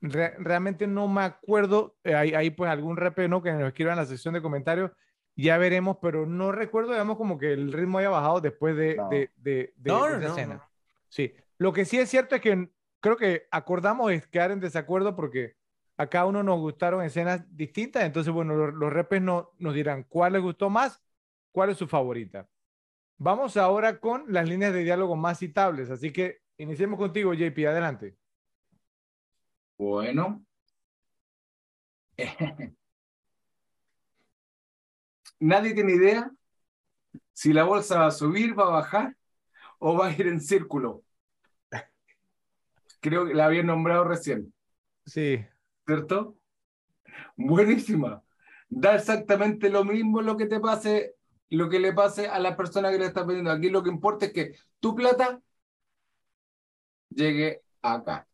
[0.03, 3.43] Re- realmente no me acuerdo, eh, ahí, ahí pues algún repe, ¿no?
[3.43, 4.91] Que nos escriban en la sección de comentarios,
[5.37, 9.09] ya veremos, pero no recuerdo, digamos, como que el ritmo haya bajado después de, No.
[9.09, 10.55] de, de, de- No, de no, esa no, escena.
[10.57, 10.71] no.
[11.09, 15.15] Sí, lo que sí es cierto es que creo que acordamos es quedar en desacuerdo
[15.17, 15.57] porque
[15.97, 20.05] a cada uno nos gustaron escenas distintas, entonces, bueno, los, los repes no, nos dirán
[20.05, 21.03] cuál les gustó más,
[21.53, 22.49] cuál es su favorita.
[23.19, 28.17] Vamos ahora con las líneas de diálogo más citables, así que iniciemos contigo, JP, adelante.
[29.79, 30.45] Bueno.
[35.41, 36.31] Nadie tiene idea
[37.33, 39.17] si la bolsa va a subir, va a bajar
[39.79, 41.03] o va a ir en círculo.
[43.01, 44.53] Creo que la había nombrado recién,
[45.05, 45.45] Sí,
[45.87, 46.37] ¿cierto?
[47.37, 48.23] Buenísima.
[48.69, 51.15] Da exactamente lo mismo lo que te pase,
[51.51, 53.53] lo que le pase a la persona que le está pidiendo.
[53.53, 55.41] Aquí lo que importa es que tu plata
[57.11, 58.27] llegue acá.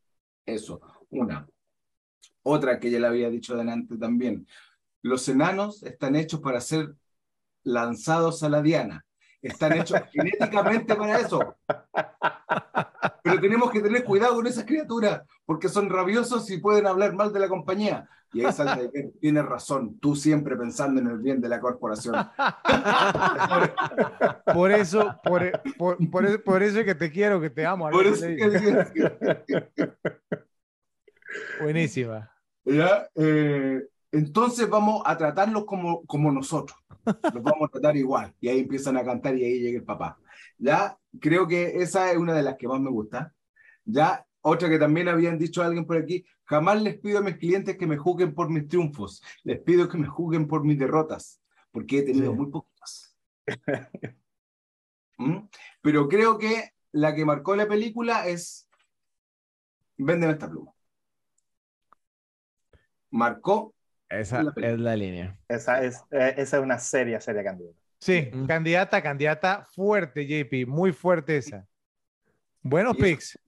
[0.47, 1.47] Eso, una.
[2.43, 4.47] Otra que ya le había dicho delante también.
[5.03, 6.95] Los enanos están hechos para ser
[7.65, 9.05] lanzados a la diana.
[9.41, 11.57] Están hechos genéticamente para eso.
[13.23, 17.33] Pero tenemos que tener cuidado con esas criaturas, porque son rabiosos y pueden hablar mal
[17.33, 18.09] de la compañía.
[18.35, 18.91] Y ahí sale,
[19.21, 22.15] tienes razón, tú siempre pensando en el bien de la corporación.
[24.55, 27.91] por eso, por, por, por eso, por eso es que te quiero, que te amo.
[27.91, 29.93] Por eso que-
[31.61, 32.31] Buenísima.
[32.65, 33.07] ¿Ya?
[33.17, 33.83] Eh,
[34.13, 36.79] entonces vamos a tratarlos como, como nosotros.
[37.05, 38.35] Los vamos a tratar igual.
[38.41, 40.19] Y ahí empiezan a cantar y ahí llega el papá.
[40.59, 43.35] Ya, creo que esa es una de las que más me gusta.
[43.85, 47.77] Ya, otra que también habían dicho alguien por aquí, jamás les pido a mis clientes
[47.77, 49.23] que me juzguen por mis triunfos.
[49.43, 51.41] Les pido que me juzguen por mis derrotas,
[51.73, 52.37] porque he tenido Sí.
[52.39, 53.17] muy poquitas.
[55.19, 55.39] ¿Mm?
[55.81, 58.69] Pero creo que la que marcó la película es
[59.97, 60.73] Véndeme esta pluma.
[63.11, 63.75] Marcó
[64.13, 65.39] Esa La es la línea.
[65.49, 67.79] Esa es, eh, esa es una seria, seria candidata.
[67.99, 68.47] Sí, Mm.
[68.47, 71.67] candidata, candidata fuerte, JP, muy fuerte esa.
[72.63, 73.39] Buenos Y eso- picks,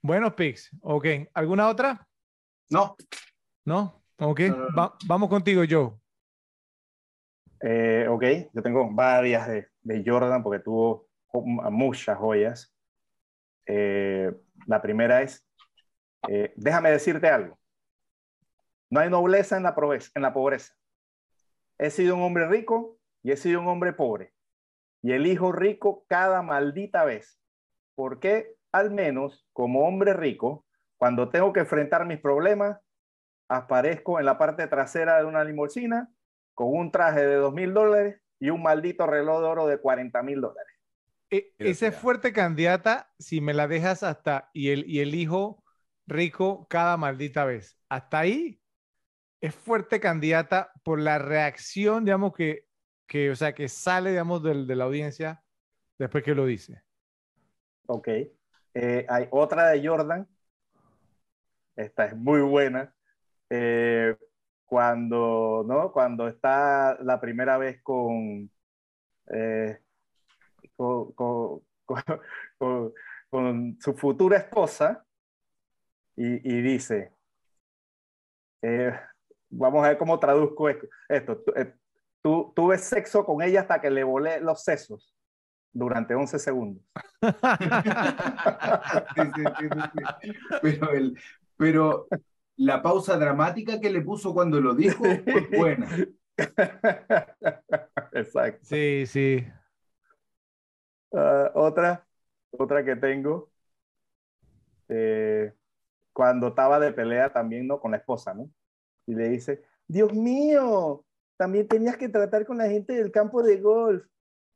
[0.00, 0.70] buenos picks.
[0.80, 2.06] Ok, ¿alguna otra?
[2.70, 2.96] No,
[3.64, 4.02] ¿No?
[4.18, 4.76] Ok, No, no, no.
[4.76, 5.92] Va- vamos contigo, Joe.
[7.60, 12.74] Eh, ok, yo tengo varias de, de Jordan porque tuvo muchas joyas.
[13.66, 14.30] Eh,
[14.66, 15.44] la primera es,
[16.28, 17.58] eh, déjame decirte algo.
[18.92, 20.74] No hay nobleza en la, pobreza, en la pobreza.
[21.78, 24.34] He sido un hombre rico y he sido un hombre pobre.
[25.00, 27.40] Y elijo rico cada maldita vez.
[27.94, 30.66] Porque al menos como hombre rico,
[30.98, 32.80] cuando tengo que enfrentar mis problemas,
[33.48, 36.10] aparezco en la parte trasera de una limusina
[36.52, 40.22] con un traje de dos mil dólares y un maldito reloj de oro de 40
[40.22, 40.76] mil dólares.
[41.30, 45.64] E- esa es fuerte candidata si me la dejas hasta y el, y el hijo
[46.06, 47.78] rico cada maldita vez.
[47.88, 48.61] Hasta ahí
[49.42, 52.68] es fuerte candidata por la reacción, digamos, que,
[53.08, 55.42] que o sea, que sale, digamos, del, de la audiencia
[55.98, 56.80] después que lo dice.
[57.86, 58.08] Ok.
[58.74, 60.28] Eh, hay otra de Jordan.
[61.74, 62.94] Esta es muy buena.
[63.50, 64.16] Eh,
[64.64, 65.92] cuando, ¿no?
[65.92, 68.48] Cuando está la primera vez con,
[69.26, 69.80] eh,
[70.76, 71.62] con, con-
[73.80, 75.04] su futura esposa
[76.14, 77.12] y, y dice,
[78.62, 78.92] eh,
[79.52, 80.86] vamos a ver cómo traduzco esto.
[81.08, 81.38] esto.
[81.42, 81.74] Tu- eh,
[82.22, 85.14] tu- tuve sexo con ella hasta que le volé los sesos.
[85.74, 86.82] durante 11 segundos.
[89.14, 90.00] Sí, sí, sí, sí, sí.
[90.62, 91.18] Pero, el,
[91.56, 92.08] pero
[92.56, 95.88] la pausa dramática que le puso cuando lo dijo fue buena.
[98.12, 98.64] Exacto.
[98.64, 99.44] Sí, sí.
[101.14, 102.06] Ah, otra,
[102.50, 103.50] otra que tengo,
[104.88, 105.52] eh,
[106.12, 107.80] cuando estaba de pelea también, ¿no?
[107.80, 108.50] Con la esposa, ¿no?
[109.06, 111.04] Y le dice, Dios mío,
[111.36, 114.06] también tenías que tratar con la gente del campo de golf.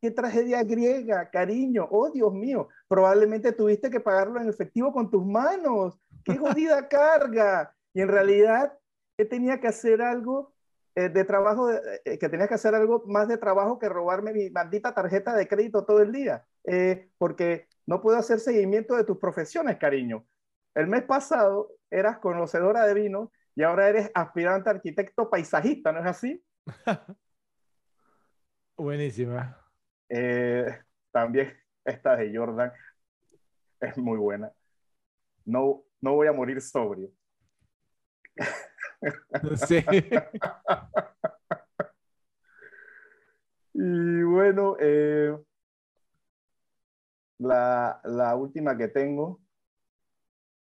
[0.00, 1.88] Qué tragedia griega, cariño.
[1.90, 5.98] Oh, Dios mío, probablemente tuviste que pagarlo en efectivo con tus manos.
[6.24, 7.74] Qué jodida carga.
[7.92, 8.78] Y en realidad,
[9.16, 10.54] que tenía que hacer algo
[10.94, 14.50] eh, de trabajo, eh, que tenía que hacer algo más de trabajo que robarme mi
[14.50, 16.46] maldita tarjeta de crédito todo el día.
[16.64, 20.26] Eh, porque no puedo hacer seguimiento de tus profesiones, cariño.
[20.74, 26.06] El mes pasado eras conocedora de vino y ahora eres aspirante arquitecto paisajista, ¿no es
[26.06, 26.44] así?
[28.76, 29.58] Buenísima.
[30.10, 30.66] Eh,
[31.10, 32.70] también esta de Jordan
[33.80, 34.52] es muy buena.
[35.46, 37.10] No, no voy a morir sobrio.
[39.66, 39.84] Sí.
[43.78, 45.36] Y bueno, eh,
[47.36, 49.42] la, la última que tengo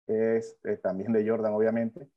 [0.06, 2.10] es eh, también de Jordan, obviamente.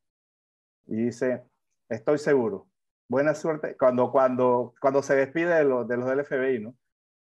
[0.88, 1.44] Y dice,
[1.90, 2.68] estoy seguro,
[3.08, 6.76] buena suerte, cuando, cuando, cuando se despide de, los de los del FBI, ¿no?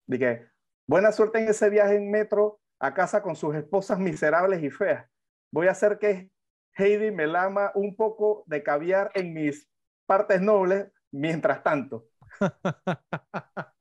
[0.08, 0.48] Dije,
[0.88, 5.10] buena suerte en ese viaje en metro a casa con sus esposas miserables y feas.
[5.52, 6.32] Voy a hacer que
[6.76, 9.70] Heidi me lama un poco de caviar en mis
[10.06, 12.08] partes nobles mientras tanto.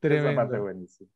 [0.00, 1.10] Esa parte buenísima.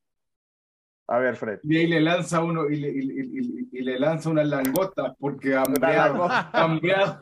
[1.11, 1.61] A ver, Fred.
[1.63, 5.15] Y ahí le lanza uno y le, y, y- y- y le lanza unas langotas
[5.19, 6.51] porque hambriado, langosta.
[6.53, 7.21] hambriado.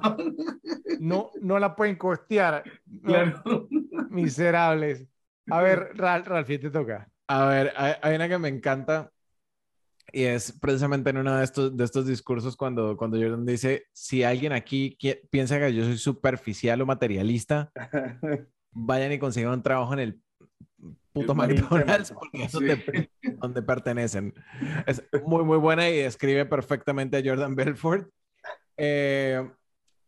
[0.98, 2.64] No, no la pueden costear.
[2.86, 3.68] No, Claro.
[4.10, 5.06] Miserables.
[5.50, 7.08] A ver, Ral- Ralphie, te toca.
[7.28, 9.12] A ver, hay, hay una que me encanta
[10.12, 14.22] y es precisamente en uno de estos, de estos discursos cuando, cuando Jordan dice, si
[14.24, 14.96] alguien aquí
[15.30, 17.70] piensa que yo soy superficial o materialista,
[18.72, 20.20] vayan y consigan un trabajo en el
[21.20, 22.12] puto El McDonald's McDonald's.
[22.12, 22.66] porque eso Sí.
[22.66, 24.34] te- donde pertenecen.
[24.86, 28.08] Es muy, muy buena y describe perfectamente a Jordan Belfort.
[28.76, 29.50] Eh,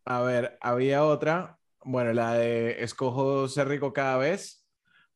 [0.05, 4.65] a ver, había otra, bueno, la de escojo ser rico cada vez.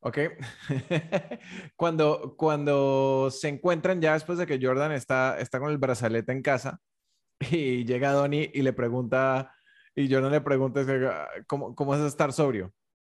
[0.00, 0.18] Ok.
[1.76, 6.42] cuando, cuando se encuentran ya después de que Jordan está, está con el brazalete en
[6.42, 6.80] casa
[7.40, 9.52] y llega Donnie y le pregunta,
[9.94, 11.10] y Jordan le pregunta, que,
[11.46, 12.72] ¿cómo, cómo es estar sobrio?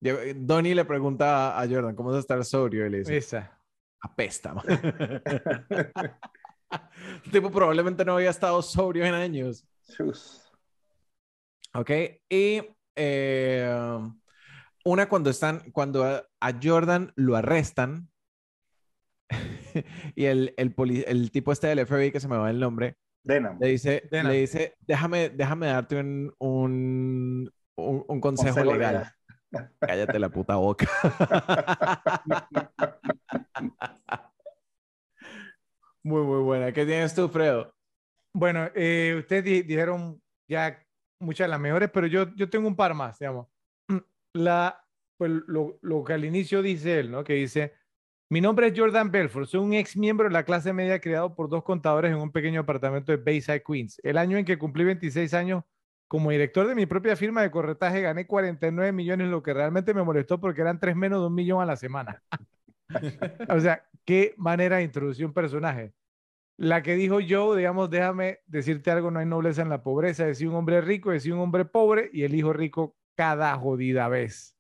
[0.06, 2.86] Lle- Donnie le pregunta a a Jordan, ¿cómo es estar sobrio?
[2.86, 3.60] Y le dice, Esa.
[4.02, 4.54] apesta.
[4.54, 4.64] man".
[4.68, 4.82] El
[7.32, 9.66] tipo probablemente no había estado sobrio en años.
[9.90, 10.42] Chus.
[11.74, 11.92] Ok,
[12.30, 12.62] y
[12.96, 14.00] eh,
[14.86, 18.10] una cuando están, cuando a, a Jordan lo arrestan
[20.16, 22.96] y el, el, poli- el tipo este del FBI que se me va el nombre,
[23.24, 23.58] Denham.
[23.60, 24.32] le dice, Denham.
[24.32, 28.94] le dice, déjame, déjame darte un, un, un- un consejo, Consejo legal.
[28.96, 29.12] legal.
[29.80, 30.88] Cállate la puta boca.
[36.04, 36.72] muy, muy buena.
[36.72, 37.74] ¿Qué tienes tú, Fredo?
[38.34, 40.84] Bueno, eh, ustedes di- dijeron ya
[41.20, 43.48] muchas de las mejores, pero yo, yo tengo un par más, digamos.
[44.36, 44.84] La,
[45.18, 47.24] pues lo, lo que al inicio dice él, ¿no?
[47.24, 47.74] Que dice,
[48.30, 51.48] mi nombre es Jordan Belfort, soy un ex miembro de la clase media criado por
[51.50, 54.00] dos contadores en un pequeño apartamento de Bayside, Queens.
[54.04, 55.64] El año en que cumplí 26 años
[56.08, 60.04] como director de mi propia firma de corretaje gané 49 millones, lo que realmente me
[60.04, 62.22] molestó porque eran tres menos de un millón a la semana.
[63.50, 65.94] o sea, qué manera de introducir un personaje.
[66.58, 70.48] La que dijo Joe, digamos, déjame decirte algo, no hay nobleza en la pobreza, decir
[70.48, 74.56] un hombre rico, decir un hombre pobre y el hijo rico cada jodida vez.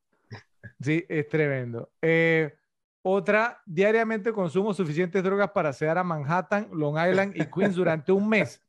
[0.81, 1.91] Sí, es tremendo.
[2.01, 2.53] Eh,
[3.07, 8.27] otra, diariamente consumo suficientes drogas para sedar a Manhattan, Long Island y Queens durante un
[8.27, 8.63] mes.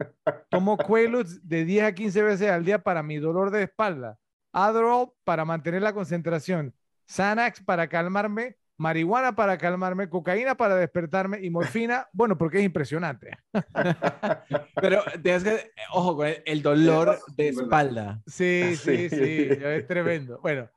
[0.51, 4.19] Tomo Quaaludes de 10 a 15 veces al día para mi dolor de espalda.
[4.53, 6.75] Adderall para mantener la concentración.
[7.09, 8.59] Xanax para calmarme.
[8.77, 10.11] Marihuana para calmarme.
[10.11, 11.39] Cocaína para despertarme.
[11.41, 13.31] Y morfina, bueno, porque es impresionante.
[14.83, 18.21] Pero tienes que, ojo, con el, dolor de espalda.
[18.27, 19.17] Sí, sí, Sí.
[19.17, 20.41] sí, es tremendo.
[20.43, 20.69] Bueno,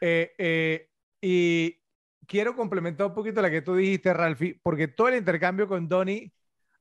[0.00, 0.88] eh, eh,
[1.20, 1.83] y
[2.26, 6.32] quiero complementar un poquito la que tú dijiste, Ralphie, porque todo el intercambio con Donnie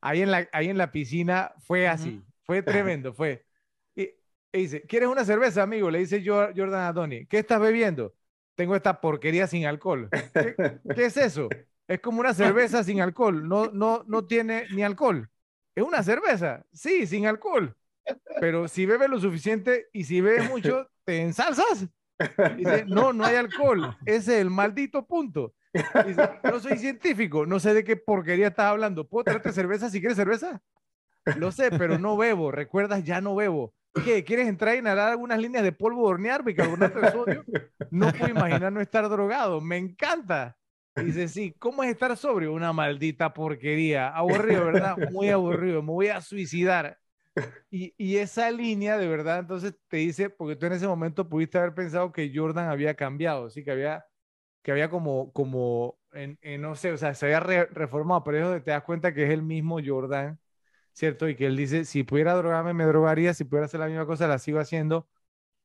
[0.01, 3.45] ahí en la, ahí en la piscina fue así, fue tremendo, fue.
[3.95, 4.03] Y,
[4.51, 5.89] y dice, ¿quieres una cerveza, amigo?
[5.91, 8.13] Le dice Jo- Jordan a Donnie, ¿qué estás bebiendo?
[8.55, 10.09] Tengo esta porquería sin alcohol.
[10.33, 10.55] ¿Qué,
[10.93, 11.49] qué es eso?
[11.87, 15.29] Es como una cerveza sin alcohol, no, no, no tiene ni alcohol.
[15.75, 16.65] ¿Es una cerveza?
[16.71, 17.75] Sí, sin alcohol.
[18.39, 21.87] Pero si bebes lo suficiente y si bebes mucho, ¿te ensalzas?
[22.87, 23.95] No, no hay alcohol.
[24.05, 25.53] Ese es el maldito punto.
[26.43, 29.07] No soy científico, no sé de qué porquería estás hablando.
[29.07, 30.61] ¿Puedo traerte cerveza si quieres cerveza?
[31.37, 32.51] Lo sé, pero no bebo.
[32.51, 33.03] ¿Recuerdas?
[33.03, 33.73] Ya no bebo.
[34.03, 34.23] ¿Qué?
[34.23, 37.45] ¿Quieres entrar y inhalar algunas líneas de polvo de hornear, bicarbonato de sodio?
[37.91, 39.61] No puedo imaginar no estar drogado.
[39.61, 40.57] Me encanta.
[40.95, 42.53] Dice, sí, ¿cómo es estar sobrio?
[42.53, 44.09] Una maldita porquería.
[44.09, 44.95] Aburrido, ¿verdad?
[45.11, 45.81] Muy aburrido.
[45.81, 46.97] Me voy a suicidar.
[47.69, 51.73] Y, esa línea, de verdad, entonces te dice, porque tú en ese momento pudiste haber
[51.73, 54.05] pensado que Jordan había cambiado, sí, que había,
[54.63, 58.43] que había como, como, en, no sé, o sea, se había re- reformado, pero es
[58.45, 60.39] donde te das cuenta que es el mismo Jordan,
[60.93, 61.29] ¿cierto?
[61.29, 64.27] Y que él dice, si pudiera drogarme, me drogaría, si pudiera hacer la misma cosa,
[64.27, 65.07] la sigo haciendo.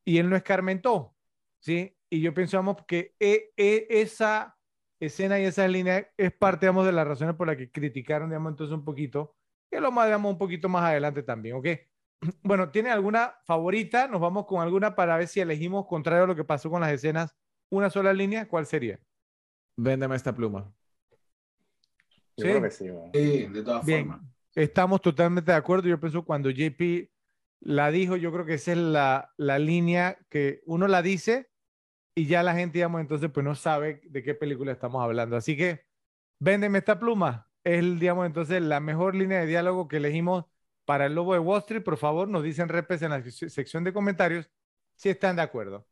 [0.05, 1.15] Y él no escarmentó,
[1.59, 1.95] ¿sí?
[2.09, 4.57] Y yo pensamos que e- e- esa
[4.99, 8.51] escena y esa línea es parte, digamos, de las razones por las que criticaron, digamos,
[8.51, 9.35] entonces un poquito,
[9.71, 11.67] que lo más, digamos, un poquito más adelante también, ¿ok?
[12.43, 14.07] Bueno, ¿tiene alguna favorita?
[14.07, 16.91] Nos vamos con alguna para ver si elegimos, contrario a lo que pasó con las
[16.91, 17.35] escenas,
[17.71, 18.99] una sola línea, ¿cuál sería?
[19.77, 20.73] Véndeme esta pluma.
[22.37, 22.49] Yo Sí.
[22.49, 22.89] creo que sí.
[22.89, 23.11] weón.
[23.13, 24.27] Sí, de todas Bien, formas.
[24.55, 25.87] estamos totalmente de acuerdo.
[25.87, 27.09] Yo pienso cuando JP
[27.61, 31.49] la dijo, yo creo que esa es la, la línea que uno la dice
[32.15, 35.35] y ya la gente, digamos, entonces pues no sabe de qué película estamos hablando.
[35.35, 35.85] Así que,
[36.39, 37.48] véndeme esta pluma.
[37.63, 40.45] Es, digamos, entonces la mejor línea de diálogo que elegimos
[40.85, 41.83] para el Lobo de Wall Street.
[41.83, 44.49] Por favor, nos dicen repes en la sec- sección de comentarios
[44.95, 45.87] si están de acuerdo.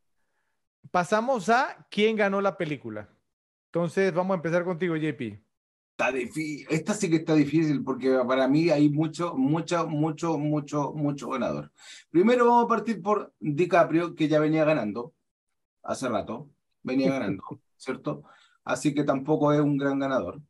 [0.91, 3.09] Pasamos a quién ganó la película.
[3.67, 5.43] Entonces, vamos a empezar contigo, JP.
[5.91, 6.67] Está difícil.
[6.69, 11.71] Esta sí que está difícil porque para mí hay mucho, mucho, mucho, mucho, mucho ganador.
[12.09, 15.13] Primero vamos a partir por DiCaprio, que ya venía ganando
[15.83, 16.49] hace rato.
[16.83, 17.43] Venía ganando,
[17.77, 18.23] ¿cierto?
[18.63, 20.41] Así que tampoco es un gran ganador.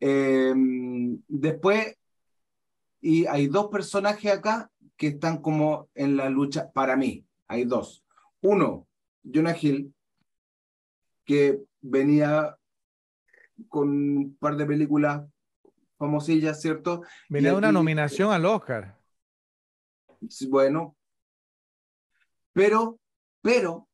[0.00, 0.54] Eh,
[1.28, 1.96] después,
[3.00, 8.04] y hay dos personajes acá que están como en la lucha, para mí, hay dos.
[8.40, 8.86] Uno,
[9.22, 9.92] Jonah Hill,
[11.24, 12.56] que venía
[13.68, 15.26] con un par de películas
[15.98, 17.02] famosillas, ¿cierto?
[17.28, 18.98] Venía de una nominación al Oscar.
[20.48, 20.96] Bueno,
[22.52, 22.98] pero,
[23.42, 23.88] pero,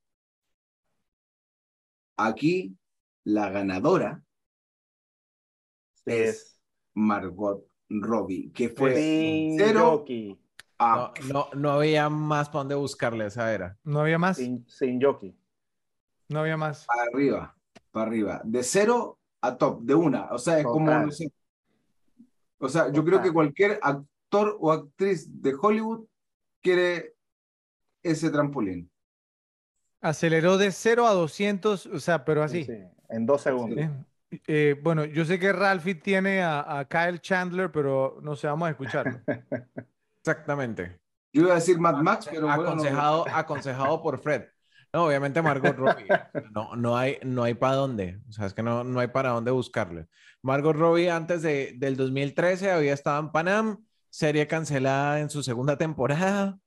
[2.17, 2.77] aquí
[3.25, 4.23] la ganadora
[6.07, 6.61] es
[6.95, 10.05] Margot Robbie, que fue Sin cero
[10.79, 13.79] a No, no, no había más para dónde buscarle esa era.
[13.85, 14.37] No había más.
[14.39, 15.37] Sin, sin jockey.
[16.29, 16.87] No había más.
[16.87, 17.57] para arriba,
[17.91, 20.27] para arriba, de cero a top, de una.
[20.33, 21.31] O sea, es como, no sé.
[22.59, 26.07] O sea, yo creo que cualquier actor o actriz de Hollywood
[26.63, 27.15] quiere
[28.03, 28.91] ese trampolín.
[30.01, 32.65] Aceleró de 0 a 200, o sea, pero así.
[32.65, 32.73] Sí,
[33.09, 33.89] en dos segundos.
[34.47, 38.69] Eh, bueno, yo sé que Ralphie tiene a, a Kyle Chandler, pero no sé, vamos
[38.69, 39.21] a escucharlo.
[40.21, 41.01] Exactamente.
[41.33, 44.45] Yo iba a decir Mad Max, pero bueno, no- aconsejado, aconsejado por Fred.
[44.93, 46.07] No, obviamente Margot Robbie.
[46.53, 48.21] No, no hay, no hay para dónde.
[48.29, 50.07] O sea, es que no, no hay para dónde buscarle.
[50.43, 55.79] Margot Robbie antes de, del 2013 había estado en Panam, serie cancelada en su segunda
[55.79, 56.59] temporada.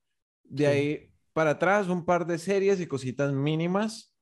[0.42, 4.12] De ahí para atrás, un par de series y cositas mínimas.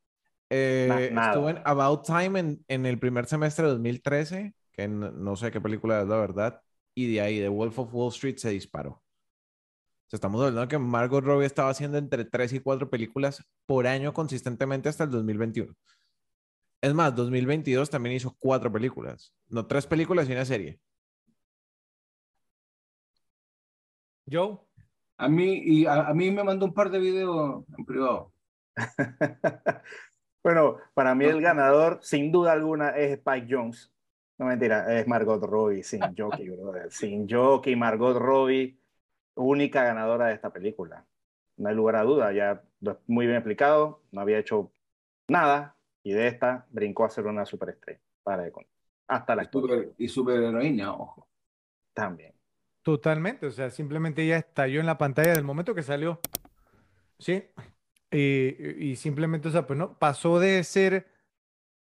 [0.56, 5.34] Eh, estuvo en About Time en, en el primer semestre de 2013, que no, no
[5.34, 6.60] sé qué película es la verdad.
[6.94, 8.90] Y de ahí, The Wolf of Wall Street se disparó.
[8.90, 9.02] O
[10.06, 13.88] sea, estamos hablando de que Margot Robbie estaba haciendo entre 3 y 4 películas por
[13.88, 15.74] año consistentemente hasta el 2021.
[16.80, 19.34] Es más, 2022 también hizo 4 películas.
[19.48, 20.78] No, 3 películas y una serie.
[24.30, 24.60] Joe,
[25.18, 28.32] A mí, y a, a mí me mandó un par de videos en privado.
[30.44, 33.90] Bueno, para mí el ganador, sin duda alguna, es Spike Jones.
[34.36, 36.92] No mentira, es Margot Robbie, sin jockey, brother.
[36.92, 38.78] Sin jockey, Margot Robbie,
[39.36, 41.06] única ganadora de esta película.
[41.56, 42.62] No hay lugar a duda, ya
[43.06, 44.70] muy bien explicado, no había hecho
[45.28, 48.00] nada y de esta brincó a ser una superestrella.
[48.22, 48.72] Para de contar.
[49.08, 51.28] Hasta la super, y super heroína, ojo.
[51.94, 52.34] también.
[52.82, 56.20] totalmente, o sea, simplemente ella estalló en la pantalla del momento que salió.
[57.18, 57.44] ¿Sí?
[58.14, 61.08] Y, y simplemente, o sea, pues no, pasó de ser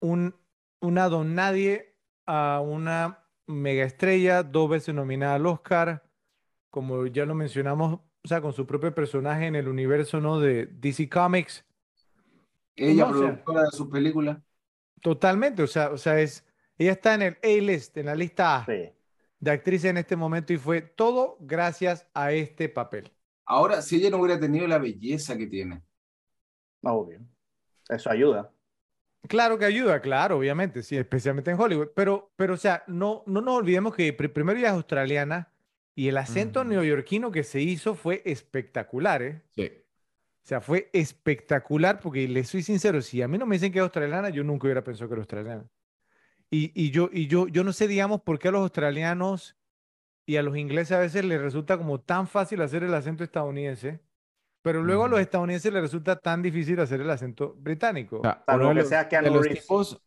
[0.01, 0.35] un,
[0.81, 6.03] una don nadie a una mega estrella, dos veces nominada al Oscar,
[6.69, 10.39] como ya lo mencionamos, o sea, con su propio personaje en el universo, ¿no?
[10.39, 11.63] De DC Comics.
[12.75, 14.37] Ella, No, o sea- productora de sus películas.
[15.01, 16.43] Totalmente, o sea, o sea, es,
[16.77, 18.91] ella está en el A-list, en la lista A Sí.
[19.39, 23.11] de actrices en este momento y fue todo gracias a este papel.
[23.45, 25.81] Ahora, si ella no hubiera tenido la belleza que tiene.
[26.83, 27.19] Obvio.
[27.89, 28.51] Eso ayuda.
[29.27, 33.41] Claro que ayuda, claro, obviamente, sí, especialmente en Hollywood, pero, pero o sea, no, no
[33.41, 35.51] nos olvidemos que pr- primero ella es australiana
[35.95, 36.69] y el acento Ujú.
[36.69, 39.41] neoyorquino que se hizo fue espectacular, ¿eh?
[39.55, 39.71] Sí.
[40.43, 43.79] O sea, fue espectacular porque le soy sincero, si a mí no me dicen que
[43.79, 45.65] es australiana, yo nunca hubiera pensado que era australiana.
[46.49, 49.57] Y, y yo, y yo, yo no sé, digamos, por qué a los australianos
[50.25, 53.99] y a los ingleses a veces les resulta como tan fácil hacer el acento estadounidense,
[54.67, 58.17] pero luego a los estadounidenses les resulta tan difícil hacer el acento británico.
[58.19, 59.61] O sea, Salvo uno de que los, sea de los Reeves.
[59.61, 60.01] tipos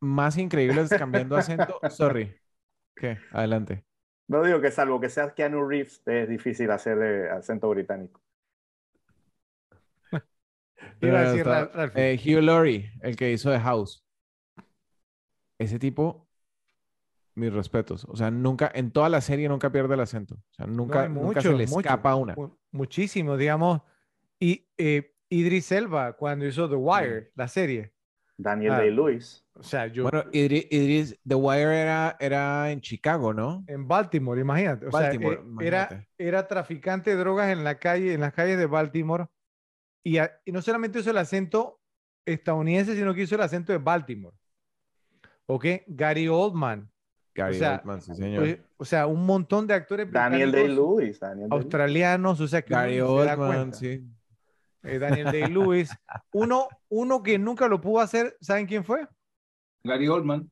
[0.00, 1.78] más increíbles cambiando acento.
[1.90, 2.34] Sorry.
[2.96, 3.18] ¿Qué?
[3.30, 3.84] Adelante.
[4.26, 8.20] No digo que salvo que seas Keanu Reeves, es difícil hacer eh, acento británico.
[10.10, 14.04] ¿Qué iba a No, no, decir eh, Hugh Laurie, el que hizo The House.
[15.58, 16.26] Ese tipo,
[17.36, 18.04] mis respetos.
[18.08, 20.34] O sea, nunca, en toda la serie nunca pierde el acento.
[20.34, 22.34] O sea, No, nunca, hay nunca se le escapa una.
[22.34, 23.82] mu- muchísimo, digamos.
[24.40, 27.92] Y eh, Idris Elba, cuando hizo The Wire, la serie.
[28.36, 28.78] Daniel Ah.
[28.78, 29.44] Day-Lewis.
[29.52, 33.62] O sea, yo Bueno, Idris, Idris- The Wire era, era en Chicago, ¿no?
[33.66, 34.86] en Baltimore, imagínate.
[34.86, 36.08] O Baltimore, sea, eh, era, imagínate.
[36.16, 39.26] era traficante de drogas en la calle, en las calles de Baltimore.
[40.02, 41.78] Y, a- y no solamente hizo el acento
[42.24, 44.34] estadounidense, sino que hizo el acento de Baltimore.
[45.46, 45.66] ¿Ok?
[45.88, 46.90] Gary Oldman.
[47.34, 48.42] Gary sea, Oldman, sí, señor.
[48.42, 51.20] pues, o sea, un montón de actores Daniel Day-Lewis.
[51.50, 54.02] Australianos, o sea, que Gary Oldman, sí.
[54.82, 55.90] Eh, Daniel Day-Lewis.
[56.32, 59.06] Uno, uno que nunca lo pudo hacer, ¿saben quién fue?
[59.84, 60.50] Gary Oldman.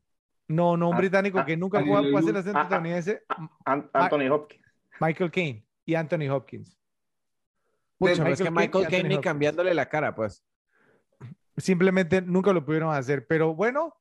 [0.48, 3.22] No, no, un Ah, británico ah, que nunca pudo, hacer el acento Ah, estadounidense,
[3.64, 4.64] An- Anthony Hopkins.
[5.00, 6.78] Michael Caine y Anthony Hopkins.
[7.98, 10.44] Pero es que Michael Caine ni cambiándole la cara, pues.
[11.56, 13.26] Simplemente nunca lo pudieron hacer.
[13.26, 13.94] Pero bueno,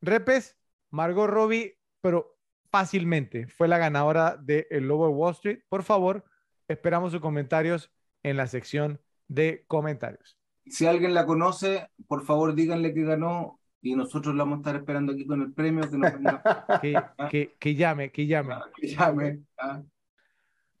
[0.00, 0.56] Repes,
[0.90, 2.38] Margot Robbie, pero
[2.70, 5.60] fácilmente fue la ganadora de El Lobo de Wall Street.
[5.68, 6.24] Por favor,
[6.68, 7.90] esperamos sus comentarios
[8.22, 9.00] en la sección
[9.30, 10.36] de comentarios.
[10.66, 14.76] Si alguien la conoce, por favor díganle que ganó y nosotros la vamos a estar
[14.76, 16.12] esperando aquí con el premio que nos
[16.82, 17.00] Que,
[17.30, 18.56] que, que llame, que llame.
[18.76, 19.40] que llame.
[19.58, 19.82] ¿ah?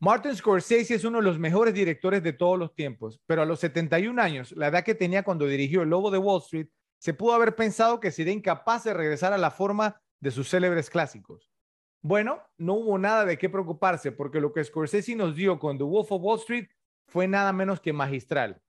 [0.00, 3.60] Martin Scorsese es uno de los mejores directores de todos los tiempos, pero a los
[3.60, 7.34] 71 años, la edad que tenía cuando dirigió El Lobo de Wall Street, se pudo
[7.34, 11.50] haber pensado que sería incapaz de regresar a la forma de sus célebres clásicos.
[12.02, 15.84] Bueno, no hubo nada de qué preocuparse porque lo que Scorsese nos dio con The
[15.84, 16.68] Wolf of Wall Street
[17.10, 18.62] fue nada menos que magistral.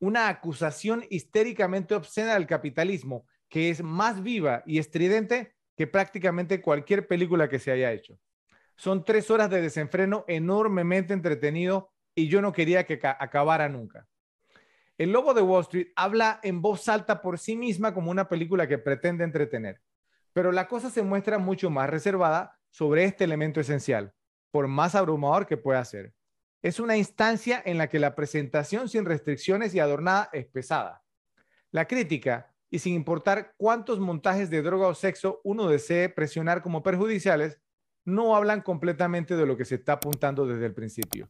[0.00, 7.06] Una acusación histéricamente obscena del capitalismo que es más viva y estridente que prácticamente cualquier
[7.06, 8.18] película que se haya hecho.
[8.76, 14.08] Son tres horas de desenfreno enormemente entretenido y yo no quería que ca- acabara nunca.
[14.96, 18.66] El Lobo de Wall Street habla en voz alta por sí misma como una película
[18.66, 19.80] que pretende entretener,
[20.32, 24.14] pero la cosa se muestra mucho más reservada sobre este elemento esencial,
[24.50, 26.14] por más abrumador que pueda ser.
[26.62, 31.02] Es una instancia en la que la presentación sin restricciones y adornada es pesada.
[31.72, 36.84] La crítica, y sin importar cuántos montajes de droga o sexo uno desee presionar como
[36.84, 37.58] perjudiciales,
[38.04, 41.28] no hablan completamente de lo que se está apuntando desde el principio.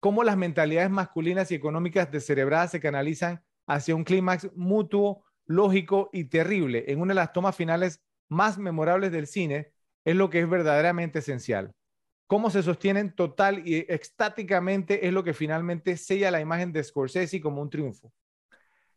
[0.00, 6.24] Cómo las mentalidades masculinas y económicas descerebradas se canalizan hacia un clímax mutuo, lógico y
[6.24, 9.72] terrible en una de las tomas finales más memorables del cine
[10.04, 11.74] es lo que es verdaderamente esencial.
[12.34, 17.40] Cómo se sostienen total y extáticamente es lo que finalmente sella la imagen de Scorsese
[17.40, 18.12] como un triunfo.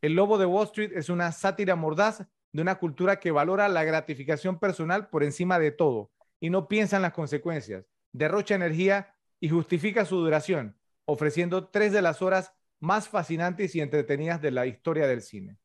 [0.01, 3.83] El Lobo de Wall Street es una sátira mordaz de una cultura que valora la
[3.83, 6.09] gratificación personal por encima de todo
[6.39, 10.75] y no piensa en las consecuencias, derrocha energía y justifica su duración,
[11.05, 15.59] ofreciendo tres de las horas más fascinantes y entretenidas de la historia del cine.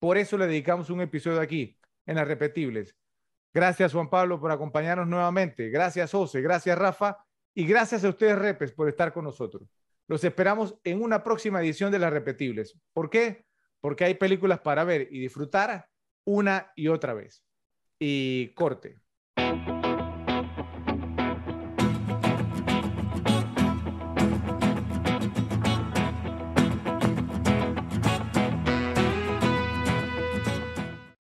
[0.00, 2.96] Por eso le dedicamos un episodio aquí, en las repetibles.
[3.54, 5.68] Gracias Juan Pablo por acompañarnos nuevamente.
[5.68, 7.18] Gracias José, gracias Rafa
[7.54, 9.68] y gracias a ustedes Repes por estar con nosotros.
[10.08, 12.78] Los esperamos en una próxima edición de las repetibles.
[12.92, 13.46] ¿Por qué?
[13.80, 15.88] Porque hay películas para ver y disfrutar
[16.24, 17.44] una y otra vez.
[17.98, 19.00] Y corte.